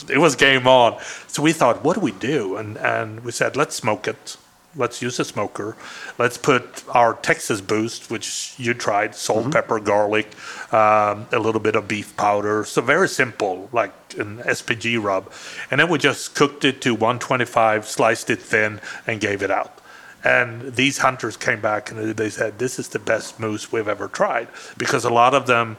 it 0.09 0.19
was 0.19 0.37
game 0.37 0.67
on. 0.67 1.01
So 1.27 1.43
we 1.43 1.53
thought 1.53 1.85
what 1.85 1.95
do 1.95 2.01
we 2.01 2.13
do? 2.13 2.57
And 2.57 2.77
and 2.79 3.21
we 3.21 3.33
said 3.33 3.57
let's 3.57 3.75
smoke 3.75 4.09
it 4.09 4.37
let's 4.77 5.03
use 5.03 5.19
a 5.19 5.25
smoker. 5.25 5.77
Let's 6.19 6.39
put 6.39 6.85
our 6.89 7.15
texas 7.15 7.61
boost 7.61 8.11
which 8.11 8.55
you 8.59 8.75
tried 8.75 9.15
salt 9.15 9.53
pepper 9.53 9.81
garlic 9.81 10.27
um, 10.73 11.27
a 11.33 11.39
little 11.39 11.61
bit 11.61 11.77
of 11.77 11.89
beef 11.89 12.17
powder. 12.17 12.65
So 12.65 12.83
very 12.83 13.09
simple 13.09 13.69
like 13.73 13.93
an 14.19 14.39
spg 14.39 15.03
rub. 15.03 15.33
And 15.71 15.81
then 15.81 15.89
we 15.89 15.99
just 15.99 16.35
cooked 16.35 16.65
it 16.65 16.81
to 16.83 16.95
125 16.95 17.87
sliced 17.87 18.31
it 18.31 18.41
thin 18.41 18.81
and 19.07 19.21
gave 19.21 19.43
it 19.43 19.51
out. 19.51 19.81
And 20.25 20.75
these 20.75 20.99
hunters 20.99 21.37
came 21.37 21.61
back 21.61 21.91
and 21.91 22.17
they 22.17 22.31
said 22.31 22.59
this 22.59 22.79
is 22.79 22.89
the 22.89 22.99
best 22.99 23.39
moose 23.39 23.71
we've 23.71 23.89
ever 23.89 24.09
tried. 24.09 24.49
Because 24.77 25.05
a 25.05 25.11
lot 25.11 25.35
of 25.35 25.47
them 25.47 25.77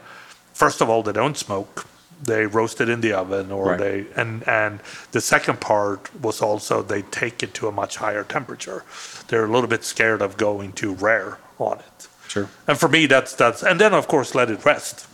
first 0.52 0.80
of 0.80 0.88
all 0.88 1.02
they 1.02 1.12
don't 1.12 1.36
smoke 1.36 1.86
they 2.22 2.46
roast 2.46 2.80
it 2.80 2.88
in 2.88 3.00
the 3.00 3.12
oven 3.12 3.52
or 3.52 3.66
Right. 3.70 3.78
they 3.78 4.06
and 4.16 4.46
and 4.48 4.80
the 5.12 5.20
second 5.20 5.60
part 5.60 6.10
was 6.20 6.40
also 6.42 6.82
they 6.82 7.02
take 7.02 7.42
it 7.42 7.54
to 7.54 7.68
a 7.68 7.72
much 7.72 7.96
higher 7.96 8.24
temperature 8.24 8.84
they're 9.28 9.44
a 9.44 9.50
little 9.50 9.68
bit 9.68 9.84
scared 9.84 10.20
of 10.22 10.36
going 10.36 10.72
too 10.72 10.94
rare 10.94 11.38
on 11.58 11.78
it 11.78 12.08
Sure. 12.26 12.48
and 12.66 12.78
for 12.78 12.88
me 12.88 13.06
that's 13.06 13.34
that's 13.34 13.62
and 13.62 13.80
then 13.80 13.94
of 13.94 14.08
course 14.08 14.34
let 14.34 14.50
it 14.50 14.64
rest 14.64 15.06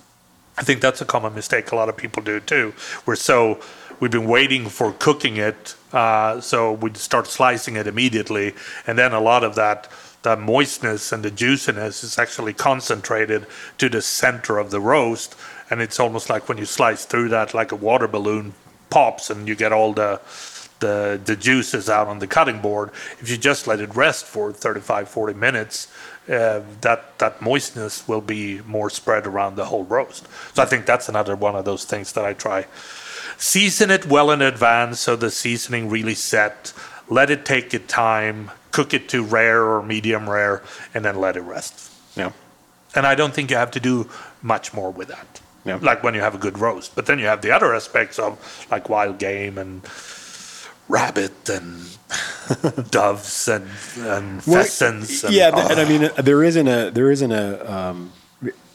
i 0.57 0.63
think 0.63 0.81
that's 0.81 1.01
a 1.01 1.05
common 1.05 1.35
mistake 1.35 1.73
a 1.73 1.77
lot 1.77 1.89
of 1.89 1.97
people 1.97 2.23
do 2.23 2.41
too 2.41 2.73
we're 3.07 3.17
so 3.17 3.61
we've 4.01 4.11
been 4.11 4.27
waiting 4.27 4.69
for 4.69 4.93
cooking 4.93 5.37
it 5.37 5.75
uh, 5.93 6.41
so 6.41 6.73
we 6.73 6.93
start 6.95 7.27
slicing 7.27 7.77
it 7.77 7.87
immediately 7.87 8.53
and 8.87 8.99
then 8.99 9.13
a 9.13 9.21
lot 9.21 9.45
of 9.45 9.55
that 9.55 9.89
the 10.23 10.37
moistness 10.37 11.13
and 11.13 11.23
the 11.23 11.31
juiciness 11.31 12.03
is 12.03 12.19
actually 12.19 12.55
concentrated 12.55 13.47
to 13.77 13.89
the 13.91 14.01
center 14.01 14.57
of 14.59 14.71
the 14.71 14.81
roast 14.81 15.37
and 15.71 15.81
it's 15.81 15.99
almost 16.01 16.29
like 16.31 16.49
when 16.49 16.59
you 16.59 16.65
slice 16.65 17.05
through 17.05 17.29
that 17.31 17.55
like 17.55 17.73
a 17.73 17.77
water 17.77 18.07
balloon 18.09 18.53
pops 18.91 19.31
and 19.31 19.49
you 19.49 19.55
get 19.55 19.73
all 19.73 19.93
the 19.93 20.21
the 20.81 21.21
the 21.25 21.37
juices 21.37 21.89
out 21.89 22.07
on 22.09 22.19
the 22.19 22.27
cutting 22.27 22.61
board 22.61 22.91
if 23.21 23.31
you 23.31 23.37
just 23.37 23.67
let 23.67 23.81
it 23.81 23.95
rest 23.95 24.25
for 24.25 24.53
35 24.53 25.09
40 25.09 25.35
minutes 25.35 25.89
uh, 26.29 26.61
that 26.81 27.19
that 27.19 27.41
moistness 27.41 28.07
will 28.09 28.21
be 28.21 28.61
more 28.67 28.91
spread 28.91 29.27
around 29.27 29.57
the 29.57 29.67
whole 29.67 29.85
roast 29.85 30.27
so 30.55 30.63
i 30.63 30.67
think 30.67 30.85
that's 30.87 31.09
another 31.09 31.37
one 31.37 31.55
of 31.57 31.65
those 31.65 31.85
things 31.85 32.13
that 32.13 32.25
i 32.25 32.33
try 32.33 32.67
season 33.39 33.91
it 33.91 34.07
well 34.07 34.31
in 34.31 34.43
advance 34.43 35.01
so 35.01 35.17
the 35.17 35.31
seasoning 35.31 35.89
really 35.89 36.15
set 36.15 36.73
let 37.09 37.31
it 37.31 37.45
take 37.45 37.73
its 37.73 37.87
time 37.93 38.51
cook 38.73 38.93
it 38.93 39.09
to 39.09 39.23
rare 39.23 39.63
or 39.65 39.83
medium 39.83 40.29
rare 40.29 40.63
and 40.93 41.05
then 41.05 41.17
let 41.21 41.37
it 41.37 41.43
rest 41.43 41.91
Yeah. 42.17 42.33
and 42.95 43.07
I 43.07 43.15
don't 43.15 43.33
think 43.35 43.51
you 43.51 43.57
have 43.57 43.71
to 43.73 43.81
do 43.81 44.09
much 44.43 44.73
more 44.75 44.91
with 44.91 45.09
that. 45.09 45.41
Yeah. 45.65 45.79
Like 45.81 46.03
when 46.03 46.15
you 46.15 46.21
have 46.21 46.35
a 46.35 46.39
good 46.39 46.59
roast. 46.59 46.95
But 46.95 47.07
then 47.07 47.19
you 47.19 47.27
have 47.27 47.41
the 47.43 47.51
other 47.51 47.75
aspects 47.75 48.19
of 48.19 48.39
like 48.71 48.89
wild 48.89 49.19
game 49.19 49.57
and 49.59 49.83
rabbit 50.89 51.49
and 51.49 51.83
doves 52.91 53.49
and, 53.49 53.69
and 53.99 54.43
pheasants. 54.45 55.25
And, 55.25 55.33
yeah, 55.35 55.51
th- 55.51 55.71
and 55.71 55.81
I 55.81 55.89
mean, 55.89 56.05
uh, 56.05 56.23
there 56.23 56.43
isn't 56.43 56.69
a 56.69 56.91
there 56.91 57.11
isn't 57.11 57.33
a 57.33 57.73
um, 57.73 58.13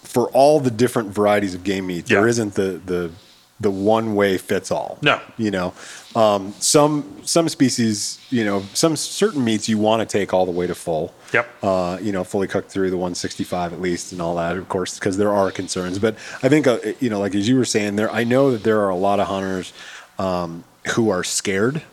for 0.03 0.29
all 0.29 0.59
the 0.59 0.71
different 0.71 1.09
varieties 1.09 1.53
of 1.53 1.63
game 1.63 1.87
meat. 1.87 2.07
There 2.07 2.21
Yeah. 2.23 2.29
isn't 2.29 2.55
the 2.55 2.81
the 2.83 3.11
the 3.59 3.69
one 3.71 4.15
way 4.15 4.37
fits 4.37 4.71
all. 4.71 4.97
No. 5.01 5.19
You 5.37 5.51
know, 5.51 5.73
um, 6.15 6.53
some 6.59 7.21
some 7.23 7.47
species, 7.49 8.19
you 8.31 8.43
know, 8.43 8.63
some 8.73 8.95
certain 8.95 9.43
meats 9.43 9.69
you 9.69 9.77
want 9.77 10.01
to 10.01 10.05
take 10.17 10.33
all 10.33 10.45
the 10.45 10.51
way 10.51 10.65
to 10.67 10.75
full. 10.75 11.13
Yep. 11.33 11.47
Uh, 11.63 11.97
you 12.01 12.11
know, 12.11 12.23
fully 12.23 12.47
cooked 12.47 12.71
through 12.71 12.89
the 12.89 12.97
165 12.97 13.73
at 13.73 13.79
least, 13.81 14.11
and 14.11 14.19
all 14.21 14.35
that, 14.37 14.57
of 14.57 14.67
course, 14.67 14.97
because 14.97 15.17
there 15.17 15.31
are 15.31 15.51
concerns. 15.51 15.99
But 15.99 16.15
I 16.41 16.49
think, 16.49 16.65
uh, 16.65 16.79
you 16.99 17.09
know, 17.11 17.19
like 17.19 17.35
as 17.35 17.47
you 17.47 17.55
were 17.55 17.65
saying, 17.65 17.95
there, 17.97 18.11
I 18.11 18.23
know 18.23 18.49
that 18.51 18.63
there 18.63 18.81
are 18.81 18.89
a 18.89 18.95
lot 18.95 19.19
of 19.19 19.27
hunters 19.27 19.71
um, 20.17 20.63
who 20.95 21.09
are 21.11 21.23
scared 21.23 21.83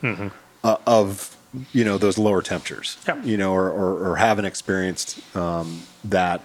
uh, 0.64 0.76
of 0.86 1.36
you 1.72 1.84
know 1.84 1.98
those 1.98 2.16
lower 2.16 2.40
temperatures. 2.42 2.96
Yeah. 3.06 3.22
You 3.22 3.36
know, 3.36 3.52
or, 3.52 3.70
or, 3.70 4.10
or 4.12 4.16
haven't 4.16 4.46
experienced 4.46 5.20
um, 5.36 5.82
that. 6.04 6.40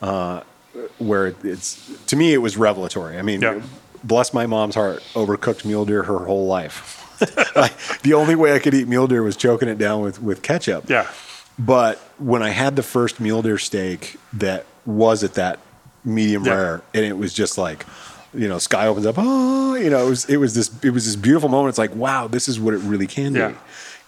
Uh, 0.00 0.42
where 0.98 1.34
it's 1.42 1.90
to 2.06 2.16
me, 2.16 2.34
it 2.34 2.38
was 2.38 2.56
revelatory. 2.58 3.18
I 3.18 3.22
mean, 3.22 3.40
Yeah. 3.40 3.62
bless 4.04 4.34
my 4.34 4.46
mom's 4.46 4.74
heart, 4.74 5.02
overcooked 5.14 5.64
mule 5.64 5.86
deer 5.86 6.02
her 6.02 6.18
whole 6.26 6.46
life. 6.46 7.02
Like, 7.56 8.02
the 8.02 8.12
only 8.14 8.34
way 8.34 8.52
I 8.54 8.58
could 8.58 8.74
eat 8.74 8.86
mule 8.86 9.06
deer 9.06 9.22
was 9.22 9.36
choking 9.36 9.68
it 9.68 9.78
down 9.78 10.02
with, 10.02 10.20
with 10.22 10.42
ketchup. 10.42 10.88
Yeah. 10.90 11.06
But 11.58 11.98
when 12.18 12.42
I 12.42 12.50
had 12.50 12.76
the 12.76 12.82
first 12.82 13.18
mule 13.20 13.40
deer 13.42 13.56
steak 13.58 14.16
that 14.34 14.66
was 14.84 15.24
at 15.24 15.34
that 15.34 15.58
medium 16.04 16.44
Yeah. 16.44 16.52
rare, 16.54 16.82
and 16.94 17.04
it 17.04 17.16
was 17.16 17.32
just 17.32 17.56
like, 17.56 17.86
you 18.34 18.46
know, 18.48 18.58
sky 18.58 18.86
opens 18.86 19.06
up. 19.06 19.14
Oh, 19.18 19.74
you 19.74 19.88
know, 19.88 20.06
it 20.06 20.10
was 20.10 20.24
it 20.26 20.36
was 20.36 20.54
this 20.54 20.70
it 20.84 20.90
was 20.90 21.06
this 21.06 21.16
beautiful 21.16 21.48
moment. 21.48 21.70
It's 21.70 21.78
like, 21.78 21.94
wow, 21.94 22.28
this 22.28 22.48
is 22.48 22.60
what 22.60 22.74
it 22.74 22.78
really 22.78 23.06
can 23.06 23.34
Yeah. 23.34 23.48
be. 23.48 23.54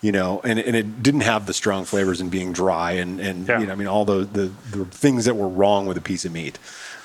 You 0.03 0.13
know, 0.13 0.41
and 0.45 0.59
and 0.59 0.77
it 0.77 1.03
didn't 1.03 1.23
have 1.23 1.47
the 1.47 1.55
strong 1.55 1.85
flavors 1.87 2.21
and 2.21 2.31
being 2.31 2.53
dry 2.53 2.93
and 2.93 3.19
and 3.19 3.49
Yeah. 3.49 3.61
you 3.61 3.67
know, 3.67 3.73
I 3.73 3.77
mean, 3.77 3.89
all 3.89 4.05
the, 4.05 4.29
the 4.31 4.51
the 4.71 4.85
things 4.85 5.25
that 5.25 5.35
were 5.35 5.49
wrong 5.49 5.87
with 5.87 5.97
a 5.97 6.03
piece 6.03 6.25
of 6.27 6.33
meat. 6.33 6.59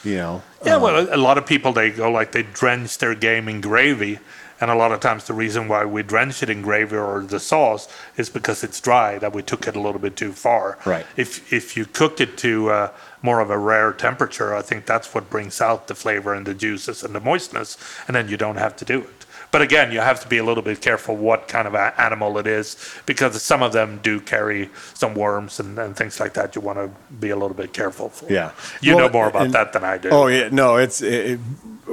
You 0.03 0.15
know, 0.17 0.43
Yeah, 0.65 0.75
um, 0.75 0.81
well, 0.81 1.07
a 1.07 1.15
a 1.15 1.17
lot 1.17 1.37
of 1.37 1.45
people 1.45 1.71
they 1.71 1.89
go 1.89 2.11
like 2.11 2.33
they 2.33 2.43
drench 2.43 2.97
their 2.97 3.15
game 3.15 3.47
in 3.47 3.61
gravy, 3.61 4.19
and 4.63 4.71
a 4.71 4.75
lot 4.75 4.93
of 4.93 5.01
times 5.01 5.25
the 5.25 5.33
reason 5.33 5.67
why 5.67 5.83
we 5.83 6.03
drench 6.03 6.41
it 6.41 6.49
in 6.49 6.61
gravy 6.61 6.95
or 6.95 7.19
the 7.19 7.37
sauce 7.37 7.89
is 8.15 8.29
because 8.29 8.63
it's 8.63 8.79
dry 8.79 9.17
that 9.17 9.33
we 9.33 9.43
took 9.43 9.67
it 9.67 9.75
a 9.75 9.79
little 9.79 9.99
bit 9.99 10.15
too 10.15 10.31
far. 10.31 10.77
Right. 10.85 11.05
If 11.17 11.51
if 11.51 11.75
you 11.75 11.83
cooked 11.83 12.21
it 12.21 12.37
to 12.37 12.69
uh, 12.69 12.91
more 13.21 13.41
of 13.41 13.49
a 13.49 13.57
rare 13.57 13.91
temperature, 13.91 14.55
I 14.55 14.61
think 14.61 14.85
that's 14.85 15.13
what 15.13 15.29
brings 15.29 15.59
out 15.59 15.87
the 15.87 15.95
flavor 15.95 16.33
and 16.33 16.45
the 16.45 16.53
juices 16.53 17.03
and 17.03 17.13
the 17.13 17.19
moistness, 17.19 17.77
and 18.07 18.15
then 18.15 18.29
you 18.29 18.37
don't 18.37 18.55
have 18.55 18.77
to 18.77 18.85
do 18.85 19.01
it. 19.01 19.25
But 19.53 19.61
again, 19.61 19.91
you 19.91 19.99
have 19.99 20.19
to 20.21 20.27
be 20.27 20.39
a 20.39 20.43
little 20.43 20.63
bit 20.63 20.81
careful 20.81 21.15
what 21.15 21.47
kind 21.47 21.67
of 21.67 21.75
animal 21.75 22.39
it 22.39 22.47
is 22.47 22.75
because 23.05 23.39
some 23.43 23.61
of 23.61 23.71
them 23.71 23.99
do 24.01 24.19
carry 24.19 24.71
some 24.95 25.13
worms 25.13 25.59
and, 25.59 25.77
and 25.77 25.95
things 25.95 26.19
like 26.19 26.33
that. 26.33 26.55
You 26.55 26.61
want 26.61 26.79
to 26.79 26.89
be 27.19 27.29
a 27.29 27.35
little 27.35 27.55
bit 27.55 27.71
careful 27.71 28.09
for. 28.09 28.33
Yeah. 28.33 28.51
You 28.81 28.95
Well, 28.95 29.05
know 29.07 29.13
more 29.13 29.27
about 29.27 29.43
and- 29.43 29.53
that 29.53 29.71
than 29.71 29.83
I 29.83 29.99
do. 29.99 30.09
Oh 30.09 30.25
yeah, 30.25 30.49
no, 30.51 30.77
it's 30.77 31.01
it, 31.03 31.13
it- 31.33 31.39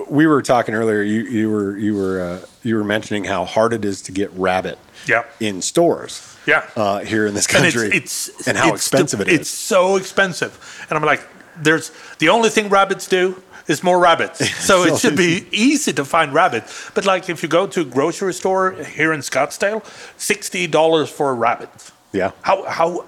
we 0.09 0.27
were 0.27 0.41
talking 0.41 0.75
earlier. 0.75 1.03
You 1.03 1.21
you 1.25 1.51
were 1.51 1.77
you 1.77 1.95
were 1.97 2.21
uh, 2.23 2.47
you 2.63 2.77
were 2.77 2.85
mentioning 2.85 3.25
how 3.25 3.45
hard 3.45 3.75
it 3.75 3.85
is 3.85 4.01
to 4.03 4.13
get 4.13 4.31
rabbit 4.33 4.79
Yeah. 5.07 5.25
in 5.39 5.61
stores. 5.61 6.35
Yeah. 6.47 6.65
uh, 6.77 7.01
here 7.01 7.27
in 7.27 7.35
this 7.35 7.45
and 7.47 7.57
country, 7.65 7.91
it's, 7.93 8.29
it's 8.29 8.49
and 8.49 8.57
how 8.57 8.69
it's 8.73 8.77
expensive 8.87 9.21
it 9.21 9.29
is. 9.29 9.41
It's 9.41 9.51
so 9.51 9.97
expensive, 9.97 10.87
and 10.89 10.97
I'm 10.99 11.05
like, 11.05 11.23
there's 11.63 11.93
the 12.19 12.31
only 12.31 12.49
thing 12.49 12.71
rabbits 12.71 13.07
do 13.07 13.43
is 13.69 13.83
more 13.83 13.99
rabbits, 13.99 14.39
so 14.65 14.83
it 14.85 14.99
should 14.99 15.17
be 15.17 15.47
easy 15.53 15.93
to 15.93 16.05
find 16.05 16.33
rabbit. 16.33 16.65
But 16.95 17.05
like 17.07 17.29
if 17.29 17.43
you 17.43 17.49
go 17.49 17.67
to 17.67 17.81
a 17.83 17.85
grocery 17.85 18.35
store 18.35 18.73
here 18.73 19.13
in 19.13 19.21
Scottsdale, 19.21 19.85
sixty 20.17 20.67
dollars 20.67 21.11
for 21.11 21.31
a 21.31 21.35
rabbit. 21.35 21.71
yeah, 22.13 22.33
How 22.43 22.65
how 22.65 23.05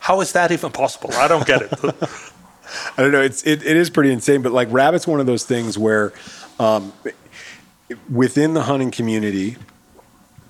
how 0.00 0.20
is 0.20 0.32
that 0.32 0.50
even 0.52 0.72
possible? 0.72 1.10
I 1.14 1.28
don't 1.28 1.46
get 1.46 1.62
it. 1.62 1.72
I 2.96 3.02
don't 3.02 3.12
know. 3.12 3.22
It's 3.22 3.42
it, 3.44 3.62
it 3.62 3.76
is 3.76 3.90
pretty 3.90 4.12
insane. 4.12 4.42
But 4.42 4.52
like 4.52 4.68
rabbit's 4.70 5.06
one 5.06 5.20
of 5.20 5.26
those 5.26 5.44
things 5.44 5.76
where, 5.78 6.12
um, 6.58 6.92
within 8.10 8.54
the 8.54 8.62
hunting 8.62 8.90
community, 8.90 9.56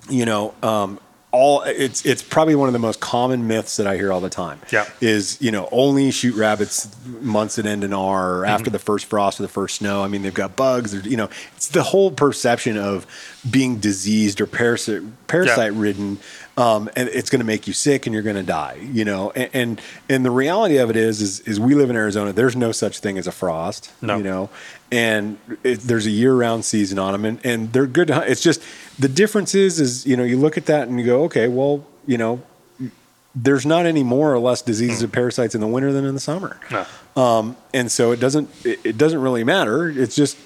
you 0.09 0.25
know, 0.25 0.55
um, 0.63 0.99
all 1.33 1.63
it's 1.63 2.05
it's 2.05 2.23
probably 2.23 2.55
one 2.55 2.69
of 2.69 2.73
the 2.73 2.79
most 2.81 3.01
common 3.01 3.47
myths 3.47 3.77
that 3.77 3.87
I 3.87 3.97
hear 3.97 4.13
all 4.13 4.21
the 4.21 4.31
time. 4.31 4.61
Yeah. 4.73 4.87
is 5.01 5.41
you 5.41 5.51
know 5.51 5.69
only 5.71 6.11
shoot 6.11 6.35
rabbits 6.35 6.89
months 7.07 7.59
at 7.59 7.67
end 7.67 7.85
in 7.85 7.93
R 7.93 8.39
or 8.39 8.47
after 8.47 8.71
the 8.71 8.79
first 8.79 9.07
frost 9.07 9.39
or 9.39 9.45
the 9.45 9.49
first 9.49 9.77
snow. 9.77 10.03
I 10.03 10.09
mean 10.09 10.23
they've 10.23 10.35
got 10.35 10.57
bugs. 10.57 10.95
You 11.07 11.17
know, 11.17 11.31
it's 11.57 11.69
the 11.69 11.83
whole 11.85 12.11
perception 12.11 12.77
of 12.77 13.07
being 13.49 13.79
diseased 13.79 14.41
or 14.41 14.47
parasite 14.47 15.03
parasite 15.29 15.73
ridden. 15.73 16.19
Um, 16.61 16.91
and 16.95 17.09
it's 17.09 17.31
going 17.31 17.41
to 17.41 17.47
make 17.47 17.67
you 17.67 17.73
sick 17.73 18.07
and 18.07 18.13
you're 18.13 18.23
going 18.23 18.37
to 18.37 18.43
die, 18.43 18.77
you 18.93 19.05
know. 19.05 19.31
And, 19.31 19.51
and 19.55 19.81
and 20.11 20.25
the 20.27 20.31
reality 20.31 20.77
of 20.77 20.91
it 20.91 20.97
is, 20.97 21.23
is, 21.23 21.41
is 21.41 21.59
we 21.59 21.75
live 21.75 21.89
in 21.89 21.97
Arizona. 21.97 22.33
There's 22.35 22.55
no 22.57 22.71
such 22.71 22.99
thing 22.99 23.17
as 23.19 23.27
a 23.27 23.33
frost, 23.33 23.91
No. 24.03 24.19
you 24.19 24.23
know. 24.23 24.51
And 24.93 25.39
it, 25.65 25.81
there's 25.81 26.05
a 26.07 26.11
year-round 26.11 26.65
season 26.65 26.99
on 26.99 27.13
them, 27.13 27.25
and, 27.25 27.47
and 27.47 27.73
they're 27.73 27.87
good. 27.87 28.09
To 28.09 28.15
hunt. 28.15 28.29
It's 28.29 28.43
just 28.43 28.61
the 28.99 29.09
difference 29.09 29.55
is, 29.55 29.81
is 29.81 30.07
you 30.07 30.17
know, 30.17 30.25
you 30.25 30.37
look 30.39 30.59
at 30.59 30.67
that 30.67 30.89
and 30.89 30.99
you 31.01 31.07
go, 31.07 31.23
okay, 31.25 31.49
well, 31.49 31.87
you 32.07 32.19
know, 32.19 32.43
there's 33.35 33.65
not 33.65 33.87
any 33.87 34.03
more 34.03 34.35
or 34.35 34.39
less 34.39 34.61
diseases 34.61 35.03
or 35.03 35.09
parasites 35.09 35.55
in 35.55 35.61
the 35.61 35.67
winter 35.67 35.93
than 35.93 36.05
in 36.05 36.15
the 36.15 36.21
summer. 36.21 36.59
No. 36.71 36.85
Um, 37.23 37.57
and 37.73 37.91
so 37.91 38.11
it 38.13 38.21
doesn't 38.21 38.49
it, 38.67 38.81
it 38.85 38.99
doesn't 38.99 39.21
really 39.21 39.45
matter. 39.45 39.89
It's 39.89 40.17
just 40.17 40.37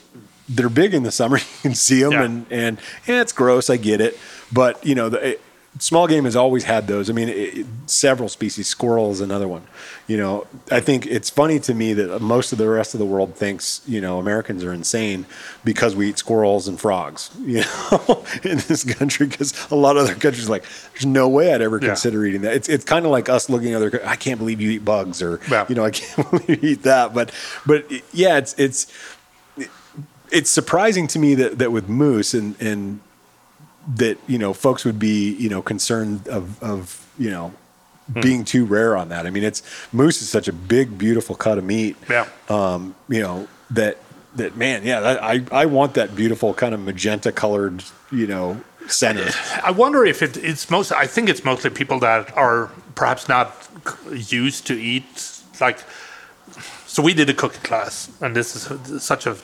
they're 0.49 0.69
big 0.69 0.93
in 0.95 1.03
the 1.03 1.11
summer. 1.13 1.39
You 1.65 1.71
can 1.71 1.75
see 1.75 2.03
them, 2.03 2.13
Yeah. 2.13 2.23
and 2.25 2.47
and 2.51 2.79
yeah, 3.09 3.23
it's 3.23 3.33
gross. 3.33 3.71
I 3.71 3.79
get 3.79 4.01
it, 4.01 4.17
but 4.53 4.85
you 4.87 4.95
know 4.95 5.09
the. 5.09 5.31
It, 5.31 5.41
Small 5.81 6.07
game 6.07 6.25
has 6.25 6.37
always 6.37 6.63
had 6.65 6.87
those. 6.87 7.11
I 7.11 7.13
mean, 7.13 7.29
it, 7.29 7.67
several 7.87 8.29
species. 8.29 8.69
Squirrel 8.69 9.11
is 9.11 9.21
another 9.21 9.49
one. 9.49 9.63
You 10.07 10.17
know, 10.17 10.47
I 10.71 10.79
think 10.79 11.05
it's 11.07 11.31
funny 11.31 11.59
to 11.61 11.75
me 11.75 11.93
that 11.95 12.23
most 12.23 12.53
of 12.53 12.59
the 12.59 12.69
rest 12.69 12.95
of 12.95 13.01
the 13.01 13.07
world 13.07 13.35
thinks 13.35 13.81
you 13.85 14.01
know 14.01 14.19
Americans 14.21 14.63
are 14.63 14.73
insane 14.73 15.27
because 15.65 15.97
we 15.97 16.11
eat 16.11 16.19
squirrels 16.19 16.69
and 16.69 16.81
frogs. 16.81 17.31
You 17.45 17.63
know, 17.63 18.25
in 18.45 18.59
this 18.69 18.85
country, 18.85 19.27
because 19.27 19.53
a 19.73 19.75
lot 19.75 19.97
of 19.97 20.05
other 20.05 20.15
countries 20.15 20.49
like, 20.49 20.65
there's 20.93 21.07
no 21.07 21.29
way 21.29 21.53
I'd 21.53 21.61
ever 21.61 21.81
Yeah. 21.83 21.89
consider 21.89 22.25
eating 22.25 22.43
that. 22.43 22.55
It's 22.55 22.69
it's 22.69 22.85
kind 22.85 23.05
of 23.05 23.11
like 23.11 23.29
us 23.29 23.51
looking 23.51 23.73
at 23.73 23.77
other. 23.83 24.01
I 24.07 24.15
can't 24.17 24.39
believe 24.39 24.61
you 24.61 24.71
eat 24.71 24.85
bugs, 24.85 25.21
or 25.23 25.41
Yeah. 25.51 25.67
you 25.69 25.75
know, 25.75 25.85
I 25.85 25.91
can't 25.91 26.31
believe 26.31 26.63
you 26.63 26.71
eat 26.71 26.83
that. 26.85 27.13
But 27.15 27.33
but 27.67 27.85
yeah, 28.13 28.39
it's 28.39 28.55
it's 28.59 28.87
it's 30.31 30.51
surprising 30.51 31.07
to 31.09 31.19
me 31.19 31.35
that 31.35 31.59
that 31.59 31.73
with 31.73 31.89
moose 31.89 32.33
and 32.35 32.55
and 32.61 33.01
that 33.97 34.19
you 34.27 34.39
know 34.39 34.53
folks 34.55 34.85
would 34.85 34.99
be 34.99 35.35
you 35.35 35.49
know 35.49 35.63
concerned 35.63 36.27
of 36.29 36.63
of 36.63 37.07
you 37.19 37.31
know 37.31 37.53
Hmm. 38.13 38.21
being 38.21 38.45
too 38.45 38.67
rare 38.67 38.99
on 38.99 39.09
that. 39.09 39.27
I 39.27 39.31
mean, 39.31 39.45
it's 39.45 39.63
moose 39.91 40.21
is 40.21 40.29
such 40.29 40.47
a 40.47 40.53
big, 40.53 40.99
beautiful 40.99 41.35
cut 41.35 41.57
of 41.57 41.65
meat. 41.65 41.97
Yeah. 42.11 42.29
Um, 42.51 42.95
you 43.09 43.23
know 43.23 43.49
that 43.71 43.97
that 44.37 44.57
man, 44.59 44.85
yeah, 44.85 45.01
that, 45.01 45.23
I 45.23 45.43
I 45.51 45.65
want 45.65 45.95
that 45.95 46.15
beautiful 46.15 46.53
kind 46.53 46.75
of 46.75 46.81
magenta 46.81 47.33
colored, 47.33 47.83
you 48.13 48.27
know, 48.27 48.61
center. 48.89 49.31
I 49.63 49.71
wonder 49.71 50.05
if 50.05 50.21
it, 50.21 50.37
it's 50.37 50.69
most. 50.69 50.93
I 50.93 51.07
think 51.07 51.31
it's 51.31 51.47
mostly 51.47 51.71
people 51.71 51.99
that 52.01 52.37
are 52.37 52.71
perhaps 52.95 53.27
not 53.27 53.57
used 54.13 54.67
to 54.67 54.75
eat 54.75 55.41
like. 55.59 55.79
So 56.87 57.03
we 57.03 57.15
did 57.15 57.31
a 57.31 57.35
cooking 57.35 57.63
class, 57.63 58.11
and 58.21 58.37
this 58.37 58.55
is 58.55 59.03
such 59.03 59.27
a 59.27 59.35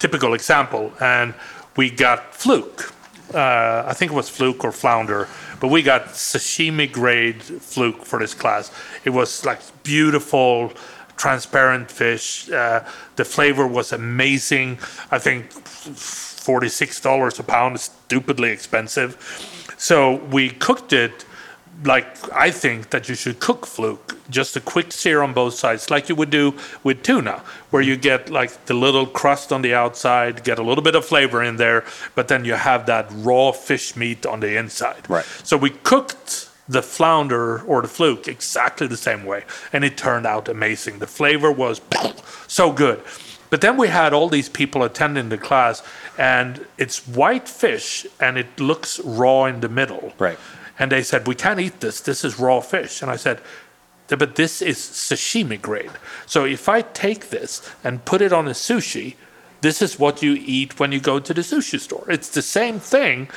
typical 0.00 0.34
example. 0.34 0.92
And 1.00 1.32
we 1.76 1.90
got 1.90 2.34
fluke. 2.34 2.92
Uh, 3.34 3.84
I 3.86 3.94
think 3.94 4.10
it 4.12 4.14
was 4.14 4.28
fluke 4.28 4.64
or 4.64 4.72
flounder, 4.72 5.28
but 5.60 5.68
we 5.68 5.82
got 5.82 6.06
sashimi 6.06 6.90
grade 6.90 7.42
fluke 7.42 8.04
for 8.04 8.18
this 8.18 8.34
class. 8.34 8.72
It 9.04 9.10
was 9.10 9.44
like 9.44 9.60
beautiful, 9.84 10.72
transparent 11.16 11.90
fish. 11.90 12.50
Uh, 12.50 12.84
the 13.16 13.24
flavor 13.24 13.66
was 13.66 13.92
amazing. 13.92 14.78
I 15.10 15.18
think 15.18 15.52
forty-six 15.52 17.00
dollars 17.00 17.38
a 17.38 17.44
pound 17.44 17.76
is 17.76 17.82
stupidly 17.82 18.50
expensive. 18.50 19.16
So 19.78 20.16
we 20.32 20.50
cooked 20.50 20.92
it 20.92 21.24
like 21.84 22.06
I 22.32 22.50
think 22.50 22.90
that 22.90 23.08
you 23.08 23.14
should 23.14 23.40
cook 23.40 23.66
fluke, 23.66 24.16
just 24.28 24.56
a 24.56 24.60
quick 24.60 24.92
sear 24.92 25.22
on 25.22 25.32
both 25.32 25.54
sides, 25.54 25.90
like 25.90 26.08
you 26.08 26.14
would 26.14 26.30
do 26.30 26.54
with 26.84 27.02
tuna, 27.02 27.42
where 27.70 27.82
you 27.82 27.96
get 27.96 28.30
like 28.30 28.66
the 28.66 28.74
little 28.74 29.06
crust 29.06 29.52
on 29.52 29.62
the 29.62 29.74
outside, 29.74 30.44
get 30.44 30.58
a 30.58 30.62
little 30.62 30.82
bit 30.82 30.94
of 30.94 31.04
flavor 31.04 31.42
in 31.42 31.56
there, 31.56 31.84
but 32.14 32.28
then 32.28 32.44
you 32.44 32.54
have 32.54 32.86
that 32.86 33.06
raw 33.10 33.52
fish 33.52 33.96
meat 33.96 34.26
on 34.26 34.40
the 34.40 34.58
inside. 34.58 35.08
Right. 35.08 35.24
So 35.42 35.56
we 35.56 35.70
cooked 35.70 36.50
the 36.68 36.82
flounder 36.82 37.62
or 37.62 37.82
the 37.82 37.88
fluke 37.88 38.28
exactly 38.28 38.86
the 38.86 38.96
same 38.96 39.24
way, 39.24 39.44
and 39.72 39.84
it 39.84 39.96
turned 39.96 40.26
out 40.26 40.48
amazing. 40.48 40.98
The 40.98 41.06
flavor 41.06 41.50
was 41.50 41.80
so 42.46 42.72
good. 42.72 43.02
But 43.48 43.62
then 43.62 43.76
we 43.76 43.88
had 43.88 44.12
all 44.12 44.28
these 44.28 44.48
people 44.48 44.84
attending 44.84 45.28
the 45.28 45.38
class, 45.38 45.82
and 46.16 46.64
it's 46.78 47.06
white 47.08 47.48
fish, 47.48 48.06
and 48.20 48.38
it 48.38 48.60
looks 48.60 49.00
raw 49.00 49.46
in 49.46 49.60
the 49.60 49.68
middle. 49.68 50.12
Right. 50.18 50.38
And 50.80 50.90
they 50.90 51.02
said, 51.02 51.28
We 51.28 51.36
can't 51.36 51.60
eat 51.60 51.80
this. 51.80 52.00
This 52.00 52.24
is 52.24 52.40
raw 52.40 52.60
fish. 52.60 53.02
And 53.02 53.10
I 53.10 53.16
said, 53.16 53.40
But 54.08 54.34
this 54.34 54.60
is 54.62 54.78
sashimi 54.78 55.60
grade. 55.60 55.92
So 56.26 56.44
if 56.44 56.68
I 56.68 56.80
take 56.80 57.28
this 57.28 57.70
and 57.84 58.04
put 58.04 58.22
it 58.22 58.32
on 58.32 58.48
a 58.48 58.52
sushi, 58.52 59.14
this 59.60 59.82
is 59.82 59.98
what 59.98 60.22
you 60.22 60.32
eat 60.32 60.80
when 60.80 60.90
you 60.90 61.00
go 61.00 61.20
to 61.20 61.34
the 61.34 61.42
sushi 61.42 61.78
store. 61.78 62.06
It's 62.08 62.30
the 62.30 62.42
same 62.42 62.80
thing. 62.80 63.28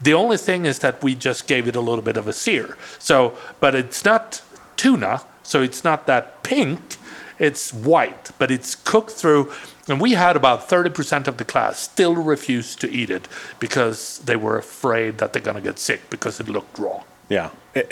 The 0.00 0.12
only 0.12 0.36
thing 0.36 0.66
is 0.66 0.80
that 0.80 1.02
we 1.02 1.14
just 1.14 1.46
gave 1.46 1.66
it 1.66 1.74
a 1.74 1.80
little 1.80 2.04
bit 2.04 2.18
of 2.18 2.28
a 2.28 2.34
sear. 2.34 2.76
So, 2.98 3.36
but 3.60 3.74
it's 3.74 4.04
not 4.04 4.42
tuna, 4.76 5.22
so 5.42 5.62
it's 5.62 5.82
not 5.82 6.06
that 6.06 6.42
pink. 6.42 6.96
It's 7.38 7.72
white, 7.72 8.30
but 8.38 8.50
it's 8.50 8.74
cooked 8.74 9.12
through 9.12 9.50
And 9.90 10.00
we 10.00 10.12
had 10.12 10.36
about 10.36 10.68
30% 10.68 11.26
of 11.28 11.36
the 11.36 11.44
class 11.44 11.78
still 11.80 12.14
refuse 12.14 12.76
to 12.76 12.90
eat 12.90 13.10
it 13.10 13.26
because 13.58 14.18
they 14.24 14.36
were 14.36 14.56
afraid 14.58 15.18
that 15.18 15.32
they're 15.32 15.42
going 15.42 15.56
to 15.56 15.62
get 15.62 15.78
sick 15.78 16.08
because 16.10 16.40
it 16.40 16.48
looked 16.48 16.78
raw. 16.78 17.02
Yeah, 17.28 17.50
I, 17.76 17.82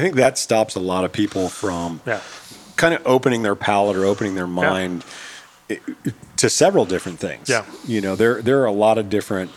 think 0.00 0.14
that 0.16 0.38
stops 0.38 0.74
a 0.76 0.80
lot 0.80 1.04
of 1.04 1.12
people 1.12 1.48
from 1.48 2.00
Yeah. 2.06 2.20
kind 2.76 2.94
of 2.94 3.02
opening 3.04 3.42
their 3.42 3.56
palate 3.56 3.96
or 3.96 4.04
opening 4.04 4.34
their 4.36 4.46
mind 4.46 5.04
i- 5.70 5.80
to 6.36 6.48
several 6.48 6.84
different 6.84 7.18
things. 7.18 7.48
Yeah. 7.48 7.64
you 7.86 8.00
know, 8.00 8.14
there 8.14 8.40
there 8.42 8.60
are 8.62 8.66
a 8.66 8.72
lot 8.72 8.98
of 8.98 9.10
different 9.10 9.50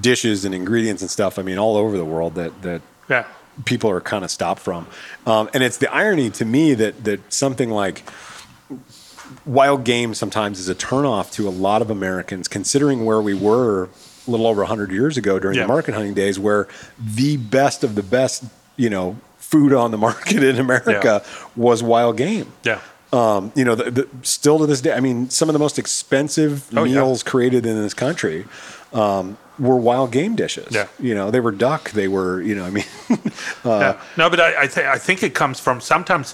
dishes 0.00 0.44
and 0.44 0.54
ingredients 0.54 1.00
and 1.00 1.10
stuff. 1.10 1.38
I 1.38 1.42
mean, 1.42 1.56
all 1.58 1.76
over 1.76 1.96
the 1.96 2.04
world 2.04 2.34
that 2.34 2.60
that 2.62 2.82
Yeah. 3.08 3.24
people 3.64 3.88
are 3.90 4.02
kind 4.02 4.24
of 4.24 4.30
stopped 4.30 4.60
from. 4.60 4.86
Um, 5.26 5.48
and 5.54 5.62
it's 5.62 5.78
the 5.78 5.90
irony 5.92 6.28
to 6.30 6.44
me 6.44 6.74
that 6.74 7.04
that 7.04 7.32
something 7.32 7.70
like 7.70 8.02
wild 9.44 9.84
game 9.84 10.14
sometimes 10.14 10.58
is 10.58 10.68
a 10.68 10.74
turnoff 10.74 11.32
to 11.32 11.48
a 11.48 11.50
lot 11.50 11.82
of 11.82 11.90
Americans, 11.90 12.48
considering 12.48 13.04
where 13.04 13.20
we 13.20 13.34
were 13.34 13.84
a 14.26 14.30
little 14.30 14.46
over 14.46 14.62
100 14.62 14.90
years 14.90 15.16
ago 15.16 15.38
during 15.38 15.56
Yeah. 15.56 15.62
the 15.64 15.68
market 15.68 15.94
hunting 15.94 16.14
days, 16.14 16.38
where 16.38 16.66
the 16.98 17.36
best 17.36 17.84
of 17.84 17.94
the 17.94 18.02
best, 18.02 18.44
you 18.76 18.90
know, 18.90 19.16
food 19.38 19.72
on 19.72 19.90
the 19.92 19.98
market 20.08 20.42
in 20.42 20.58
America 20.58 21.22
was 21.54 21.82
wild 21.82 22.16
game. 22.16 22.52
Yeah. 22.64 22.80
Um, 23.12 23.52
you 23.54 23.64
know, 23.64 23.76
the, 23.76 23.90
the, 23.90 24.08
still 24.22 24.58
to 24.58 24.66
this 24.66 24.80
day, 24.80 24.92
I 24.92 24.98
mean, 25.00 25.30
some 25.30 25.48
of 25.48 25.52
the 25.52 25.60
most 25.60 25.78
expensive 25.78 26.66
Oh, 26.76 26.82
yeah. 26.84 26.96
meals 26.96 27.22
created 27.22 27.64
in 27.64 27.80
this 27.80 27.94
country 27.94 28.44
um, 28.92 29.38
were 29.60 29.76
wild 29.76 30.10
game 30.10 30.34
dishes. 30.34 30.74
Yeah. 30.74 30.88
You 30.98 31.14
know, 31.14 31.30
they 31.30 31.38
were 31.40 31.52
duck. 31.52 31.92
They 31.92 32.08
were, 32.08 32.42
you 32.42 32.56
know, 32.56 32.64
I 32.64 32.70
mean, 32.70 32.84
yeah. 33.64 34.00
No, 34.16 34.28
but 34.28 34.40
I, 34.40 34.62
I, 34.62 34.66
th- 34.66 34.86
I 34.86 34.98
think 34.98 35.22
it 35.22 35.34
comes 35.34 35.60
from 35.60 35.80
sometimes 35.80 36.32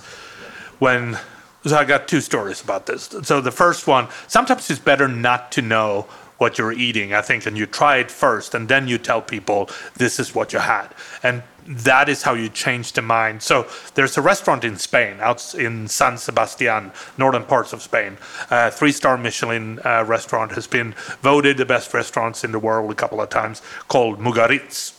when. 0.78 1.18
So 1.64 1.76
I 1.76 1.84
got 1.84 2.08
two 2.08 2.20
stories 2.20 2.60
about 2.62 2.86
this. 2.86 3.08
So 3.22 3.40
the 3.40 3.52
first 3.52 3.86
one, 3.86 4.08
sometimes 4.26 4.68
it's 4.68 4.80
better 4.80 5.06
not 5.06 5.52
to 5.52 5.62
know 5.62 6.06
what 6.38 6.58
you're 6.58 6.72
eating, 6.72 7.14
I 7.14 7.22
think, 7.22 7.46
and 7.46 7.56
you 7.56 7.66
try 7.66 7.98
it 7.98 8.10
first, 8.10 8.52
and 8.54 8.68
then 8.68 8.88
you 8.88 8.98
tell 8.98 9.22
people 9.22 9.70
this 9.94 10.18
is 10.18 10.34
what 10.34 10.52
you 10.52 10.58
had, 10.58 10.88
and 11.22 11.44
that 11.64 12.08
is 12.08 12.22
how 12.22 12.34
you 12.34 12.48
change 12.48 12.94
the 12.94 13.02
mind. 13.02 13.42
So 13.42 13.68
there's 13.94 14.18
a 14.18 14.22
restaurant 14.22 14.64
in 14.64 14.76
Spain, 14.76 15.18
out 15.20 15.54
in 15.54 15.86
San 15.86 16.18
Sebastian, 16.18 16.90
northern 17.16 17.44
parts 17.44 17.72
of 17.72 17.80
Spain, 17.80 18.18
uh, 18.50 18.70
three-star 18.70 19.16
Michelin 19.16 19.78
uh, 19.84 20.04
restaurant 20.04 20.50
has 20.52 20.66
been 20.66 20.96
voted 21.20 21.58
the 21.58 21.64
best 21.64 21.94
restaurants 21.94 22.42
in 22.42 22.50
the 22.50 22.58
world 22.58 22.90
a 22.90 22.96
couple 22.96 23.20
of 23.20 23.28
times, 23.28 23.62
called 23.86 24.18
Mugaritz 24.18 24.94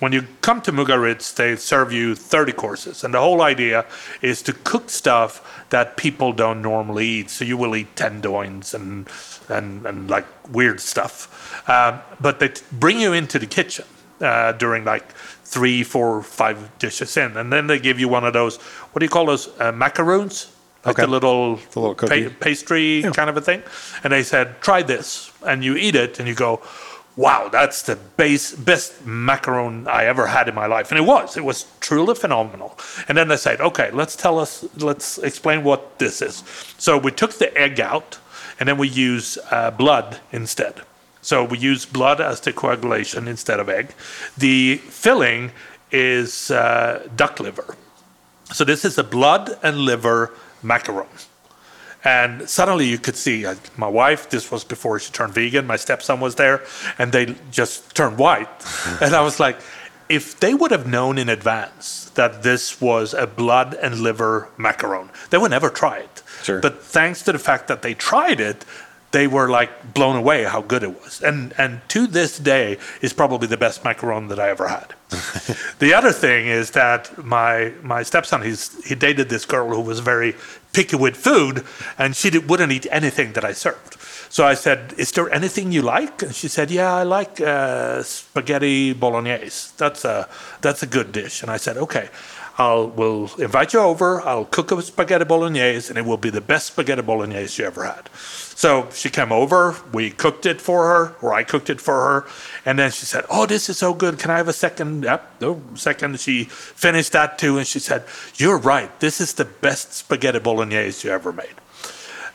when 0.00 0.12
you 0.12 0.26
come 0.40 0.60
to 0.62 0.72
Mugaritz, 0.72 1.34
they 1.34 1.56
serve 1.56 1.92
you 1.92 2.14
30 2.14 2.52
courses. 2.52 3.04
And 3.04 3.14
the 3.14 3.20
whole 3.20 3.42
idea 3.42 3.84
is 4.22 4.42
to 4.42 4.52
cook 4.52 4.90
stuff 4.90 5.64
that 5.70 5.96
people 5.96 6.32
don't 6.32 6.60
normally 6.62 7.06
eat. 7.06 7.30
So 7.30 7.44
you 7.44 7.56
will 7.56 7.76
eat 7.76 7.94
tendoins 7.94 8.74
and, 8.74 9.08
and, 9.48 9.86
and 9.86 10.10
like 10.10 10.26
weird 10.52 10.80
stuff. 10.80 11.68
Um, 11.68 12.00
but 12.20 12.40
they 12.40 12.48
t- 12.48 12.62
bring 12.72 12.98
you 12.98 13.12
into 13.12 13.38
the 13.38 13.46
kitchen 13.46 13.84
uh, 14.20 14.52
during 14.52 14.84
like 14.84 15.12
three, 15.44 15.82
four, 15.84 16.22
five 16.22 16.78
dishes 16.78 17.16
in. 17.16 17.36
And 17.36 17.52
then 17.52 17.66
they 17.66 17.78
give 17.78 18.00
you 18.00 18.08
one 18.08 18.24
of 18.24 18.32
those, 18.32 18.56
what 18.92 19.00
do 19.00 19.04
you 19.04 19.10
call 19.10 19.26
those? 19.26 19.48
Uh, 19.60 19.72
macaroons? 19.72 20.50
Like 20.84 20.94
Okay. 20.94 21.02
the 21.04 21.10
little, 21.10 21.56
little 21.76 21.94
cookie. 21.94 22.30
pastry 22.30 23.02
kind 23.12 23.28
of 23.28 23.36
a 23.36 23.40
thing. 23.42 23.62
And 24.02 24.12
they 24.14 24.22
said, 24.22 24.62
try 24.62 24.82
this. 24.82 25.30
And 25.46 25.62
you 25.62 25.76
eat 25.76 25.94
it 25.94 26.18
and 26.18 26.26
you 26.26 26.34
go, 26.34 26.62
wow, 27.16 27.48
that's 27.48 27.82
the 27.82 27.96
base, 27.96 28.52
best 28.54 29.04
macaron 29.04 29.86
I 29.86 30.06
ever 30.06 30.26
had 30.26 30.48
in 30.48 30.54
my 30.54 30.66
life. 30.66 30.90
And 30.90 30.98
it 30.98 31.04
was, 31.04 31.36
it 31.36 31.44
was 31.44 31.66
truly 31.80 32.14
phenomenal. 32.14 32.78
And 33.08 33.18
then 33.18 33.28
they 33.28 33.36
said, 33.36 33.60
okay, 33.60 33.90
let's 33.90 34.16
tell 34.16 34.38
us, 34.38 34.64
let's 34.76 35.18
explain 35.18 35.64
what 35.64 35.98
this 35.98 36.22
is. 36.22 36.42
So 36.78 36.96
we 36.96 37.10
took 37.10 37.34
the 37.34 37.56
egg 37.56 37.80
out 37.80 38.18
and 38.58 38.68
then 38.68 38.78
we 38.78 38.88
use 38.88 39.38
uh, 39.50 39.70
blood 39.70 40.20
instead. 40.32 40.82
So 41.22 41.44
we 41.44 41.58
use 41.58 41.84
blood 41.84 42.20
as 42.20 42.40
the 42.40 42.52
coagulation 42.52 43.28
instead 43.28 43.60
of 43.60 43.68
egg. 43.68 43.92
The 44.38 44.76
filling 44.76 45.52
is 45.90 46.50
uh, 46.50 47.08
duck 47.16 47.40
liver. 47.40 47.76
So 48.52 48.64
this 48.64 48.84
is 48.84 48.96
a 48.98 49.04
blood 49.04 49.58
and 49.62 49.78
liver 49.78 50.32
macaron. 50.62 51.06
And 52.04 52.48
suddenly 52.48 52.86
you 52.86 52.98
could 52.98 53.16
see 53.16 53.44
uh, 53.44 53.56
my 53.76 53.88
wife, 53.88 54.30
this 54.30 54.50
was 54.50 54.64
before 54.64 54.98
she 54.98 55.12
turned 55.12 55.34
vegan, 55.34 55.66
my 55.66 55.76
stepson 55.76 56.20
was 56.20 56.36
there, 56.36 56.64
and 56.98 57.12
they 57.12 57.36
just 57.50 57.94
turned 57.94 58.18
white. 58.18 58.48
and 59.02 59.14
I 59.14 59.20
was 59.20 59.38
like, 59.38 59.58
if 60.08 60.40
they 60.40 60.54
would 60.54 60.70
have 60.70 60.86
known 60.86 61.18
in 61.18 61.28
advance 61.28 62.10
that 62.14 62.42
this 62.42 62.80
was 62.80 63.14
a 63.14 63.26
blood 63.26 63.74
and 63.74 64.00
liver 64.00 64.48
macaron, 64.58 65.08
they 65.30 65.38
would 65.38 65.52
never 65.52 65.70
try 65.70 65.98
it. 65.98 66.22
Sure. 66.42 66.60
But 66.60 66.82
thanks 66.82 67.22
to 67.22 67.32
the 67.32 67.38
fact 67.38 67.68
that 67.68 67.82
they 67.82 67.94
tried 67.94 68.40
it, 68.40 68.64
they 69.12 69.26
were 69.26 69.48
like 69.48 69.94
blown 69.94 70.16
away 70.16 70.44
how 70.44 70.62
good 70.62 70.82
it 70.82 71.02
was. 71.02 71.20
And 71.20 71.52
and 71.58 71.80
to 71.88 72.06
this 72.06 72.38
day 72.38 72.78
is 73.00 73.12
probably 73.12 73.48
the 73.48 73.56
best 73.56 73.82
macaron 73.82 74.28
that 74.28 74.38
I 74.38 74.50
ever 74.50 74.68
had. 74.68 74.94
the 75.80 75.92
other 75.94 76.12
thing 76.12 76.46
is 76.46 76.70
that 76.72 77.24
my 77.24 77.72
my 77.82 78.02
stepson 78.02 78.42
he's 78.42 78.84
he 78.84 78.94
dated 78.94 79.28
this 79.28 79.44
girl 79.44 79.68
who 79.74 79.80
was 79.80 80.00
very 80.00 80.34
picky 80.72 80.96
with 80.96 81.16
food 81.16 81.64
and 81.98 82.16
she 82.16 82.36
wouldn't 82.38 82.72
eat 82.72 82.86
anything 82.90 83.32
that 83.32 83.44
I 83.44 83.52
served. 83.52 83.96
So 84.30 84.46
I 84.46 84.54
said, 84.54 84.94
"Is 84.96 85.10
there 85.12 85.28
anything 85.34 85.72
you 85.72 85.82
like?" 85.82 86.22
And 86.22 86.32
she 86.34 86.46
said, 86.46 86.70
"Yeah, 86.70 86.94
I 86.94 87.02
like 87.02 87.40
uh, 87.40 88.02
spaghetti 88.04 88.92
bolognese. 88.92 89.72
That's 89.76 90.04
a 90.04 90.28
that's 90.60 90.82
a 90.84 90.86
good 90.86 91.10
dish." 91.10 91.42
And 91.42 91.50
I 91.50 91.56
said, 91.58 91.76
"Okay, 91.76 92.08
I'll 92.56 92.88
will 92.88 93.28
invite 93.38 93.72
you 93.72 93.80
over. 93.80 94.22
I'll 94.22 94.44
cook 94.44 94.70
a 94.70 94.80
spaghetti 94.82 95.24
bolognese, 95.24 95.88
and 95.88 95.98
it 95.98 96.04
will 96.04 96.16
be 96.16 96.30
the 96.30 96.40
best 96.40 96.66
spaghetti 96.68 97.02
bolognese 97.02 97.60
you 97.60 97.66
ever 97.66 97.84
had." 97.84 98.08
So 98.60 98.88
she 98.92 99.08
came 99.08 99.32
over. 99.32 99.74
We 99.90 100.10
cooked 100.10 100.44
it 100.44 100.60
for 100.60 100.80
her, 100.92 101.14
or 101.22 101.32
I 101.32 101.44
cooked 101.44 101.70
it 101.70 101.80
for 101.80 101.96
her, 102.08 102.26
and 102.66 102.78
then 102.78 102.90
she 102.90 103.06
said, 103.06 103.24
"Oh, 103.30 103.46
this 103.46 103.70
is 103.70 103.78
so 103.78 103.94
good. 103.94 104.18
Can 104.18 104.30
I 104.30 104.36
have 104.36 104.48
a 104.48 104.58
second? 104.66 105.04
Yep, 105.04 105.20
no 105.40 105.62
second. 105.74 106.20
She 106.20 106.44
finished 106.44 107.12
that 107.12 107.38
too, 107.38 107.56
and 107.56 107.66
she 107.66 107.78
said, 107.78 108.02
"You're 108.36 108.58
right. 108.58 108.90
This 109.00 109.18
is 109.18 109.32
the 109.32 109.46
best 109.46 109.94
spaghetti 109.94 110.40
bolognese 110.40 111.08
you 111.08 111.14
ever 111.14 111.32
made." 111.32 111.56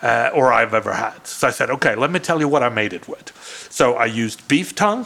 uh, 0.02 0.30
or 0.34 0.54
I've 0.54 0.74
ever 0.74 0.94
had. 0.94 1.26
So 1.26 1.48
I 1.48 1.52
said, 1.52 1.70
okay, 1.70 1.96
let 1.96 2.12
me 2.12 2.20
tell 2.20 2.40
you 2.40 2.48
what 2.48 2.64
I 2.64 2.70
made 2.70 2.94
it 2.94 3.08
with. 3.08 3.32
So 3.72 3.96
I 3.96 4.06
used 4.06 4.48
beef 4.48 4.76
tongue 4.76 5.06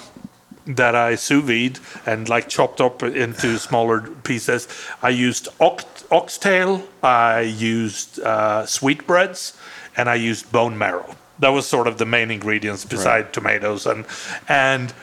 that 0.65 0.93
I 0.93 1.15
sous 1.15 1.43
vide 1.43 1.80
and 2.05 2.30
like 2.30 2.49
chopped 2.49 2.82
up 2.82 3.01
into 3.01 3.57
smaller 3.57 4.01
pieces. 4.24 4.67
I 5.01 5.09
used 5.09 5.47
ox, 5.59 5.86
oxtail. 6.11 6.84
I 7.01 7.41
used 7.41 8.20
uh, 8.20 8.65
sweetbreads, 8.65 9.57
and 10.00 10.10
I 10.10 10.16
used 10.16 10.50
bone 10.52 10.78
marrow. 10.78 11.16
That 11.39 11.50
was 11.50 11.68
sort 11.68 11.88
of 11.88 11.97
the 11.97 12.06
main 12.06 12.32
ingredients 12.32 12.86
beside 12.86 13.34
tomatoes 13.34 13.86
and 13.86 14.06
and 14.47 14.93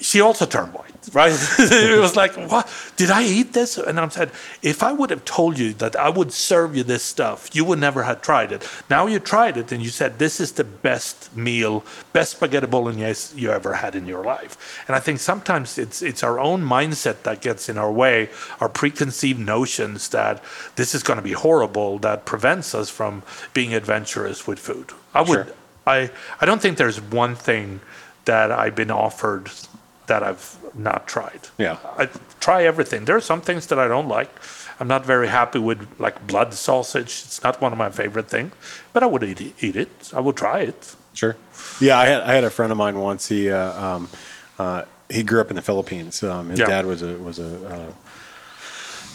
she 0.00 0.20
also 0.20 0.46
turned 0.46 0.72
white, 0.72 0.94
right? 1.12 1.32
it 1.58 2.00
was 2.00 2.16
like, 2.16 2.34
what? 2.50 2.68
Did 2.96 3.10
I 3.10 3.24
eat 3.24 3.52
this? 3.52 3.78
And 3.78 3.98
I'm 3.98 4.10
said, 4.10 4.30
if 4.62 4.82
I 4.82 4.92
would 4.92 5.10
have 5.10 5.24
told 5.24 5.58
you 5.58 5.72
that 5.74 5.96
I 5.96 6.08
would 6.08 6.32
serve 6.32 6.76
you 6.76 6.84
this 6.84 7.02
stuff, 7.02 7.54
you 7.54 7.64
would 7.64 7.78
never 7.78 8.02
have 8.04 8.20
tried 8.22 8.52
it. 8.52 8.68
Now 8.88 9.06
you 9.06 9.18
tried 9.18 9.56
it 9.56 9.72
and 9.72 9.82
you 9.82 9.90
said, 9.90 10.18
this 10.18 10.40
is 10.40 10.52
the 10.52 10.64
best 10.64 11.36
meal, 11.36 11.84
best 12.12 12.32
spaghetti 12.32 12.66
bolognese 12.66 13.38
you 13.38 13.50
ever 13.50 13.74
had 13.74 13.94
in 13.94 14.06
your 14.06 14.24
life. 14.24 14.84
And 14.86 14.96
I 14.96 15.00
think 15.00 15.20
sometimes 15.20 15.78
it's, 15.78 16.02
it's 16.02 16.22
our 16.22 16.38
own 16.38 16.62
mindset 16.62 17.22
that 17.22 17.40
gets 17.40 17.68
in 17.68 17.78
our 17.78 17.92
way, 17.92 18.30
our 18.60 18.68
preconceived 18.68 19.40
notions 19.40 20.08
that 20.10 20.42
this 20.76 20.94
is 20.94 21.02
going 21.02 21.18
to 21.18 21.22
be 21.22 21.32
horrible 21.32 21.98
that 22.00 22.24
prevents 22.24 22.74
us 22.74 22.90
from 22.90 23.22
being 23.54 23.74
adventurous 23.74 24.46
with 24.46 24.58
food. 24.58 24.92
I 25.14 25.22
would, 25.22 25.46
Sure. 25.46 25.46
I, 25.86 26.10
I 26.40 26.44
don't 26.46 26.60
think 26.60 26.76
there's 26.76 27.00
one 27.00 27.34
thing 27.34 27.80
that 28.26 28.52
I've 28.52 28.74
been 28.74 28.90
offered 28.90 29.50
that 30.08 30.22
I've 30.22 30.56
not 30.74 31.06
tried. 31.06 31.40
Yeah. 31.58 31.76
I 31.96 32.08
try 32.40 32.64
everything. 32.64 33.04
There 33.06 33.16
are 33.16 33.20
some 33.32 33.40
things 33.40 33.66
that 33.68 33.78
I 33.78 33.88
don't 33.88 34.08
like. 34.08 34.30
I'm 34.80 34.88
not 34.88 35.04
very 35.06 35.28
happy 35.28 35.58
with 35.58 35.78
like 35.98 36.26
blood 36.26 36.52
sausage. 36.54 37.22
It's 37.26 37.42
not 37.42 37.60
one 37.60 37.72
of 37.72 37.78
my 37.78 37.90
favorite 37.90 38.28
things, 38.28 38.52
but 38.92 39.02
I 39.02 39.06
would 39.06 39.22
eat, 39.22 39.54
eat 39.62 39.76
it. 39.76 40.10
I 40.14 40.20
would 40.20 40.36
try 40.36 40.60
it. 40.60 40.94
Sure. 41.14 41.36
Yeah, 41.80 41.98
I 41.98 42.06
had 42.06 42.22
I 42.22 42.32
had 42.34 42.44
a 42.44 42.50
friend 42.50 42.70
of 42.72 42.78
mine 42.78 42.98
once. 42.98 43.28
He 43.28 43.50
uh, 43.50 43.72
um, 43.86 44.08
uh, 44.58 44.82
he 45.10 45.22
grew 45.24 45.40
up 45.40 45.50
in 45.50 45.56
the 45.56 45.62
Philippines. 45.62 46.22
Um, 46.22 46.50
his 46.50 46.60
Yeah. 46.60 46.66
dad 46.66 46.86
was 46.86 47.02
a 47.02 47.14
was 47.18 47.38
a 47.40 47.50
uh, 47.74 47.92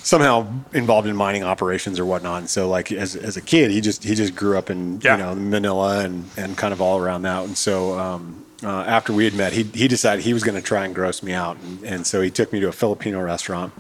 somehow 0.04 0.46
involved 0.74 1.08
in 1.08 1.16
mining 1.16 1.44
operations 1.44 2.00
or 2.00 2.06
whatnot. 2.06 2.40
And 2.40 2.50
so, 2.50 2.68
like 2.70 2.92
as 2.92 3.16
as 3.16 3.38
a 3.38 3.42
kid, 3.42 3.72
he 3.72 3.80
just 3.82 4.04
he 4.04 4.16
just 4.16 4.36
grew 4.36 4.58
up 4.58 4.70
in 4.70 5.00
Yeah. 5.02 5.18
you 5.18 5.24
know 5.24 5.36
Manila 5.36 6.00
and 6.04 6.30
and 6.38 6.58
kind 6.58 6.74
of 6.74 6.82
all 6.82 7.00
around 7.00 7.22
that. 7.24 7.44
And 7.46 7.58
so. 7.58 7.98
Um, 8.00 8.46
uh, 8.64 8.84
after 8.88 9.14
we 9.14 9.26
had 9.26 9.34
met, 9.34 9.54
he 9.54 9.64
he 9.64 9.88
decided 9.88 10.24
he 10.26 10.34
was 10.34 10.44
going 10.44 10.56
to 10.56 10.62
try 10.62 10.86
and 10.86 10.94
gross 10.96 11.22
me 11.24 11.34
out, 11.34 11.58
and, 11.58 11.84
and 11.84 12.08
so 12.08 12.22
he 12.22 12.30
took 12.30 12.52
me 12.54 12.60
to 12.62 12.68
a 12.68 12.72
Filipino 12.74 13.22
restaurant, 13.22 13.74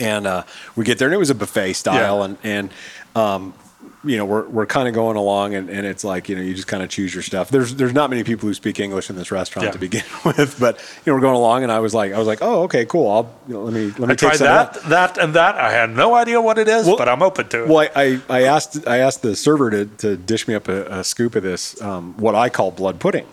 and 0.00 0.26
uh, 0.26 0.42
we 0.76 0.84
get 0.84 0.98
there, 0.98 1.08
and 1.08 1.14
it 1.14 1.18
was 1.18 1.30
a 1.30 1.34
buffet 1.34 1.72
style, 1.74 2.18
Yeah. 2.18 2.24
and 2.24 2.38
and 2.44 2.70
um, 3.16 3.54
you 4.02 4.18
know, 4.18 4.26
we're, 4.26 4.46
we're 4.48 4.66
kind 4.66 4.86
of 4.86 4.92
going 4.92 5.16
along 5.16 5.54
and, 5.54 5.70
and 5.70 5.86
it's 5.86 6.04
like, 6.04 6.28
you 6.28 6.36
know, 6.36 6.42
you 6.42 6.52
just 6.52 6.66
kind 6.66 6.82
of 6.82 6.90
choose 6.90 7.14
your 7.14 7.22
stuff. 7.22 7.48
There's, 7.48 7.74
there's 7.74 7.94
not 7.94 8.10
many 8.10 8.22
people 8.22 8.46
who 8.46 8.52
speak 8.52 8.78
English 8.78 9.08
in 9.08 9.16
this 9.16 9.30
restaurant 9.30 9.64
Yeah. 9.66 9.72
to 9.72 9.78
begin 9.78 10.02
with, 10.26 10.58
but 10.60 10.76
you 10.78 11.10
know, 11.10 11.14
we're 11.14 11.22
going 11.22 11.36
along 11.36 11.62
and 11.62 11.72
I 11.72 11.78
was 11.78 11.94
like, 11.94 12.12
I 12.12 12.18
was 12.18 12.26
like, 12.26 12.40
oh, 12.42 12.64
okay, 12.64 12.84
cool. 12.84 13.10
I'll, 13.10 13.34
you 13.48 13.54
know, 13.54 13.62
let 13.62 13.72
me, 13.72 13.86
let 13.92 13.98
me 14.00 14.04
I 14.04 14.08
take 14.08 14.18
tried 14.32 14.36
that, 14.40 14.74
that, 14.90 15.16
and 15.16 15.32
that. 15.34 15.54
I 15.54 15.70
had 15.70 15.88
no 15.88 16.14
idea 16.14 16.38
what 16.38 16.58
it 16.58 16.68
is, 16.68 16.86
Well- 16.86 16.98
but 16.98 17.08
I'm 17.08 17.22
open 17.22 17.48
to 17.48 17.62
it. 17.64 17.68
Well, 17.68 17.78
I, 17.78 17.90
I, 17.96 18.20
I 18.28 18.42
asked 18.42 18.86
I 18.86 18.98
asked 18.98 19.22
the 19.22 19.34
server 19.34 19.70
to, 19.70 19.86
to 19.86 20.16
dish 20.18 20.46
me 20.48 20.54
up 20.54 20.68
a, 20.68 20.98
a 21.00 21.04
scoop 21.04 21.34
of 21.34 21.42
this 21.42 21.80
um, 21.80 22.12
what 22.18 22.34
I 22.34 22.50
call 22.50 22.72
blood 22.72 23.00
pudding. 23.00 23.26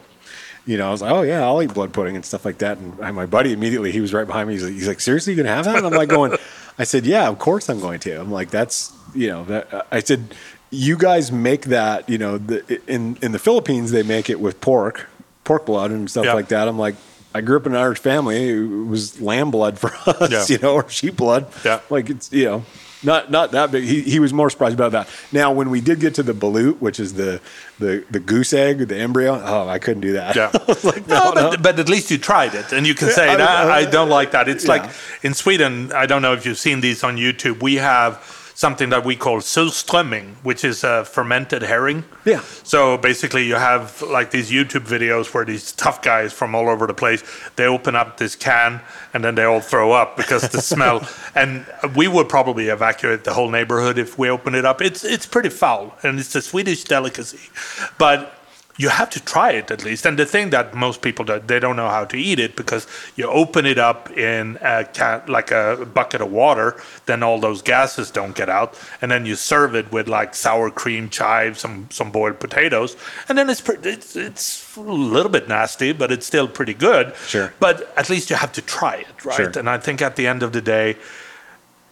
You 0.66 0.78
know, 0.78 0.88
I 0.88 0.91
was 0.91 1.01
like, 1.01 1.12
oh 1.12 1.22
yeah, 1.24 1.43
I'll 1.45 1.62
eat 1.64 1.74
blood 1.74 1.91
pudding 1.91 2.16
and 2.16 2.24
stuff 2.24 2.45
like 2.45 2.59
that. 2.59 2.78
And 2.78 2.99
I- 3.03 3.12
my 3.12 3.26
buddy 3.26 3.51
immediately, 3.53 3.91
he 3.91 3.99
was 4.01 4.14
right 4.14 4.28
behind 4.28 4.47
me. 4.47 4.53
He's 4.55 4.64
like, 4.64 4.74
he's 4.74 4.88
like 4.88 4.99
seriously, 4.99 5.34
you 5.34 5.38
gonna 5.41 5.53
have 5.55 5.66
that? 5.66 5.78
And 5.78 5.86
I'm 5.86 5.93
like 5.93 6.09
going, 6.09 6.38
I 6.78 6.84
said, 6.84 7.05
yeah, 7.05 7.28
of 7.28 7.39
course 7.39 7.70
I'm 7.70 7.80
going 7.80 7.99
to. 8.01 8.20
I'm 8.20 8.32
like, 8.32 8.49
that's 8.51 8.93
you 9.16 9.28
know, 9.28 9.43
that 9.45 9.88
I 9.91 9.99
said, 10.01 10.36
you 10.70 10.97
guys 10.97 11.32
make 11.32 11.66
that. 11.66 12.07
You 12.09 12.18
know, 12.20 12.38
the, 12.38 12.80
in 12.88 13.18
in 13.22 13.32
the 13.32 13.39
Philippines 13.39 13.91
they 13.91 14.03
make 14.03 14.30
it 14.30 14.39
with 14.39 14.62
pork, 14.62 15.07
pork 15.43 15.66
blood 15.66 15.91
and 15.91 16.09
stuff 16.09 16.26
like 16.28 16.47
that. 16.49 16.68
I'm 16.68 16.78
like. 16.80 16.95
I 17.34 17.39
grew 17.39 17.55
up 17.55 17.66
in 17.66 17.72
an 17.72 17.78
Irish 17.80 17.99
family. 17.99 18.49
It 18.49 18.62
was 18.66 19.22
lamb 19.22 19.51
blood 19.51 19.80
for 19.80 19.89
us, 20.05 20.30
Yeah. 20.30 20.45
you 20.49 20.57
know, 20.62 20.74
or 20.74 20.89
sheep 20.89 21.16
blood. 21.16 21.47
Yeah. 21.64 21.80
Like 21.89 22.09
it's 22.09 22.30
you 22.34 22.43
know, 22.43 22.66
not 23.04 23.32
not 23.32 23.52
that 23.52 23.72
big. 23.72 23.84
He, 23.84 24.02
he 24.02 24.20
was 24.20 24.34
more 24.34 24.49
surprised 24.49 24.76
about 24.76 24.91
that. 24.91 25.08
Now, 25.32 25.52
when 25.52 25.70
we 25.70 25.82
did 25.82 25.99
get 25.99 26.16
to 26.16 26.24
the 26.24 26.34
balut, 26.34 26.80
which 26.80 26.99
is 26.99 27.14
the 27.14 27.41
the 27.80 28.04
the 28.10 28.20
goose 28.20 28.54
egg, 28.54 28.88
the 28.88 28.97
embryo, 28.97 29.41
oh, 29.43 29.68
I 29.68 29.80
couldn't 29.80 30.02
do 30.02 30.14
that. 30.14 30.36
Yeah. 30.36 30.52
I 30.54 30.78
like, 30.84 31.08
no, 31.08 31.32
no, 31.32 31.34
but, 31.34 31.52
no. 31.52 31.58
but 31.58 31.80
at 31.80 31.89
least 31.89 32.12
you 32.12 32.18
tried 32.18 32.54
it, 32.54 32.72
and 32.72 32.86
you 32.86 32.93
can 32.93 33.10
say, 33.10 33.28
I 33.28 33.30
mean, 33.30 33.39
"Nah, 33.39 33.64
uh, 33.64 33.68
I 33.68 33.86
don't 33.86 34.10
like 34.10 34.32
that. 34.32 34.47
It's 34.47 34.66
yeah. 34.66 34.72
like 34.72 34.91
in 35.24 35.34
Sweden. 35.34 35.91
I 35.93 36.06
don't 36.06 36.22
know 36.22 36.34
if 36.34 36.45
you've 36.45 36.60
seen 36.60 36.82
these 36.82 37.04
on 37.04 37.18
YouTube. 37.18 37.62
We 37.62 37.76
have 37.76 38.41
something 38.62 38.89
that 38.91 39.03
we 39.03 39.16
call 39.16 39.39
surströmming, 39.39 40.36
which 40.43 40.64
is 40.64 40.84
a 40.84 41.03
fermented 41.03 41.64
herring. 41.64 42.03
Yeah. 42.26 42.41
So 42.64 42.95
basically, 42.95 43.43
you 43.47 43.55
have 43.55 44.03
like 44.03 44.30
these 44.30 44.51
YouTube 44.51 44.86
videos 44.88 45.34
where 45.34 45.43
these 45.43 45.72
tough 45.72 46.03
guys 46.03 46.32
from 46.32 46.53
all 46.53 46.70
over 46.70 46.86
the 46.86 46.93
place 46.93 47.24
they 47.55 47.66
open 47.66 47.95
up 47.95 48.18
this 48.18 48.36
can 48.36 48.80
and 49.14 49.24
then 49.24 49.34
they 49.34 49.45
all 49.45 49.62
throw 49.62 49.91
up 49.91 50.16
because 50.16 50.43
the 50.49 50.62
smell. 50.62 51.01
And 51.34 51.66
we 51.95 52.07
would 52.09 52.28
probably 52.28 52.68
evacuate 52.68 53.24
the 53.24 53.34
whole 53.34 53.49
neighborhood 53.49 53.97
if 53.97 54.18
we 54.18 54.30
open 54.30 54.53
it 54.53 54.66
up. 54.66 54.82
It's 54.82 55.03
it's 55.03 55.26
pretty 55.26 55.49
foul, 55.49 55.95
and 56.03 56.20
it's 56.20 56.36
a 56.36 56.41
Swedish 56.41 56.84
delicacy, 56.84 57.49
but 57.97 58.41
you 58.82 58.90
have 58.90 59.10
to 59.12 59.20
try 59.34 59.52
it 59.52 59.70
at 59.70 59.84
least. 59.84 60.06
And 60.08 60.18
the 60.18 60.26
thing 60.26 60.50
that 60.50 60.74
most 60.74 61.02
people 61.02 61.24
do, 61.24 61.40
they 61.40 61.60
don't 61.60 61.76
know 61.76 61.90
how 61.90 62.06
to 62.06 62.18
eat 62.18 62.40
it 62.40 62.56
because 62.56 62.88
you 63.16 63.26
open 63.28 63.66
it 63.66 63.78
up 63.78 64.10
in 64.18 64.58
a 64.62 64.86
can, 64.86 65.22
like 65.28 65.52
a 65.52 65.88
bucket 65.94 66.22
of 66.22 66.32
water, 66.32 66.82
then 67.06 67.22
all 67.22 67.40
those 67.40 67.62
gases 67.62 68.10
don't 68.10 68.36
get 68.36 68.50
out, 68.50 68.70
and 69.02 69.12
then 69.12 69.26
you 69.26 69.36
serve 69.36 69.76
it 69.76 69.92
with 69.92 70.08
like 70.08 70.34
sour 70.34 70.72
cream, 70.72 71.10
chives, 71.10 71.60
some 71.60 71.88
some 71.92 72.12
boiled 72.12 72.40
potatoes, 72.40 72.98
and 73.28 73.38
then 73.38 73.50
it's 73.50 73.62
pretty, 73.62 73.90
it's, 73.90 74.16
it's 74.16 74.76
a 74.76 74.82
little 74.82 75.32
bit 75.32 75.48
nasty, 75.48 75.92
but 75.94 76.12
it's 76.12 76.26
still 76.26 76.48
pretty 76.48 76.74
good. 76.74 77.14
Sure. 77.28 77.54
But 77.60 77.94
at 77.98 78.10
least 78.10 78.30
you 78.32 78.36
have 78.36 78.54
to 78.54 78.62
try 78.62 78.96
it, 78.96 79.26
right? 79.26 79.36
Sure. 79.36 79.52
And 79.60 79.70
I 79.70 79.78
think 79.78 80.02
at 80.02 80.16
the 80.16 80.26
end 80.26 80.42
of 80.42 80.54
the 80.54 80.62
day, 80.62 80.98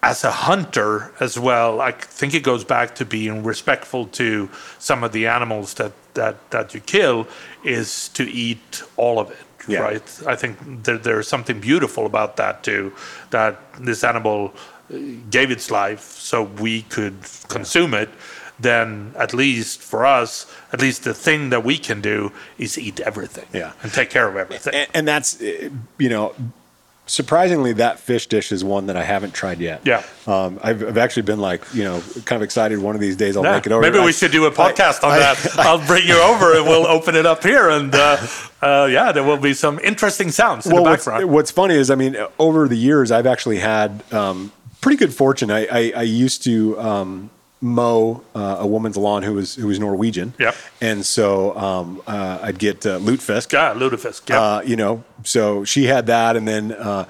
as 0.02 0.24
a 0.24 0.32
hunter 0.32 1.12
as 1.20 1.38
well, 1.38 1.82
I 1.82 1.92
think 1.92 2.34
it 2.34 2.44
goes 2.44 2.64
back 2.64 2.96
to 2.96 3.06
being 3.06 3.44
respectful 3.44 4.06
to 4.08 4.50
some 4.78 5.04
of 5.04 5.12
the 5.12 5.28
animals 5.28 5.74
that 5.76 5.92
that 6.14 6.36
that 6.52 6.74
you 6.74 6.80
kill, 6.82 7.28
is 7.64 8.10
to 8.10 8.24
eat 8.24 8.84
all 8.98 9.20
of 9.20 9.30
it, 9.32 9.46
Yeah. 9.68 9.80
right? 9.82 10.22
I 10.28 10.36
think 10.36 10.58
there, 10.84 10.98
there's 10.98 11.28
something 11.28 11.60
beautiful 11.62 12.06
about 12.06 12.36
that 12.38 12.64
too. 12.64 12.92
That 13.32 13.58
this 13.80 14.04
animal 14.04 14.54
uh, 14.94 14.98
gave 15.30 15.52
its 15.52 15.70
life 15.70 16.02
so 16.18 16.44
we 16.44 16.84
could 16.84 17.16
consume 17.48 17.94
it. 17.94 18.10
Then 18.62 19.14
at 19.18 19.34
least 19.34 19.82
for 19.82 20.06
us, 20.06 20.46
at 20.74 20.82
least 20.82 21.04
the 21.04 21.14
thing 21.14 21.50
that 21.52 21.64
we 21.64 21.78
can 21.78 22.02
do 22.02 22.32
is 22.58 22.78
eat 22.78 23.00
everything, 23.00 23.46
Yeah. 23.54 23.72
and 23.84 23.94
take 23.94 24.10
care 24.10 24.28
of 24.28 24.36
everything. 24.36 24.74
and, 24.74 24.88
and 24.94 25.08
that's 25.08 25.42
uh, 25.42 25.70
you 25.98 26.10
know, 26.10 26.34
surprisingly, 27.10 27.74
that 27.74 28.00
fish 28.00 28.28
dish 28.28 28.52
is 28.52 28.64
one 28.64 28.86
that 28.88 28.96
I 28.96 29.04
haven't 29.04 29.34
tried 29.34 29.60
yet. 29.60 29.82
Yeah. 29.86 30.04
Um, 30.28 30.60
I've, 30.64 30.84
I've 30.84 30.98
actually 30.98 31.24
been 31.24 31.40
like, 31.40 31.64
you 31.74 31.84
know, 31.84 32.02
kind 32.26 32.42
of 32.42 32.44
excited. 32.44 32.80
One 32.80 32.96
of 32.96 33.02
these 33.02 33.16
days, 33.16 33.36
I'll 33.36 33.44
Yeah, 33.44 33.54
make 33.56 33.66
it 33.66 33.72
over. 33.72 33.82
Maybe 33.82 34.00
I- 34.00 34.06
we 34.06 34.12
should 34.12 34.32
do 34.32 34.46
a 34.46 34.52
podcast 34.52 35.04
on 35.04 35.12
I- 35.14 35.20
that. 35.20 35.56
I'll 35.60 35.86
bring 35.86 36.08
you 36.08 36.22
over 36.22 36.56
and 36.56 36.66
we'll 36.66 36.88
open 36.88 37.16
it 37.16 37.26
up 37.26 37.44
here, 37.44 37.70
and 37.70 37.94
uh, 37.94 38.18
uh, 38.62 38.88
yeah, 38.90 39.12
there 39.12 39.24
will 39.24 39.38
be 39.38 39.54
some 39.54 39.80
interesting 39.80 40.32
sounds 40.32 40.66
in 40.66 40.74
well, 40.74 40.84
the 40.84 40.90
what's, 40.92 41.06
background. 41.06 41.32
what's 41.32 41.52
funny 41.52 41.76
is, 41.76 41.90
I 41.92 41.96
mean, 41.96 42.16
over 42.38 42.68
the 42.68 42.78
years, 42.78 43.12
I've 43.12 43.28
actually 43.28 43.58
had 43.60 44.04
um, 44.14 44.52
pretty 44.82 44.98
good 44.98 45.14
fortune. 45.14 45.50
I, 45.52 45.66
I, 45.66 45.94
I 45.98 46.02
used 46.04 46.44
to 46.44 46.80
um, 46.80 47.30
mow 47.62 48.22
uh, 48.36 48.58
a 48.60 48.66
woman's 48.68 48.96
lawn 48.98 49.24
who 49.24 49.34
was 49.34 49.56
who 49.56 49.68
was 49.68 49.80
Norwegian. 49.80 50.34
Yep. 50.40 50.56
And 50.82 51.06
so 51.06 51.58
um, 51.58 52.02
uh, 52.08 52.40
I'd 52.42 52.58
get 52.60 52.86
uh, 52.86 53.00
lutefisk. 53.00 53.52
yeah, 53.52 53.74
lutefisk. 53.74 54.30
Yeah, 54.30 54.42
Uh, 54.42 54.62
you 54.62 54.76
know, 54.76 55.04
so 55.24 55.66
she 55.66 55.86
had 55.88 56.06
that, 56.08 56.36
and 56.38 56.48
then 56.48 56.72
uh, 56.72 57.04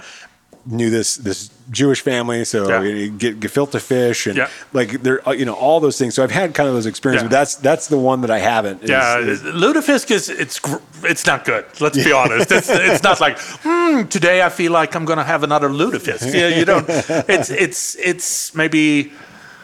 knew 0.65 0.89
this 0.89 1.15
this 1.17 1.49
Jewish 1.71 2.01
family, 2.01 2.45
so 2.45 2.67
Yeah. 2.67 2.81
you 2.81 3.11
get 3.11 3.39
gefilte 3.39 3.79
fish, 3.79 4.25
and 4.27 4.37
Yeah. 4.37 4.49
like 4.73 5.03
there, 5.03 5.19
uh, 5.27 5.31
you 5.33 5.45
know, 5.45 5.53
all 5.53 5.79
those 5.79 5.97
things. 5.99 6.15
So 6.15 6.23
I've 6.23 6.31
had 6.31 6.53
kind 6.55 6.67
of 6.67 6.73
those 6.75 6.87
experiences. 6.89 7.23
Yeah. 7.25 7.29
But 7.29 7.35
that's 7.39 7.55
that's 7.55 7.87
the 7.87 7.97
one 7.99 8.21
that 8.21 8.31
I 8.31 8.39
haven't. 8.39 8.83
is- 8.83 8.89
yeah, 8.89 9.19
is- 9.19 9.41
lutefisk 9.43 10.09
is 10.11 10.29
it's 10.29 10.59
it's 11.03 11.25
not 11.27 11.45
good. 11.45 11.65
Let's 11.79 12.03
be 12.03 12.11
honest. 12.11 12.51
It's, 12.51 12.69
it's 12.69 13.03
not 13.03 13.19
like 13.21 13.37
hmm, 13.63 14.07
today 14.07 14.41
I 14.41 14.49
feel 14.49 14.71
like 14.71 14.95
I'm 14.95 15.05
going 15.05 15.19
to 15.19 15.23
have 15.33 15.43
another 15.43 15.69
lutefisk. 15.69 16.33
Yeah, 16.33 16.47
you 16.57 16.65
don't. 16.65 16.89
It's 17.29 17.49
it's 17.51 17.95
it's 17.99 18.55
maybe 18.55 19.11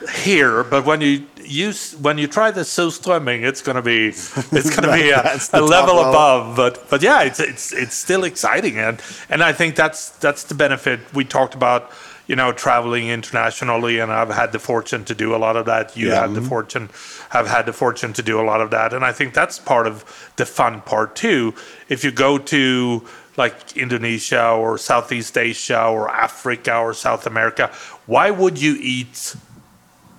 here, 0.10 0.64
but 0.64 0.86
when 0.86 1.02
you 1.02 1.26
use 1.44 1.94
when 1.98 2.18
you 2.18 2.28
try 2.28 2.52
the 2.52 2.62
surströmming, 2.62 3.44
it's 3.44 3.62
going 3.62 3.76
to 3.76 3.82
be 3.82 4.08
it's 4.08 4.70
going 4.76 4.84
to 4.84 4.94
be 4.94 5.10
a, 5.22 5.38
a 5.54 5.62
level 5.62 5.96
level. 5.96 6.00
above. 6.00 6.56
But 6.56 6.90
but 6.90 7.02
yeah, 7.02 7.24
it's 7.24 7.40
it's 7.40 7.72
it's 7.74 7.96
still 7.96 8.24
exciting, 8.24 8.78
and 8.78 9.02
and 9.30 9.44
I 9.44 9.54
think 9.54 9.76
that's 9.76 10.10
that's 10.10 10.44
the 10.44 10.56
benefit 10.56 11.00
we 11.14 11.26
talked 11.26 11.56
about. 11.56 11.92
You 12.28 12.36
know, 12.36 12.52
traveling 12.52 13.08
internationally, 13.10 14.00
and 14.00 14.12
I've 14.12 14.32
had 14.34 14.52
the 14.52 14.58
fortune 14.58 15.06
to 15.06 15.14
do 15.14 15.36
a 15.36 15.38
lot 15.38 15.56
of 15.56 15.66
that. 15.68 15.96
You 15.96 16.08
Yeah. 16.08 16.22
had 16.22 16.34
the 16.34 16.42
fortune, 16.42 16.90
have 17.30 17.46
had 17.48 17.68
the 17.68 17.74
fortune 17.74 18.14
to 18.14 18.24
do 18.24 18.40
a 18.42 18.46
lot 18.52 18.62
of 18.62 18.72
that, 18.72 18.94
and 18.94 19.06
I 19.06 19.12
think 19.12 19.36
that's 19.36 19.60
part 19.60 19.86
of 19.86 20.04
the 20.38 20.46
fun 20.48 20.82
part 20.82 21.16
too. 21.16 21.54
If 21.88 22.04
you 22.04 22.10
go 22.12 22.40
to 22.40 23.04
like 23.38 23.78
Indonesia 23.78 24.50
or 24.50 24.80
Southeast 24.80 25.38
Asia 25.38 25.86
or 25.86 26.10
Africa 26.10 26.78
or 26.78 26.96
South 26.96 27.28
America, 27.28 27.70
why 28.08 28.32
would 28.32 28.60
you 28.60 28.76
eat 28.82 29.36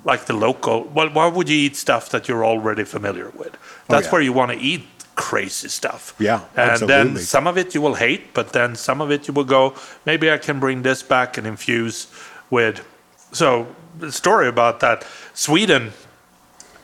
like 0.07 0.26
the 0.26 0.32
local? 0.32 0.84
Well, 0.84 1.11
why 1.11 1.26
would 1.26 1.48
you 1.48 1.57
eat 1.57 1.76
stuff 1.76 2.09
that 2.11 2.28
you're 2.28 2.44
already 2.44 2.84
familiar 2.84 3.30
with? 3.30 3.59
That's 3.88 4.07
yeah. 4.07 4.12
where 4.12 4.22
you 4.22 4.32
want 4.32 4.52
to 4.52 4.59
eat 4.59 4.84
crazy 5.16 5.68
stuff. 5.68 6.14
Yeah, 6.18 6.44
and 6.57 6.88
then 6.88 7.16
some 7.16 7.46
of 7.46 7.59
it 7.59 7.74
you 7.74 7.82
will 7.82 7.94
hate, 7.94 8.32
but 8.32 8.52
then 8.52 8.76
some 8.76 9.00
of 9.00 9.11
it 9.11 9.26
you 9.26 9.34
will 9.34 9.44
go, 9.44 9.74
maybe 10.04 10.30
I 10.30 10.38
can 10.38 10.61
bring 10.61 10.82
this 10.82 11.02
back 11.02 11.36
and 11.36 11.46
infuse 11.46 12.07
with. 12.50 12.86
So 13.32 13.66
the 13.98 14.12
story 14.12 14.48
about 14.48 14.80
that, 14.80 15.04
Sweden 15.34 15.92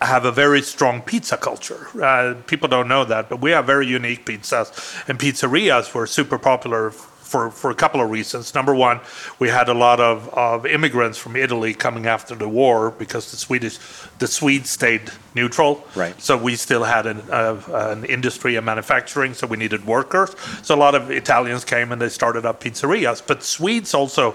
have 0.00 0.24
a 0.24 0.32
very 0.32 0.62
strong 0.62 1.00
pizza 1.00 1.36
culture. 1.36 1.86
Uh, 2.02 2.34
people 2.48 2.68
don't 2.68 2.88
know 2.88 3.04
that, 3.04 3.28
but 3.28 3.40
we 3.40 3.52
have 3.52 3.66
very 3.66 3.86
unique 3.86 4.26
pizzas, 4.26 5.08
and 5.08 5.18
pizzerias 5.18 5.94
were 5.94 6.06
super 6.06 6.38
popular 6.38 6.92
for, 7.32 7.50
for 7.50 7.70
a 7.70 7.74
couple 7.74 8.02
of 8.02 8.10
reasons. 8.10 8.54
Number 8.54 8.74
one, 8.74 9.00
we 9.38 9.48
had 9.48 9.70
a 9.70 9.74
lot 9.74 10.00
of, 10.00 10.28
of 10.34 10.66
immigrants 10.66 11.16
from 11.16 11.34
Italy 11.34 11.72
coming 11.72 12.04
after 12.06 12.34
the 12.34 12.46
war 12.46 12.90
because 12.90 13.30
the 13.30 13.38
Swedish 13.38 13.78
the 14.18 14.26
Swedes 14.26 14.68
stayed 14.68 15.10
neutral. 15.34 15.82
Right. 15.96 16.20
So 16.20 16.36
we 16.36 16.56
still 16.56 16.84
had 16.84 17.06
an, 17.06 17.22
uh, 17.30 17.58
an 17.72 18.04
industry 18.04 18.56
and 18.56 18.66
manufacturing, 18.66 19.32
so 19.32 19.46
we 19.46 19.56
needed 19.56 19.86
workers. 19.86 20.36
So 20.62 20.74
a 20.74 20.80
lot 20.86 20.94
of 20.94 21.10
Italians 21.10 21.64
came 21.64 21.90
and 21.90 22.00
they 22.02 22.10
started 22.10 22.44
up 22.44 22.62
pizzerias. 22.62 23.26
But 23.26 23.42
Swedes 23.42 23.94
also 23.94 24.34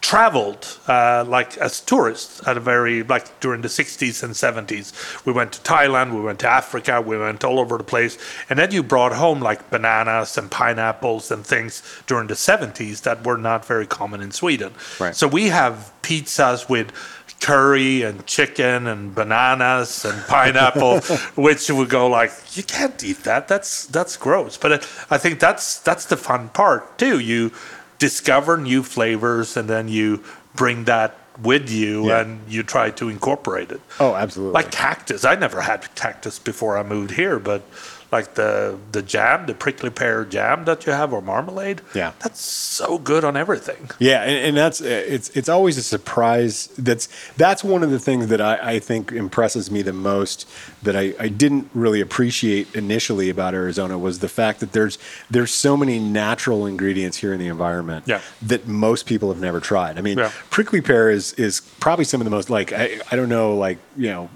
traveled 0.00 0.78
uh, 0.86 1.24
like 1.26 1.56
as 1.58 1.80
tourists 1.80 2.46
at 2.46 2.56
a 2.56 2.60
very 2.60 3.02
like 3.02 3.40
during 3.40 3.62
the 3.62 3.68
60s 3.68 4.22
and 4.22 4.32
70s 4.32 5.24
we 5.26 5.32
went 5.32 5.52
to 5.52 5.60
thailand 5.60 6.14
we 6.14 6.20
went 6.20 6.38
to 6.38 6.48
africa 6.48 7.00
we 7.00 7.18
went 7.18 7.44
all 7.44 7.58
over 7.58 7.78
the 7.78 7.84
place. 7.84 8.18
And 8.48 8.58
then 8.58 8.70
you 8.70 8.82
brought 8.82 9.12
home 9.12 9.40
like 9.40 9.70
bananas 9.70 10.38
and 10.38 10.50
pineapples 10.50 11.30
and 11.30 11.44
things 11.44 11.82
during 12.06 12.28
the 12.28 12.34
70s 12.34 13.02
that 13.02 13.24
were 13.24 13.38
not 13.38 13.64
very 13.64 13.86
common 13.86 14.20
in 14.20 14.30
sweden. 14.30 14.72
Right. 15.00 15.14
so 15.14 15.26
we 15.26 15.48
have 15.48 15.92
pizzas 16.02 16.68
with 16.68 16.92
curry 17.40 18.02
and 18.02 18.26
chicken 18.26 18.88
and 18.88 19.14
bananas 19.14 20.04
and 20.04 20.20
pineapple 20.26 21.00
which 21.36 21.70
would 21.70 21.88
go 21.88 22.08
like 22.08 22.32
you 22.56 22.62
can't 22.62 23.02
eat 23.04 23.24
that. 23.24 23.48
That's 23.48 23.86
that's 23.86 24.16
gross. 24.16 24.56
But 24.56 24.72
it, 24.72 24.88
i 25.10 25.18
think 25.18 25.38
that's 25.40 25.78
that's 25.80 26.06
the 26.06 26.16
fun 26.16 26.48
part 26.50 26.98
too. 26.98 27.18
You 27.18 27.52
discover 27.98 28.56
new 28.56 28.82
flavors 28.82 29.56
and 29.56 29.68
then 29.68 29.88
you 29.88 30.22
bring 30.54 30.84
that 30.84 31.16
with 31.42 31.70
you 31.70 32.08
Yeah. 32.08 32.20
and 32.22 32.40
you 32.48 32.62
try 32.62 32.90
to 32.90 33.08
incorporate 33.08 33.70
it 33.70 33.80
oh, 34.00 34.14
absolutely. 34.14 34.54
like 34.54 34.72
cactus 34.72 35.24
i 35.24 35.34
never 35.36 35.60
had 35.60 35.94
cactus 35.94 36.38
before 36.38 36.76
i 36.76 36.82
moved 36.82 37.12
here 37.12 37.38
but 37.38 37.62
like 38.10 38.34
the 38.34 38.78
the 38.92 39.02
jam, 39.02 39.46
the 39.46 39.54
prickly 39.54 39.90
pear 39.90 40.24
jam 40.24 40.64
that 40.64 40.86
you 40.86 40.92
have, 40.92 41.12
or 41.12 41.20
marmalade. 41.20 41.82
Yeah. 41.94 42.12
that's 42.20 42.40
so 42.40 42.98
good 42.98 43.24
on 43.24 43.36
everything. 43.36 43.90
Yeah, 43.98 44.22
and, 44.22 44.46
and 44.46 44.56
that's 44.56 44.80
uh, 44.80 44.84
it's 44.86 45.28
it's 45.30 45.48
always 45.48 45.76
a 45.76 45.82
surprise. 45.82 46.68
That's 46.78 47.08
that's 47.36 47.62
one 47.62 47.82
of 47.82 47.90
the 47.90 47.98
things 47.98 48.28
that 48.28 48.40
I, 48.40 48.74
I 48.74 48.78
think 48.78 49.12
impresses 49.12 49.70
me 49.70 49.82
the 49.82 49.92
most 49.92 50.48
that 50.82 50.96
I, 50.96 51.14
I 51.20 51.28
didn't 51.28 51.68
really 51.74 52.00
appreciate 52.00 52.74
initially 52.74 53.28
about 53.30 53.54
Arizona 53.54 53.98
was 53.98 54.20
the 54.20 54.28
fact 54.28 54.60
that 54.60 54.72
there's 54.72 54.98
there's 55.30 55.52
so 55.52 55.76
many 55.76 55.98
natural 55.98 56.66
ingredients 56.66 57.18
here 57.18 57.32
in 57.32 57.38
the 57.38 57.48
environment 57.48 58.04
Yeah. 58.06 58.20
that 58.42 58.66
most 58.66 59.06
people 59.06 59.28
have 59.30 59.40
never 59.40 59.60
tried. 59.60 59.98
I 59.98 60.02
mean, 60.02 60.18
Yeah. 60.18 60.32
prickly 60.50 60.80
pear 60.80 61.10
is 61.10 61.32
is 61.34 61.60
probably 61.80 62.04
some 62.04 62.20
of 62.20 62.24
the 62.24 62.30
most 62.30 62.48
like 62.48 62.72
I, 62.72 63.00
I 63.10 63.16
don't 63.16 63.28
know 63.28 63.54
like 63.56 63.78
you 63.96 64.08
know 64.10 64.30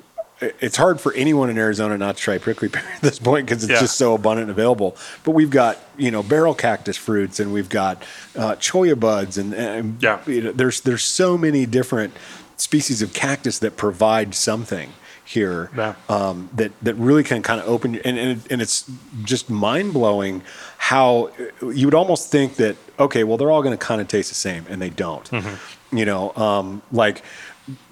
it's 0.61 0.77
hard 0.77 1.01
for 1.01 1.13
anyone 1.15 1.49
in 1.51 1.57
Arizona 1.59 1.97
not 1.97 2.17
to 2.17 2.23
try 2.23 2.39
prickly 2.39 2.69
pear 2.69 2.85
at 2.95 3.01
this 3.01 3.19
point 3.19 3.47
because 3.47 3.63
it's 3.65 3.73
Yeah. 3.73 3.81
just 3.81 3.97
so 3.97 4.15
abundant 4.15 4.49
and 4.49 4.51
available. 4.51 4.97
But 5.25 5.31
we've 5.33 5.51
got 5.51 5.79
you 5.97 6.11
know 6.11 6.23
barrel 6.23 6.55
cactus 6.55 6.97
fruits 6.97 7.41
and 7.41 7.53
we've 7.53 7.69
got 7.69 8.03
uh, 8.37 8.57
cholla 8.57 8.99
buds 8.99 9.39
and, 9.39 9.55
and 9.55 10.03
Yeah. 10.03 10.19
you 10.27 10.43
know, 10.43 10.53
there's 10.53 10.81
there's 10.81 11.05
so 11.05 11.39
many 11.39 11.65
different 11.67 12.15
species 12.57 13.03
of 13.03 13.13
cactus 13.13 13.59
that 13.61 13.77
provide 13.77 14.35
something 14.35 14.93
here 15.25 15.71
Yeah. 15.77 15.95
um, 16.09 16.51
that 16.55 16.73
that 16.83 16.95
really 16.95 17.23
can 17.25 17.43
kind 17.43 17.61
of 17.61 17.69
open 17.69 17.97
and 18.05 18.19
and, 18.19 18.43
and 18.51 18.61
it's 18.61 18.91
just 19.23 19.49
mind 19.49 19.93
blowing 19.93 20.43
how 20.79 21.31
you 21.63 21.87
would 21.87 21.95
almost 21.95 22.31
think 22.31 22.57
that 22.57 22.77
okay 22.99 23.23
well 23.25 23.37
they're 23.37 23.51
all 23.51 23.63
going 23.63 23.77
to 23.77 23.83
kind 23.85 24.01
of 24.01 24.09
taste 24.09 24.29
the 24.29 24.35
same 24.35 24.67
and 24.69 24.83
they 24.83 24.91
don't 24.91 25.31
Mm-hmm. 25.31 25.97
you 25.97 26.05
know 26.05 26.35
um, 26.37 26.83
like 26.91 27.23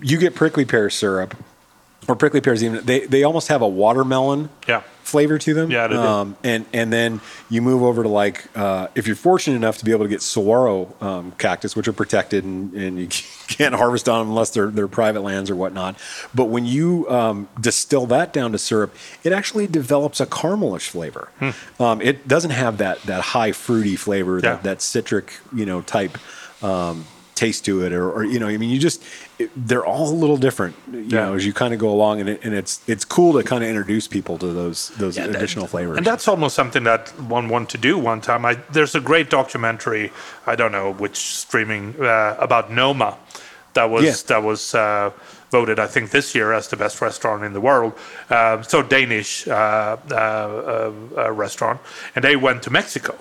you 0.03 0.19
get 0.19 0.35
prickly 0.35 0.65
pear 0.65 0.91
syrup 0.91 1.37
or 2.11 2.17
prickly 2.17 2.41
pears 2.41 2.63
even 2.65 2.85
they 2.85 3.01
they 3.07 3.23
almost 3.23 3.49
have 3.49 3.63
a 3.63 3.69
watermelon 3.69 4.49
Yeah. 4.67 4.83
flavor 5.05 5.39
to 5.39 5.55
them 5.55 5.71
Yeah, 5.71 5.87
they 5.87 5.95
do. 5.95 6.01
um, 6.01 6.37
and 6.43 6.67
and 6.73 6.93
then 6.93 7.21
you 7.49 7.63
move 7.63 7.83
over 7.83 8.03
to 8.03 8.09
like 8.09 8.47
uh, 8.57 8.89
if 8.95 9.07
you're 9.07 9.17
fortunate 9.17 9.57
enough 9.57 9.79
to 9.79 9.85
be 9.85 9.93
able 9.93 10.05
to 10.05 10.09
get 10.09 10.21
saguaro 10.23 10.93
um, 11.01 11.33
cactus, 11.39 11.77
which 11.77 11.87
are 11.89 11.93
protected 11.93 12.45
and, 12.45 12.73
and 12.75 12.99
you 12.99 13.09
can't 13.49 13.75
harvest 13.75 14.09
on 14.09 14.19
them 14.21 14.29
unless 14.31 14.51
they're 14.51 14.71
they're 14.71 14.89
private 14.89 15.21
lands 15.23 15.51
or 15.51 15.57
whatnot. 15.57 15.97
But 16.35 16.47
when 16.47 16.65
you 16.67 17.09
um, 17.09 17.49
distill 17.61 18.07
that 18.07 18.33
down 18.33 18.53
to 18.53 18.59
syrup, 18.59 18.95
it 19.23 19.33
actually 19.33 19.67
develops 19.69 20.21
a 20.21 20.27
caramelish 20.27 20.89
flavor. 20.89 21.29
Um, 21.79 22.01
it 22.03 22.27
doesn't 22.27 22.51
have 22.53 22.79
that 22.79 23.03
that 23.03 23.21
high 23.37 23.53
fruity 23.53 23.97
flavor, 23.97 24.39
Hmm. 24.41 24.45
Yeah. 24.45 24.53
that 24.55 24.63
that 24.65 24.83
citric 24.83 25.33
you 25.55 25.65
know 25.67 25.81
type. 25.83 26.19
Um, 26.63 27.07
taste 27.41 27.65
to 27.65 27.75
it 27.85 27.91
or, 27.99 28.07
or 28.17 28.23
you 28.33 28.39
know 28.41 28.49
i 28.55 28.57
mean 28.61 28.71
you 28.75 28.79
just 28.89 28.99
it, 29.43 29.49
they're 29.69 29.87
all 29.93 30.07
a 30.17 30.19
little 30.25 30.37
different 30.47 30.75
you 30.93 30.99
Yeah. 31.15 31.21
know 31.25 31.35
as 31.39 31.43
you 31.49 31.53
kind 31.63 31.73
of 31.75 31.79
go 31.87 31.91
along 31.99 32.15
and, 32.21 32.29
it, 32.33 32.39
and 32.45 32.53
it's 32.61 32.75
it's 32.93 33.05
cool 33.17 33.33
to 33.39 33.43
kind 33.53 33.63
of 33.65 33.69
introduce 33.75 34.07
people 34.17 34.35
to 34.45 34.49
those 34.61 34.79
those 35.03 35.15
Yeah, 35.17 35.27
that- 35.27 35.37
additional 35.37 35.67
flavors 35.75 35.97
And 35.99 36.07
that's 36.11 36.27
almost 36.33 36.55
something 36.61 36.85
that 36.93 37.03
one 37.39 37.47
wanted 37.55 37.71
to 37.77 37.79
do 37.91 37.93
one 38.13 38.21
time. 38.21 38.43
I, 38.51 38.53
there's 38.77 38.95
a 39.03 39.05
great 39.11 39.29
documentary, 39.41 40.07
I 40.53 40.55
don't 40.61 40.73
know 40.79 40.89
which 41.05 41.17
streaming, 41.45 41.85
uh, 42.13 42.47
about 42.47 42.65
Noma 42.83 43.11
that 43.77 43.89
was 43.95 44.05
Yeah. 44.05 44.17
that 44.33 44.43
was 44.51 44.63
uh, 44.75 45.11
voted, 45.57 45.79
I 45.87 45.89
think, 45.95 46.11
this 46.11 46.29
year 46.37 46.49
as 46.59 46.65
the 46.69 46.77
best 46.85 46.97
restaurant 47.09 47.41
in 47.49 47.53
the 47.59 47.61
world. 47.71 47.93
Uh, 48.37 48.57
so 48.73 48.77
Danish 48.99 49.31
uh, 49.49 49.53
uh, 49.55 49.97
uh, 50.15 50.93
uh, 51.17 51.33
restaurant, 51.45 51.79
and 52.15 52.21
they 52.25 52.37
went 52.37 52.63
to 52.67 52.71
Mexico. 52.71 53.15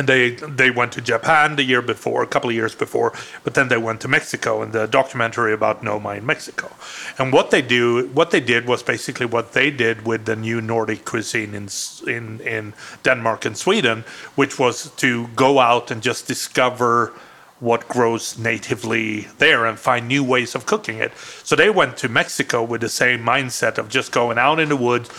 And 0.00 0.08
they 0.08 0.30
they 0.30 0.70
went 0.70 0.92
to 0.92 1.02
Japan 1.02 1.56
the 1.56 1.62
year 1.62 1.82
before, 1.82 2.22
a 2.22 2.26
couple 2.26 2.48
of 2.48 2.56
years 2.56 2.74
before, 2.74 3.12
but 3.44 3.52
then 3.52 3.68
they 3.68 3.76
went 3.76 4.00
to 4.00 4.08
Mexico 4.08 4.62
and 4.62 4.72
the 4.72 4.86
documentary 4.86 5.52
about 5.52 5.82
Noma 5.82 6.14
in 6.14 6.24
Mexico. 6.24 6.70
And 7.18 7.34
what 7.34 7.50
they 7.50 7.60
do, 7.60 8.08
what 8.14 8.30
they 8.30 8.40
did 8.40 8.64
was 8.64 8.82
basically 8.82 9.26
what 9.26 9.52
they 9.52 9.70
did 9.70 10.06
with 10.06 10.24
the 10.24 10.36
new 10.36 10.62
Nordic 10.62 11.04
cuisine 11.04 11.54
in 11.54 11.68
in 12.06 12.40
in 12.40 12.72
Denmark 13.02 13.44
and 13.44 13.58
Sweden, 13.58 14.04
which 14.36 14.58
was 14.58 14.90
to 15.04 15.10
go 15.36 15.58
out 15.58 15.90
and 15.90 16.00
just 16.02 16.26
discover 16.26 17.12
what 17.60 17.86
grows 17.88 18.38
natively 18.38 19.28
there 19.36 19.66
and 19.66 19.78
find 19.78 20.08
new 20.08 20.24
ways 20.24 20.54
of 20.54 20.64
cooking 20.64 20.96
it. 20.96 21.12
So 21.44 21.54
they 21.54 21.68
went 21.68 21.98
to 21.98 22.08
Mexico 22.08 22.62
with 22.64 22.80
the 22.80 22.88
same 22.88 23.20
mindset 23.20 23.76
of 23.76 23.90
just 23.90 24.12
going 24.12 24.38
out 24.38 24.58
in 24.60 24.70
the 24.70 24.76
woods, 24.76 25.10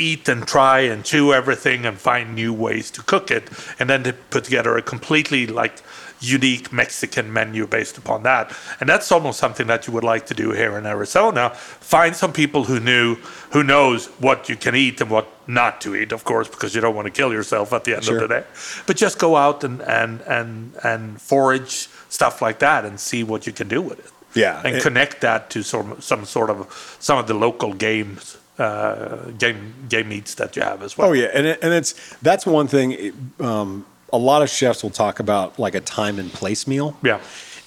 eat 0.00 0.28
and 0.28 0.46
try 0.46 0.80
and 0.80 1.04
chew 1.04 1.32
everything 1.32 1.84
and 1.86 1.98
find 1.98 2.34
new 2.34 2.52
ways 2.52 2.90
to 2.92 3.02
cook 3.02 3.30
it, 3.30 3.48
and 3.78 3.88
then 3.90 4.02
to 4.04 4.12
put 4.12 4.44
together 4.44 4.76
a 4.76 4.82
completely 4.82 5.46
like 5.46 5.82
unique 6.22 6.70
Mexican 6.70 7.32
menu 7.32 7.66
based 7.66 7.96
upon 7.96 8.22
that. 8.24 8.52
And 8.78 8.88
that's 8.88 9.10
almost 9.10 9.38
something 9.38 9.66
that 9.68 9.86
you 9.86 9.92
would 9.94 10.04
like 10.04 10.26
to 10.26 10.34
do 10.34 10.50
here 10.52 10.76
in 10.76 10.84
Arizona. 10.84 11.50
Find 11.50 12.14
some 12.14 12.32
people 12.32 12.64
who 12.64 12.78
knew 12.78 13.16
who 13.52 13.62
knows 13.62 14.06
what 14.18 14.48
you 14.48 14.56
can 14.56 14.74
eat 14.74 15.00
and 15.00 15.10
what 15.10 15.26
not 15.46 15.80
to 15.80 15.94
eat, 15.96 16.12
of 16.12 16.24
course, 16.24 16.46
because 16.48 16.74
you 16.74 16.80
don't 16.82 16.94
want 16.94 17.06
to 17.06 17.10
kill 17.10 17.32
yourself 17.32 17.72
at 17.72 17.84
the 17.84 17.94
end 17.94 18.04
Sure. 18.04 18.16
of 18.22 18.28
the 18.28 18.34
day. 18.40 18.44
But 18.86 18.96
just 18.96 19.18
go 19.18 19.36
out 19.36 19.64
and 19.64 19.80
and 19.82 20.20
and 20.22 20.74
and 20.84 21.20
forage 21.20 21.88
stuff 22.08 22.42
like 22.42 22.58
that 22.58 22.84
and 22.84 22.98
see 23.00 23.22
what 23.24 23.46
you 23.46 23.52
can 23.52 23.68
do 23.68 23.80
with 23.80 23.98
it. 23.98 24.10
Yeah, 24.34 24.60
and 24.64 24.76
it- 24.76 24.82
connect 24.82 25.22
that 25.22 25.48
to 25.50 25.62
some 25.62 26.00
some 26.00 26.24
sort 26.26 26.50
of 26.50 26.56
some 27.00 27.18
of 27.18 27.26
the 27.26 27.34
local 27.34 27.72
games. 27.72 28.36
Uh, 28.60 29.30
game 29.38 29.74
game 29.88 30.08
meats 30.08 30.34
that 30.34 30.54
you 30.54 30.62
have 30.62 30.82
as 30.82 30.98
well. 30.98 31.08
Oh 31.08 31.12
yeah, 31.12 31.28
and 31.32 31.46
it, 31.46 31.58
and 31.62 31.72
it's 31.72 31.94
that's 32.20 32.44
one 32.44 32.68
thing. 32.68 33.32
Um, 33.40 33.86
a 34.12 34.18
lot 34.18 34.42
of 34.42 34.50
chefs 34.50 34.82
will 34.82 34.90
talk 34.90 35.18
about 35.20 35.58
like 35.58 35.74
a 35.74 35.80
time 35.80 36.18
and 36.18 36.30
place 36.32 36.66
meal. 36.66 36.96
Yeah. 37.02 37.20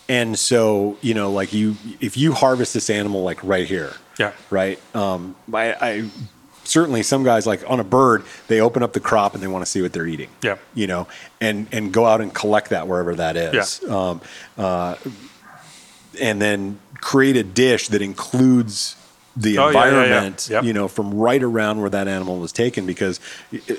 And 0.07 0.37
so 0.37 0.97
you 1.01 1.13
know, 1.13 1.31
like 1.31 1.51
you, 1.53 1.77
if 1.99 2.15
you 2.17 2.33
harvest 2.33 2.73
this 2.73 2.89
animal 2.89 3.23
like 3.23 3.43
right 3.43 3.65
here, 3.65 3.93
Yeah. 4.19 4.33
right. 4.51 4.77
Um, 4.93 5.35
I, 5.53 5.73
I 5.81 6.09
certainly 6.65 7.01
some 7.01 7.23
guys 7.23 7.47
like 7.47 7.63
on 7.69 7.79
a 7.79 7.83
bird, 7.83 8.23
they 8.47 8.59
open 8.61 8.83
up 8.83 8.93
the 8.93 8.99
crop 8.99 9.33
and 9.33 9.41
they 9.41 9.47
want 9.47 9.65
to 9.65 9.71
see 9.71 9.81
what 9.81 9.93
they're 9.93 10.05
eating. 10.05 10.29
Yeah. 10.43 10.57
You 10.75 10.85
know, 10.87 11.07
and 11.41 11.67
and 11.71 11.91
go 11.93 12.05
out 12.05 12.19
and 12.21 12.31
collect 12.33 12.69
that 12.69 12.87
wherever 12.87 13.15
that 13.15 13.35
is. 13.37 13.81
Yeah. 13.83 13.95
Um, 14.09 14.21
uh, 14.57 14.95
and 16.21 16.41
then 16.41 16.79
create 17.01 17.35
a 17.37 17.43
dish 17.43 17.87
that 17.87 18.01
includes 18.01 18.95
the 19.35 19.57
Oh, 19.57 19.69
yeah, 19.69 19.73
yeah, 19.73 19.81
yeah. 19.81 19.87
environment, 19.89 20.47
Yep. 20.51 20.63
you 20.63 20.73
know, 20.73 20.87
from 20.87 21.13
right 21.13 21.41
around 21.41 21.81
where 21.81 21.89
that 21.89 22.07
animal 22.07 22.37
was 22.39 22.51
taken. 22.51 22.85
Because, 22.85 23.19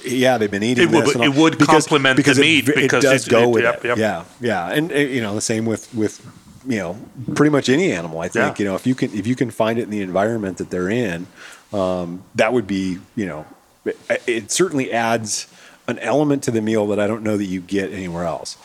yeah, 0.05 0.37
they've 0.39 0.51
been 0.51 0.63
eating 0.65 0.89
It 0.89 0.91
would- 0.95 1.17
it 1.17 1.35
would 1.35 1.59
complement 1.61 2.17
the 2.17 2.23
because 2.23 2.39
it, 2.39 2.43
meat 2.43 2.69
it 2.69 2.75
because 2.75 3.03
does 3.05 3.27
it- 3.27 3.31
go 3.31 3.43
it- 3.45 3.49
with 3.51 3.63
yep, 3.65 3.85
it. 3.85 3.89
yep. 3.89 3.99
Yeah, 3.99 4.25
yeah, 4.41 4.71
and 4.73 4.91
uh, 4.93 4.97
you 4.97 5.21
know 5.21 5.35
the 5.35 5.41
same 5.41 5.65
with 5.67 5.93
with 5.95 6.21
you 6.67 6.79
know 6.79 6.97
pretty 7.35 7.51
much 7.51 7.69
any 7.69 7.93
animal. 7.93 8.21
I 8.21 8.29
think 8.29 8.59
Yeah. 8.59 8.65
you 8.65 8.71
know 8.71 8.75
if 8.75 8.87
you 8.87 8.95
can 8.95 9.13
if 9.17 9.27
you 9.27 9.37
can 9.37 9.51
find 9.51 9.79
it 9.79 9.83
in 9.83 9.91
the 9.91 10.01
environment 10.03 10.59
that 10.59 10.71
they're 10.71 10.91
in, 10.91 11.27
um, 11.73 12.23
that 12.35 12.53
would 12.53 12.67
be 12.67 12.99
you 13.15 13.27
know 13.27 13.47
it, 13.85 13.99
it 14.27 14.51
certainly 14.51 14.91
adds 14.93 15.47
an 15.87 15.99
element 15.99 16.43
to 16.45 16.51
the 16.51 16.63
meal 16.63 16.87
that 16.89 16.99
I 16.99 17.07
don't 17.07 17.23
know 17.23 17.37
that 17.37 17.45
you 17.45 17.61
get 17.61 17.93
anywhere 17.93 18.25
else. 18.25 18.57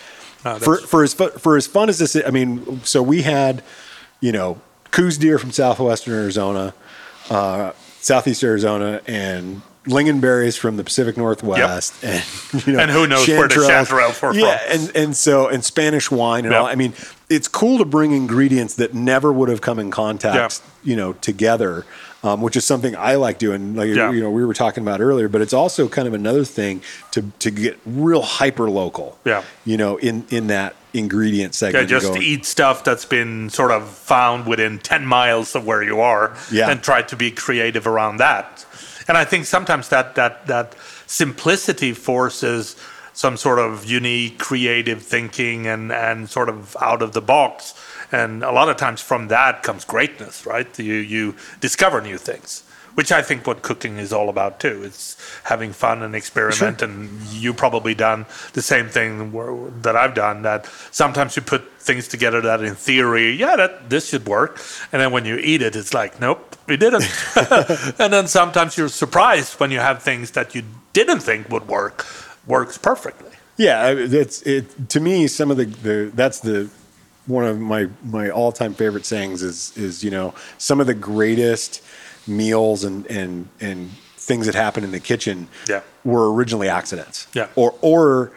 Uh, 0.46 0.58
for 0.58 0.78
for 0.78 1.04
as 1.04 1.14
for 1.14 1.58
as 1.58 1.68
fun 1.68 1.90
as 1.90 2.00
this, 2.00 2.16
is, 2.16 2.24
I 2.26 2.32
mean, 2.32 2.80
so 2.86 3.04
we 3.04 3.22
had 3.24 3.62
you 4.22 4.32
know 4.32 4.58
Coues 4.92 5.18
deer 5.18 5.38
from 5.38 5.52
southwestern 5.52 6.14
Arizona, 6.16 6.74
uh, 7.30 7.72
southeast 8.02 8.44
Arizona, 8.44 9.02
and 9.08 9.62
lingonberries 9.86 10.58
from 10.58 10.78
the 10.78 10.84
Pacific 10.84 11.16
Northwest, 11.18 11.94
and 12.04 12.24
you 12.68 12.74
know, 12.74 12.80
And 12.80 12.92
who 12.92 13.08
knows 13.08 13.28
where 13.28 13.48
the 13.48 13.56
chanterelles 13.56 14.22
were 14.22 14.34
yeah, 14.34 14.58
from. 14.58 14.80
and 14.82 14.96
and 14.96 15.16
so 15.18 15.48
and 15.48 15.64
Spanish 15.64 16.12
wine 16.12 16.46
and 16.46 16.52
Yeah. 16.54 16.60
all. 16.62 16.66
I 16.68 16.76
mean, 16.76 16.94
it's 17.30 17.48
cool 17.48 17.78
to 17.78 17.86
bring 17.86 18.12
ingredients 18.12 18.74
that 18.76 18.94
never 18.94 19.32
would 19.32 19.50
have 19.50 19.62
come 19.62 19.80
in 19.80 19.90
contact, 19.92 20.62
you 20.84 20.96
know, 20.96 21.14
together. 21.14 21.86
Um, 22.22 22.42
which 22.42 22.58
is 22.58 22.66
something 22.66 22.98
I 22.98 23.16
like 23.16 23.40
doing. 23.40 23.76
Like 23.78 23.88
Yeah. 23.96 24.12
you 24.12 24.20
know, 24.20 24.30
we 24.30 24.44
were 24.44 24.54
talking 24.54 24.84
about 24.84 25.00
earlier, 25.00 25.30
but 25.30 25.40
it's 25.42 25.54
also 25.54 25.88
kind 25.88 26.06
of 26.06 26.14
another 26.14 26.44
thing 26.44 26.82
to 27.12 27.32
to 27.40 27.50
get 27.50 27.80
real 27.86 28.22
hyper 28.22 28.70
local. 28.70 29.18
Yeah. 29.24 29.44
You 29.64 29.78
know, 29.78 29.96
in 29.96 30.26
in 30.30 30.48
that 30.48 30.76
ingredient 30.94 31.54
Yeah, 31.54 31.58
segment. 31.70 31.88
just 31.90 32.08
going- 32.08 32.22
eat 32.22 32.46
stuff 32.46 32.84
that's 32.84 33.06
been 33.06 33.50
sort 33.50 33.72
of 33.72 33.88
found 33.88 34.48
within 34.48 34.80
10 34.80 35.06
miles 35.06 35.56
of 35.56 35.64
where 35.66 35.82
you 35.82 36.02
are 36.02 36.34
Yeah. 36.52 36.70
and 36.70 36.82
try 36.84 37.04
to 37.04 37.16
be 37.16 37.32
creative 37.32 37.88
around 37.88 38.18
that. 38.18 38.66
And 39.08 39.16
I 39.18 39.24
think 39.24 39.46
sometimes 39.46 39.88
that, 39.90 40.16
that, 40.16 40.46
that 40.48 40.74
simplicity 41.08 41.94
forces 41.94 42.76
some 43.14 43.38
sort 43.38 43.60
of 43.60 43.86
unique 43.86 44.40
creative 44.40 45.02
thinking 45.04 45.68
and, 45.68 45.92
and 45.92 46.30
sort 46.30 46.50
of 46.50 46.76
out 46.82 47.02
of 47.02 47.12
the 47.14 47.22
box. 47.22 47.74
And 48.12 48.44
a 48.44 48.52
lot 48.52 48.70
of 48.70 48.78
times 48.78 49.02
from 49.02 49.28
that 49.28 49.64
comes 49.64 49.86
greatness, 49.86 50.46
right? 50.46 50.68
You, 50.80 50.96
you 50.96 51.36
discover 51.60 52.02
new 52.02 52.18
things. 52.18 52.64
Which 52.96 53.12
I 53.14 53.22
think 53.22 53.48
what 53.48 53.62
cooking 53.62 53.98
is 53.98 54.12
all 54.12 54.28
about 54.28 54.60
too. 54.60 54.82
It's 54.84 55.16
having 55.44 55.72
fun 55.72 56.02
and 56.02 56.14
experiment, 56.16 56.82
and 56.82 57.22
you 57.28 57.54
probably 57.54 57.94
done 57.94 58.26
the 58.54 58.62
same 58.62 58.90
thing 58.90 59.32
that 59.84 59.96
I've 59.96 60.16
done. 60.16 60.42
That 60.42 60.66
sometimes 60.92 61.38
you 61.38 61.42
put 61.42 61.72
things 61.80 62.10
together 62.10 62.42
that, 62.42 62.62
in 62.62 62.76
theory, 62.76 63.32
yeah, 63.32 63.56
that 63.56 63.90
this 63.90 64.10
should 64.10 64.26
work, 64.28 64.60
and 64.92 65.02
then 65.02 65.12
when 65.12 65.24
you 65.24 65.38
eat 65.38 65.62
it, 65.62 65.78
it's 65.78 65.94
like, 65.94 66.20
nope, 66.20 66.58
it 66.68 66.78
didn't. 66.78 67.08
and 68.00 68.12
then 68.12 68.28
sometimes 68.28 68.76
you're 68.76 68.90
surprised 68.90 69.60
when 69.62 69.72
you 69.72 69.80
have 69.80 70.04
things 70.04 70.32
that 70.32 70.54
you 70.54 70.64
didn't 70.92 71.20
think 71.20 71.48
would 71.50 71.70
work 71.70 72.06
works 72.48 72.78
perfectly. 72.78 73.32
Yeah, 73.56 73.92
it's 73.92 74.42
it 74.42 74.90
to 74.90 75.00
me. 75.00 75.28
Some 75.28 75.52
of 75.52 75.58
the, 75.58 75.66
the 75.66 76.12
that's 76.14 76.40
the 76.40 76.70
one 77.30 77.46
of 77.46 77.60
my 77.60 77.88
my 78.04 78.30
all 78.30 78.52
time 78.52 78.74
favorite 78.74 79.06
sayings 79.06 79.42
is 79.42 79.72
is 79.78 80.04
you 80.04 80.12
know 80.12 80.34
some 80.58 80.82
of 80.82 80.88
the 80.88 80.94
greatest 80.94 81.82
meals 82.28 82.84
and 82.84 83.06
and 83.08 83.48
and 83.62 83.90
things 84.18 84.46
that 84.46 84.56
happen 84.56 84.84
in 84.84 84.92
the 84.92 85.00
kitchen 85.00 85.48
Yeah. 85.68 85.82
were 86.04 86.32
originally 86.34 86.68
accidents. 86.70 87.28
Yeah. 87.34 87.48
Or 87.56 87.74
or 87.82 88.32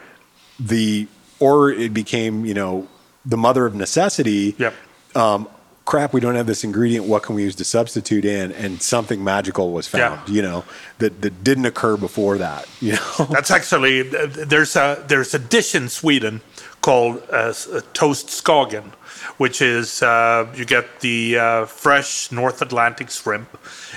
the 0.59 1.07
or 1.39 1.71
it 1.71 1.93
became 1.93 2.45
you 2.45 2.53
know 2.53 2.87
the 3.25 3.37
mother 3.37 3.65
of 3.65 3.75
necessity. 3.75 4.55
Yep. 4.57 4.73
Um, 5.15 5.47
crap, 5.85 6.13
we 6.13 6.19
don't 6.21 6.35
have 6.35 6.47
this 6.47 6.63
ingredient. 6.63 7.05
What 7.05 7.23
can 7.23 7.35
we 7.35 7.43
use 7.43 7.55
to 7.57 7.63
substitute 7.63 8.25
in? 8.25 8.51
And 8.53 8.81
something 8.81 9.23
magical 9.23 9.71
was 9.71 9.87
found. 9.87 10.27
Yeah. 10.29 10.35
You 10.35 10.41
know 10.41 10.63
that 10.99 11.21
that 11.21 11.43
didn't 11.43 11.65
occur 11.65 11.97
before 11.97 12.37
that. 12.37 12.67
You 12.79 12.93
know. 12.93 13.25
That's 13.29 13.51
actually 13.51 14.01
there's 14.03 14.75
a 14.75 15.03
there's 15.07 15.33
a 15.33 15.39
dish 15.39 15.75
in 15.75 15.89
Sweden 15.89 16.41
called 16.83 17.23
uh, 17.31 17.53
uh, 17.71 17.81
toast 17.93 18.27
skagen, 18.27 18.91
which 19.37 19.61
is 19.61 20.03
uh, 20.03 20.45
you 20.53 20.65
get 20.65 20.85
the 20.99 21.37
uh, 21.39 21.65
fresh 21.65 22.31
North 22.31 22.61
Atlantic 22.61 23.09
shrimp, 23.09 23.49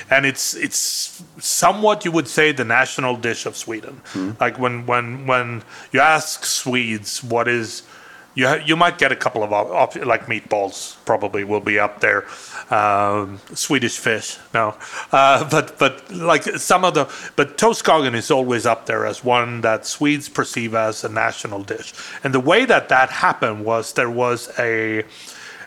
and 0.09 0.25
it's 0.25 0.55
it's 0.55 1.23
somewhat 1.39 2.05
you 2.07 2.13
would 2.13 2.29
say 2.29 2.53
the 2.53 2.65
national 2.65 3.17
dish 3.17 3.45
of 3.45 3.57
Sweden. 3.57 4.01
Like 4.41 4.59
when 4.59 4.87
when 4.87 5.27
when 5.27 5.63
you 5.93 6.01
ask 6.01 6.45
Swedes 6.47 7.23
what 7.23 7.49
is 7.49 7.83
you 8.37 8.47
ha- 8.47 8.63
you 8.65 8.77
might 8.77 8.99
get 8.99 9.11
a 9.11 9.17
couple 9.17 9.43
of 9.43 9.53
op- 9.53 9.71
op- 9.71 10.07
like 10.07 10.27
meatballs 10.27 10.97
probably 11.05 11.43
will 11.43 11.61
be 11.61 11.81
up 11.81 12.01
there. 12.01 12.25
Um, 12.71 13.41
Swedish 13.55 13.99
fish 13.99 14.39
no. 14.55 14.77
Uh, 15.11 15.49
but 15.51 15.79
but 15.79 16.09
like 16.13 16.45
some 16.45 16.85
of 16.85 16.95
the 16.95 17.11
but 17.35 17.59
toast 17.59 17.85
skagen 17.85 18.15
is 18.15 18.31
always 18.31 18.67
up 18.67 18.87
there 18.87 19.07
as 19.07 19.25
one 19.25 19.63
that 19.63 19.87
Swedes 19.87 20.29
perceive 20.29 20.75
as 20.75 21.03
a 21.03 21.09
national 21.09 21.65
dish. 21.65 21.95
And 22.23 22.33
the 22.33 22.41
way 22.41 22.67
that 22.67 22.89
that 22.91 23.11
happened 23.11 23.65
was 23.65 23.95
there 23.95 24.11
was 24.11 24.51
a 24.59 25.05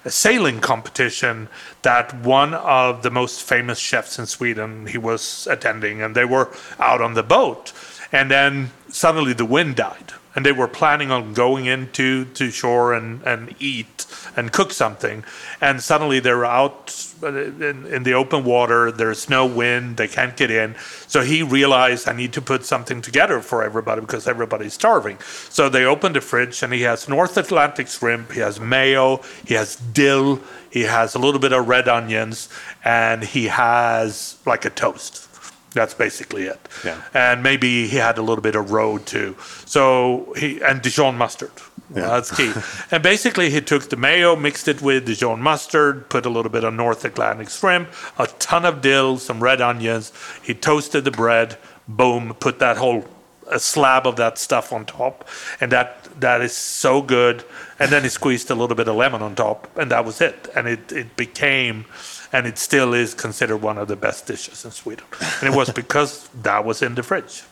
a 0.05 0.11
sailing 0.11 0.61
competition 0.61 1.49
that 1.81 2.15
one 2.21 2.53
of 2.53 3.03
the 3.03 3.11
most 3.11 3.43
famous 3.43 3.79
chefs 3.79 4.17
in 4.17 4.25
Sweden 4.27 4.85
he 4.85 4.97
was 4.97 5.47
attending 5.49 6.01
and 6.01 6.15
they 6.15 6.23
were 6.23 6.49
out 6.79 7.01
on 7.01 7.15
the 7.15 7.23
boat. 7.23 7.73
And 8.11 8.31
then 8.31 8.71
suddenly 8.89 9.33
the 9.33 9.45
wind 9.45 9.75
died 9.75 10.13
and 10.35 10.45
they 10.45 10.51
were 10.51 10.67
planning 10.67 11.11
on 11.11 11.33
going 11.33 11.65
into 11.65 12.25
to 12.25 12.51
shore 12.51 12.93
and, 12.93 13.21
and 13.23 13.55
eat 13.59 14.05
and 14.35 14.51
cook 14.51 14.71
something. 14.71 15.23
And 15.59 15.81
suddenly 15.81 16.19
they're 16.19 16.45
out 16.45 17.05
in, 17.23 17.85
in 17.87 18.03
the 18.03 18.13
open 18.13 18.43
water 18.43 18.91
there's 18.91 19.29
no 19.29 19.45
wind 19.45 19.97
they 19.97 20.07
can't 20.07 20.37
get 20.37 20.51
in. 20.51 20.75
So 21.07 21.21
he 21.21 21.43
realized 21.43 22.07
i 22.07 22.13
need 22.13 22.33
to 22.33 22.41
put 22.41 22.65
something 22.65 23.01
together 23.01 23.41
for 23.41 23.63
everybody 23.63 24.01
because 24.01 24.27
everybody's 24.27 24.73
starving. 24.73 25.17
So 25.49 25.69
they 25.69 25.85
opened 25.85 26.15
the 26.15 26.21
fridge 26.21 26.61
and 26.63 26.73
he 26.73 26.81
has 26.81 27.09
north 27.09 27.37
atlantic 27.37 27.87
shrimp 27.87 28.31
he 28.31 28.39
has 28.39 28.59
mayo 28.59 29.21
he 29.45 29.55
has 29.55 29.75
dill 29.75 30.41
he 30.69 30.83
has 30.83 31.15
a 31.15 31.19
little 31.19 31.39
bit 31.39 31.53
of 31.53 31.67
red 31.67 31.87
onions 31.87 32.49
and 32.83 33.23
he 33.23 33.45
has 33.45 34.37
like 34.45 34.65
a 34.65 34.69
toast 34.69 35.28
that's 35.73 35.93
basically 35.93 36.43
it. 36.43 36.59
Yeah. 36.83 37.01
And 37.13 37.43
maybe 37.43 37.87
he 37.87 37.97
had 37.97 38.17
a 38.17 38.21
little 38.21 38.41
bit 38.41 38.55
of 38.55 38.71
road 38.71 39.05
too. 39.05 39.35
So 39.65 40.33
he 40.37 40.61
and 40.61 40.81
Dijon 40.81 41.17
mustard. 41.17 41.51
Well, 41.89 42.11
that's 42.11 42.35
key. 42.35 42.53
and 42.91 43.01
basically, 43.01 43.49
he 43.49 43.61
took 43.61 43.89
the 43.89 43.95
mayo, 43.95 44.35
mixed 44.35 44.67
it 44.67 44.81
with 44.81 45.05
Dijon 45.05 45.41
mustard, 45.41 46.09
put 46.09 46.25
a 46.25 46.29
little 46.29 46.51
bit 46.51 46.63
of 46.63 46.73
North 46.73 47.03
Atlantic 47.03 47.49
shrimp, 47.49 47.89
a 48.17 48.27
ton 48.27 48.65
of 48.65 48.81
dill, 48.81 49.17
some 49.17 49.41
red 49.41 49.59
onions. 49.59 50.11
He 50.43 50.53
toasted 50.53 51.03
the 51.03 51.11
bread. 51.11 51.57
Boom! 51.87 52.35
Put 52.39 52.59
that 52.59 52.77
whole 52.77 53.05
a 53.49 53.59
slab 53.59 54.05
of 54.05 54.15
that 54.17 54.37
stuff 54.37 54.71
on 54.71 54.85
top, 54.85 55.27
and 55.59 55.71
that 55.71 56.07
that 56.19 56.41
is 56.41 56.53
so 56.53 57.01
good. 57.01 57.43
And 57.79 57.91
then 57.91 58.03
he 58.03 58.09
squeezed 58.09 58.49
a 58.51 58.55
little 58.55 58.75
bit 58.75 58.87
of 58.87 58.95
lemon 58.95 59.21
on 59.21 59.35
top, 59.35 59.67
and 59.77 59.89
that 59.91 60.05
was 60.05 60.21
it. 60.21 60.47
And 60.55 60.67
it 60.67 60.91
it 60.91 61.15
became, 61.15 61.85
and 62.31 62.45
it 62.47 62.57
still 62.57 62.93
is 62.93 63.13
considered 63.13 63.57
one 63.57 63.77
of 63.77 63.87
the 63.87 63.95
best 63.95 64.27
dishes 64.27 64.65
in 64.65 64.71
Sweden. 64.71 65.05
And 65.41 65.53
it 65.53 65.55
was 65.57 65.69
because 65.81 66.27
that 66.43 66.65
was 66.65 66.81
in 66.81 66.95
the 66.95 67.03
fridge. 67.03 67.43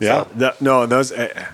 Yeah. 0.00 0.24
That- 0.36 0.60
no, 0.60 0.86
those. 0.86 1.12
Uh, 1.12 1.46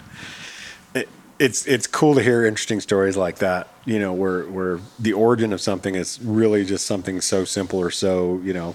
it, 0.95 1.09
it's 1.39 1.67
it's 1.67 1.87
cool 1.87 2.15
to 2.15 2.23
hear 2.23 2.45
interesting 2.45 2.81
stories 2.81 3.17
like 3.17 3.39
that. 3.39 3.69
You 3.85 3.99
know, 3.99 4.13
where 4.13 4.43
where 4.45 4.81
the 4.99 5.13
origin 5.13 5.53
of 5.53 5.61
something 5.61 5.95
is 5.95 6.19
really 6.23 6.65
just 6.65 6.87
something 6.87 7.21
so 7.21 7.45
simple 7.45 7.79
or 7.79 7.91
so 7.91 8.41
you 8.43 8.53
know. 8.53 8.75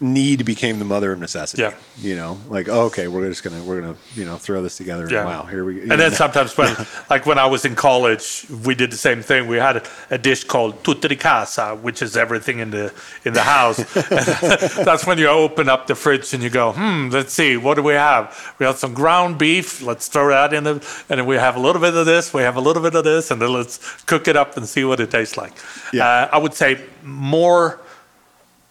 Need 0.00 0.44
became 0.44 0.78
the 0.78 0.84
mother 0.84 1.10
of 1.10 1.18
necessity. 1.18 1.62
Yeah. 1.62 1.74
You 1.96 2.14
know, 2.14 2.38
like 2.48 2.68
oh, 2.68 2.82
okay, 2.82 3.08
we're 3.08 3.28
just 3.28 3.42
gonna 3.42 3.60
we're 3.64 3.80
gonna 3.80 3.96
you 4.14 4.24
know 4.24 4.36
throw 4.36 4.62
this 4.62 4.76
together. 4.76 5.02
And 5.02 5.10
Yeah. 5.10 5.24
Wow, 5.24 5.42
here 5.42 5.64
we. 5.64 5.74
go. 5.74 5.80
And 5.92 6.00
then 6.00 6.12
sometimes 6.22 6.56
when, 6.56 6.76
like 7.10 7.26
when 7.26 7.36
I 7.36 7.46
was 7.46 7.64
in 7.64 7.74
college, 7.74 8.46
we 8.64 8.76
did 8.76 8.92
the 8.92 8.96
same 8.96 9.22
thing. 9.22 9.48
We 9.48 9.56
had 9.56 9.78
a, 9.78 9.82
a 10.10 10.18
dish 10.18 10.44
called 10.44 10.84
tutto 10.84 11.08
di 11.08 11.16
casa, 11.16 11.74
which 11.74 12.00
is 12.00 12.16
everything 12.16 12.60
in 12.60 12.70
the 12.70 12.92
in 13.24 13.32
the 13.32 13.42
house. 13.42 13.78
That's 14.84 15.04
when 15.04 15.18
you 15.18 15.26
open 15.26 15.68
up 15.68 15.88
the 15.88 15.96
fridge 15.96 16.32
and 16.32 16.44
you 16.44 16.50
go, 16.50 16.72
hmm, 16.72 17.08
let's 17.10 17.32
see, 17.32 17.56
what 17.56 17.74
do 17.74 17.82
we 17.82 17.94
have? 17.94 18.54
We 18.60 18.66
have 18.66 18.78
some 18.78 18.94
ground 18.94 19.36
beef. 19.38 19.82
Let's 19.82 20.06
throw 20.06 20.28
that 20.28 20.52
in 20.54 20.62
the, 20.62 20.74
and 21.08 21.18
then 21.18 21.26
we 21.26 21.34
have 21.34 21.56
a 21.56 21.60
little 21.60 21.82
bit 21.82 21.94
of 21.94 22.06
this. 22.06 22.32
We 22.32 22.42
have 22.42 22.54
a 22.54 22.60
little 22.60 22.82
bit 22.84 22.94
of 22.94 23.02
this, 23.02 23.32
and 23.32 23.42
then 23.42 23.52
let's 23.52 23.78
cook 24.04 24.28
it 24.28 24.36
up 24.36 24.56
and 24.56 24.64
see 24.68 24.84
what 24.84 25.00
it 25.00 25.10
tastes 25.10 25.36
like. 25.36 25.54
Yeah. 25.92 26.06
Uh, 26.06 26.28
I 26.34 26.38
would 26.38 26.54
say 26.54 26.84
more 27.02 27.80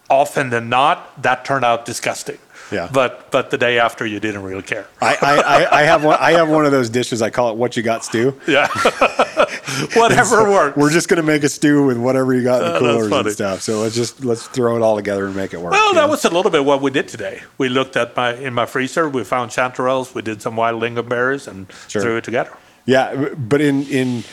often 0.10 0.50
than 0.50 0.70
not, 0.70 1.22
that 1.22 1.46
turned 1.46 1.66
out 1.66 1.86
disgusting. 1.86 2.38
Yeah. 2.72 2.90
But 2.92 3.32
but 3.32 3.50
the 3.50 3.58
day 3.58 3.80
after, 3.80 4.06
you 4.06 4.20
didn't 4.20 4.44
really 4.44 4.62
care. 4.62 4.88
I, 5.02 5.16
I, 5.22 5.80
I, 5.80 5.84
have 5.84 6.04
one. 6.04 6.18
I 6.20 6.34
have 6.34 6.50
one 6.50 6.66
of 6.66 6.72
those 6.72 6.90
dishes. 6.90 7.22
I 7.22 7.30
call 7.30 7.50
it 7.52 7.56
"What 7.56 7.78
You 7.78 7.84
Got 7.84 8.04
Stew." 8.04 8.38
Yeah. 8.46 8.68
Whatever 9.94 10.50
works. 10.50 10.76
We're 10.76 10.92
just 10.92 11.08
gonna 11.08 11.24
make 11.24 11.44
a 11.44 11.50
stew 11.50 11.86
with 11.86 11.98
whatever 11.98 12.34
you 12.34 12.44
got 12.44 12.62
in 12.62 12.68
oh, 12.68 12.72
the 12.72 12.76
Oh, 12.76 12.80
coolers 12.80 13.10
funny. 13.10 13.28
and 13.28 13.32
stuff. 13.32 13.62
So 13.62 13.80
let's 13.82 13.96
just 13.96 14.26
let's 14.26 14.48
throw 14.48 14.76
it 14.76 14.82
all 14.82 14.96
together 14.96 15.28
and 15.28 15.36
make 15.36 15.54
it 15.54 15.62
work. 15.62 15.72
Well, 15.74 15.94
that 15.94 16.02
know? 16.02 16.08
was 16.10 16.26
a 16.26 16.30
little 16.30 16.52
bit 16.52 16.66
what 16.66 16.82
we 16.82 16.92
did 16.92 17.08
today. 17.08 17.42
We 17.58 17.70
looked 17.70 17.96
at 17.96 18.16
my 18.16 18.34
in 18.34 18.54
my 18.54 18.66
freezer. 18.66 19.08
We 19.08 19.24
found 19.24 19.52
chanterelles. 19.52 20.14
We 20.14 20.22
did 20.22 20.42
some 20.42 20.56
wild 20.58 20.82
lingonberries 20.82 21.48
and 21.48 21.72
Sure. 21.88 22.02
threw 22.02 22.18
it 22.18 22.24
together. 22.26 22.52
Yeah, 22.86 23.34
but 23.38 23.62
in 23.62 23.84
in 23.84 24.24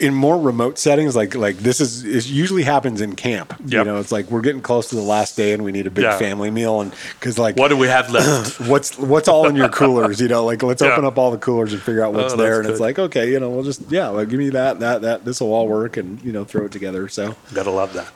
in 0.00 0.14
more 0.14 0.40
remote 0.40 0.78
settings, 0.78 1.14
like 1.14 1.34
like 1.34 1.58
this 1.58 1.80
is 1.80 2.04
it 2.04 2.26
usually 2.26 2.62
happens 2.62 3.00
in 3.00 3.14
camp. 3.16 3.54
You 3.64 3.84
know, 3.84 3.98
it's 3.98 4.10
like 4.10 4.30
we're 4.30 4.40
getting 4.40 4.62
close 4.62 4.88
to 4.90 4.96
the 4.96 5.02
last 5.02 5.36
day 5.36 5.52
and 5.52 5.62
we 5.62 5.72
need 5.72 5.86
a 5.86 5.90
big 5.90 6.04
Yeah. 6.04 6.18
family 6.18 6.50
meal, 6.50 6.80
and 6.80 6.92
because 7.18 7.38
like 7.38 7.56
What 7.56 7.68
do 7.68 7.76
we 7.76 7.86
have 7.88 8.10
left? 8.10 8.60
what's 8.68 8.98
what's 8.98 9.28
all 9.28 9.46
in 9.46 9.56
your 9.56 9.68
coolers? 9.80 10.20
You 10.20 10.28
know, 10.28 10.44
like 10.44 10.62
let's 10.62 10.82
Yeah. 10.82 10.92
open 10.92 11.04
up 11.04 11.18
all 11.18 11.30
the 11.30 11.38
coolers 11.38 11.72
and 11.72 11.82
figure 11.82 12.02
out 12.04 12.14
oh, 12.14 12.18
what's 12.18 12.34
Oh, 12.34 12.36
there. 12.36 12.60
And 12.60 12.68
it's 12.68 12.80
like 12.80 12.98
okay, 12.98 13.30
you 13.30 13.38
know, 13.38 13.50
we'll 13.50 13.62
just 13.64 13.82
yeah, 13.90 14.10
well, 14.10 14.24
give 14.24 14.38
me 14.38 14.50
that 14.50 14.80
that 14.80 15.02
that 15.02 15.24
this 15.24 15.40
will 15.40 15.52
all 15.52 15.68
work, 15.68 15.96
and 15.96 16.20
you 16.22 16.32
know, 16.32 16.44
throw 16.44 16.64
it 16.64 16.72
together. 16.72 17.08
So 17.08 17.36
Gotta 17.54 17.70
love 17.70 17.92
that. 17.92 18.08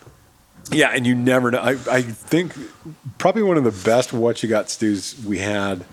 yeah, 0.73 0.91
and 0.95 1.07
you 1.07 1.15
never 1.15 1.51
know. 1.51 1.59
I, 1.61 1.77
I 1.91 2.03
think 2.03 2.55
probably 3.19 3.43
one 3.43 3.57
of 3.59 3.65
the 3.65 3.85
best 3.85 4.13
what 4.13 4.43
you 4.43 4.49
got 4.49 4.71
stews 4.71 5.15
we 5.27 5.39
had 5.39 5.85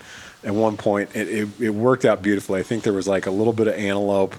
at 0.44 0.56
one 0.56 0.78
point. 0.78 1.10
It, 1.16 1.28
it, 1.28 1.50
it 1.60 1.70
worked 1.72 2.06
out 2.06 2.22
beautifully. 2.22 2.60
I 2.62 2.64
think 2.64 2.84
there 2.84 2.94
was 2.94 3.08
like 3.08 3.26
a 3.28 3.32
little 3.32 3.54
bit 3.54 3.68
of 3.68 3.74
antelope. 3.76 4.36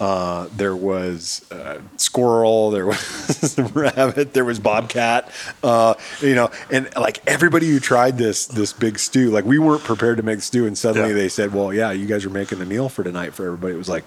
Uh, 0.00 0.48
there 0.56 0.74
was 0.74 1.44
uh, 1.52 1.78
squirrel. 1.96 2.70
There 2.72 2.86
was 2.86 3.54
the 3.54 3.62
rabbit. 3.64 4.34
There 4.34 4.44
was 4.44 4.58
bobcat. 4.58 5.30
Uh, 5.62 5.94
you 6.20 6.34
know, 6.34 6.50
and 6.70 6.88
like 6.96 7.20
everybody 7.28 7.68
who 7.70 7.78
tried 7.78 8.18
this 8.18 8.46
this 8.46 8.72
big 8.72 8.98
stew, 8.98 9.30
like 9.30 9.44
we 9.44 9.58
weren't 9.58 9.84
prepared 9.84 10.16
to 10.16 10.22
make 10.24 10.40
stew, 10.42 10.66
and 10.66 10.76
suddenly 10.76 11.10
Yeah. 11.10 11.14
they 11.14 11.28
said, 11.28 11.54
"Well, 11.54 11.72
yeah, 11.72 11.92
you 11.92 12.06
guys 12.06 12.24
are 12.24 12.30
making 12.30 12.58
the 12.58 12.66
meal 12.66 12.88
for 12.88 13.04
tonight 13.04 13.34
for 13.34 13.46
everybody." 13.46 13.74
It 13.74 13.78
was 13.78 13.88
like, 13.88 14.04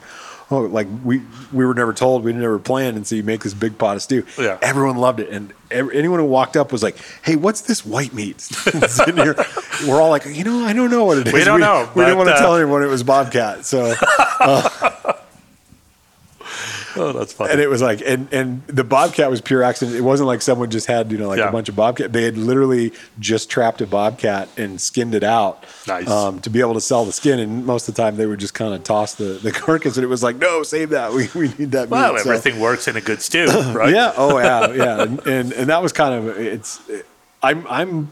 oh, 0.51 0.59
like 0.61 0.87
we 1.05 1.21
we 1.53 1.65
were 1.65 1.73
never 1.73 1.93
told, 1.93 2.25
we 2.25 2.33
never 2.33 2.59
planned, 2.59 2.97
and 2.97 3.07
so 3.07 3.15
you 3.15 3.23
make 3.23 3.43
this 3.43 3.53
big 3.53 3.77
pot 3.77 3.95
of 3.95 4.01
stew. 4.01 4.25
Yeah. 4.37 4.57
Everyone 4.61 4.97
loved 4.97 5.21
it, 5.21 5.29
and 5.29 5.53
ev 5.71 5.89
anyone 5.93 6.19
who 6.19 6.25
walked 6.25 6.57
up 6.57 6.73
was 6.73 6.83
like, 6.83 6.97
"Hey, 7.23 7.37
what's 7.37 7.61
this 7.61 7.85
white 7.85 8.13
meat?" 8.13 8.41
Sitting 8.89 9.15
here, 9.15 9.35
we're 9.87 10.01
all 10.01 10.09
like, 10.09 10.25
"You 10.25 10.43
know, 10.43 10.65
I 10.65 10.73
don't 10.73 10.91
know 10.91 11.05
what 11.05 11.17
it 11.19 11.27
is. 11.27 11.33
We 11.33 11.45
don't 11.45 11.61
know, 11.61 11.89
We 11.95 12.03
didn't 12.03 12.17
want 12.17 12.27
to 12.27 12.35
uh, 12.35 12.39
tell 12.39 12.55
anyone 12.57 12.83
it 12.83 12.87
was 12.87 13.03
bobcat, 13.03 13.65
so 13.65 13.95
Oh, 17.07 17.11
that's 17.13 17.33
funny. 17.33 17.51
and 17.51 17.61
it 17.61 17.69
was 17.69 17.81
like, 17.81 18.01
and 18.05 18.27
and 18.33 18.65
the 18.67 18.83
bobcat 18.83 19.29
was 19.29 19.41
pure 19.41 19.63
accident. 19.63 19.95
It 19.97 20.01
wasn't 20.01 20.27
like 20.27 20.41
someone 20.41 20.69
just 20.69 20.87
had 20.87 21.11
you 21.11 21.17
know 21.17 21.27
like 21.27 21.39
Yeah. 21.39 21.49
a 21.49 21.51
bunch 21.51 21.69
of 21.69 21.75
bobcat. 21.75 22.13
They 22.13 22.23
had 22.23 22.37
literally 22.37 22.91
just 23.19 23.49
trapped 23.49 23.81
a 23.81 23.87
bobcat 23.87 24.49
and 24.57 24.79
skinned 24.81 25.15
it 25.15 25.23
out 25.23 25.63
Nice. 25.87 26.09
um, 26.09 26.39
to 26.41 26.49
be 26.49 26.59
able 26.59 26.73
to 26.73 26.81
sell 26.81 27.05
the 27.05 27.11
skin. 27.11 27.39
And 27.39 27.65
most 27.65 27.87
of 27.87 27.95
the 27.95 28.01
time, 28.01 28.15
they 28.17 28.25
would 28.25 28.39
just 28.39 28.53
kind 28.53 28.73
of 28.73 28.83
toss 28.83 29.15
the, 29.15 29.39
the 29.41 29.51
carcass, 29.65 29.97
and 29.97 30.03
it 30.03 30.07
was 30.07 30.23
like, 30.23 30.37
no, 30.37 30.63
save 30.63 30.89
that. 30.89 31.11
We 31.17 31.29
we 31.35 31.47
need 31.57 31.71
that. 31.71 31.89
well, 31.89 32.13
meat. 32.13 32.23
So- 32.23 32.31
everything 32.31 32.59
works 32.59 32.87
in 32.87 32.95
a 32.95 33.01
good 33.01 33.21
stew, 33.21 33.45
right? 33.73 33.93
Yeah. 33.93 34.13
Oh, 34.17 34.37
yeah. 34.39 34.71
Yeah. 34.73 35.01
And, 35.03 35.19
and 35.27 35.53
and 35.53 35.69
that 35.69 35.81
was 35.81 35.93
kind 35.93 36.13
of 36.13 36.37
it's. 36.37 36.79
I'm 37.43 37.65
I'm 37.67 38.09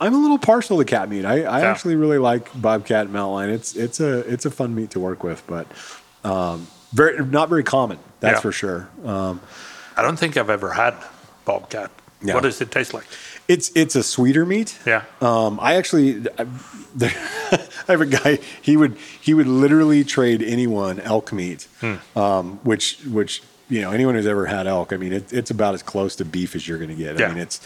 I'm 0.00 0.14
a 0.14 0.18
little 0.18 0.38
partial 0.38 0.78
to 0.78 0.84
cat 0.84 1.08
meat. 1.08 1.24
I, 1.24 1.42
I 1.42 1.60
Yeah. 1.62 1.70
actually 1.70 1.96
really 1.96 2.18
like 2.18 2.48
bobcat 2.60 3.04
and 3.06 3.12
mountain 3.12 3.32
lion. 3.34 3.50
It's 3.50 3.74
it's 3.74 3.98
a 4.00 4.18
it's 4.32 4.44
a 4.46 4.50
fun 4.50 4.74
meat 4.74 4.90
to 4.92 5.00
work 5.00 5.24
with, 5.24 5.42
but 5.46 5.66
um, 6.24 6.66
very 6.92 7.24
not 7.24 7.48
very 7.48 7.62
common. 7.64 7.98
That's 8.20 8.36
Yeah. 8.36 8.40
for 8.40 8.52
sure. 8.52 8.88
Um, 9.04 9.40
I 9.96 10.02
don't 10.02 10.18
think 10.18 10.36
I've 10.36 10.50
ever 10.50 10.72
had 10.72 10.94
bobcat. 11.44 11.90
Yeah. 12.22 12.34
What 12.34 12.42
does 12.42 12.60
it 12.60 12.70
taste 12.70 12.92
like? 12.94 13.04
it's 13.46 13.70
it's 13.74 13.94
a 13.96 14.02
sweeter 14.02 14.44
meat. 14.44 14.76
Yeah. 14.84 15.04
Um, 15.20 15.58
I 15.62 15.76
actually, 15.76 16.26
I, 16.38 16.46
there, 16.94 17.12
I 17.52 17.92
have 17.92 18.00
a 18.00 18.06
guy. 18.06 18.38
He 18.60 18.76
would 18.76 18.96
he 19.20 19.32
would 19.34 19.46
literally 19.46 20.04
trade 20.04 20.42
anyone 20.42 21.00
elk 21.00 21.32
meat, 21.32 21.66
Hmm. 21.80 21.94
um, 22.18 22.60
which 22.64 22.98
which 23.06 23.42
you 23.70 23.80
know 23.80 23.90
anyone 23.92 24.14
who's 24.16 24.26
ever 24.26 24.46
had 24.46 24.66
elk. 24.66 24.92
I 24.92 24.96
mean, 24.96 25.12
it, 25.12 25.32
it's 25.32 25.50
about 25.50 25.74
as 25.74 25.82
close 25.82 26.16
to 26.16 26.24
beef 26.24 26.54
as 26.56 26.66
you're 26.68 26.78
going 26.78 26.90
to 26.90 26.96
get. 26.96 27.18
Yeah. 27.18 27.26
I 27.26 27.28
mean, 27.30 27.38
it's 27.38 27.60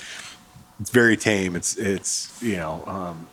it's 0.80 0.90
very 0.90 1.16
tame. 1.16 1.56
It's 1.56 1.76
it's 1.76 2.30
you 2.42 2.56
know 2.56 2.84
um, 2.86 3.26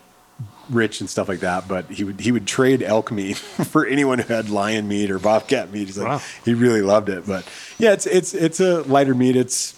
rich 0.70 1.00
and 1.02 1.10
stuff 1.10 1.28
like 1.28 1.40
that. 1.40 1.68
But 1.68 1.86
he 1.90 2.04
would 2.04 2.20
he 2.20 2.32
would 2.32 2.46
trade 2.48 2.82
elk 2.84 3.12
meat 3.12 3.38
for 3.72 3.86
anyone 3.86 4.20
who 4.20 4.34
had 4.34 4.50
lion 4.50 4.88
meat 4.88 5.12
or 5.12 5.20
bobcat 5.20 5.72
meat. 5.72 5.86
He's 5.88 5.98
like 5.98 6.08
Wow. 6.08 6.22
he 6.46 6.54
really 6.54 6.82
loved 6.82 7.10
it. 7.10 7.26
But 7.28 7.48
yeah, 7.78 7.94
it's 7.94 8.06
it's 8.06 8.34
it's 8.34 8.60
a 8.60 8.82
lighter 8.84 9.16
meat. 9.16 9.36
It's 9.36 9.76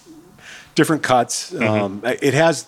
different 0.74 1.02
cuts. 1.02 1.54
Um, 1.54 2.02
it 2.04 2.34
has 2.34 2.66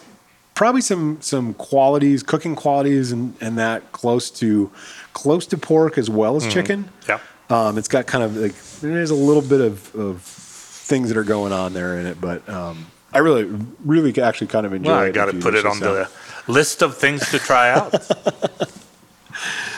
probably 0.55 0.81
some 0.81 1.21
some 1.21 1.55
qualities, 1.55 2.23
cooking 2.23 2.55
qualities, 2.55 3.13
and 3.13 3.35
and 3.41 3.59
that 3.59 3.93
close 3.93 4.31
to 4.33 4.71
close 5.13 5.47
to 5.47 5.57
pork 5.59 5.99
as 5.99 6.09
well 6.11 6.37
as 6.37 6.47
chicken. 6.47 6.89
Yeah. 7.09 7.19
Um, 7.51 7.77
it's 7.79 7.89
got 7.89 8.07
kind 8.07 8.25
of 8.25 8.37
like 8.37 8.55
there's 8.81 9.11
a 9.11 9.15
little 9.15 9.43
bit 9.43 9.61
of, 9.61 9.95
of 9.95 10.23
things 10.23 11.09
that 11.09 11.17
are 11.19 11.25
going 11.25 11.53
on 11.53 11.73
there 11.75 11.99
in 11.99 12.07
it, 12.07 12.19
but 12.21 12.47
um, 12.49 12.87
I 13.13 13.19
really, 13.19 13.45
really 13.85 14.21
actually 14.21 14.47
kind 14.49 14.65
of 14.67 14.73
enjoy 14.73 14.91
Well, 14.91 15.01
I 15.01 15.11
got 15.11 15.27
to 15.27 15.35
put 15.39 15.55
it 15.55 15.65
on 15.67 15.83
uh, 15.83 15.93
the 15.93 16.11
list 16.47 16.83
of 16.83 16.97
things 16.97 17.29
to 17.31 17.39
try 17.39 17.71
out. 17.71 17.95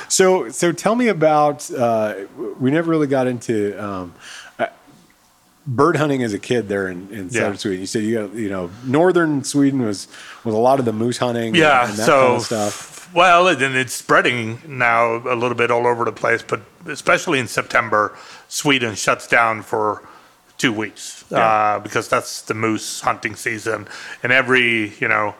So, 0.09 0.51
so 0.51 0.71
tell 0.73 0.95
me 0.95 1.09
about. 1.09 1.69
Uh, 1.71 2.15
we 2.61 2.71
never 2.71 2.91
really 2.91 3.09
got 3.09 3.27
into 3.27 3.77
um, 3.85 4.15
uh, 4.59 4.67
bird 5.67 5.97
hunting 5.97 6.23
as 6.23 6.33
a 6.33 6.39
kid 6.39 6.69
there 6.69 6.87
in, 6.89 7.09
in 7.11 7.25
Yeah. 7.25 7.41
southern 7.41 7.59
Sweden. 7.59 7.81
You 7.81 7.87
said 7.87 8.03
you 8.05 8.15
got, 8.29 8.35
you 8.35 8.49
know, 8.49 8.71
northern 8.85 9.43
Sweden 9.43 9.83
was 9.83 10.07
was 10.45 10.55
a 10.55 10.59
lot 10.59 10.79
of 10.79 10.85
the 10.85 10.93
moose 10.93 11.19
hunting. 11.19 11.49
and- 11.49 11.57
yeah. 11.57 11.89
and 11.89 11.99
that 11.99 12.07
so, 12.07 12.21
kind 12.23 12.37
of 12.37 12.43
stuff. 12.45 13.15
well, 13.15 13.49
and 13.49 13.61
it's 13.77 13.95
spreading 13.95 14.61
now 14.69 15.17
a 15.17 15.35
little 15.35 15.57
bit 15.57 15.73
all 15.73 15.87
over 15.89 16.05
the 16.05 16.13
place, 16.13 16.43
but 16.47 16.61
especially 16.87 17.41
in 17.41 17.49
September, 17.49 18.17
Sweden 18.49 18.95
shuts 18.95 19.27
down 19.27 19.63
for 19.63 20.03
two 20.57 20.73
weeks 20.73 21.25
Yeah. 21.31 21.39
uh, 21.39 21.79
because 21.81 22.09
that's 22.09 22.43
the 22.43 22.55
moose 22.55 23.01
hunting 23.01 23.35
season, 23.35 23.89
and 24.23 24.31
every 24.33 24.95
you 25.01 25.09
know. 25.09 25.35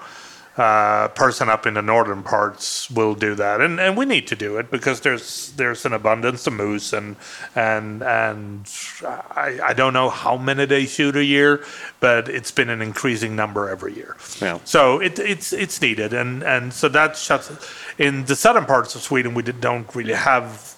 Uh, 0.57 1.09
person 1.09 1.51
up 1.51 1.67
in 1.67 1.75
the 1.75 1.83
northern 1.83 2.23
parts 2.23 2.91
will 2.91 3.15
do 3.15 3.35
that, 3.35 3.61
and, 3.61 3.79
and 3.79 3.95
we 3.95 4.07
need 4.07 4.27
to 4.27 4.35
do 4.35 4.57
it 4.57 4.71
because 4.71 5.01
there's 5.01 5.53
there's 5.53 5.85
an 5.85 5.93
abundance 5.93 6.47
of 6.47 6.55
moose, 6.55 6.95
and 6.95 7.15
and 7.55 8.03
and 8.03 8.67
I, 9.05 9.59
I 9.63 9.75
don't 9.75 9.93
know 9.93 10.09
how 10.09 10.39
many 10.39 10.65
they 10.65 10.87
shoot 10.87 11.15
a 11.15 11.23
year, 11.23 11.63
but 12.01 12.31
it's 12.31 12.51
been 12.51 12.71
an 12.71 12.81
increasing 12.81 13.37
number 13.37 13.69
every 13.69 13.95
year. 13.95 14.17
Yeah. 14.41 14.59
So 14.65 14.99
it, 14.99 15.19
it's 15.19 15.53
it's 15.53 15.79
needed, 15.83 16.15
and 16.15 16.43
and 16.43 16.73
so 16.73 16.89
that 16.89 17.19
shuts. 17.19 17.53
In 17.99 18.25
the 18.25 18.35
southern 18.35 18.65
parts 18.65 18.95
of 18.95 19.03
Sweden, 19.03 19.35
we 19.35 19.43
don't 19.43 19.95
really 19.95 20.15
have 20.15 20.77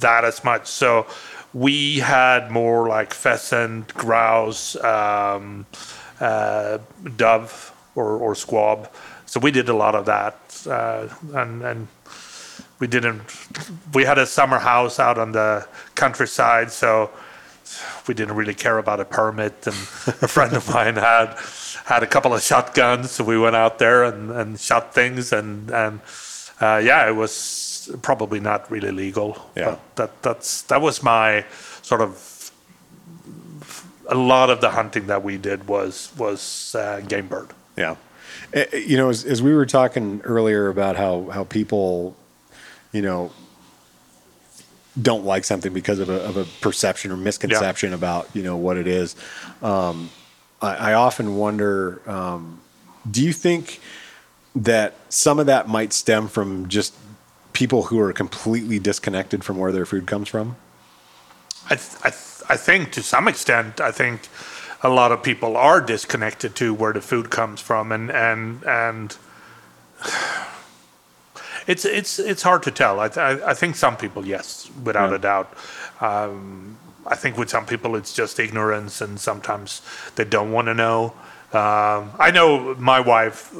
that 0.00 0.24
as 0.24 0.42
much. 0.42 0.66
So 0.66 1.06
we 1.52 1.98
had 1.98 2.50
more 2.50 2.88
like 2.88 3.12
pheasant, 3.12 3.94
grouse, 3.94 4.76
um, 4.76 5.66
uh, 6.20 6.78
dove, 7.16 7.72
or, 7.94 8.16
or 8.16 8.34
squab. 8.34 8.90
So 9.26 9.40
we 9.40 9.50
did 9.50 9.68
a 9.68 9.74
lot 9.74 9.94
of 9.94 10.06
that, 10.06 10.36
uh, 10.68 11.08
and 11.34 11.62
and 11.62 11.88
we 12.80 12.86
didn't. 12.86 13.22
We 13.94 14.04
had 14.04 14.18
a 14.18 14.26
summer 14.26 14.58
house 14.58 14.98
out 14.98 15.18
on 15.18 15.32
the 15.32 15.68
countryside, 15.94 16.72
so 16.72 17.10
we 18.08 18.14
didn't 18.14 18.34
really 18.34 18.54
care 18.54 18.78
about 18.78 18.98
a 18.98 19.04
permit. 19.04 19.66
And 19.66 19.76
a 20.22 20.28
friend 20.28 20.52
of 20.54 20.68
mine 20.68 20.96
had 20.96 21.36
had 21.84 22.02
a 22.02 22.06
couple 22.06 22.34
of 22.34 22.42
shotguns, 22.42 23.12
so 23.12 23.24
we 23.24 23.38
went 23.38 23.54
out 23.54 23.78
there 23.78 24.02
and, 24.04 24.30
and 24.32 24.58
shot 24.58 24.94
things, 24.94 25.32
and 25.32 25.70
and 25.70 26.00
uh, 26.60 26.80
yeah, 26.82 27.08
it 27.08 27.14
was 27.14 27.90
probably 28.02 28.40
not 28.40 28.70
really 28.70 28.90
legal. 28.90 29.50
Yeah. 29.56 29.64
But 29.64 29.96
that 29.96 30.22
that's 30.22 30.62
that 30.62 30.80
was 30.80 31.02
my 31.02 31.44
sort 31.82 32.00
of. 32.00 32.36
A 34.08 34.16
lot 34.16 34.50
of 34.50 34.60
the 34.60 34.70
hunting 34.70 35.06
that 35.06 35.22
we 35.22 35.38
did 35.38 35.68
was 35.68 36.10
was 36.18 36.74
uh, 36.74 37.00
game 37.06 37.28
bird. 37.28 37.50
Yeah. 37.80 37.96
Eh, 38.52 38.66
eh, 38.72 38.76
You 38.76 38.96
know, 38.96 39.08
as, 39.08 39.24
as 39.24 39.42
we 39.42 39.54
were 39.54 39.66
talking 39.66 40.20
earlier 40.24 40.68
about 40.68 40.96
how, 40.96 41.24
how 41.30 41.44
people, 41.44 42.14
you 42.92 43.02
know, 43.02 43.32
don't 45.00 45.24
like 45.24 45.44
something 45.44 45.72
because 45.72 45.98
of 45.98 46.08
a, 46.08 46.20
of 46.24 46.36
a 46.36 46.44
perception 46.60 47.10
or 47.10 47.16
misconception 47.16 47.92
about, 47.94 48.28
you 48.34 48.42
know, 48.42 48.56
what 48.56 48.76
it 48.76 48.86
is. 48.86 49.16
Um, 49.62 50.10
I, 50.60 50.74
I 50.90 50.94
often 50.94 51.36
wonder, 51.36 52.02
um, 52.10 52.60
do 53.10 53.24
you 53.24 53.32
think 53.32 53.80
that 54.54 54.94
some 55.08 55.38
of 55.38 55.46
that 55.46 55.68
might 55.68 55.92
stem 55.92 56.28
from 56.28 56.68
just 56.68 56.94
people 57.52 57.84
who 57.84 57.98
are 58.00 58.12
completely 58.12 58.78
disconnected 58.78 59.44
from 59.44 59.58
where 59.58 59.72
their 59.72 59.86
food 59.86 60.06
comes 60.06 60.28
from? 60.28 60.56
I, 61.66 61.76
th- 61.76 61.96
I, 62.02 62.10
th- 62.10 62.42
I 62.48 62.56
think 62.56 62.90
to 62.92 63.02
some 63.02 63.28
extent, 63.28 63.80
I 63.80 63.92
think 63.92 64.28
a 64.82 64.88
lot 64.88 65.12
of 65.12 65.22
people 65.22 65.56
are 65.56 65.80
disconnected 65.80 66.54
to 66.56 66.72
where 66.74 66.92
the 66.92 67.00
food 67.00 67.30
comes 67.30 67.60
from, 67.60 67.92
and 67.92 68.10
and 68.10 68.62
and 68.64 69.16
it's 71.66 71.84
it's 71.84 72.18
it's 72.18 72.42
hard 72.42 72.62
to 72.64 72.70
tell. 72.70 73.00
I 73.00 73.08
th- 73.08 73.18
I, 73.18 73.50
I 73.50 73.54
think 73.54 73.76
some 73.76 73.96
people, 73.96 74.26
yes, 74.26 74.70
without 74.84 75.10
Yeah. 75.10 75.16
a 75.16 75.18
doubt. 75.18 75.52
Um, 76.00 76.76
I 77.06 77.16
think 77.16 77.36
with 77.38 77.50
some 77.50 77.66
people 77.66 77.96
it's 77.96 78.12
just 78.12 78.38
ignorance, 78.38 79.00
and 79.00 79.18
sometimes 79.20 79.82
they 80.16 80.24
don't 80.24 80.52
want 80.52 80.66
to 80.66 80.74
know. 80.74 81.12
Um, 81.52 82.12
I 82.18 82.30
know 82.32 82.74
my 82.76 83.00
wife; 83.00 83.52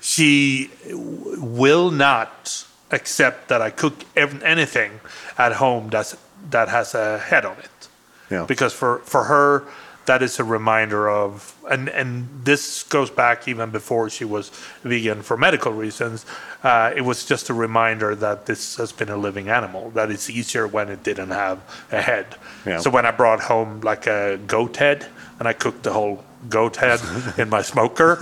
she 0.02 0.70
w- 0.88 1.40
will 1.40 1.90
not 1.90 2.64
accept 2.90 3.48
that 3.48 3.62
I 3.62 3.70
cook 3.70 3.94
ev- 4.16 4.42
anything 4.42 5.00
at 5.38 5.52
home 5.54 5.88
that's 5.90 6.16
that 6.50 6.68
has 6.68 6.94
a 6.94 7.18
head 7.18 7.44
on 7.46 7.56
it 7.58 7.88
Yeah. 8.30 8.44
because 8.46 8.72
for 8.74 8.98
for 9.04 9.24
her 9.24 9.62
that 10.06 10.20
is 10.22 10.40
a 10.40 10.44
reminder 10.44 11.08
of 11.08 11.54
and 11.70 11.88
and 11.88 12.28
this 12.44 12.82
goes 12.84 13.10
back 13.10 13.46
even 13.46 13.70
before 13.70 14.10
she 14.10 14.24
was 14.24 14.50
vegan 14.82 15.22
for 15.22 15.36
medical 15.36 15.72
reasons 15.72 16.26
uh, 16.64 16.92
it 16.96 17.02
was 17.02 17.24
just 17.24 17.50
a 17.50 17.54
reminder 17.54 18.14
that 18.14 18.46
this 18.46 18.76
has 18.76 18.92
been 18.92 19.08
a 19.08 19.16
living 19.16 19.48
animal 19.48 19.90
that 19.90 20.10
it's 20.10 20.28
easier 20.30 20.66
when 20.66 20.88
it 20.88 21.02
didn't 21.02 21.30
have 21.30 21.58
a 21.92 22.00
head 22.02 22.26
Yeah. 22.66 22.80
so 22.80 22.90
when 22.90 23.06
i 23.06 23.10
brought 23.12 23.40
home 23.40 23.80
like 23.82 24.06
a 24.06 24.38
goat 24.46 24.76
head 24.76 25.06
and 25.38 25.46
i 25.48 25.52
cooked 25.52 25.82
the 25.82 25.92
whole 25.92 26.24
goat 26.48 26.76
head 26.76 27.00
in 27.38 27.48
my 27.48 27.62
smoker 27.62 28.18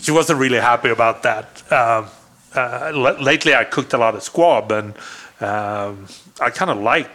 she 0.00 0.10
wasn't 0.10 0.38
really 0.40 0.58
happy 0.60 0.90
about 0.90 1.22
that 1.22 1.46
um, 1.72 2.06
uh, 2.56 2.90
l- 2.92 3.22
lately 3.22 3.54
i 3.54 3.64
cooked 3.64 3.92
a 3.92 3.98
lot 3.98 4.14
of 4.16 4.22
squab 4.22 4.72
and 4.72 4.94
um, 5.40 6.06
i 6.40 6.50
kind 6.50 6.70
of 6.70 6.78
like 6.78 7.08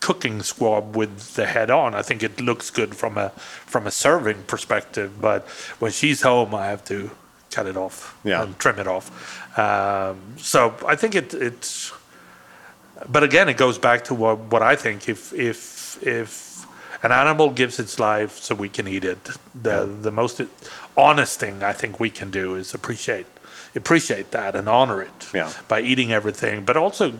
cooking 0.00 0.42
squab 0.42 0.96
with 0.96 1.34
the 1.34 1.46
head 1.46 1.70
on. 1.70 1.94
I 1.94 2.02
think 2.02 2.22
it 2.22 2.40
looks 2.40 2.70
good 2.70 2.94
from 2.94 3.18
a 3.18 3.30
from 3.66 3.86
a 3.86 3.90
serving 3.90 4.42
perspective, 4.46 5.20
but 5.20 5.46
when 5.80 5.90
she's 5.92 6.22
home, 6.22 6.54
I 6.54 6.66
have 6.66 6.84
to 6.84 7.10
cut 7.50 7.66
it 7.66 7.76
off 7.76 8.14
Yeah. 8.24 8.42
and 8.42 8.58
trim 8.58 8.78
it 8.78 8.86
off. 8.86 9.10
Um, 9.58 10.16
so 10.38 10.74
I 10.86 10.96
think 10.96 11.14
it 11.14 11.34
it's. 11.34 11.92
But 13.08 13.22
again, 13.22 13.48
it 13.48 13.56
goes 13.56 13.78
back 13.78 14.04
to 14.04 14.14
what 14.14 14.38
what 14.52 14.62
I 14.62 14.76
think. 14.76 15.08
If 15.08 15.32
if 15.32 15.98
if 16.02 16.66
an 17.02 17.12
animal 17.12 17.50
gives 17.50 17.78
its 17.78 17.98
life 17.98 18.38
so 18.38 18.54
we 18.54 18.68
can 18.68 18.86
eat 18.88 19.04
it, 19.04 19.18
the 19.62 19.86
the 20.02 20.10
most 20.10 20.40
honest 20.96 21.38
thing 21.40 21.62
I 21.62 21.72
think 21.72 22.00
we 22.00 22.10
can 22.10 22.30
do 22.30 22.56
is 22.56 22.74
appreciate 22.74 23.26
appreciate 23.76 24.30
that 24.32 24.56
and 24.56 24.68
honor 24.68 25.02
it 25.02 25.28
Yeah. 25.34 25.50
by 25.68 25.80
eating 25.80 26.12
everything, 26.12 26.64
but 26.64 26.76
also 26.76 27.12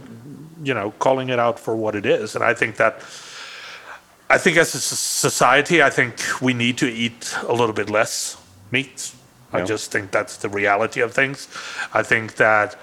you 0.68 0.74
know 0.74 0.92
calling 0.98 1.30
it 1.30 1.38
out 1.38 1.58
for 1.58 1.74
what 1.74 1.94
it 1.96 2.06
is. 2.06 2.34
And 2.36 2.44
I 2.44 2.54
think 2.54 2.76
that 2.76 2.94
I 4.30 4.36
think 4.36 4.58
as 4.58 4.74
a 4.74 4.80
society, 4.80 5.82
I 5.82 5.90
think 5.90 6.14
we 6.42 6.52
need 6.52 6.76
to 6.78 6.86
eat 6.86 7.34
a 7.46 7.54
little 7.54 7.72
bit 7.72 7.88
less 7.88 8.36
meat. 8.70 9.12
I 9.50 9.64
just 9.64 9.90
think 9.90 10.10
that's 10.10 10.36
the 10.36 10.50
reality 10.50 11.00
of 11.00 11.14
things. 11.14 11.48
I 11.94 12.02
think 12.02 12.36
that 12.36 12.76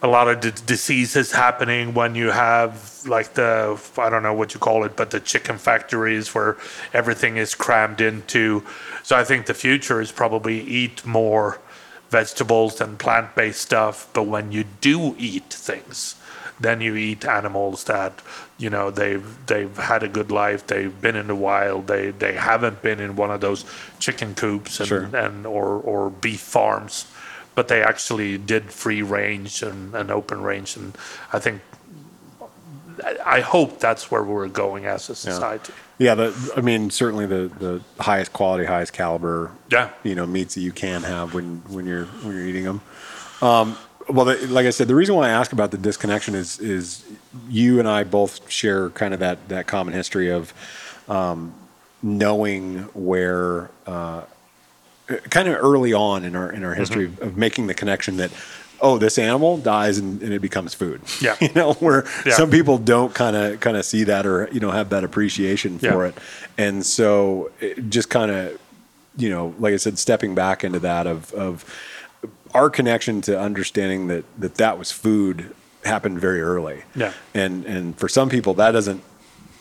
a 0.00 0.06
lot 0.06 0.28
of 0.28 0.40
d- 0.40 0.52
diseases 0.64 1.32
happening 1.32 1.92
when 1.92 2.14
you 2.14 2.30
have 2.30 3.00
like 3.04 3.34
the 3.34 3.80
I 3.98 4.08
don't 4.08 4.22
know 4.22 4.34
what 4.34 4.54
you 4.54 4.60
call 4.60 4.84
it, 4.84 4.94
but 4.94 5.10
the 5.10 5.18
chicken 5.18 5.58
factories 5.58 6.32
where 6.34 6.56
everything 6.92 7.36
is 7.36 7.56
crammed 7.56 8.00
into. 8.00 8.62
So 9.02 9.16
I 9.16 9.24
think 9.24 9.46
the 9.46 9.54
future 9.54 10.00
is 10.00 10.12
probably 10.12 10.60
eat 10.60 11.04
more 11.04 11.60
vegetables 12.10 12.80
and 12.80 12.98
plant-based 12.98 13.60
stuff. 13.60 14.08
But 14.12 14.24
when 14.24 14.52
you 14.52 14.64
do 14.80 15.16
eat 15.18 15.52
things, 15.52 16.14
then 16.60 16.80
you 16.80 16.94
eat 16.96 17.24
animals 17.24 17.84
that 17.84 18.12
you 18.58 18.70
know 18.70 18.90
they've 18.90 19.26
they've 19.46 19.76
had 19.76 20.02
a 20.02 20.08
good 20.08 20.30
life. 20.30 20.66
They've 20.66 21.00
been 21.00 21.16
in 21.16 21.26
the 21.28 21.34
wild. 21.34 21.86
They 21.86 22.10
they 22.10 22.34
haven't 22.34 22.82
been 22.82 23.00
in 23.00 23.16
one 23.16 23.30
of 23.30 23.40
those 23.40 23.64
chicken 23.98 24.34
coops 24.34 24.80
and, 24.80 24.88
Sure. 24.88 25.10
and 25.16 25.46
or 25.46 25.66
or 25.80 26.10
beef 26.10 26.40
farms 26.40 27.06
but 27.54 27.66
they 27.66 27.82
actually 27.82 28.38
did 28.38 28.70
free 28.70 29.02
range 29.02 29.62
and, 29.64 29.92
and 29.92 30.12
open 30.12 30.40
range 30.42 30.76
and 30.76 30.96
i 31.32 31.40
think 31.40 31.60
I- 33.24 33.40
hope 33.40 33.78
that's 33.80 34.10
where 34.12 34.22
we're 34.22 34.46
going 34.48 34.86
as 34.86 35.08
a 35.10 35.14
society 35.14 35.72
Yeah, 35.98 36.14
the, 36.14 36.52
I 36.56 36.60
mean, 36.60 36.90
certainly 36.90 37.26
the, 37.26 37.50
the 37.58 37.80
highest 38.00 38.32
quality, 38.32 38.64
highest 38.64 38.92
caliber, 38.92 39.50
Yeah. 39.70 39.90
you 40.04 40.14
know, 40.14 40.26
meats 40.26 40.54
that 40.54 40.60
you 40.60 40.70
can 40.72 41.02
have 41.02 41.34
when, 41.34 41.62
when 41.68 41.86
you're 41.86 42.04
when 42.22 42.34
you're 42.36 42.44
eating 42.46 42.64
them. 42.64 42.80
Um, 43.42 43.76
well, 44.08 44.24
the, 44.26 44.46
like 44.48 44.66
I 44.66 44.70
said, 44.70 44.88
the 44.88 44.94
reason 44.94 45.14
why 45.14 45.26
I 45.28 45.30
ask 45.30 45.52
about 45.52 45.70
the 45.70 45.78
disconnection 45.78 46.34
is 46.34 46.58
is 46.60 47.04
you 47.48 47.78
and 47.78 47.88
I 47.88 48.04
both 48.04 48.50
share 48.50 48.90
kind 48.90 49.12
of 49.14 49.20
that 49.20 49.48
that 49.48 49.66
common 49.66 49.94
history 49.94 50.30
of 50.30 50.52
um, 51.08 51.52
knowing 52.02 52.80
where 52.94 53.70
uh, 53.86 54.22
kind 55.30 55.48
of 55.48 55.56
early 55.62 55.92
on 55.92 56.24
in 56.24 56.36
our 56.36 56.50
in 56.52 56.64
our 56.64 56.74
history 56.74 57.08
Mm-hmm. 57.08 57.22
of, 57.24 57.36
making 57.36 57.66
the 57.66 57.74
connection 57.74 58.16
that 58.18 58.30
oh 58.80 58.98
this 58.98 59.18
animal 59.18 59.56
dies 59.58 59.98
and, 59.98 60.22
and 60.22 60.32
it 60.32 60.40
becomes 60.40 60.74
food 60.74 61.00
Yeah. 61.20 61.36
you 61.40 61.50
know 61.54 61.72
where 61.74 62.04
Yeah. 62.24 62.34
some 62.34 62.50
people 62.50 62.78
don't 62.78 63.14
kind 63.14 63.34
of 63.36 63.60
kind 63.60 63.76
of 63.76 63.84
see 63.84 64.04
that 64.04 64.26
or 64.26 64.48
you 64.52 64.60
know 64.60 64.70
have 64.70 64.90
that 64.90 65.02
appreciation 65.04 65.78
for 65.78 66.04
Yeah. 66.04 66.08
it 66.10 66.18
and 66.56 66.84
so 66.86 67.50
it 67.60 67.90
just 67.90 68.08
kind 68.10 68.30
of 68.30 68.58
you 69.16 69.30
know 69.30 69.54
like 69.58 69.74
i 69.74 69.76
said 69.78 69.98
stepping 69.98 70.34
back 70.34 70.62
into 70.62 70.78
that 70.80 71.06
of 71.08 71.32
of 71.34 71.64
our 72.54 72.70
connection 72.70 73.20
to 73.22 73.38
understanding 73.38 74.08
that 74.08 74.24
that 74.38 74.54
that 74.56 74.78
was 74.78 74.90
food 74.90 75.54
happened 75.84 76.20
very 76.20 76.40
early 76.40 76.82
Yeah. 76.94 77.12
and 77.34 77.64
and 77.66 77.98
for 77.98 78.08
some 78.08 78.28
people 78.28 78.54
that 78.54 78.72
doesn't 78.72 79.02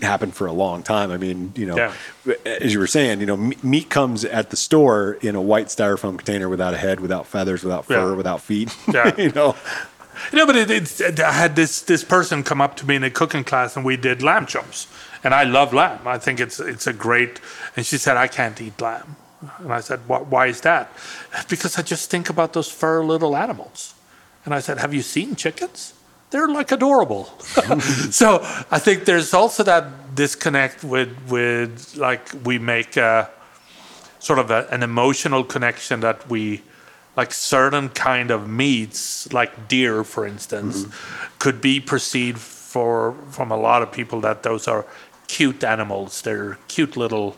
happen 0.01 0.31
for 0.31 0.45
a 0.47 0.51
long 0.53 0.83
time 0.83 1.09
i 1.11 1.17
mean 1.17 1.51
you 1.55 1.65
know 1.65 1.75
Yeah. 1.75 2.33
as 2.45 2.71
you 2.73 2.79
were 2.79 2.87
saying 2.87 3.19
you 3.19 3.25
know 3.25 3.37
meat 3.63 3.89
comes 3.89 4.25
at 4.25 4.49
the 4.51 4.55
store 4.57 5.17
in 5.21 5.35
a 5.35 5.41
white 5.41 5.67
styrofoam 5.67 6.17
container 6.17 6.49
without 6.49 6.73
a 6.73 6.77
head 6.77 6.99
without 6.99 7.25
feathers 7.27 7.63
without 7.63 7.85
fur 7.85 8.09
Yeah. 8.11 8.15
without 8.15 8.41
feet 8.41 8.75
Yeah. 8.93 9.15
you 9.17 9.31
know 9.31 9.55
You 10.31 10.39
know, 10.39 10.47
but 10.47 10.55
it, 10.55 10.71
it's, 10.71 10.99
I 10.99 11.31
had 11.31 11.55
this 11.55 11.81
this 11.83 12.03
person 12.03 12.41
come 12.43 12.59
up 12.59 12.75
to 12.77 12.87
me 12.87 12.95
in 12.95 13.03
a 13.03 13.09
cooking 13.11 13.43
class, 13.43 13.75
and 13.77 13.85
we 13.85 13.97
did 13.97 14.23
lamb 14.23 14.47
chops. 14.47 14.87
And 15.23 15.31
I 15.31 15.43
love 15.43 15.75
lamb. 15.75 16.07
I 16.07 16.17
think 16.17 16.39
it's 16.39 16.59
it's 16.59 16.87
a 16.87 16.91
great. 16.93 17.39
And 17.75 17.85
she 17.85 17.97
said, 17.99 18.17
"I 18.17 18.27
can't 18.27 18.59
eat 18.59 18.81
lamb." 18.81 19.15
And 19.59 19.71
I 19.71 19.81
said, 19.81 19.99
"Why, 20.07 20.19
why 20.19 20.47
is 20.47 20.61
that?" 20.61 20.91
Because 21.49 21.77
I 21.77 21.81
just 21.81 22.09
think 22.09 22.29
about 22.29 22.53
those 22.53 22.69
fur 22.71 23.03
little 23.03 23.35
animals. 23.35 23.93
And 24.45 24.53
I 24.53 24.61
said, 24.61 24.77
"Have 24.79 24.93
you 24.93 25.01
seen 25.01 25.35
chickens? 25.35 25.93
They're 26.29 26.47
like 26.47 26.71
adorable." 26.71 27.25
so 28.11 28.39
I 28.71 28.79
think 28.79 29.05
there's 29.05 29.33
also 29.33 29.63
that 29.63 30.15
disconnect 30.15 30.83
with 30.83 31.15
with 31.29 31.95
like 31.95 32.29
we 32.43 32.59
make. 32.59 32.97
Uh, 32.97 33.27
sort 34.19 34.39
of 34.39 34.51
a, 34.51 34.67
an 34.71 34.83
emotional 34.83 35.43
connection 35.43 35.99
that 36.01 36.29
we 36.29 36.61
like 37.15 37.33
certain 37.33 37.89
kind 37.89 38.31
of 38.31 38.47
meats 38.47 39.31
like 39.33 39.67
deer 39.67 40.03
for 40.03 40.25
instance 40.25 40.85
could 41.39 41.61
be 41.61 41.79
perceived 41.79 42.39
for 42.39 43.15
from 43.31 43.51
a 43.51 43.57
lot 43.57 43.81
of 43.81 43.91
people 43.91 44.21
that 44.21 44.43
those 44.43 44.67
are 44.67 44.85
cute 45.27 45.63
animals 45.63 46.21
they're 46.21 46.57
cute 46.67 46.97
little 46.97 47.35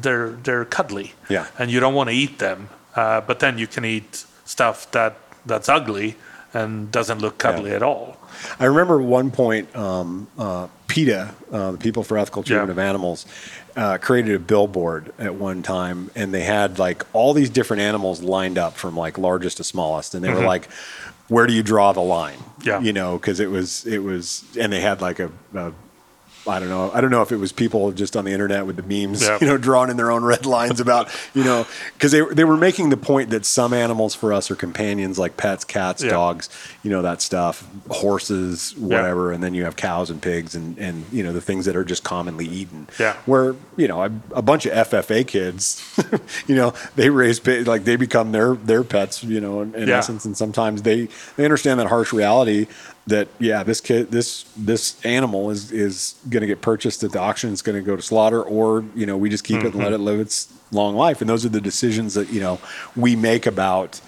they're 0.00 0.30
they're 0.30 0.64
cuddly 0.64 1.14
Yeah. 1.28 1.46
and 1.58 1.70
you 1.70 1.80
don't 1.80 1.94
want 1.94 2.10
to 2.10 2.14
eat 2.14 2.38
them 2.38 2.68
uh, 2.94 3.20
but 3.22 3.40
then 3.40 3.58
you 3.58 3.66
can 3.66 3.84
eat 3.84 4.24
stuff 4.44 4.90
that 4.92 5.16
that's 5.46 5.68
ugly 5.68 6.16
and 6.54 6.90
doesn't 6.92 7.18
look 7.20 7.38
cuddly 7.38 7.72
at 7.72 7.82
all 7.82 8.16
I 8.58 8.64
remember 8.64 9.00
one 9.00 9.30
point, 9.30 9.74
um, 9.76 10.26
uh, 10.38 10.66
PETA, 10.88 11.34
uh, 11.52 11.72
the 11.72 11.78
People 11.78 12.02
for 12.02 12.16
Ethical 12.18 12.42
Treatment 12.42 12.68
Yeah. 12.68 12.72
of 12.72 12.78
Animals, 12.78 13.26
uh, 13.76 13.98
created 13.98 14.34
a 14.34 14.38
billboard 14.38 15.12
at 15.18 15.34
one 15.34 15.62
time, 15.62 16.10
and 16.16 16.32
they 16.32 16.40
had 16.42 16.78
like 16.78 17.04
all 17.12 17.34
these 17.34 17.50
different 17.50 17.82
animals 17.82 18.22
lined 18.22 18.56
up 18.58 18.74
from 18.74 18.96
like 18.96 19.18
largest 19.18 19.58
to 19.58 19.64
smallest, 19.64 20.14
and 20.14 20.24
they 20.24 20.32
were 20.32 20.44
like, 20.44 20.68
"Where 21.28 21.46
do 21.46 21.52
you 21.52 21.62
draw 21.62 21.92
the 21.92 22.00
line?" 22.00 22.38
Mm-hmm. 22.38 22.68
Yeah. 22.68 22.80
you 22.80 22.92
know, 22.94 23.16
because 23.18 23.38
it 23.38 23.50
was 23.50 23.84
it 23.86 23.98
was, 23.98 24.44
and 24.58 24.72
they 24.72 24.80
had 24.80 25.00
like 25.02 25.20
a. 25.20 25.30
a 25.54 25.72
I 26.46 26.58
don't 26.58 26.68
know. 26.68 26.90
I 26.92 27.00
don't 27.00 27.10
know 27.10 27.22
if 27.22 27.30
it 27.30 27.36
was 27.36 27.52
people 27.52 27.92
just 27.92 28.16
on 28.16 28.24
the 28.24 28.32
internet 28.32 28.66
with 28.66 28.74
the 28.76 28.82
memes, 28.82 29.22
Yeah. 29.22 29.38
you 29.40 29.46
know, 29.46 29.56
drawing 29.56 29.90
in 29.90 29.96
their 29.96 30.10
own 30.10 30.24
red 30.24 30.44
lines 30.44 30.80
about, 30.80 31.08
you 31.34 31.44
know, 31.44 31.66
because 31.94 32.10
they 32.10 32.20
they 32.32 32.42
were 32.44 32.56
making 32.56 32.90
the 32.90 32.96
point 32.96 33.30
that 33.30 33.44
some 33.46 33.72
animals 33.72 34.14
for 34.14 34.32
us 34.32 34.50
are 34.50 34.56
companions, 34.56 35.18
like 35.18 35.36
pets, 35.36 35.64
cats, 35.64 36.02
Yeah. 36.02 36.10
dogs, 36.10 36.48
you 36.82 36.90
know, 36.90 37.00
that 37.02 37.22
stuff, 37.22 37.64
horses, 37.90 38.74
whatever, 38.76 39.30
and 39.32 39.42
then 39.42 39.54
you 39.54 39.64
have 39.64 39.76
cows 39.76 40.10
and 40.10 40.20
pigs 40.20 40.54
and 40.54 40.76
and 40.78 41.04
you 41.12 41.22
know 41.22 41.32
the 41.32 41.40
things 41.40 41.64
that 41.66 41.76
are 41.76 41.84
just 41.84 42.02
commonly 42.02 42.46
eaten. 42.46 42.88
Yeah. 42.98 43.14
Where 43.26 43.54
you 43.76 43.86
know 43.86 44.02
a, 44.02 44.10
a 44.34 44.42
bunch 44.42 44.66
of 44.66 44.72
FFA 44.88 45.26
kids, 45.26 45.80
you 46.48 46.56
know, 46.56 46.74
they 46.96 47.08
raise 47.10 47.44
like 47.66 47.84
they 47.84 47.96
become 47.96 48.32
their 48.32 48.54
their 48.54 48.82
pets, 48.82 49.22
you 49.22 49.40
know, 49.40 49.60
in, 49.62 49.74
in 49.74 49.88
Yeah. 49.88 49.98
essence, 49.98 50.24
and 50.24 50.36
sometimes 50.36 50.82
they 50.82 51.08
they 51.36 51.44
understand 51.44 51.78
that 51.80 51.86
harsh 51.86 52.12
reality 52.12 52.66
that 53.06 53.28
yeah, 53.38 53.62
this 53.62 53.80
kid, 53.80 54.10
this 54.10 54.44
this 54.56 55.04
animal 55.04 55.50
is 55.50 55.72
is 55.72 56.14
going 56.28 56.42
to 56.42 56.46
get 56.46 56.60
purchased 56.60 57.02
at 57.02 57.12
the 57.12 57.18
auction, 57.18 57.52
it's 57.52 57.62
going 57.62 57.76
to 57.76 57.84
go 57.84 57.96
to 57.96 58.02
slaughter, 58.02 58.42
or 58.42 58.84
you 58.94 59.06
know, 59.06 59.16
we 59.16 59.28
just 59.28 59.44
keep 59.44 59.62
it 59.64 59.74
and 59.74 59.82
let 59.82 59.92
it 59.92 59.98
live 59.98 60.20
its 60.20 60.52
long 60.70 60.94
life, 60.94 61.20
and 61.20 61.28
those 61.28 61.44
are 61.44 61.48
the 61.50 61.60
decisions 61.60 62.14
that 62.14 62.30
you 62.30 62.40
know 62.40 62.60
we 62.96 63.16
make 63.16 63.46
about 63.46 64.00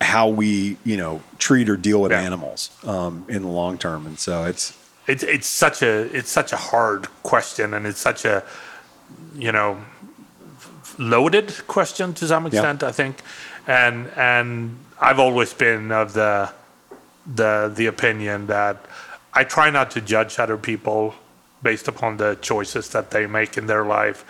how 0.00 0.28
we 0.28 0.76
you 0.84 0.96
know 0.96 1.20
treat 1.38 1.68
or 1.68 1.76
deal 1.76 2.00
with 2.00 2.12
Yeah. 2.12 2.20
animals 2.22 2.70
um, 2.84 3.24
in 3.28 3.42
the 3.42 3.48
long 3.48 3.78
term, 3.78 4.06
and 4.06 4.18
so 4.18 4.44
it's 4.44 4.72
it's 5.08 5.24
it's 5.24 5.46
such 5.46 5.82
a 5.82 6.02
it's 6.16 6.30
such 6.30 6.52
a 6.52 6.56
hard 6.56 7.08
question 7.22 7.74
and 7.74 7.86
it's 7.86 7.98
such 8.00 8.24
a 8.24 8.44
you 9.34 9.50
know 9.50 9.78
loaded 10.98 11.66
question 11.66 12.12
to 12.14 12.26
some 12.26 12.46
extent 12.46 12.82
I 12.82 12.92
think. 12.92 13.22
And 13.66 14.08
and 14.16 14.78
I've 15.00 15.18
always 15.18 15.52
been 15.52 15.90
of 15.92 16.12
the 16.12 16.50
the 17.34 17.70
the 17.74 17.86
opinion 17.86 18.46
that 18.46 18.84
I 19.34 19.44
try 19.44 19.70
not 19.70 19.90
to 19.92 20.00
judge 20.00 20.38
other 20.38 20.56
people 20.56 21.14
based 21.62 21.88
upon 21.88 22.16
the 22.16 22.36
choices 22.40 22.88
that 22.90 23.10
they 23.10 23.26
make 23.26 23.56
in 23.58 23.66
their 23.66 23.84
life 23.84 24.24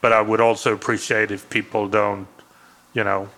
but 0.00 0.12
I 0.12 0.20
would 0.20 0.40
also 0.40 0.72
appreciate 0.72 1.30
if 1.30 1.48
people 1.50 1.88
don't 1.88 2.28
you 2.92 3.04
know 3.04 3.28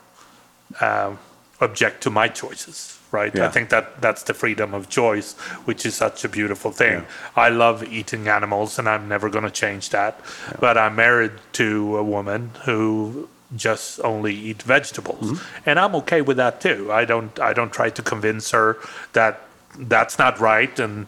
um, 0.81 1.19
object 1.61 2.03
to 2.03 2.11
my 2.11 2.29
choices 2.29 2.93
right? 3.13 3.39
I 3.39 3.49
think 3.49 3.71
that 3.71 4.03
that's 4.03 4.25
the 4.25 4.35
freedom 4.35 4.75
of 4.75 4.89
choice 4.89 5.35
which 5.65 5.87
is 5.87 5.95
such 5.95 6.25
a 6.25 6.29
beautiful 6.29 6.71
thing. 6.73 7.07
I 7.37 7.49
love 7.49 7.85
eating 7.85 8.29
animals 8.29 8.79
and 8.79 8.89
I'm 8.89 9.09
never 9.09 9.31
going 9.31 9.45
to 9.45 9.51
change 9.51 9.91
that 9.91 10.21
but 10.61 10.77
I'm 10.77 10.97
married 10.97 11.33
to 11.53 11.97
a 11.97 12.05
woman 12.05 12.51
who 12.65 13.29
just 13.55 14.01
only 14.01 14.35
eat 14.35 14.63
vegetables 14.63 15.21
Mm-hmm. 15.33 15.69
and 15.69 15.79
I'm 15.79 15.95
okay 15.97 16.21
with 16.23 16.37
that 16.39 16.61
too 16.61 16.91
I 16.93 17.05
don't 17.05 17.39
I 17.39 17.53
don't 17.53 17.73
try 17.73 17.91
to 17.91 18.03
convince 18.03 18.51
her 18.51 18.77
that 19.13 19.41
that's 19.79 20.19
not 20.19 20.41
right 20.41 20.77
and 20.81 21.07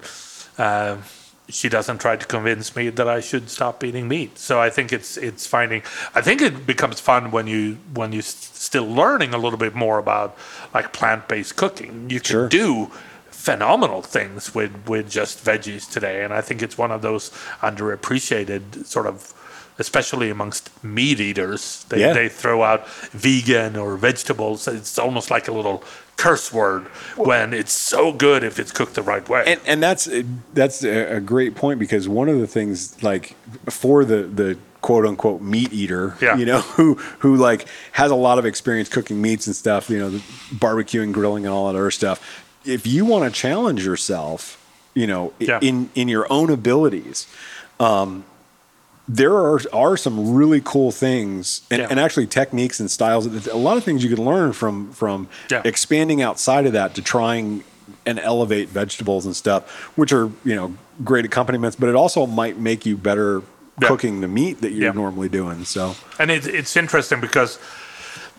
uh, 0.56 0.98
she 1.48 1.68
doesn't 1.70 1.98
try 1.98 2.14
to 2.16 2.26
convince 2.26 2.76
me 2.76 2.90
that 2.90 3.08
I 3.08 3.20
should 3.20 3.48
stop 3.48 3.82
eating 3.82 4.06
meat. 4.06 4.38
So 4.38 4.60
I 4.60 4.68
think 4.68 4.92
it's 4.92 5.16
it's 5.16 5.46
finding. 5.46 5.82
I 6.14 6.20
think 6.20 6.42
it 6.42 6.66
becomes 6.66 7.00
fun 7.00 7.30
when 7.30 7.46
you 7.46 7.78
when 7.94 8.12
you 8.12 8.20
still 8.20 8.84
learning 8.86 9.32
a 9.32 9.38
little 9.38 9.58
bit 9.58 9.74
more 9.74 9.98
about 9.98 10.36
like 10.74 10.92
plant 10.92 11.26
based 11.26 11.56
cooking. 11.56 12.10
You 12.10 12.20
can 12.20 12.30
Sure. 12.32 12.48
do 12.50 12.90
phenomenal 13.30 14.02
things 14.02 14.54
with 14.54 14.72
with 14.86 15.08
just 15.08 15.42
veggies 15.42 15.90
today, 15.90 16.22
and 16.22 16.34
I 16.34 16.42
think 16.42 16.60
it's 16.60 16.76
one 16.76 16.90
of 16.92 17.00
those 17.00 17.30
underappreciated 17.62 18.84
sort 18.84 19.06
of. 19.06 19.32
Especially 19.78 20.28
amongst 20.30 20.70
meat 20.82 21.20
eaters, 21.20 21.84
they, 21.88 22.00
Yeah. 22.00 22.12
they 22.12 22.28
throw 22.28 22.62
out 22.64 22.88
vegan 23.12 23.76
or 23.76 23.96
vegetables. 23.96 24.66
It's 24.66 24.98
almost 24.98 25.30
like 25.30 25.46
a 25.48 25.52
little 25.52 25.84
curse 26.16 26.52
word 26.52 26.82
when 27.16 27.54
it's 27.54 27.72
so 27.72 28.10
good 28.12 28.42
if 28.42 28.58
it's 28.58 28.72
cooked 28.72 28.94
the 28.96 29.02
right 29.02 29.28
way. 29.28 29.44
and 29.46 29.60
and 29.66 29.80
that's 29.80 30.08
that's 30.52 30.82
a 30.82 31.16
a 31.18 31.20
great 31.20 31.54
point 31.54 31.78
because 31.78 32.08
one 32.08 32.28
of 32.28 32.40
the 32.40 32.46
things 32.48 33.00
like 33.04 33.36
for 33.70 34.04
the 34.04 34.22
the 34.24 34.58
quote 34.80 35.06
unquote 35.06 35.40
meat 35.40 35.72
eater 35.72 36.16
Yeah. 36.20 36.36
you 36.36 36.44
know 36.44 36.60
who 36.76 36.94
who 37.20 37.36
like 37.36 37.66
has 37.92 38.10
a 38.10 38.16
lot 38.16 38.38
of 38.40 38.44
experience 38.46 38.88
cooking 38.88 39.22
meats 39.22 39.46
and 39.46 39.54
stuff 39.54 39.88
you 39.88 39.98
know 40.00 40.10
barbecuing 40.52 41.12
grilling 41.12 41.46
and 41.46 41.54
all 41.54 41.66
that 41.72 41.78
other 41.78 41.90
stuff 41.92 42.18
if 42.64 42.84
you 42.84 43.04
want 43.04 43.24
to 43.32 43.40
challenge 43.40 43.84
yourself 43.86 44.56
you 44.94 45.06
know 45.06 45.32
Yeah. 45.38 45.60
in 45.62 45.90
in 45.94 46.08
your 46.08 46.26
own 46.32 46.50
abilities 46.50 47.28
um 47.78 48.24
there 49.08 49.32
are 49.34 49.58
are 49.72 49.96
some 49.96 50.34
really 50.34 50.60
cool 50.62 50.90
things 50.92 51.62
and, 51.70 51.80
Yeah. 51.80 51.88
and 51.90 51.98
actually 51.98 52.26
techniques 52.26 52.78
and 52.78 52.90
styles 52.90 53.26
a 53.46 53.56
lot 53.56 53.76
of 53.78 53.84
things 53.84 54.04
you 54.04 54.14
can 54.14 54.24
learn 54.24 54.52
from 54.52 54.92
from 54.92 55.28
Yeah. 55.50 55.62
expanding 55.64 56.20
outside 56.22 56.66
of 56.66 56.72
that 56.74 56.94
to 56.96 57.02
trying 57.02 57.64
and 58.04 58.18
elevate 58.20 58.68
vegetables 58.68 59.24
and 59.24 59.34
stuff 59.34 59.62
which 59.96 60.12
are 60.12 60.30
you 60.44 60.54
know 60.54 60.74
great 61.04 61.24
accompaniments 61.24 61.74
but 61.76 61.88
it 61.88 61.94
also 61.94 62.26
might 62.26 62.58
make 62.58 62.84
you 62.84 62.96
better 62.98 63.42
Yeah. 63.80 63.88
cooking 63.88 64.20
the 64.20 64.28
meat 64.28 64.60
that 64.60 64.72
you're 64.72 64.92
normally 64.92 65.28
doing 65.30 65.64
so 65.64 65.94
and 66.18 66.30
it, 66.30 66.46
it's 66.46 66.76
interesting 66.76 67.20
because 67.20 67.58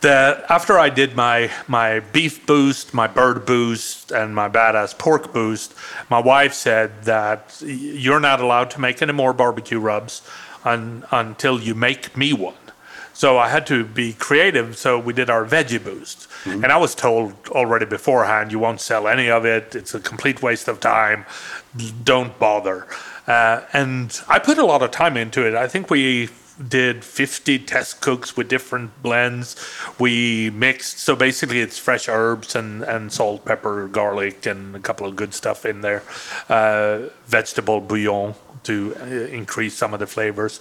the 0.02 0.46
after 0.50 0.78
I 0.80 0.90
did 0.90 1.16
my 1.16 1.52
my 1.68 2.00
beef 2.00 2.46
boost, 2.46 2.94
my 2.94 3.08
bird 3.08 3.46
boost, 3.46 4.12
and 4.12 4.34
my 4.34 4.48
badass 4.48 4.98
pork 4.98 5.34
boost, 5.34 5.74
my 6.10 6.20
wife 6.20 6.54
said 6.54 7.04
that 7.04 7.62
you're 7.66 8.22
not 8.22 8.40
allowed 8.40 8.70
to 8.72 8.80
make 8.80 9.02
any 9.02 9.12
more 9.12 9.34
barbecue 9.34 9.78
rubs 9.78 10.22
un, 10.64 11.06
until 11.12 11.60
you 11.60 11.76
make 11.76 12.16
me 12.16 12.34
one. 12.34 12.56
So 13.14 13.38
I 13.38 13.50
had 13.50 13.68
to 13.68 13.84
be 13.84 14.14
creative. 14.14 14.78
So 14.78 14.98
we 14.98 15.12
did 15.12 15.30
our 15.30 15.46
veggie 15.46 15.84
boost, 15.84 16.30
and 16.46 16.68
I 16.68 16.78
was 16.78 16.96
told 16.96 17.34
already 17.50 17.86
beforehand 17.86 18.54
you 18.54 18.60
won't 18.60 18.80
sell 18.80 19.10
any 19.10 19.30
of 19.30 19.46
it. 19.46 19.76
It's 19.76 19.94
a 19.94 20.00
complete 20.00 20.42
waste 20.42 20.70
of 20.70 20.80
time. 20.80 21.26
Don't 22.04 22.40
bother. 22.40 22.88
Uh, 23.28 23.62
and 23.74 24.22
I 24.30 24.40
put 24.40 24.58
a 24.58 24.66
lot 24.66 24.82
of 24.82 24.92
time 24.92 25.18
into 25.18 25.46
it. 25.46 25.54
I 25.54 25.68
think 25.68 25.90
we 25.90 26.30
did 26.66 27.04
50 27.04 27.60
test 27.60 28.02
cooks 28.02 28.36
with 28.36 28.48
different 28.48 29.02
blends. 29.02 29.56
We 30.00 30.50
mixed, 30.50 31.00
so 31.00 31.16
basically 31.16 31.60
it's 31.60 31.78
fresh 31.78 32.08
herbs 32.08 32.56
and, 32.56 32.84
and 32.84 33.12
salt, 33.12 33.46
pepper, 33.46 33.88
garlic, 33.88 34.46
and 34.46 34.76
a 34.76 34.80
couple 34.80 35.08
of 35.08 35.16
good 35.16 35.34
stuff 35.34 35.66
in 35.66 35.82
there. 35.82 36.04
Uh, 36.48 37.10
vegetable 37.28 37.82
bouillon 37.82 38.36
to 38.64 38.96
uh, 39.00 39.06
increase 39.06 39.76
some 39.76 39.94
of 39.94 40.00
the 40.00 40.08
flavors. 40.08 40.60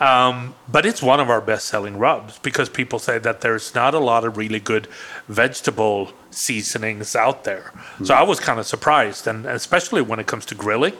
Um, 0.00 0.54
but 0.68 0.86
it's 0.86 1.02
one 1.02 1.18
of 1.18 1.28
our 1.28 1.40
best-selling 1.40 1.98
rubs 1.98 2.38
because 2.38 2.68
people 2.68 3.00
say 3.00 3.18
that 3.18 3.40
there's 3.40 3.74
not 3.74 3.94
a 3.94 3.98
lot 3.98 4.24
of 4.24 4.36
really 4.36 4.60
good 4.60 4.86
vegetable 5.26 6.12
seasonings 6.30 7.16
out 7.16 7.42
there. 7.42 7.72
So 8.04 8.14
I 8.14 8.22
was 8.22 8.38
kind 8.38 8.60
of 8.60 8.66
surprised, 8.66 9.26
and 9.26 9.44
especially 9.46 10.02
when 10.02 10.20
it 10.20 10.26
comes 10.28 10.46
to 10.46 10.54
grilling, 10.54 10.94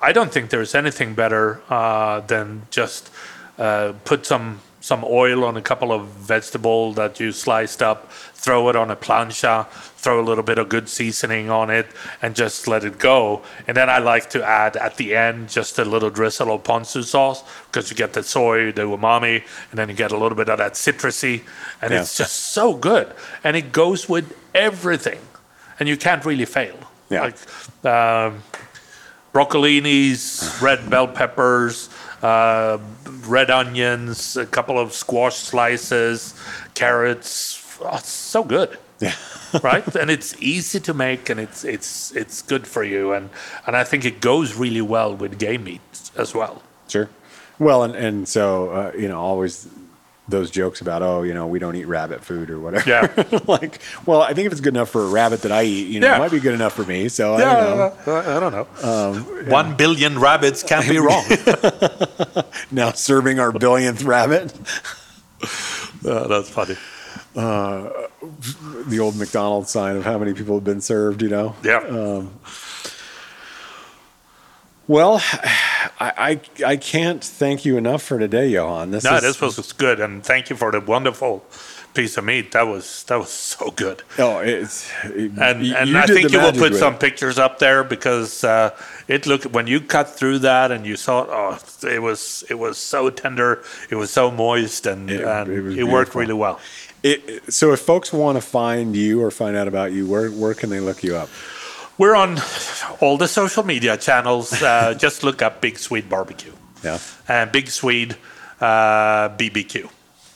I 0.00 0.12
don't 0.12 0.32
think 0.32 0.50
there's 0.50 0.74
anything 0.74 1.14
better 1.14 1.62
uh, 1.70 2.20
than 2.20 2.66
just 2.70 3.10
uh, 3.56 3.92
put 4.04 4.26
some 4.26 4.60
some 4.84 5.02
oil 5.08 5.44
on 5.44 5.56
a 5.56 5.62
couple 5.62 5.90
of 5.92 6.06
vegetable 6.08 6.92
that 6.92 7.18
you 7.18 7.32
sliced 7.32 7.82
up, 7.82 8.12
throw 8.34 8.68
it 8.68 8.76
on 8.76 8.90
a 8.90 8.96
plancha, 8.96 9.66
throw 9.96 10.20
a 10.20 10.26
little 10.30 10.44
bit 10.44 10.58
of 10.58 10.68
good 10.68 10.90
seasoning 10.90 11.48
on 11.48 11.70
it, 11.70 11.86
and 12.20 12.36
just 12.36 12.68
let 12.68 12.84
it 12.84 12.98
go. 12.98 13.40
And 13.66 13.74
then 13.78 13.88
I 13.88 13.96
like 13.96 14.28
to 14.30 14.44
add 14.44 14.76
at 14.76 14.98
the 14.98 15.16
end 15.16 15.48
just 15.48 15.78
a 15.78 15.86
little 15.86 16.10
drizzle 16.10 16.52
of 16.52 16.64
ponzu 16.64 17.02
sauce 17.02 17.42
because 17.72 17.88
you 17.90 17.96
get 17.96 18.12
the 18.12 18.22
soy, 18.22 18.72
the 18.72 18.82
umami, 18.82 19.42
and 19.70 19.78
then 19.78 19.88
you 19.88 19.94
get 19.94 20.12
a 20.12 20.18
little 20.18 20.36
bit 20.36 20.50
of 20.50 20.58
that 20.58 20.74
citrusy, 20.74 21.40
and 21.80 21.90
Yeah. 21.90 22.02
it's 22.02 22.18
just 22.18 22.52
so 22.52 22.74
good. 22.74 23.10
And 23.42 23.56
it 23.56 23.72
goes 23.72 24.06
with 24.06 24.36
everything, 24.54 25.20
and 25.80 25.88
you 25.88 25.96
can't 25.96 26.22
really 26.26 26.44
fail. 26.44 26.76
Yeah. 27.08 27.22
Like 27.22 27.36
um, 27.86 28.42
broccolinis, 29.32 30.60
red 30.60 30.88
bell 30.90 31.08
peppers, 31.08 31.88
uh, 32.24 32.78
red 33.26 33.50
onions, 33.50 34.36
a 34.36 34.46
couple 34.46 34.78
of 34.78 34.92
squash 34.92 35.36
slices, 35.36 36.34
carrots. 36.74 37.60
Oh, 37.82 37.96
it's 37.96 38.08
so 38.08 38.42
good. 38.42 38.78
Yeah. 39.00 39.14
right? 39.62 39.94
And 39.94 40.10
it's 40.10 40.34
easy 40.40 40.80
to 40.80 40.94
make, 40.94 41.28
and 41.28 41.38
it's 41.38 41.64
it's 41.64 42.16
it's 42.16 42.40
good 42.42 42.66
for 42.66 42.82
you, 42.82 43.12
and 43.12 43.28
and 43.66 43.76
I 43.76 43.84
think 43.84 44.04
it 44.04 44.20
goes 44.20 44.54
really 44.56 44.80
well 44.80 45.14
with 45.14 45.38
game 45.38 45.64
meat 45.64 46.10
as 46.16 46.34
well. 46.34 46.62
Sure. 46.88 47.08
Well, 47.58 47.82
and 47.82 47.94
and 47.94 48.28
so 48.28 48.70
uh, 48.70 48.92
you 48.96 49.08
know, 49.08 49.20
always 49.20 49.68
those 50.26 50.50
jokes 50.50 50.80
about 50.80 51.02
oh, 51.02 51.22
you 51.22 51.34
know, 51.34 51.46
we 51.46 51.58
don't 51.58 51.76
eat 51.76 51.84
rabbit 51.86 52.24
food 52.24 52.48
or 52.50 52.58
whatever. 52.58 52.88
Yeah. 52.88 53.40
like, 53.46 53.80
well, 54.06 54.22
I 54.22 54.32
think 54.32 54.46
if 54.46 54.52
it's 54.52 54.60
good 54.62 54.74
enough 54.74 54.88
for 54.88 55.02
a 55.02 55.08
rabbit 55.08 55.42
that 55.42 55.52
I 55.52 55.64
eat, 55.64 55.88
you 55.88 56.00
know, 56.00 56.06
Yeah. 56.06 56.16
it 56.16 56.18
might 56.20 56.30
be 56.30 56.40
good 56.40 56.54
enough 56.54 56.72
for 56.72 56.84
me. 56.84 57.08
So 57.10 57.34
I 57.34 57.40
don't 57.40 58.06
know. 58.06 58.12
I, 58.14 58.36
I 58.36 58.40
don't 58.40 58.52
know. 58.52 58.66
Um, 58.82 59.50
One 59.50 59.76
billion 59.76 60.18
rabbits 60.18 60.62
can't 60.62 60.88
be 60.88 60.98
wrong. 60.98 61.24
Now 62.70 62.92
serving 62.92 63.38
our 63.38 63.52
billionth 63.52 64.02
rabbit, 64.04 64.52
Uh, 66.06 66.26
that's 66.28 66.48
funny. 66.50 66.76
Uh, 67.36 67.88
the 68.86 68.98
old 69.00 69.16
McDonald's 69.16 69.70
sign 69.70 69.96
of 69.96 70.04
how 70.04 70.18
many 70.18 70.32
people 70.34 70.54
have 70.56 70.64
been 70.64 70.80
served. 70.80 71.22
You 71.22 71.28
know. 71.28 71.56
Yeah. 71.62 71.78
Um, 71.78 72.30
well, 74.86 75.22
I, 76.00 76.40
I 76.64 76.66
I 76.72 76.76
can't 76.76 77.22
thank 77.22 77.64
you 77.64 77.76
enough 77.76 78.02
for 78.02 78.18
today, 78.18 78.48
Johan. 78.48 78.90
This 78.90 79.04
no, 79.04 79.16
is, 79.16 79.22
this 79.22 79.40
was 79.40 79.72
good, 79.72 80.00
and 80.00 80.24
thank 80.24 80.50
you 80.50 80.56
for 80.56 80.70
the 80.70 80.80
wonderful 80.80 81.44
piece 81.94 82.16
of 82.16 82.24
meat. 82.24 82.52
That 82.52 82.66
was 82.66 83.04
that 83.04 83.18
was 83.18 83.30
so 83.54 83.70
good. 83.70 84.02
oh, 84.18 84.40
it's 84.40 84.90
And 85.04 85.38
and 85.38 85.96
I 85.96 86.06
think 86.06 86.30
you 86.30 86.40
will 86.40 86.52
put 86.52 86.74
some 86.74 86.98
pictures 86.98 87.38
up 87.38 87.58
there 87.58 87.84
because 87.84 88.44
uh, 88.44 88.76
it 89.08 89.26
looked 89.26 89.46
when 89.46 89.66
you 89.66 89.80
cut 89.80 90.08
through 90.10 90.40
that 90.40 90.70
and 90.70 90.84
you 90.84 90.96
saw 90.96 91.26
oh 91.28 91.58
it 91.88 92.02
was 92.02 92.44
it 92.50 92.58
was 92.58 92.78
so 92.78 93.10
tender, 93.10 93.62
it 93.90 93.96
was 93.96 94.10
so 94.10 94.30
moist, 94.30 94.86
and 94.86 95.10
It- 95.10 95.24
and 95.24 95.50
it 95.50 95.78
it, 95.78 95.84
worked 95.84 96.14
really 96.14 96.34
well. 96.34 96.60
It, 97.02 97.52
so 97.52 97.72
if 97.72 97.80
folks 97.80 98.14
want 98.14 98.36
to 98.38 98.40
find 98.40 98.96
you 98.96 99.20
or 99.22 99.30
find 99.30 99.56
out 99.56 99.68
about 99.68 99.92
you, 99.92 100.06
where 100.06 100.30
where 100.30 100.54
can 100.54 100.70
they 100.70 100.80
look 100.80 101.02
you 101.04 101.16
up? 101.16 101.28
We're 101.98 102.14
on 102.16 102.38
all 103.00 103.16
the 103.16 103.28
social 103.28 103.62
media 103.64 103.96
channels. 103.96 104.52
Uh, 104.62 104.94
just 104.98 105.22
look 105.22 105.42
up 105.42 105.60
Big 105.60 105.78
Swede 105.78 106.08
Barbecue 106.08 106.52
Yeah. 106.82 106.98
and 107.28 107.52
Big 107.52 107.68
Swede 107.68 108.16
uh, 108.60 109.28
BBQ, 109.36 109.88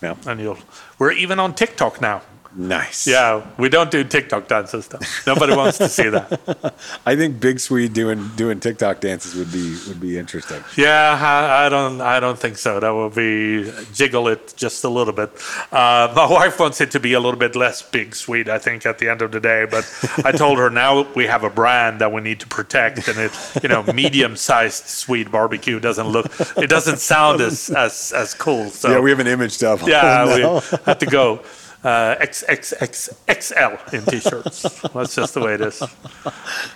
Yeah. 0.02 0.14
and 0.26 0.40
you'll. 0.40 0.58
We're 0.98 1.12
even 1.12 1.38
on 1.40 1.54
TikTok 1.54 2.00
now. 2.00 2.22
Nice. 2.56 3.06
Yeah, 3.06 3.46
we 3.58 3.68
don't 3.68 3.90
do 3.90 4.02
TikTok 4.04 4.48
dances 4.48 4.88
though. 4.88 4.98
Nobody 5.26 5.54
wants 5.54 5.76
to 5.78 5.88
see 5.88 6.08
that. 6.08 6.74
I 7.06 7.14
think 7.14 7.40
Big 7.40 7.60
Swede 7.60 7.92
doing 7.92 8.30
doing 8.36 8.58
TikTok 8.58 9.00
dances 9.00 9.34
would 9.34 9.52
be 9.52 9.76
would 9.86 10.00
be 10.00 10.18
interesting. 10.18 10.64
Yeah, 10.76 11.18
I, 11.20 11.66
I 11.66 11.68
don't. 11.68 12.00
I 12.00 12.20
don't 12.20 12.38
think 12.38 12.56
so. 12.56 12.80
That 12.80 12.90
would 12.94 13.14
be 13.14 13.70
jiggle 13.92 14.28
it 14.28 14.54
just 14.56 14.82
a 14.84 14.88
little 14.88 15.12
bit. 15.12 15.30
Uh, 15.70 16.10
my 16.16 16.26
wife 16.30 16.58
wants 16.58 16.80
it 16.80 16.90
to 16.92 17.00
be 17.00 17.12
a 17.12 17.20
little 17.20 17.38
bit 17.38 17.54
less 17.54 17.82
big 17.82 18.14
Swede. 18.14 18.48
I 18.48 18.58
think 18.58 18.86
at 18.86 18.98
the 18.98 19.10
end 19.10 19.20
of 19.20 19.30
the 19.30 19.40
day, 19.40 19.66
but 19.70 19.84
I 20.24 20.32
told 20.32 20.58
her 20.58 20.70
now 20.70 21.06
we 21.12 21.26
have 21.26 21.44
a 21.44 21.50
brand 21.50 22.00
that 22.00 22.12
we 22.12 22.22
need 22.22 22.40
to 22.40 22.46
protect, 22.46 23.08
and 23.08 23.18
it, 23.18 23.32
you 23.62 23.68
know, 23.68 23.82
medium-sized 23.82 24.86
Swede 24.86 25.30
barbecue 25.30 25.78
doesn't 25.80 26.08
look. 26.08 26.32
It 26.56 26.70
doesn't 26.70 26.98
sound 26.98 27.42
as 27.42 27.68
as 27.68 28.12
as 28.12 28.32
cool. 28.32 28.70
So 28.70 28.90
yeah, 28.90 29.00
we 29.00 29.10
have 29.10 29.20
an 29.20 29.26
image 29.26 29.58
to 29.58 29.78
yeah, 29.86 30.24
now. 30.24 30.34
we 30.34 30.60
have 30.86 30.98
to 30.98 31.06
go 31.06 31.42
uh, 31.84 32.16
XXXXL 32.16 33.92
in 33.94 34.04
t-shirts. 34.06 34.80
That's 34.94 35.14
just 35.14 35.34
the 35.34 35.40
way 35.40 35.54
it 35.54 35.60
is. 35.60 35.80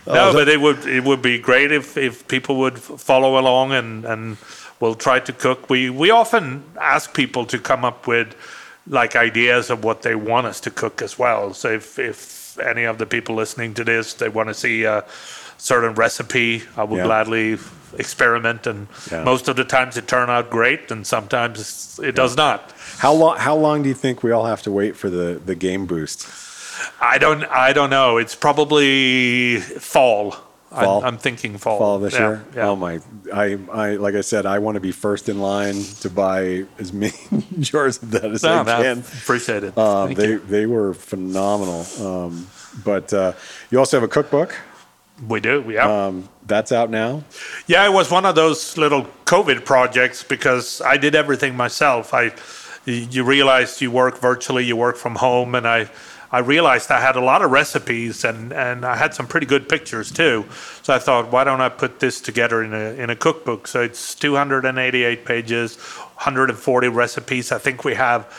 no, 0.06 0.32
but 0.32 0.48
it 0.48 0.60
would 0.60 0.86
it 0.86 1.04
would 1.04 1.22
be 1.22 1.38
great 1.38 1.72
if, 1.72 1.96
if 1.96 2.26
people 2.28 2.56
would 2.56 2.78
follow 2.78 3.38
along 3.38 3.72
and 3.72 4.04
and 4.04 4.36
we'll 4.80 4.94
try 4.94 5.18
to 5.20 5.32
cook. 5.32 5.68
We 5.70 5.90
we 5.90 6.10
often 6.10 6.64
ask 6.80 7.14
people 7.14 7.44
to 7.46 7.58
come 7.58 7.84
up 7.84 8.06
with 8.06 8.34
like 8.88 9.14
ideas 9.16 9.70
of 9.70 9.84
what 9.84 10.02
they 10.02 10.14
want 10.14 10.46
us 10.46 10.60
to 10.60 10.70
cook 10.70 11.02
as 11.02 11.18
well. 11.18 11.54
So 11.54 11.68
if 11.70 11.98
if 11.98 12.58
any 12.60 12.84
of 12.84 12.98
the 12.98 13.06
people 13.06 13.34
listening 13.34 13.74
to 13.74 13.84
this 13.84 14.14
they 14.14 14.28
want 14.28 14.48
to 14.48 14.54
see 14.54 14.84
a 14.84 15.04
certain 15.58 15.94
recipe, 15.94 16.62
I 16.76 16.84
would 16.84 16.98
Yeah. 16.98 17.04
gladly 17.06 17.58
experiment 17.98 18.66
and 18.66 18.88
Yeah. 19.10 19.22
most 19.24 19.48
of 19.48 19.56
the 19.56 19.64
times 19.64 19.96
it 19.96 20.06
turn 20.08 20.28
out 20.30 20.50
great 20.50 20.90
and 20.90 21.06
sometimes 21.06 21.98
it 22.02 22.14
does 22.14 22.36
not. 22.36 22.72
How 23.02 23.12
long 23.12 23.36
how 23.38 23.56
long 23.56 23.82
do 23.82 23.88
you 23.88 23.96
think 23.96 24.22
we 24.22 24.30
all 24.30 24.46
have 24.46 24.62
to 24.62 24.70
wait 24.70 24.94
for 24.96 25.10
the 25.10 25.40
the 25.44 25.56
game 25.56 25.86
boost? 25.86 26.28
I 27.00 27.18
don't 27.18 27.42
I 27.44 27.72
don't 27.72 27.90
know. 27.90 28.16
It's 28.22 28.36
probably 28.36 29.58
fall. 29.60 30.36
Fall? 30.70 31.00
I'm, 31.00 31.04
I'm 31.14 31.18
thinking 31.18 31.58
fall. 31.58 31.78
Fall 31.78 31.98
this 31.98 32.14
Yeah, 32.14 32.20
year? 32.28 32.44
Yeah. 32.56 32.68
Oh 32.68 32.76
my! 32.76 33.00
I, 33.34 33.58
I 33.72 33.86
like 33.96 34.14
I 34.14 34.22
said, 34.22 34.46
I 34.46 34.58
want 34.58 34.76
to 34.76 34.80
be 34.80 34.92
first 34.92 35.28
in 35.28 35.38
line 35.40 35.82
to 36.00 36.08
buy 36.08 36.64
as 36.78 36.92
many 36.92 37.12
jars 37.60 38.02
of 38.02 38.10
that 38.12 38.24
as 38.24 38.42
No, 38.42 38.60
I 38.60 38.62
no, 38.62 38.82
can. 38.82 38.98
appreciate 39.00 39.64
it. 39.64 39.76
Um, 39.76 40.06
Thank 40.06 40.18
they 40.18 40.28
you. 40.28 40.38
they 40.38 40.66
were 40.66 40.94
phenomenal. 40.94 41.84
Um, 42.00 42.46
but 42.84 43.12
uh, 43.12 43.32
you 43.70 43.78
also 43.80 43.96
have 44.00 44.04
a 44.04 44.12
cookbook 44.12 44.54
We 45.28 45.40
do. 45.40 45.64
Yeah. 45.68 46.06
um, 46.06 46.28
that's 46.46 46.72
out 46.72 46.88
now. 46.88 47.22
Yeah, 47.66 47.84
it 47.84 47.92
was 47.92 48.10
one 48.10 48.24
of 48.30 48.34
those 48.34 48.78
little 48.78 49.04
COVID 49.26 49.64
projects 49.66 50.24
because 50.24 50.80
I 50.80 50.96
did 50.96 51.14
everything 51.14 51.54
myself. 51.56 52.14
I, 52.14 52.32
you 52.84 53.24
realized 53.24 53.80
you 53.80 53.90
work 53.90 54.18
virtually, 54.18 54.64
you 54.64 54.76
work 54.76 54.96
from 54.96 55.16
home, 55.16 55.54
and 55.54 55.66
I, 55.66 55.90
I 56.32 56.40
realized 56.40 56.90
I 56.90 57.00
had 57.00 57.14
a 57.16 57.20
lot 57.20 57.42
of 57.42 57.50
recipes 57.50 58.24
and, 58.24 58.52
and 58.52 58.86
I 58.86 58.96
had 58.96 59.14
some 59.14 59.26
pretty 59.26 59.46
good 59.46 59.68
pictures 59.68 60.10
too. 60.10 60.46
So 60.82 60.94
I 60.94 60.98
thought, 60.98 61.30
why 61.30 61.44
don't 61.44 61.60
I 61.60 61.68
put 61.68 62.00
this 62.00 62.22
together 62.22 62.62
in 62.62 62.72
a 62.72 62.94
in 62.94 63.10
a 63.10 63.16
cookbook? 63.16 63.68
So 63.68 63.82
it's 63.82 64.14
288 64.14 65.26
pages, 65.26 65.76
140 65.76 66.88
recipes. 66.88 67.52
I 67.52 67.59
think 67.59 67.84
we 67.84 67.94
have 67.94 68.32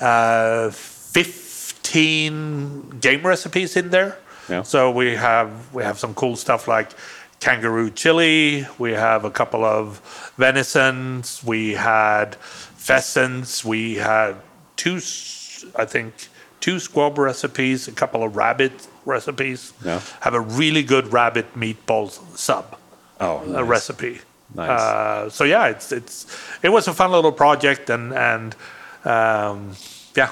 uh, 0.00 0.70
15 0.70 3.00
game 3.00 3.26
recipes 3.26 3.76
in 3.76 3.90
there. 3.90 4.18
Yeah. 4.48 4.62
So 4.62 4.92
we 4.92 5.16
have 5.16 5.74
we 5.74 5.82
have 5.82 5.98
some 5.98 6.14
cool 6.14 6.36
stuff 6.36 6.68
like 6.68 6.92
kangaroo 7.40 7.90
chili. 7.90 8.68
We 8.78 8.92
have 8.92 9.24
a 9.24 9.30
couple 9.30 9.64
of 9.64 10.00
venisons. 10.38 11.42
We 11.42 11.72
had 11.72 12.36
pheasants. 12.82 13.64
We 13.64 13.94
had 13.96 14.34
two, 14.76 14.96
I 15.76 15.84
think, 15.84 16.12
two 16.60 16.78
squab 16.78 17.18
recipes. 17.18 17.88
A 17.88 17.92
couple 17.92 18.22
of 18.22 18.36
rabbit 18.36 18.72
recipes. 19.04 19.72
Yeah. 19.84 20.00
Have 20.20 20.34
a 20.34 20.40
really 20.40 20.82
good 20.82 21.12
rabbit 21.12 21.54
meatball 21.54 22.10
sub 22.36 22.76
Oh, 23.20 23.38
a 23.54 23.62
recipe. 23.62 24.20
Nice. 24.54 24.80
Uh, 24.80 25.30
so 25.30 25.44
yeah, 25.44 25.68
it's 25.68 25.92
it's 25.92 26.26
it 26.62 26.70
was 26.70 26.88
a 26.88 26.92
fun 26.92 27.12
little 27.12 27.32
project 27.32 27.88
and 27.88 28.12
and 28.12 28.54
um, 29.04 29.76
yeah, 30.16 30.30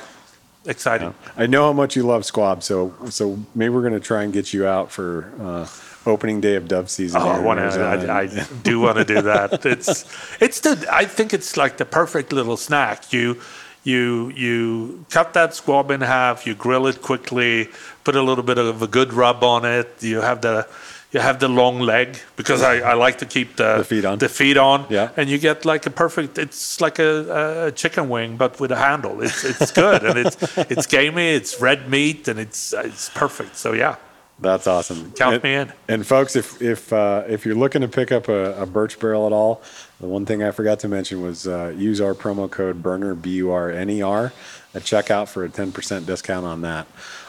exciting. 0.67 1.15
I 1.37 1.47
know 1.47 1.63
how 1.67 1.73
much 1.73 1.95
you 1.97 2.03
love 2.03 2.25
squab, 2.25 2.63
so 2.63 2.93
so 3.09 3.39
maybe 3.55 3.71
we're 3.71 3.83
gonna 3.83 4.01
try 4.01 4.25
and 4.25 4.33
get 4.33 4.53
you 4.53 4.67
out 4.67 4.91
for 4.91 5.31
uh, 5.41 5.67
opening 6.07 6.41
day 6.41 6.55
of 6.57 6.67
dove 6.69 6.89
season. 6.91 7.21
Oh, 7.23 7.29
I 7.29 7.39
want 7.39 7.59
to. 7.61 7.81
I, 7.81 8.21
I 8.23 8.27
do 8.63 8.81
want 8.81 8.97
to 8.99 9.05
do 9.05 9.23
that. 9.23 9.65
It's 9.75 10.05
it's 10.41 10.61
the. 10.61 10.87
I 10.91 11.05
think 11.05 11.33
it's 11.33 11.57
like 11.57 11.77
the 11.77 11.85
perfect 11.85 12.33
little 12.33 12.57
snack. 12.57 13.13
You 13.13 13.41
you 13.85 14.31
you 14.37 15.05
cut 15.11 15.33
that 15.35 15.55
squab 15.55 15.91
in 15.91 16.01
half. 16.01 16.47
You 16.47 16.55
grill 16.55 16.87
it 16.87 17.01
quickly. 17.03 17.69
Put 18.05 18.17
a 18.17 18.23
little 18.23 18.45
bit 18.45 18.59
of 18.59 18.83
a 18.83 18.87
good 18.87 19.13
rub 19.13 19.43
on 19.45 19.65
it. 19.65 19.89
You 20.03 20.21
have 20.23 20.41
the. 20.41 20.67
You 21.13 21.19
have 21.19 21.41
the 21.41 21.49
long 21.49 21.81
leg 21.81 22.19
because 22.37 22.63
I, 22.63 22.79
I 22.93 22.95
like 22.95 23.19
to 23.19 23.27
keep 23.27 23.57
the, 23.57 23.79
The 23.79 23.85
feet 23.85 24.05
on. 24.05 24.19
The 24.21 24.29
feet 24.29 24.57
on, 24.57 24.87
Yeah. 24.89 25.09
and 25.17 25.29
you 25.29 25.39
get 25.39 25.65
like 25.65 25.85
a 25.85 25.91
perfect. 25.91 26.39
It's 26.39 26.81
like 26.81 27.01
a, 27.01 27.67
a 27.67 27.73
chicken 27.73 28.09
wing, 28.09 28.37
but 28.37 28.61
with 28.61 28.71
a 28.71 28.77
handle. 28.77 29.21
It's 29.21 29.43
it's 29.45 29.73
good 29.73 30.05
and 30.05 30.17
it's 30.25 30.37
it's 30.57 30.87
gamey. 30.87 31.31
It's 31.35 31.61
red 31.61 31.89
meat 31.91 32.29
and 32.29 32.39
it's 32.39 32.73
it's 32.73 33.09
perfect. 33.09 33.57
So 33.57 33.73
yeah, 33.73 33.97
That's 34.41 34.67
awesome. 34.67 35.13
Count 35.13 35.35
and, 35.35 35.45
me 35.45 35.55
in. 35.55 35.73
And 35.89 36.07
folks, 36.07 36.35
if 36.35 36.63
if 36.63 36.93
uh, 36.93 37.25
if 37.29 37.45
you're 37.45 37.55
looking 37.55 37.83
to 37.83 37.89
pick 37.89 38.11
up 38.11 38.29
a, 38.29 38.63
a 38.63 38.67
Burch 38.67 38.99
Barrel 38.99 39.27
at 39.27 39.33
all, 39.33 39.63
the 40.01 40.07
one 40.07 40.25
thing 40.25 40.43
I 40.43 40.51
forgot 40.51 40.81
to 40.81 40.89
mention 40.89 41.23
was 41.23 41.47
uh, 41.47 41.75
use 41.77 42.01
our 42.01 42.15
promo 42.15 42.51
code 42.51 42.83
Burner 42.83 43.15
B 43.15 43.31
U 43.33 43.51
R 43.51 43.71
N 43.71 43.91
E 43.91 44.03
R 44.03 44.33
at 44.75 44.83
checkout 44.83 45.29
for 45.29 45.45
a 45.45 45.49
10% 45.49 46.07
discount 46.07 46.47
on 46.47 46.61
that. 46.63 46.87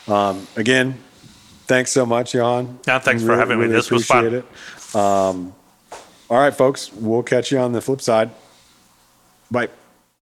Um, 0.07 0.47
again, 0.55 0.99
thanks 1.65 1.91
so 1.91 2.05
much, 2.05 2.33
Johan. 2.33 2.79
Yeah, 2.87 2.99
thanks 2.99 3.23
for 3.23 3.35
having 3.35 3.59
me. 3.59 3.67
This 3.67 3.89
was 3.89 4.05
fun. 4.05 4.33
It. 4.33 4.95
Um, 4.95 5.53
all 6.29 6.37
right, 6.37 6.53
folks, 6.53 6.93
we'll 6.93 7.23
catch 7.23 7.51
you 7.51 7.57
on 7.57 7.71
the 7.71 7.81
flip 7.81 8.01
side. 8.01 8.29
Bye. 9.49 9.69